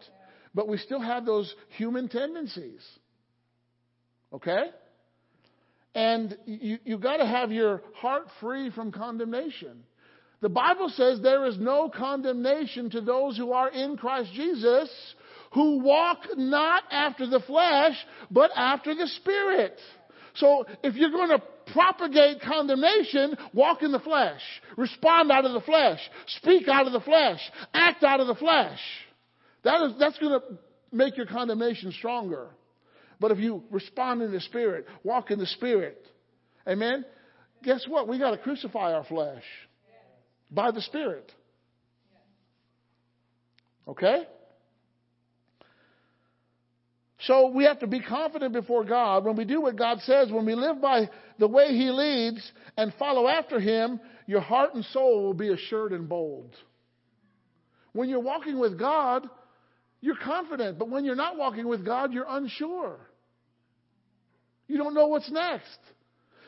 but 0.55 0.67
we 0.67 0.77
still 0.77 1.01
have 1.01 1.25
those 1.25 1.53
human 1.69 2.07
tendencies. 2.07 2.81
Okay? 4.31 4.65
And 5.95 6.37
you, 6.45 6.77
you 6.85 6.97
got 6.97 7.17
to 7.17 7.25
have 7.25 7.51
your 7.51 7.81
heart 7.95 8.27
free 8.39 8.69
from 8.71 8.91
condemnation. 8.91 9.83
The 10.41 10.49
Bible 10.49 10.89
says 10.95 11.19
there 11.21 11.45
is 11.45 11.57
no 11.57 11.89
condemnation 11.89 12.89
to 12.91 13.01
those 13.01 13.35
who 13.35 13.51
are 13.51 13.69
in 13.69 13.97
Christ 13.97 14.31
Jesus, 14.33 14.89
who 15.53 15.79
walk 15.79 16.19
not 16.37 16.83
after 16.91 17.27
the 17.27 17.41
flesh, 17.41 17.95
but 18.31 18.51
after 18.55 18.95
the 18.95 19.07
Spirit. 19.07 19.77
So 20.35 20.65
if 20.83 20.95
you're 20.95 21.11
going 21.11 21.29
to 21.29 21.43
propagate 21.73 22.41
condemnation, 22.41 23.35
walk 23.53 23.83
in 23.83 23.91
the 23.91 23.99
flesh. 23.99 24.41
Respond 24.77 25.31
out 25.31 25.45
of 25.45 25.53
the 25.53 25.61
flesh. 25.61 25.99
Speak 26.41 26.67
out 26.67 26.87
of 26.87 26.93
the 26.93 27.01
flesh. 27.01 27.39
Act 27.73 28.03
out 28.03 28.19
of 28.19 28.27
the 28.27 28.35
flesh. 28.35 28.79
That 29.63 29.81
is, 29.83 29.93
that's 29.99 30.17
going 30.19 30.39
to 30.39 30.45
make 30.91 31.17
your 31.17 31.25
condemnation 31.25 31.91
stronger. 31.91 32.47
But 33.19 33.31
if 33.31 33.39
you 33.39 33.63
respond 33.69 34.21
in 34.21 34.31
the 34.31 34.39
Spirit, 34.41 34.85
walk 35.03 35.31
in 35.31 35.39
the 35.39 35.45
Spirit, 35.45 36.07
amen, 36.67 37.03
guess 37.63 37.85
what? 37.87 38.07
We 38.07 38.17
got 38.17 38.31
to 38.31 38.37
crucify 38.37 38.93
our 38.93 39.03
flesh 39.03 39.43
by 40.49 40.71
the 40.71 40.81
Spirit. 40.81 41.31
Okay? 43.87 44.23
So 47.23 47.49
we 47.49 47.65
have 47.65 47.79
to 47.79 47.87
be 47.87 47.99
confident 47.99 48.53
before 48.53 48.85
God 48.85 49.25
when 49.25 49.35
we 49.35 49.43
do 49.43 49.61
what 49.61 49.75
God 49.75 49.99
says, 50.01 50.31
when 50.31 50.45
we 50.45 50.55
live 50.55 50.81
by 50.81 51.09
the 51.37 51.47
way 51.47 51.75
He 51.75 51.89
leads 51.89 52.51
and 52.77 52.93
follow 52.97 53.27
after 53.27 53.59
Him, 53.59 53.99
your 54.25 54.39
heart 54.39 54.73
and 54.73 54.85
soul 54.85 55.23
will 55.23 55.33
be 55.33 55.49
assured 55.49 55.91
and 55.91 56.07
bold. 56.07 56.55
When 57.91 58.07
you're 58.07 58.21
walking 58.21 58.57
with 58.57 58.79
God, 58.79 59.27
you're 59.99 60.15
confident, 60.15 60.79
but 60.79 60.89
when 60.89 61.03
you're 61.03 61.15
not 61.15 61.37
walking 61.37 61.67
with 61.67 61.85
God, 61.85 62.13
you're 62.13 62.27
unsure. 62.27 62.97
You 64.67 64.77
don't 64.77 64.93
know 64.93 65.07
what's 65.07 65.29
next. 65.29 65.79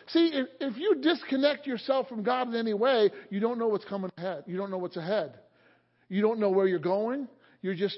See, 0.08 0.32
if, 0.34 0.48
if 0.62 0.78
you 0.78 1.02
disconnect 1.02 1.68
yourself 1.68 2.08
from 2.08 2.24
God 2.24 2.48
in 2.48 2.56
any 2.56 2.74
way, 2.74 3.10
you 3.30 3.42
don't 3.42 3.58
know 3.60 3.68
what's 3.68 3.86
coming 3.86 4.12
ahead. 4.18 4.46
You 4.48 4.56
don't 4.56 4.72
know 4.72 4.78
what's 4.78 4.98
ahead. 4.98 5.34
You 6.08 6.22
don't 6.22 6.40
know 6.40 6.50
where 6.50 6.68
you're 6.68 6.80
going. 6.80 7.28
You're 7.62 7.76
just 7.76 7.98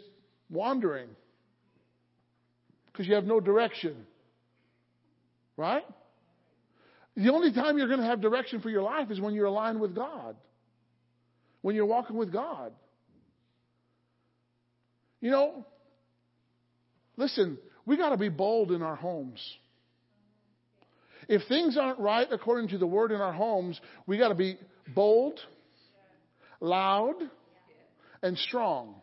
wandering 0.49 1.09
because 2.93 3.07
you 3.07 3.15
have 3.15 3.25
no 3.25 3.39
direction. 3.39 4.05
Right? 5.57 5.83
The 7.17 7.31
only 7.31 7.51
time 7.51 7.77
you're 7.77 7.87
going 7.87 7.99
to 7.99 8.05
have 8.05 8.21
direction 8.21 8.61
for 8.61 8.69
your 8.69 8.83
life 8.83 9.11
is 9.11 9.19
when 9.19 9.33
you're 9.33 9.45
aligned 9.45 9.81
with 9.81 9.95
God, 9.95 10.35
when 11.61 11.75
you're 11.75 11.85
walking 11.85 12.15
with 12.15 12.31
God. 12.31 12.71
You 15.21 15.31
know, 15.31 15.65
listen, 17.17 17.57
we 17.85 17.97
got 17.97 18.09
to 18.09 18.17
be 18.17 18.29
bold 18.29 18.71
in 18.71 18.81
our 18.81 18.95
homes. 18.95 19.39
If 21.29 21.47
things 21.47 21.77
aren't 21.77 21.99
right 21.99 22.27
according 22.29 22.69
to 22.69 22.77
the 22.77 22.87
word 22.87 23.11
in 23.11 23.21
our 23.21 23.31
homes, 23.31 23.79
we 24.05 24.17
got 24.17 24.29
to 24.29 24.35
be 24.35 24.57
bold, 24.93 25.39
loud, 26.59 27.15
and 28.21 28.37
strong. 28.37 28.95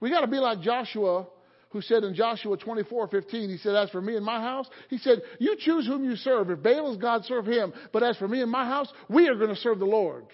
We 0.00 0.10
got 0.10 0.22
to 0.22 0.26
be 0.26 0.38
like 0.38 0.62
Joshua 0.62 1.26
who 1.72 1.80
said 1.80 2.04
in 2.04 2.14
Joshua 2.14 2.56
24, 2.56 3.08
15, 3.08 3.48
he 3.48 3.56
said, 3.56 3.74
As 3.74 3.90
for 3.90 4.02
me 4.02 4.16
and 4.16 4.24
my 4.24 4.40
house, 4.40 4.68
he 4.90 4.98
said, 4.98 5.22
You 5.38 5.56
choose 5.58 5.86
whom 5.86 6.04
you 6.04 6.16
serve. 6.16 6.50
If 6.50 6.62
Baal 6.62 6.92
is 6.92 6.98
God, 6.98 7.24
serve 7.24 7.46
him. 7.46 7.72
But 7.92 8.02
as 8.02 8.16
for 8.18 8.28
me 8.28 8.42
and 8.42 8.50
my 8.50 8.66
house, 8.66 8.92
we 9.08 9.28
are 9.28 9.34
going 9.34 9.48
to 9.48 9.56
serve 9.56 9.78
the 9.78 9.86
Lord. 9.86 10.26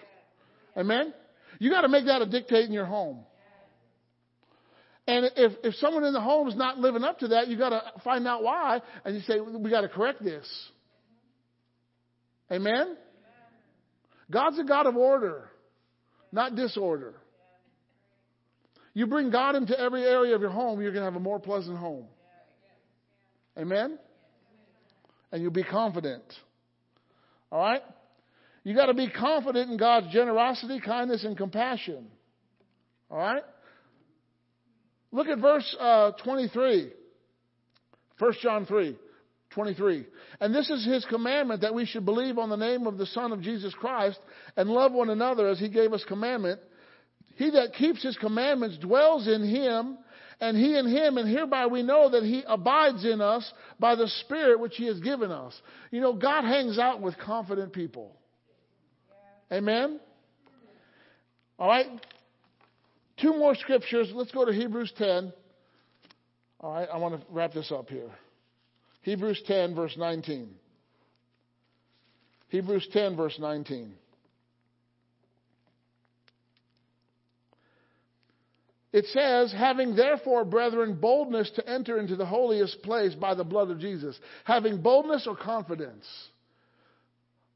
Amen? 0.76 1.14
You 1.58 1.70
got 1.70 1.82
to 1.82 1.88
make 1.88 2.06
that 2.06 2.22
a 2.22 2.26
dictate 2.26 2.66
in 2.66 2.72
your 2.72 2.86
home. 2.86 3.20
And 5.06 5.30
if, 5.36 5.52
if 5.64 5.74
someone 5.76 6.04
in 6.04 6.12
the 6.12 6.20
home 6.20 6.48
is 6.48 6.56
not 6.56 6.78
living 6.78 7.02
up 7.02 7.20
to 7.20 7.28
that, 7.28 7.48
you 7.48 7.56
got 7.56 7.70
to 7.70 7.82
find 8.04 8.26
out 8.26 8.42
why, 8.42 8.80
and 9.04 9.14
you 9.14 9.22
say, 9.22 9.40
We 9.40 9.70
got 9.70 9.82
to 9.82 9.88
correct 9.88 10.22
this. 10.22 10.46
Amen? 12.50 12.96
God's 14.30 14.58
a 14.58 14.64
God 14.64 14.86
of 14.86 14.96
order, 14.96 15.48
not 16.32 16.54
disorder. 16.54 17.14
You 18.98 19.06
bring 19.06 19.30
God 19.30 19.54
into 19.54 19.78
every 19.78 20.02
area 20.02 20.34
of 20.34 20.40
your 20.40 20.50
home, 20.50 20.80
you're 20.80 20.90
going 20.90 21.02
to 21.02 21.04
have 21.04 21.14
a 21.14 21.20
more 21.20 21.38
pleasant 21.38 21.78
home. 21.78 22.06
Amen? 23.56 23.96
And 25.30 25.40
you'll 25.40 25.52
be 25.52 25.62
confident. 25.62 26.24
All 27.52 27.60
right? 27.60 27.82
You 28.64 28.74
got 28.74 28.86
to 28.86 28.94
be 28.94 29.08
confident 29.08 29.70
in 29.70 29.76
God's 29.76 30.08
generosity, 30.12 30.80
kindness, 30.80 31.22
and 31.24 31.36
compassion. 31.36 32.08
All 33.08 33.18
right? 33.18 33.44
Look 35.12 35.28
at 35.28 35.38
verse 35.38 35.76
uh, 35.78 36.10
23. 36.24 36.90
1 38.18 38.32
John 38.42 38.66
3, 38.66 38.98
23. 39.50 40.06
And 40.40 40.52
this 40.52 40.68
is 40.70 40.84
his 40.84 41.04
commandment 41.04 41.60
that 41.60 41.72
we 41.72 41.86
should 41.86 42.04
believe 42.04 42.36
on 42.36 42.50
the 42.50 42.56
name 42.56 42.88
of 42.88 42.98
the 42.98 43.06
Son 43.06 43.30
of 43.30 43.42
Jesus 43.42 43.72
Christ 43.74 44.18
and 44.56 44.68
love 44.68 44.90
one 44.90 45.08
another 45.08 45.46
as 45.46 45.60
he 45.60 45.68
gave 45.68 45.92
us 45.92 46.02
commandment. 46.08 46.58
He 47.38 47.50
that 47.50 47.72
keeps 47.74 48.02
his 48.02 48.16
commandments 48.16 48.78
dwells 48.78 49.28
in 49.28 49.48
him, 49.48 49.96
and 50.40 50.56
he 50.56 50.76
in 50.76 50.88
him, 50.88 51.18
and 51.18 51.28
hereby 51.28 51.68
we 51.68 51.84
know 51.84 52.10
that 52.10 52.24
he 52.24 52.42
abides 52.44 53.04
in 53.04 53.20
us 53.20 53.48
by 53.78 53.94
the 53.94 54.08
Spirit 54.08 54.58
which 54.58 54.74
he 54.74 54.86
has 54.86 54.98
given 54.98 55.30
us. 55.30 55.54
You 55.92 56.00
know, 56.00 56.14
God 56.14 56.42
hangs 56.42 56.80
out 56.80 57.00
with 57.00 57.16
confident 57.16 57.72
people. 57.72 58.16
Amen? 59.52 60.00
All 61.60 61.68
right? 61.68 61.86
Two 63.20 63.34
more 63.34 63.54
scriptures. 63.54 64.10
Let's 64.12 64.32
go 64.32 64.44
to 64.44 64.52
Hebrews 64.52 64.92
10. 64.98 65.32
All 66.58 66.72
right, 66.72 66.88
I 66.92 66.98
want 66.98 67.20
to 67.20 67.26
wrap 67.30 67.52
this 67.52 67.70
up 67.70 67.88
here. 67.88 68.10
Hebrews 69.02 69.44
10, 69.46 69.76
verse 69.76 69.96
19. 69.96 70.48
Hebrews 72.48 72.88
10, 72.92 73.16
verse 73.16 73.38
19. 73.38 73.92
It 78.92 79.04
says, 79.12 79.52
having 79.52 79.94
therefore, 79.94 80.44
brethren, 80.44 80.98
boldness 80.98 81.50
to 81.56 81.68
enter 81.68 81.98
into 81.98 82.16
the 82.16 82.24
holiest 82.24 82.82
place 82.82 83.14
by 83.14 83.34
the 83.34 83.44
blood 83.44 83.70
of 83.70 83.80
Jesus. 83.80 84.18
Having 84.44 84.80
boldness 84.80 85.26
or 85.26 85.36
confidence. 85.36 86.06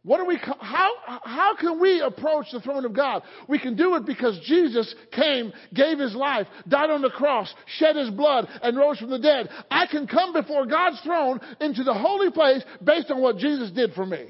What 0.04 0.20
are 0.20 0.26
we, 0.26 0.36
how, 0.36 0.90
how 1.24 1.54
can 1.56 1.80
we 1.80 2.00
approach 2.00 2.46
the 2.52 2.60
throne 2.60 2.84
of 2.84 2.92
God? 2.92 3.22
We 3.48 3.60
can 3.60 3.76
do 3.76 3.94
it 3.94 4.04
because 4.04 4.38
Jesus 4.46 4.92
came, 5.12 5.52
gave 5.72 6.00
his 6.00 6.14
life, 6.14 6.48
died 6.68 6.90
on 6.90 7.02
the 7.02 7.10
cross, 7.10 7.52
shed 7.78 7.94
his 7.94 8.10
blood, 8.10 8.48
and 8.62 8.76
rose 8.76 8.98
from 8.98 9.10
the 9.10 9.20
dead. 9.20 9.48
I 9.70 9.86
can 9.86 10.08
come 10.08 10.32
before 10.32 10.66
God's 10.66 11.00
throne 11.02 11.40
into 11.60 11.84
the 11.84 11.94
holy 11.94 12.32
place 12.32 12.62
based 12.82 13.12
on 13.12 13.22
what 13.22 13.38
Jesus 13.38 13.70
did 13.70 13.92
for 13.94 14.04
me. 14.04 14.26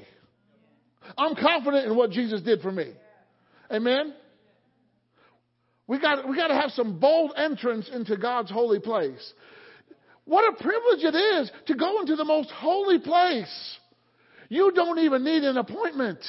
I'm 1.17 1.35
confident 1.35 1.87
in 1.87 1.97
what 1.97 2.11
Jesus 2.11 2.41
did 2.41 2.61
for 2.61 2.71
me. 2.71 2.91
Amen? 3.71 4.13
We 5.87 5.99
got, 5.99 6.27
we 6.27 6.35
got 6.35 6.47
to 6.47 6.55
have 6.55 6.71
some 6.71 6.99
bold 6.99 7.33
entrance 7.37 7.89
into 7.93 8.17
God's 8.17 8.49
holy 8.51 8.79
place. 8.79 9.33
What 10.25 10.53
a 10.53 10.63
privilege 10.63 11.03
it 11.03 11.15
is 11.15 11.51
to 11.67 11.75
go 11.75 11.99
into 11.99 12.15
the 12.15 12.23
most 12.23 12.49
holy 12.51 12.99
place. 12.99 13.77
You 14.47 14.71
don't 14.73 14.99
even 14.99 15.23
need 15.23 15.43
an 15.43 15.57
appointment. 15.57 16.19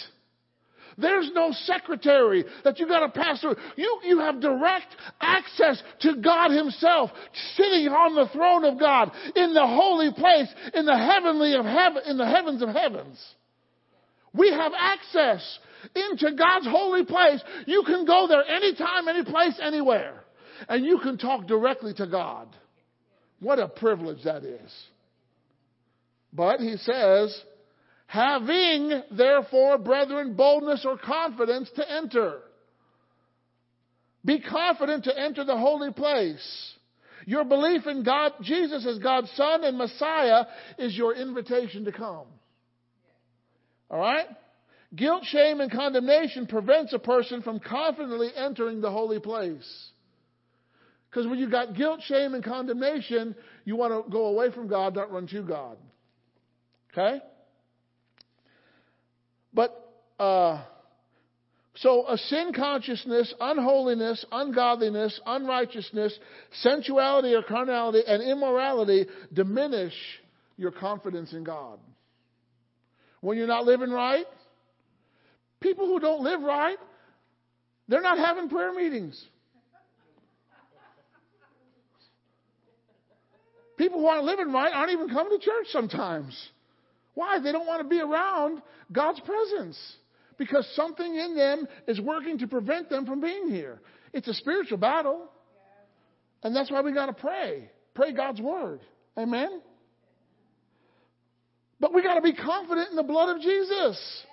There's 0.97 1.31
no 1.35 1.51
secretary 1.53 2.45
that 2.63 2.79
you 2.79 2.87
got 2.87 3.01
to 3.01 3.09
pass 3.09 3.41
through. 3.41 3.57
You, 3.77 4.01
you 4.05 4.21
have 4.21 4.41
direct 4.41 4.95
access 5.21 5.83
to 6.01 6.17
God 6.17 6.51
Himself, 6.51 7.11
sitting 7.57 7.89
on 7.89 8.15
the 8.15 8.29
throne 8.33 8.65
of 8.65 8.79
God 8.79 9.11
in 9.35 9.55
the 9.55 9.67
holy 9.67 10.13
place, 10.13 10.49
in 10.73 10.87
the 10.87 10.97
heavenly 10.97 11.55
of 11.55 11.65
heaven, 11.65 12.03
in 12.07 12.17
the 12.17 12.27
heavens 12.27 12.63
of 12.63 12.69
heavens. 12.69 13.23
We 14.33 14.51
have 14.51 14.73
access 14.77 15.59
into 15.95 16.37
God's 16.37 16.67
holy 16.67 17.05
place. 17.05 17.41
You 17.67 17.83
can 17.85 18.05
go 18.05 18.27
there 18.29 18.45
anytime, 18.45 19.09
any 19.09 19.25
place, 19.25 19.59
anywhere. 19.63 20.25
And 20.69 20.85
you 20.85 20.99
can 20.99 21.19
talk 21.19 21.47
directly 21.47 21.95
to 21.95 22.07
God. 22.07 22.49
What 23.41 23.59
a 23.59 23.69
privilege 23.69 24.25
that 24.25 24.45
is. 24.45 24.73
But 26.33 26.61
he 26.61 26.77
says, 26.77 27.39
having 28.07 29.03
therefore, 29.11 29.79
brethren, 29.79 30.35
boldness 30.35 30.85
or 30.85 30.99
confidence 30.99 31.71
to 31.77 31.91
enter. 31.91 32.41
Be 34.25 34.41
confident 34.41 35.05
to 35.05 35.19
enter 35.19 35.45
the 35.45 35.57
holy 35.57 35.93
place. 35.93 36.73
Your 37.27 37.45
belief 37.45 37.87
in 37.87 38.03
God, 38.03 38.33
Jesus 38.43 38.87
as 38.87 38.99
God's 38.99 39.31
Son 39.33 39.65
and 39.65 39.79
Messiah, 39.79 40.45
is 40.79 40.97
your 40.97 41.15
invitation 41.15 41.85
to 41.85 41.93
come. 41.93 42.27
All 43.91 43.99
right? 43.99 44.27
Guilt, 44.95 45.25
shame, 45.25 45.61
and 45.61 45.71
condemnation 45.71 46.47
prevents 46.47 46.93
a 46.93 46.99
person 46.99 47.43
from 47.43 47.59
confidently 47.59 48.31
entering 48.37 48.81
the 48.81 48.91
holy 48.91 49.19
place. 49.19 49.91
Because 51.11 51.27
when 51.27 51.39
you've 51.39 51.51
got 51.51 51.75
guilt, 51.75 52.01
shame, 52.03 52.35
and 52.35 52.45
condemnation, 52.45 53.35
you 53.65 53.77
want 53.77 53.93
to 53.93 54.11
go 54.11 54.27
away 54.27 54.51
from 54.51 54.69
God, 54.69 54.95
not 54.95 55.11
run 55.11 55.27
to 55.29 55.43
God. 55.43 55.77
Okay? 56.93 57.21
But, 59.53 59.93
uh, 60.19 60.63
so 61.77 62.09
a 62.09 62.19
sin 62.19 62.53
consciousness, 62.53 63.33
unholiness, 63.41 64.25
ungodliness, 64.31 65.21
unrighteousness, 65.27 66.17
sensuality 66.63 67.35
or 67.35 67.43
carnality, 67.43 68.03
and 68.07 68.23
immorality 68.23 69.07
diminish 69.33 69.95
your 70.57 70.71
confidence 70.71 71.33
in 71.33 71.43
God. 71.43 71.79
When 73.21 73.39
you're 73.39 73.47
not 73.47 73.65
living 73.65 73.91
right, 73.91 74.27
people 75.65 75.87
who 75.87 75.99
don't 75.99 76.23
live 76.23 76.43
right, 76.43 76.77
they're 77.89 78.03
not 78.03 78.19
having 78.19 78.49
prayer 78.49 78.73
meetings. 78.73 79.21
People 83.77 83.99
who 83.99 84.07
aren't 84.07 84.25
living 84.25 84.53
right 84.53 84.73
aren't 84.73 84.93
even 84.93 85.09
coming 85.09 85.37
to 85.37 85.45
church 85.45 85.67
sometimes. 85.71 86.39
Why? 87.15 87.41
They 87.41 87.51
don't 87.51 87.67
want 87.67 87.83
to 87.83 87.89
be 87.89 88.01
around 88.01 88.63
God's 88.93 89.21
presence 89.21 89.77
because 90.39 90.69
something 90.77 91.15
in 91.17 91.35
them 91.35 91.67
is 91.89 92.01
working 92.01 92.39
to 92.39 92.47
prevent 92.47 92.89
them 92.91 93.07
from 93.07 93.21
being 93.21 93.49
here. 93.49 93.81
It's 94.13 94.29
a 94.29 94.35
spiritual 94.35 94.79
battle. 94.79 95.29
And 96.43 96.55
that's 96.55 96.71
why 96.71 96.83
we 96.83 96.93
got 96.93 97.07
to 97.07 97.15
pray. 97.15 97.71
Pray 97.95 98.13
God's 98.13 98.41
word. 98.41 98.81
Amen? 99.19 99.61
But 101.81 101.95
we 101.95 102.03
got 102.03 102.15
to 102.15 102.23
be 102.23 102.35
confident 102.35 102.91
in 102.91 102.97
the 102.97 103.03
blood 103.03 103.35
of 103.35 103.43
Jesus. 103.43 104.25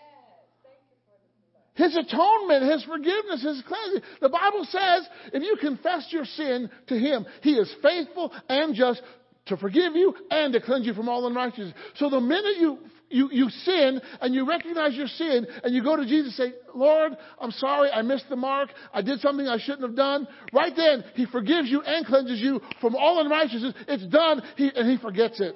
His 1.74 1.96
atonement, 1.96 2.72
His 2.72 2.84
forgiveness, 2.84 3.44
His 3.44 3.64
cleansing. 3.68 4.02
The 4.22 4.30
Bible 4.30 4.66
says 4.70 5.08
if 5.34 5.42
you 5.42 5.58
confess 5.60 6.08
your 6.12 6.26
sin 6.26 6.70
to 6.88 7.00
Him, 7.00 7.26
He 7.42 7.54
is 7.54 7.74
faithful 7.82 8.34
and 8.50 8.76
just 8.76 9.02
to 9.48 9.58
forgive 9.58 9.96
you 9.96 10.14
and 10.30 10.54
to 10.54 10.62
cleanse 10.62 10.86
you 10.86 10.94
from 10.94 11.10
all 11.10 11.26
unrighteousness. 11.28 11.74
So 11.96 12.10
the 12.10 12.20
minute 12.20 12.58
you, 12.60 12.78
you, 13.10 13.30
you 13.32 13.50
sin 13.50 14.02
and 14.20 14.36
you 14.36 14.48
recognize 14.48 14.96
your 14.96 15.08
sin 15.08 15.48
and 15.64 15.74
you 15.74 15.84
go 15.84 15.96
to 15.96 16.06
Jesus 16.06 16.38
and 16.40 16.52
say, 16.52 16.58
Lord, 16.76 17.14
I'm 17.40 17.52
sorry, 17.52 17.90
I 17.90 18.02
missed 18.02 18.30
the 18.30 18.36
mark. 18.36 18.70
I 18.94 19.02
did 19.02 19.20
something 19.20 19.48
I 19.48 19.58
shouldn't 19.58 19.84
have 19.84 19.96
done. 19.96 20.28
Right 20.54 20.74
then, 20.76 21.04
He 21.16 21.26
forgives 21.26 21.70
you 21.70 21.82
and 21.82 22.06
cleanses 22.06 22.40
you 22.40 22.62
from 22.82 22.96
all 22.96 23.22
unrighteousness. 23.22 23.74
It's 23.88 24.08
done, 24.08 24.42
he, 24.58 24.72
and 24.76 24.90
He 24.90 24.98
forgets 24.98 25.40
it. 25.40 25.56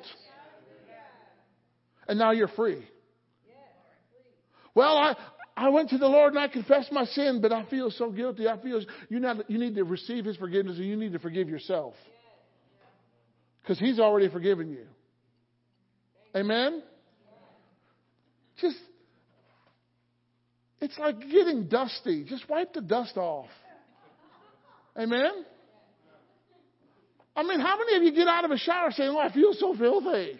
And 2.07 2.19
now 2.19 2.31
you're 2.31 2.47
free. 2.49 2.87
Well, 4.75 4.97
I, 4.97 5.15
I 5.57 5.69
went 5.69 5.89
to 5.91 5.97
the 5.97 6.07
Lord 6.07 6.33
and 6.33 6.39
I 6.39 6.49
confessed 6.49 6.91
my 6.91 7.05
sin, 7.05 7.39
but 7.41 7.53
I 7.53 7.65
feel 7.65 7.89
so 7.89 8.11
guilty. 8.11 8.47
I 8.47 8.61
feel 8.61 8.81
you, 9.09 9.19
not, 9.19 9.49
you 9.49 9.57
need 9.57 9.75
to 9.75 9.83
receive 9.83 10.25
His 10.25 10.35
forgiveness 10.35 10.77
and 10.77 10.85
you 10.85 10.97
need 10.97 11.13
to 11.13 11.19
forgive 11.19 11.47
yourself. 11.47 11.93
Because 13.61 13.79
He's 13.79 13.99
already 13.99 14.29
forgiven 14.29 14.69
you. 14.69 14.85
Amen? 16.35 16.83
Just, 18.59 18.77
it's 20.81 20.97
like 20.97 21.19
getting 21.21 21.67
dusty. 21.67 22.25
Just 22.25 22.49
wipe 22.49 22.73
the 22.73 22.81
dust 22.81 23.15
off. 23.15 23.47
Amen? 24.97 25.45
I 27.35 27.43
mean, 27.43 27.59
how 27.59 27.77
many 27.77 27.97
of 27.97 28.03
you 28.03 28.13
get 28.13 28.27
out 28.27 28.45
of 28.45 28.51
a 28.51 28.57
shower 28.57 28.91
saying, 28.91 29.09
Oh, 29.09 29.19
I 29.19 29.31
feel 29.31 29.53
so 29.53 29.73
filthy? 29.75 30.39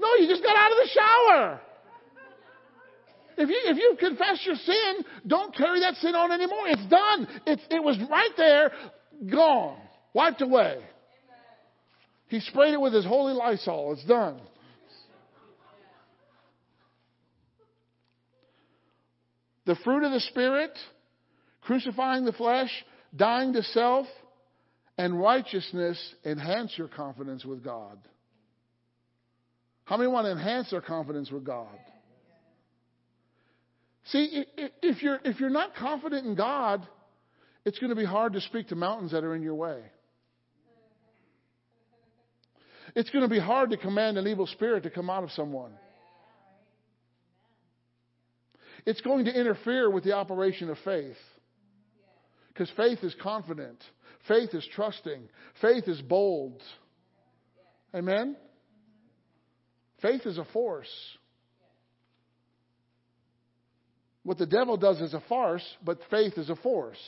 No, 0.00 0.08
you 0.18 0.28
just 0.28 0.42
got 0.42 0.56
out 0.56 0.70
of 0.70 0.78
the 0.78 0.88
shower. 0.94 1.60
If 3.38 3.48
you 3.48 3.60
if 3.66 3.76
you 3.76 3.96
confess 3.98 4.44
your 4.44 4.56
sin, 4.56 5.04
don't 5.26 5.54
carry 5.54 5.80
that 5.80 5.94
sin 5.96 6.14
on 6.16 6.32
anymore. 6.32 6.66
It's 6.66 6.86
done. 6.86 7.28
It's, 7.46 7.62
it 7.70 7.82
was 7.82 7.96
right 8.10 8.32
there, 8.36 8.72
gone, 9.30 9.78
wiped 10.12 10.42
away. 10.42 10.78
He 12.26 12.40
sprayed 12.40 12.74
it 12.74 12.80
with 12.80 12.92
his 12.92 13.04
holy 13.04 13.32
Lysol. 13.32 13.92
It's 13.92 14.04
done. 14.04 14.40
The 19.66 19.76
fruit 19.84 20.02
of 20.02 20.12
the 20.12 20.20
Spirit, 20.20 20.72
crucifying 21.60 22.24
the 22.24 22.32
flesh, 22.32 22.70
dying 23.14 23.52
to 23.52 23.62
self, 23.62 24.06
and 24.96 25.18
righteousness 25.18 25.98
enhance 26.24 26.76
your 26.76 26.88
confidence 26.88 27.44
with 27.44 27.62
God. 27.62 27.98
How 29.84 29.96
many 29.96 30.10
want 30.10 30.26
to 30.26 30.32
enhance 30.32 30.70
their 30.70 30.80
confidence 30.80 31.30
with 31.30 31.44
God? 31.44 31.68
See, 34.10 34.44
if 34.82 35.02
you're, 35.02 35.20
if 35.24 35.38
you're 35.38 35.50
not 35.50 35.74
confident 35.74 36.26
in 36.26 36.34
God, 36.34 36.86
It's 37.68 37.78
going 37.78 37.90
to 37.90 37.96
be 37.96 38.04
hard 38.06 38.32
to 38.32 38.40
speak 38.40 38.68
to 38.68 38.76
mountains 38.76 39.12
that 39.12 39.24
are 39.24 39.34
in 39.34 39.42
your 39.42 39.54
way. 39.54 39.82
It's 42.94 43.10
going 43.10 43.24
to 43.24 43.28
be 43.28 43.38
hard 43.38 43.68
to 43.70 43.76
command 43.76 44.16
an 44.16 44.26
evil 44.26 44.46
spirit 44.46 44.84
to 44.84 44.90
come 44.90 45.10
out 45.10 45.22
of 45.22 45.30
someone. 45.32 45.72
It's 48.86 49.02
going 49.02 49.26
to 49.26 49.38
interfere 49.38 49.90
with 49.90 50.02
the 50.04 50.12
operation 50.12 50.70
of 50.70 50.78
faith. 50.82 51.18
Because 52.48 52.70
faith 52.74 53.00
is 53.02 53.14
confident, 53.22 53.84
faith 54.26 54.54
is 54.54 54.66
trusting, 54.74 55.28
faith 55.60 55.84
is 55.86 56.00
bold. 56.00 56.62
Amen? 57.94 58.34
Faith 60.00 60.22
is 60.24 60.38
a 60.38 60.44
force. 60.46 60.88
What 64.28 64.36
the 64.36 64.44
devil 64.44 64.76
does 64.76 65.00
is 65.00 65.14
a 65.14 65.22
farce, 65.26 65.64
but 65.82 66.00
faith 66.10 66.36
is 66.36 66.50
a 66.50 66.56
force. 66.56 66.98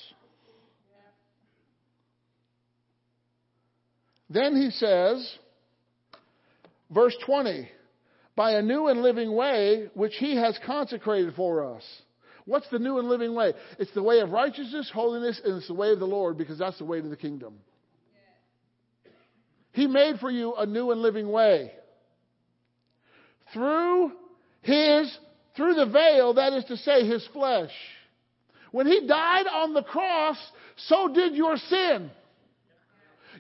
Then 4.30 4.56
he 4.56 4.70
says, 4.70 5.30
verse 6.90 7.14
20, 7.26 7.68
by 8.36 8.52
a 8.52 8.62
new 8.62 8.86
and 8.86 9.02
living 9.02 9.36
way 9.36 9.90
which 9.92 10.14
he 10.18 10.34
has 10.36 10.58
consecrated 10.64 11.34
for 11.34 11.74
us. 11.74 11.82
What's 12.46 12.70
the 12.70 12.78
new 12.78 12.98
and 12.98 13.06
living 13.06 13.34
way? 13.34 13.52
It's 13.78 13.92
the 13.92 14.02
way 14.02 14.20
of 14.20 14.30
righteousness, 14.30 14.90
holiness, 14.90 15.42
and 15.44 15.58
it's 15.58 15.68
the 15.68 15.74
way 15.74 15.90
of 15.90 15.98
the 15.98 16.06
Lord 16.06 16.38
because 16.38 16.56
that's 16.56 16.78
the 16.78 16.86
way 16.86 17.02
to 17.02 17.08
the 17.10 17.18
kingdom. 17.18 17.52
He 19.72 19.86
made 19.86 20.20
for 20.20 20.30
you 20.30 20.54
a 20.54 20.64
new 20.64 20.90
and 20.90 21.02
living 21.02 21.30
way. 21.30 21.72
Through 23.52 24.12
his, 24.62 25.18
through 25.56 25.74
the 25.74 25.86
veil, 25.86 26.34
that 26.34 26.52
is 26.52 26.64
to 26.66 26.76
say, 26.76 27.06
his 27.06 27.26
flesh. 27.32 27.72
When 28.72 28.86
he 28.86 29.06
died 29.06 29.46
on 29.46 29.74
the 29.74 29.82
cross, 29.82 30.36
so 30.76 31.08
did 31.08 31.34
your 31.34 31.56
sin. 31.56 32.10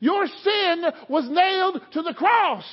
Your 0.00 0.26
sin 0.26 0.84
was 1.08 1.28
nailed 1.28 1.80
to 1.92 2.02
the 2.02 2.14
cross. 2.14 2.64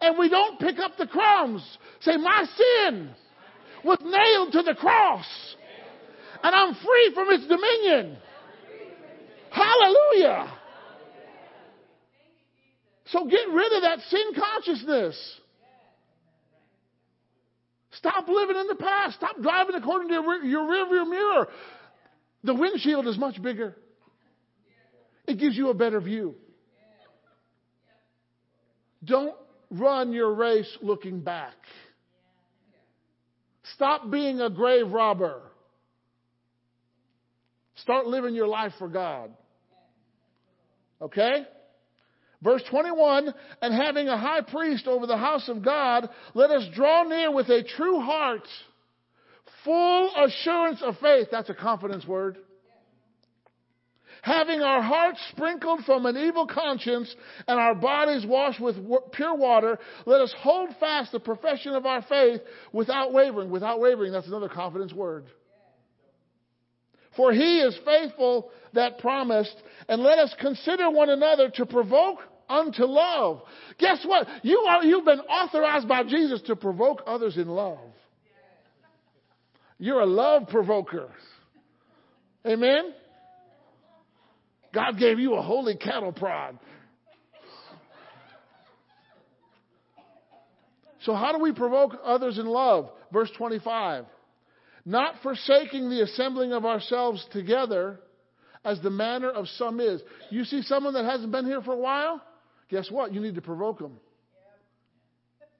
And 0.00 0.18
we 0.18 0.28
don't 0.28 0.58
pick 0.58 0.78
up 0.78 0.96
the 0.96 1.06
crumbs. 1.06 1.62
Say, 2.00 2.16
my 2.16 2.44
sin 2.56 3.10
was 3.84 3.98
nailed 4.02 4.52
to 4.52 4.62
the 4.62 4.74
cross. 4.74 5.26
And 6.42 6.54
I'm 6.54 6.74
free 6.74 7.12
from 7.14 7.30
its 7.30 7.46
dominion. 7.46 8.16
Hallelujah. 9.50 10.52
So 13.06 13.24
get 13.26 13.48
rid 13.48 13.72
of 13.72 13.82
that 13.82 14.00
sin 14.08 14.32
consciousness. 14.34 15.40
Stop 17.98 18.28
living 18.28 18.56
in 18.56 18.66
the 18.66 18.76
past. 18.76 19.16
Stop 19.16 19.40
driving 19.40 19.74
according 19.74 20.08
to 20.08 20.14
your, 20.44 20.62
rearview 20.62 21.08
mirror. 21.08 21.48
The 22.44 22.54
windshield 22.54 23.06
is 23.06 23.18
much 23.18 23.40
bigger. 23.40 23.76
It 25.26 25.38
gives 25.38 25.56
you 25.56 25.70
a 25.70 25.74
better 25.74 26.00
view. 26.00 26.34
Don't 29.04 29.34
run 29.70 30.12
your 30.12 30.32
race 30.34 30.70
looking 30.82 31.20
back. 31.20 31.54
Stop 33.74 34.10
being 34.10 34.40
a 34.40 34.50
grave 34.50 34.90
robber. 34.90 35.42
Start 37.76 38.06
living 38.06 38.34
your 38.34 38.48
life 38.48 38.72
for 38.78 38.88
God. 38.88 39.30
Okay? 41.00 41.46
Verse 42.46 42.62
21, 42.70 43.34
and 43.60 43.74
having 43.74 44.06
a 44.06 44.16
high 44.16 44.40
priest 44.40 44.86
over 44.86 45.04
the 45.04 45.16
house 45.16 45.48
of 45.48 45.64
God, 45.64 46.08
let 46.32 46.48
us 46.52 46.62
draw 46.76 47.02
near 47.02 47.32
with 47.32 47.48
a 47.48 47.64
true 47.64 47.98
heart, 47.98 48.46
full 49.64 50.12
assurance 50.14 50.80
of 50.80 50.96
faith. 50.98 51.26
That's 51.32 51.50
a 51.50 51.54
confidence 51.54 52.06
word. 52.06 52.38
Having 54.22 54.60
our 54.60 54.80
hearts 54.80 55.18
sprinkled 55.32 55.84
from 55.86 56.06
an 56.06 56.16
evil 56.16 56.46
conscience 56.46 57.12
and 57.48 57.58
our 57.58 57.74
bodies 57.74 58.24
washed 58.24 58.60
with 58.60 58.76
pure 59.10 59.34
water, 59.34 59.80
let 60.04 60.20
us 60.20 60.32
hold 60.38 60.70
fast 60.78 61.10
the 61.10 61.18
profession 61.18 61.72
of 61.72 61.84
our 61.84 62.02
faith 62.02 62.42
without 62.72 63.12
wavering. 63.12 63.50
Without 63.50 63.80
wavering, 63.80 64.12
that's 64.12 64.28
another 64.28 64.48
confidence 64.48 64.92
word. 64.92 65.24
For 67.16 67.32
he 67.32 67.58
is 67.58 67.76
faithful 67.84 68.52
that 68.74 69.00
promised, 69.00 69.56
and 69.88 70.00
let 70.00 70.20
us 70.20 70.32
consider 70.38 70.88
one 70.90 71.10
another 71.10 71.50
to 71.50 71.66
provoke 71.66 72.20
unto 72.48 72.84
love. 72.84 73.42
Guess 73.78 74.04
what? 74.04 74.26
You 74.42 74.58
are, 74.68 74.84
you've 74.84 75.04
been 75.04 75.20
authorized 75.20 75.88
by 75.88 76.04
Jesus 76.04 76.42
to 76.42 76.56
provoke 76.56 77.02
others 77.06 77.36
in 77.36 77.48
love. 77.48 77.78
You're 79.78 80.00
a 80.00 80.06
love 80.06 80.48
provoker. 80.48 81.08
Amen? 82.46 82.92
God 84.72 84.98
gave 84.98 85.18
you 85.18 85.34
a 85.34 85.42
holy 85.42 85.76
cattle 85.76 86.12
prod. 86.12 86.58
So, 91.02 91.14
how 91.14 91.32
do 91.32 91.38
we 91.38 91.52
provoke 91.52 91.92
others 92.04 92.36
in 92.38 92.46
love? 92.46 92.90
Verse 93.12 93.30
25. 93.38 94.04
Not 94.84 95.14
forsaking 95.22 95.88
the 95.88 96.02
assembling 96.02 96.52
of 96.52 96.64
ourselves 96.64 97.24
together 97.32 98.00
as 98.64 98.80
the 98.80 98.90
manner 98.90 99.30
of 99.30 99.46
some 99.56 99.80
is. 99.80 100.02
You 100.30 100.44
see 100.44 100.62
someone 100.62 100.94
that 100.94 101.04
hasn't 101.04 101.30
been 101.30 101.46
here 101.46 101.62
for 101.62 101.72
a 101.72 101.78
while? 101.78 102.20
Guess 102.68 102.90
what? 102.90 103.12
You 103.14 103.20
need 103.20 103.36
to 103.36 103.42
provoke 103.42 103.78
them. 103.78 103.98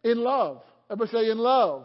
In 0.03 0.19
love. 0.19 0.63
Everybody 0.91 1.11
say, 1.11 1.31
in 1.31 1.39
love. 1.39 1.85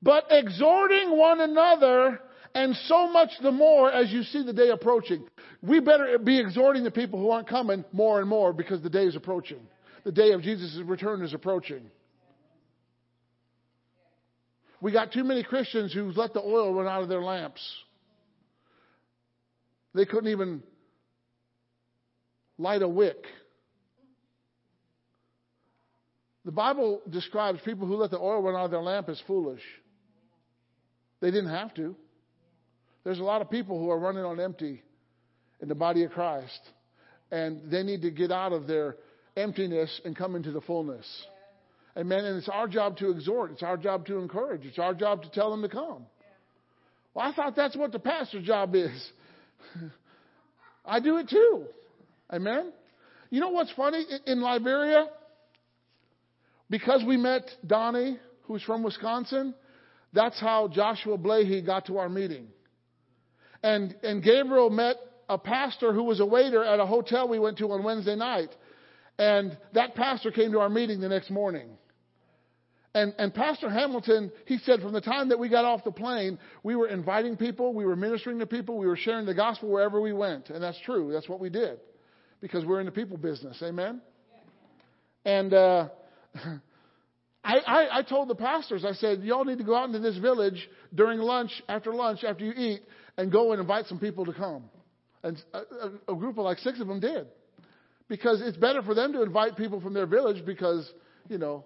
But 0.00 0.26
exhorting 0.30 1.16
one 1.16 1.40
another, 1.40 2.20
and 2.54 2.74
so 2.86 3.08
much 3.08 3.30
the 3.42 3.50
more 3.50 3.90
as 3.90 4.10
you 4.12 4.22
see 4.22 4.44
the 4.44 4.52
day 4.52 4.70
approaching. 4.70 5.24
We 5.62 5.80
better 5.80 6.18
be 6.18 6.38
exhorting 6.38 6.84
the 6.84 6.90
people 6.90 7.18
who 7.18 7.30
aren't 7.30 7.48
coming 7.48 7.84
more 7.92 8.20
and 8.20 8.28
more 8.28 8.52
because 8.52 8.82
the 8.82 8.90
day 8.90 9.04
is 9.04 9.16
approaching. 9.16 9.60
The 10.04 10.12
day 10.12 10.32
of 10.32 10.42
Jesus' 10.42 10.80
return 10.84 11.22
is 11.22 11.34
approaching. 11.34 11.82
We 14.80 14.92
got 14.92 15.12
too 15.12 15.24
many 15.24 15.42
Christians 15.42 15.92
who 15.92 16.12
let 16.12 16.32
the 16.32 16.40
oil 16.40 16.72
run 16.72 16.86
out 16.86 17.02
of 17.02 17.08
their 17.08 17.22
lamps. 17.22 17.60
They 19.94 20.04
couldn't 20.04 20.30
even 20.30 20.62
light 22.58 22.82
a 22.82 22.88
wick. 22.88 23.24
The 26.44 26.52
Bible 26.52 27.02
describes 27.08 27.60
people 27.64 27.86
who 27.86 27.96
let 27.96 28.10
the 28.10 28.18
oil 28.18 28.42
run 28.42 28.54
out 28.54 28.66
of 28.66 28.70
their 28.70 28.80
lamp 28.80 29.08
as 29.08 29.20
foolish. 29.26 29.62
They 31.20 31.30
didn't 31.30 31.50
have 31.50 31.74
to. 31.74 31.94
There's 33.04 33.18
a 33.18 33.24
lot 33.24 33.42
of 33.42 33.50
people 33.50 33.78
who 33.78 33.90
are 33.90 33.98
running 33.98 34.24
on 34.24 34.40
empty 34.40 34.82
in 35.60 35.68
the 35.68 35.74
body 35.74 36.04
of 36.04 36.12
Christ, 36.12 36.60
and 37.30 37.70
they 37.70 37.82
need 37.82 38.02
to 38.02 38.10
get 38.10 38.30
out 38.30 38.52
of 38.52 38.66
their 38.66 38.96
emptiness 39.36 40.00
and 40.04 40.16
come 40.16 40.36
into 40.36 40.52
the 40.52 40.60
fullness. 40.60 41.06
Amen. 41.96 42.24
And 42.24 42.38
it's 42.38 42.48
our 42.48 42.68
job 42.68 42.96
to 42.98 43.10
exhort. 43.10 43.52
It's 43.52 43.62
our 43.62 43.76
job 43.76 44.06
to 44.06 44.18
encourage. 44.18 44.64
It's 44.64 44.78
our 44.78 44.94
job 44.94 45.22
to 45.22 45.30
tell 45.30 45.50
them 45.50 45.62
to 45.62 45.68
come. 45.68 46.06
Well, 47.12 47.26
I 47.26 47.32
thought 47.34 47.56
that's 47.56 47.76
what 47.76 47.92
the 47.92 47.98
pastor's 47.98 48.44
job 48.44 48.74
is. 48.74 49.10
I 50.84 51.00
do 51.00 51.16
it 51.18 51.28
too. 51.28 51.66
Amen? 52.32 52.72
You 53.30 53.40
know 53.40 53.50
what's 53.50 53.72
funny? 53.72 54.04
In 54.26 54.40
Liberia, 54.40 55.06
because 56.70 57.02
we 57.06 57.16
met 57.16 57.48
Donnie, 57.66 58.18
who's 58.42 58.62
from 58.62 58.82
Wisconsin, 58.82 59.54
that's 60.12 60.40
how 60.40 60.68
Joshua 60.68 61.18
Blahyi 61.18 61.64
got 61.64 61.86
to 61.86 61.98
our 61.98 62.08
meeting. 62.08 62.48
And, 63.62 63.94
and 64.02 64.22
Gabriel 64.22 64.70
met 64.70 64.96
a 65.28 65.36
pastor 65.36 65.92
who 65.92 66.04
was 66.04 66.20
a 66.20 66.26
waiter 66.26 66.64
at 66.64 66.80
a 66.80 66.86
hotel 66.86 67.28
we 67.28 67.38
went 67.38 67.58
to 67.58 67.70
on 67.72 67.82
Wednesday 67.82 68.16
night. 68.16 68.54
And 69.18 69.56
that 69.74 69.94
pastor 69.94 70.30
came 70.30 70.52
to 70.52 70.60
our 70.60 70.68
meeting 70.68 71.00
the 71.00 71.08
next 71.08 71.30
morning. 71.30 71.68
And, 72.94 73.14
and 73.18 73.34
Pastor 73.34 73.68
Hamilton, 73.68 74.32
he 74.46 74.58
said 74.58 74.80
from 74.80 74.92
the 74.92 75.00
time 75.00 75.28
that 75.28 75.38
we 75.38 75.48
got 75.48 75.64
off 75.64 75.84
the 75.84 75.92
plane, 75.92 76.38
we 76.62 76.74
were 76.74 76.88
inviting 76.88 77.36
people, 77.36 77.74
we 77.74 77.84
were 77.84 77.96
ministering 77.96 78.38
to 78.38 78.46
people, 78.46 78.78
we 78.78 78.86
were 78.86 78.96
sharing 78.96 79.26
the 79.26 79.34
gospel 79.34 79.68
wherever 79.68 80.00
we 80.00 80.12
went. 80.12 80.48
And 80.48 80.62
that's 80.62 80.80
true. 80.80 81.12
That's 81.12 81.28
what 81.28 81.40
we 81.40 81.50
did 81.50 81.78
because 82.40 82.64
we're 82.64 82.80
in 82.80 82.86
the 82.86 82.92
people 82.92 83.16
business. 83.16 83.60
Amen? 83.62 84.00
And 85.24 85.52
uh, 85.52 85.88
I, 87.44 87.58
I, 87.58 87.98
I 87.98 88.02
told 88.02 88.28
the 88.28 88.34
pastors, 88.34 88.84
I 88.84 88.92
said, 88.92 89.22
y'all 89.22 89.44
need 89.44 89.58
to 89.58 89.64
go 89.64 89.74
out 89.74 89.86
into 89.86 90.00
this 90.00 90.18
village 90.18 90.68
during 90.94 91.18
lunch, 91.18 91.50
after 91.68 91.92
lunch, 91.92 92.24
after 92.24 92.44
you 92.44 92.52
eat, 92.52 92.80
and 93.16 93.32
go 93.32 93.52
and 93.52 93.60
invite 93.60 93.86
some 93.86 93.98
people 93.98 94.26
to 94.26 94.32
come. 94.32 94.64
And 95.22 95.42
a, 95.52 95.58
a, 95.58 96.12
a 96.12 96.16
group 96.16 96.38
of 96.38 96.44
like 96.44 96.58
six 96.58 96.80
of 96.80 96.86
them 96.86 97.00
did. 97.00 97.26
Because 98.08 98.40
it's 98.42 98.56
better 98.56 98.82
for 98.82 98.94
them 98.94 99.12
to 99.12 99.22
invite 99.22 99.56
people 99.56 99.80
from 99.80 99.92
their 99.92 100.06
village 100.06 100.44
because, 100.46 100.90
you 101.28 101.38
know, 101.38 101.64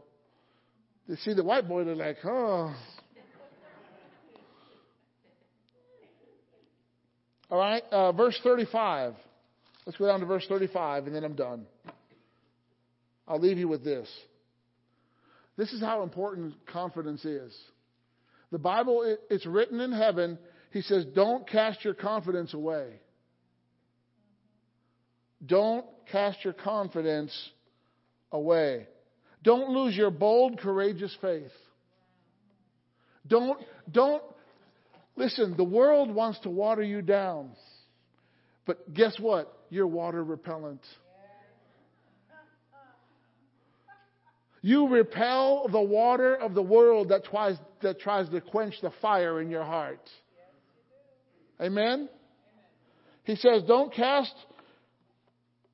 they 1.09 1.17
see 1.17 1.35
the 1.35 1.45
white 1.45 1.69
boy, 1.69 1.85
they're 1.85 1.95
like, 1.95 2.19
oh. 2.25 2.75
All 7.51 7.59
right, 7.59 7.83
uh, 7.91 8.13
verse 8.13 8.39
35. 8.43 9.15
Let's 9.87 9.99
go 9.99 10.07
down 10.07 10.21
to 10.21 10.27
verse 10.27 10.47
35 10.49 11.07
and 11.07 11.15
then 11.15 11.25
I'm 11.25 11.35
done. 11.35 11.67
I'll 13.27 13.41
leave 13.41 13.59
you 13.59 13.69
with 13.69 13.85
this. 13.85 14.09
This 15.57 15.73
is 15.73 15.81
how 15.81 16.03
important 16.03 16.55
confidence 16.67 17.25
is. 17.25 17.57
The 18.51 18.59
Bible, 18.59 19.17
it's 19.31 19.47
written 19.47 19.81
in 19.81 19.93
heaven, 19.93 20.39
He 20.71 20.83
says, 20.83 21.05
Don't 21.15 21.49
cast 21.49 21.85
your 21.85 21.95
confidence 21.95 22.55
away. 22.55 23.01
Don't 25.45 25.87
cast 26.11 26.45
your 26.45 26.53
confidence 26.53 27.33
away. 28.31 28.87
Don't 29.43 29.71
lose 29.71 29.97
your 29.97 30.11
bold, 30.11 30.61
courageous 30.61 31.17
faith. 31.21 31.51
Don't, 33.27 33.61
don't, 33.91 34.23
listen, 35.17 35.57
the 35.57 35.65
world 35.65 36.15
wants 36.15 36.39
to 36.41 36.51
water 36.51 36.83
you 36.83 37.03
down. 37.03 37.51
But 38.67 38.93
guess 38.95 39.19
what? 39.19 39.53
You're 39.73 39.87
water 39.87 40.23
repellent. 40.23 40.83
You 44.61 44.87
repel 44.87 45.67
the 45.73 45.81
water 45.81 46.35
of 46.35 46.53
the 46.53 46.61
world 46.61 47.09
that 47.09 47.25
tries, 47.25 47.57
that 47.81 47.99
tries 47.99 48.29
to 48.29 48.43
quench 48.43 48.75
the 48.83 48.93
fire 49.01 49.41
in 49.41 49.49
your 49.49 49.65
heart. 49.65 50.11
Amen? 51.59 52.11
He 53.25 53.35
says, 53.35 53.63
Don't 53.67 53.91
cast 53.95 54.35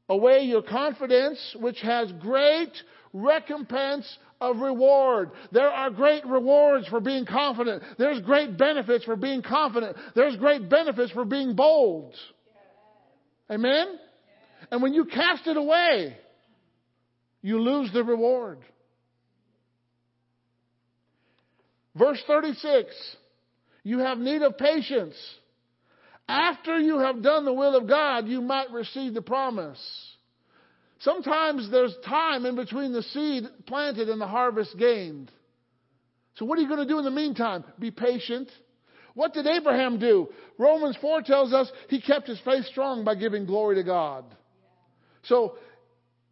away 0.08 0.42
your 0.42 0.62
confidence, 0.62 1.56
which 1.58 1.80
has 1.80 2.12
great 2.20 2.70
recompense 3.12 4.06
of 4.40 4.58
reward. 4.58 5.32
There 5.50 5.70
are 5.72 5.90
great 5.90 6.24
rewards 6.24 6.86
for 6.86 7.00
being 7.00 7.26
confident. 7.26 7.82
There's 7.98 8.20
great 8.20 8.56
benefits 8.56 9.04
for 9.04 9.16
being 9.16 9.42
confident. 9.42 9.96
There's 10.14 10.36
great 10.36 10.68
benefits 10.68 11.10
for 11.10 11.24
being 11.24 11.56
bold. 11.56 12.14
Amen? 13.50 13.86
And 14.70 14.82
when 14.82 14.92
you 14.92 15.04
cast 15.06 15.46
it 15.46 15.56
away, 15.56 16.16
you 17.42 17.60
lose 17.60 17.92
the 17.92 18.04
reward. 18.04 18.58
Verse 21.94 22.22
36 22.26 22.94
You 23.82 24.00
have 24.00 24.18
need 24.18 24.42
of 24.42 24.58
patience. 24.58 25.16
After 26.28 26.78
you 26.78 26.98
have 26.98 27.22
done 27.22 27.46
the 27.46 27.52
will 27.54 27.74
of 27.74 27.88
God, 27.88 28.28
you 28.28 28.42
might 28.42 28.70
receive 28.70 29.14
the 29.14 29.22
promise. 29.22 29.80
Sometimes 31.00 31.70
there's 31.70 31.94
time 32.06 32.44
in 32.44 32.54
between 32.54 32.92
the 32.92 33.02
seed 33.02 33.44
planted 33.66 34.08
and 34.08 34.20
the 34.20 34.26
harvest 34.26 34.76
gained. 34.76 35.30
So, 36.36 36.44
what 36.44 36.58
are 36.58 36.62
you 36.62 36.68
going 36.68 36.86
to 36.86 36.92
do 36.92 36.98
in 36.98 37.04
the 37.04 37.10
meantime? 37.10 37.64
Be 37.78 37.90
patient. 37.90 38.50
What 39.18 39.34
did 39.34 39.48
Abraham 39.48 39.98
do? 39.98 40.28
Romans 40.58 40.96
4 41.00 41.22
tells 41.22 41.52
us 41.52 41.68
he 41.88 42.00
kept 42.00 42.28
his 42.28 42.38
faith 42.44 42.66
strong 42.66 43.02
by 43.02 43.16
giving 43.16 43.46
glory 43.46 43.74
to 43.74 43.82
God. 43.82 44.24
So, 45.24 45.56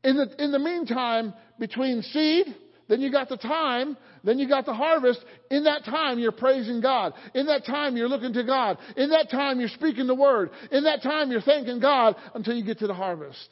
in 0.04 0.16
the, 0.16 0.32
in 0.38 0.52
the 0.52 0.60
meantime, 0.60 1.34
between 1.58 2.02
seed, 2.02 2.46
then 2.86 3.00
you 3.00 3.10
got 3.10 3.28
the 3.28 3.38
time, 3.38 3.96
then 4.22 4.38
you 4.38 4.48
got 4.48 4.66
the 4.66 4.72
harvest. 4.72 5.18
In 5.50 5.64
that 5.64 5.84
time, 5.84 6.20
you're 6.20 6.30
praising 6.30 6.80
God. 6.80 7.14
In 7.34 7.46
that 7.46 7.66
time, 7.66 7.96
you're 7.96 8.08
looking 8.08 8.34
to 8.34 8.44
God. 8.44 8.78
In 8.96 9.10
that 9.10 9.32
time, 9.32 9.58
you're 9.58 9.68
speaking 9.70 10.06
the 10.06 10.14
word. 10.14 10.50
In 10.70 10.84
that 10.84 11.02
time, 11.02 11.32
you're 11.32 11.40
thanking 11.40 11.80
God 11.80 12.14
until 12.34 12.54
you 12.54 12.64
get 12.64 12.78
to 12.78 12.86
the 12.86 12.94
harvest. 12.94 13.48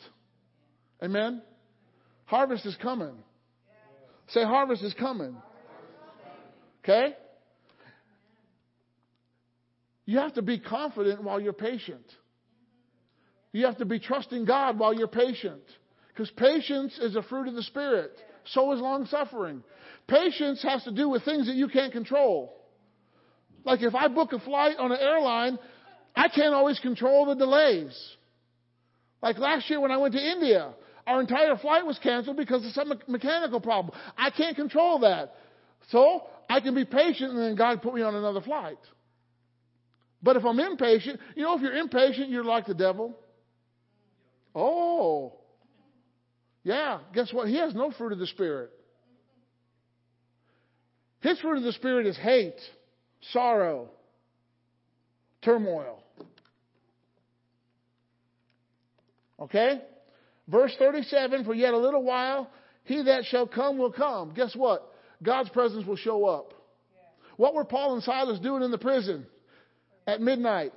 Amen? 1.02 1.42
Harvest 2.26 2.66
is 2.66 2.76
coming. 2.80 3.16
Say, 4.28 4.44
harvest 4.44 4.84
is 4.84 4.94
coming. 4.94 5.34
Okay? 6.84 7.16
You 10.06 10.18
have 10.18 10.34
to 10.34 10.42
be 10.42 10.58
confident 10.58 11.22
while 11.22 11.40
you're 11.40 11.52
patient. 11.52 12.04
You 13.52 13.66
have 13.66 13.78
to 13.78 13.84
be 13.84 13.98
trusting 13.98 14.44
God 14.44 14.78
while 14.78 14.92
you're 14.92 15.08
patient. 15.08 15.62
Because 16.08 16.30
patience 16.32 16.98
is 16.98 17.16
a 17.16 17.22
fruit 17.22 17.48
of 17.48 17.54
the 17.54 17.62
Spirit. 17.62 18.12
So 18.46 18.72
is 18.72 18.80
long 18.80 19.06
suffering. 19.06 19.62
Patience 20.06 20.62
has 20.62 20.84
to 20.84 20.92
do 20.92 21.08
with 21.08 21.24
things 21.24 21.46
that 21.46 21.56
you 21.56 21.68
can't 21.68 21.92
control. 21.92 22.60
Like 23.64 23.80
if 23.82 23.94
I 23.94 24.08
book 24.08 24.32
a 24.32 24.38
flight 24.40 24.76
on 24.78 24.92
an 24.92 24.98
airline, 25.00 25.58
I 26.14 26.28
can't 26.28 26.54
always 26.54 26.78
control 26.80 27.26
the 27.26 27.34
delays. 27.34 27.98
Like 29.22 29.38
last 29.38 29.70
year 29.70 29.80
when 29.80 29.90
I 29.90 29.96
went 29.96 30.14
to 30.14 30.20
India, 30.20 30.74
our 31.06 31.20
entire 31.20 31.56
flight 31.56 31.86
was 31.86 31.98
canceled 31.98 32.36
because 32.36 32.64
of 32.64 32.72
some 32.72 32.92
mechanical 33.08 33.60
problem. 33.60 33.98
I 34.16 34.30
can't 34.30 34.54
control 34.54 35.00
that. 35.00 35.34
So 35.88 36.24
I 36.48 36.60
can 36.60 36.74
be 36.74 36.84
patient 36.84 37.30
and 37.30 37.38
then 37.38 37.56
God 37.56 37.82
put 37.82 37.94
me 37.94 38.02
on 38.02 38.14
another 38.14 38.40
flight. 38.40 38.78
But 40.24 40.36
if 40.36 40.44
I'm 40.46 40.58
impatient, 40.58 41.20
you 41.36 41.42
know, 41.42 41.54
if 41.54 41.60
you're 41.60 41.76
impatient, 41.76 42.30
you're 42.30 42.44
like 42.44 42.64
the 42.64 42.74
devil. 42.74 43.14
Oh. 44.54 45.34
Yeah, 46.62 47.00
guess 47.12 47.30
what? 47.30 47.46
He 47.48 47.56
has 47.56 47.74
no 47.74 47.90
fruit 47.90 48.12
of 48.12 48.18
the 48.18 48.26
Spirit. 48.28 48.70
His 51.20 51.38
fruit 51.40 51.58
of 51.58 51.62
the 51.62 51.72
Spirit 51.72 52.06
is 52.06 52.16
hate, 52.16 52.58
sorrow, 53.32 53.90
turmoil. 55.42 56.02
Okay? 59.38 59.82
Verse 60.48 60.74
37 60.78 61.44
For 61.44 61.52
yet 61.52 61.74
a 61.74 61.78
little 61.78 62.02
while, 62.02 62.50
he 62.84 63.02
that 63.02 63.26
shall 63.26 63.46
come 63.46 63.76
will 63.76 63.92
come. 63.92 64.32
Guess 64.34 64.56
what? 64.56 64.90
God's 65.22 65.50
presence 65.50 65.86
will 65.86 65.96
show 65.96 66.24
up. 66.24 66.54
What 67.36 67.54
were 67.54 67.64
Paul 67.64 67.94
and 67.94 68.02
Silas 68.02 68.40
doing 68.40 68.62
in 68.62 68.70
the 68.70 68.78
prison 68.78 69.26
at 70.06 70.20
midnight? 70.20 70.72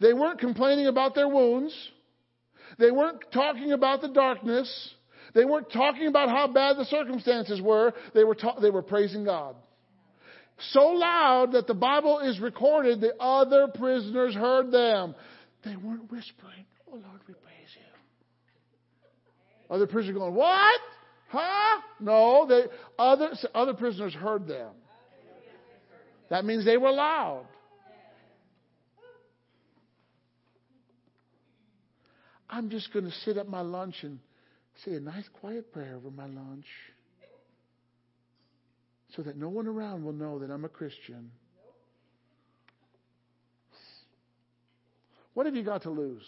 They 0.00 0.12
weren't 0.12 0.40
complaining 0.40 0.86
about 0.86 1.14
their 1.14 1.28
wounds. 1.28 1.74
They 2.78 2.90
weren't 2.90 3.20
talking 3.32 3.72
about 3.72 4.00
the 4.00 4.08
darkness. 4.08 4.90
They 5.34 5.44
weren't 5.44 5.72
talking 5.72 6.06
about 6.06 6.28
how 6.28 6.48
bad 6.48 6.76
the 6.76 6.84
circumstances 6.86 7.60
were. 7.60 7.92
They 8.14 8.24
were, 8.24 8.34
ta- 8.34 8.58
they 8.60 8.70
were 8.70 8.82
praising 8.82 9.24
God. 9.24 9.56
So 10.72 10.88
loud 10.88 11.52
that 11.52 11.66
the 11.66 11.74
Bible 11.74 12.20
is 12.20 12.38
recorded, 12.38 13.00
the 13.00 13.14
other 13.20 13.68
prisoners 13.68 14.34
heard 14.34 14.70
them. 14.70 15.14
They 15.64 15.76
weren't 15.76 16.10
whispering, 16.10 16.64
Oh 16.88 16.92
Lord, 16.92 17.20
we 17.26 17.34
praise 17.34 17.74
you. 17.74 19.74
Other 19.74 19.86
prisoners 19.86 20.16
going, 20.16 20.34
What? 20.34 20.80
Huh? 21.28 21.80
No, 21.98 22.46
they, 22.48 22.64
other, 22.98 23.30
other 23.54 23.74
prisoners 23.74 24.14
heard 24.14 24.46
them. 24.46 24.70
That 26.30 26.44
means 26.44 26.64
they 26.64 26.76
were 26.76 26.92
loud. 26.92 27.46
I'm 32.54 32.70
just 32.70 32.92
going 32.92 33.04
to 33.04 33.10
sit 33.24 33.36
at 33.36 33.48
my 33.48 33.62
lunch 33.62 33.96
and 34.02 34.20
say 34.84 34.92
a 34.92 35.00
nice 35.00 35.24
quiet 35.40 35.72
prayer 35.72 35.96
over 35.96 36.12
my 36.12 36.26
lunch 36.26 36.66
so 39.16 39.22
that 39.22 39.36
no 39.36 39.48
one 39.48 39.66
around 39.66 40.04
will 40.04 40.12
know 40.12 40.38
that 40.38 40.52
I'm 40.52 40.64
a 40.64 40.68
Christian. 40.68 41.32
What 45.34 45.46
have 45.46 45.56
you 45.56 45.64
got 45.64 45.82
to 45.82 45.90
lose? 45.90 46.22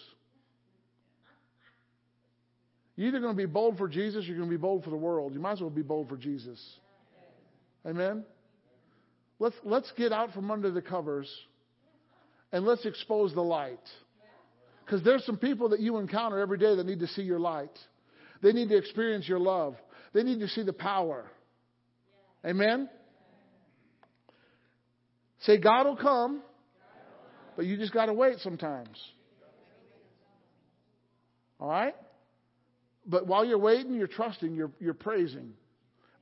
You're 2.97 3.07
either 3.07 3.21
going 3.21 3.33
to 3.33 3.37
be 3.37 3.45
bold 3.45 3.77
for 3.77 3.87
Jesus 3.87 4.25
or 4.25 4.27
you're 4.27 4.37
going 4.37 4.49
to 4.49 4.57
be 4.57 4.61
bold 4.61 4.83
for 4.83 4.89
the 4.89 4.97
world. 4.97 5.33
You 5.33 5.39
might 5.39 5.53
as 5.53 5.61
well 5.61 5.69
be 5.69 5.81
bold 5.81 6.09
for 6.09 6.17
Jesus. 6.17 6.59
Amen? 7.85 8.25
Let's, 9.39 9.55
let's 9.63 9.89
get 9.95 10.11
out 10.11 10.33
from 10.33 10.51
under 10.51 10.71
the 10.71 10.81
covers 10.81 11.33
and 12.51 12.65
let's 12.65 12.85
expose 12.85 13.33
the 13.33 13.41
light. 13.41 13.79
Because 14.87 15.03
there's 15.03 15.25
some 15.25 15.35
people 15.35 15.69
that 15.69 15.81
you 15.81 15.97
encounter 15.97 16.39
every 16.39 16.57
day 16.57 16.73
that 16.73 16.85
need 16.85 17.01
to 17.01 17.07
see 17.07 17.21
your 17.21 17.39
light. 17.39 17.77
They 18.41 18.53
need 18.53 18.69
to 18.69 18.77
experience 18.77 19.27
your 19.27 19.39
love. 19.39 19.75
They 20.13 20.23
need 20.23 20.39
to 20.39 20.47
see 20.47 20.63
the 20.63 20.71
power. 20.71 21.29
Amen? 22.45 22.89
Say, 25.39 25.57
God 25.57 25.87
will 25.87 25.97
come, 25.97 26.41
but 27.57 27.65
you 27.65 27.75
just 27.75 27.93
got 27.93 28.05
to 28.05 28.13
wait 28.13 28.39
sometimes. 28.39 28.97
All 31.59 31.67
right? 31.67 31.95
But 33.05 33.27
while 33.27 33.43
you're 33.43 33.57
waiting, 33.57 33.93
you're 33.93 34.07
trusting, 34.07 34.55
you're, 34.55 34.71
you're 34.79 34.93
praising. 34.93 35.51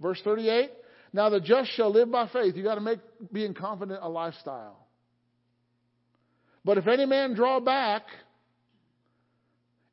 Verse 0.02 0.20
38 0.24 0.72
Now 1.14 1.30
the 1.30 1.40
just 1.40 1.70
shall 1.76 1.92
live 1.92 2.12
by 2.12 2.28
faith. 2.30 2.56
you 2.56 2.64
got 2.64 2.76
to 2.76 2.82
make 2.82 3.00
being 3.32 3.54
confident 3.54 4.00
a 4.02 4.10
lifestyle. 4.10 4.88
But 6.64 6.80
if 6.80 6.88
any 6.88 7.06
man 7.06 7.36
draw 7.36 7.60
back, 7.60 8.06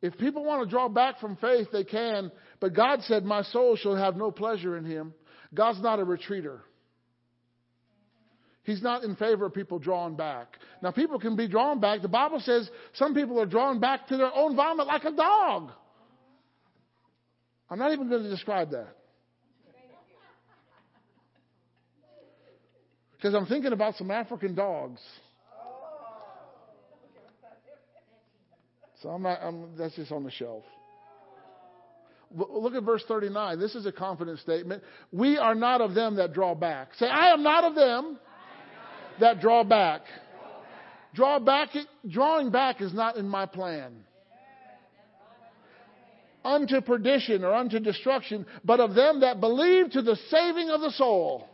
if 0.02 0.18
people 0.18 0.44
want 0.44 0.64
to 0.64 0.68
draw 0.68 0.88
back 0.88 1.20
from 1.20 1.36
faith, 1.36 1.68
they 1.72 1.84
can. 1.84 2.32
But 2.60 2.74
God 2.74 3.00
said, 3.02 3.24
My 3.24 3.42
soul 3.42 3.76
shall 3.76 3.94
have 3.94 4.16
no 4.16 4.32
pleasure 4.32 4.76
in 4.76 4.84
him. 4.84 5.14
God's 5.54 5.80
not 5.80 6.00
a 6.00 6.04
retreater. 6.04 6.60
He's 8.64 8.82
not 8.82 9.04
in 9.04 9.16
favor 9.16 9.46
of 9.46 9.54
people 9.54 9.78
drawing 9.78 10.16
back. 10.16 10.56
Now, 10.82 10.92
people 10.92 11.18
can 11.18 11.34
be 11.34 11.48
drawn 11.48 11.80
back. 11.80 12.02
The 12.02 12.08
Bible 12.08 12.40
says 12.40 12.68
some 12.94 13.14
people 13.14 13.40
are 13.40 13.46
drawn 13.46 13.80
back 13.80 14.08
to 14.08 14.16
their 14.16 14.32
own 14.34 14.54
vomit 14.54 14.86
like 14.86 15.04
a 15.04 15.12
dog. 15.12 15.70
I'm 17.68 17.78
not 17.78 17.92
even 17.92 18.08
going 18.08 18.22
to 18.22 18.30
describe 18.30 18.70
that. 18.70 18.88
Because 23.16 23.34
I'm 23.34 23.46
thinking 23.46 23.72
about 23.72 23.94
some 23.96 24.10
African 24.10 24.54
dogs. 24.54 25.00
So 29.02 29.08
I'm 29.08 29.22
not, 29.22 29.40
I'm, 29.42 29.76
that's 29.76 29.96
just 29.96 30.12
on 30.12 30.22
the 30.22 30.30
shelf. 30.30 30.62
Look 32.34 32.74
at 32.74 32.82
verse 32.84 33.04
39. 33.06 33.58
This 33.58 33.74
is 33.74 33.84
a 33.84 33.92
confident 33.92 34.38
statement. 34.38 34.82
We 35.10 35.36
are 35.36 35.54
not 35.54 35.80
of 35.80 35.94
them 35.94 36.16
that 36.16 36.32
draw 36.32 36.54
back. 36.54 36.94
Say, 36.94 37.06
I 37.06 37.32
am 37.32 37.42
not 37.42 37.64
of 37.64 37.74
them 37.74 38.18
that 39.20 39.40
draw 39.40 39.64
back. 39.64 40.02
Draw 41.14 41.40
back, 41.40 41.70
drawing 42.08 42.50
back 42.50 42.80
is 42.80 42.94
not 42.94 43.16
in 43.16 43.28
my 43.28 43.44
plan. 43.44 43.92
Unto 46.42 46.80
perdition 46.80 47.44
or 47.44 47.52
unto 47.52 47.78
destruction, 47.78 48.46
but 48.64 48.80
of 48.80 48.94
them 48.94 49.20
that 49.20 49.40
believe 49.40 49.90
to 49.90 50.02
the 50.02 50.16
saving 50.30 50.70
of 50.70 50.80
the 50.80 50.90
soul. 50.92 51.48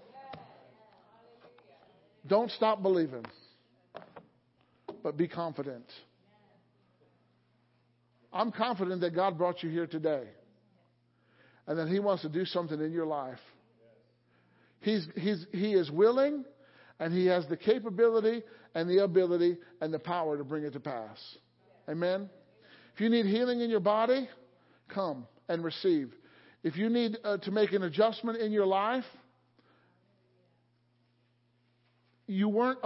Don't 2.26 2.50
stop 2.52 2.82
believing, 2.82 3.24
but 5.02 5.16
be 5.16 5.26
confident. 5.26 5.84
I'm 8.38 8.52
confident 8.52 9.00
that 9.00 9.16
God 9.16 9.36
brought 9.36 9.64
you 9.64 9.68
here 9.68 9.88
today 9.88 10.22
and 11.66 11.76
that 11.76 11.88
He 11.88 11.98
wants 11.98 12.22
to 12.22 12.28
do 12.28 12.44
something 12.44 12.80
in 12.80 12.92
your 12.92 13.04
life. 13.04 13.40
He's, 14.78 15.08
he's, 15.16 15.44
he 15.50 15.72
is 15.72 15.90
willing 15.90 16.44
and 17.00 17.12
He 17.12 17.26
has 17.26 17.48
the 17.48 17.56
capability 17.56 18.44
and 18.76 18.88
the 18.88 19.02
ability 19.02 19.58
and 19.80 19.92
the 19.92 19.98
power 19.98 20.38
to 20.38 20.44
bring 20.44 20.62
it 20.62 20.72
to 20.74 20.80
pass. 20.80 21.18
Amen? 21.88 22.30
If 22.94 23.00
you 23.00 23.08
need 23.08 23.26
healing 23.26 23.60
in 23.60 23.70
your 23.70 23.80
body, 23.80 24.28
come 24.86 25.26
and 25.48 25.64
receive. 25.64 26.12
If 26.62 26.76
you 26.76 26.88
need 26.90 27.16
uh, 27.24 27.38
to 27.38 27.50
make 27.50 27.72
an 27.72 27.82
adjustment 27.82 28.38
in 28.38 28.52
your 28.52 28.66
life, 28.66 29.04
you 32.28 32.48
weren't 32.48 32.78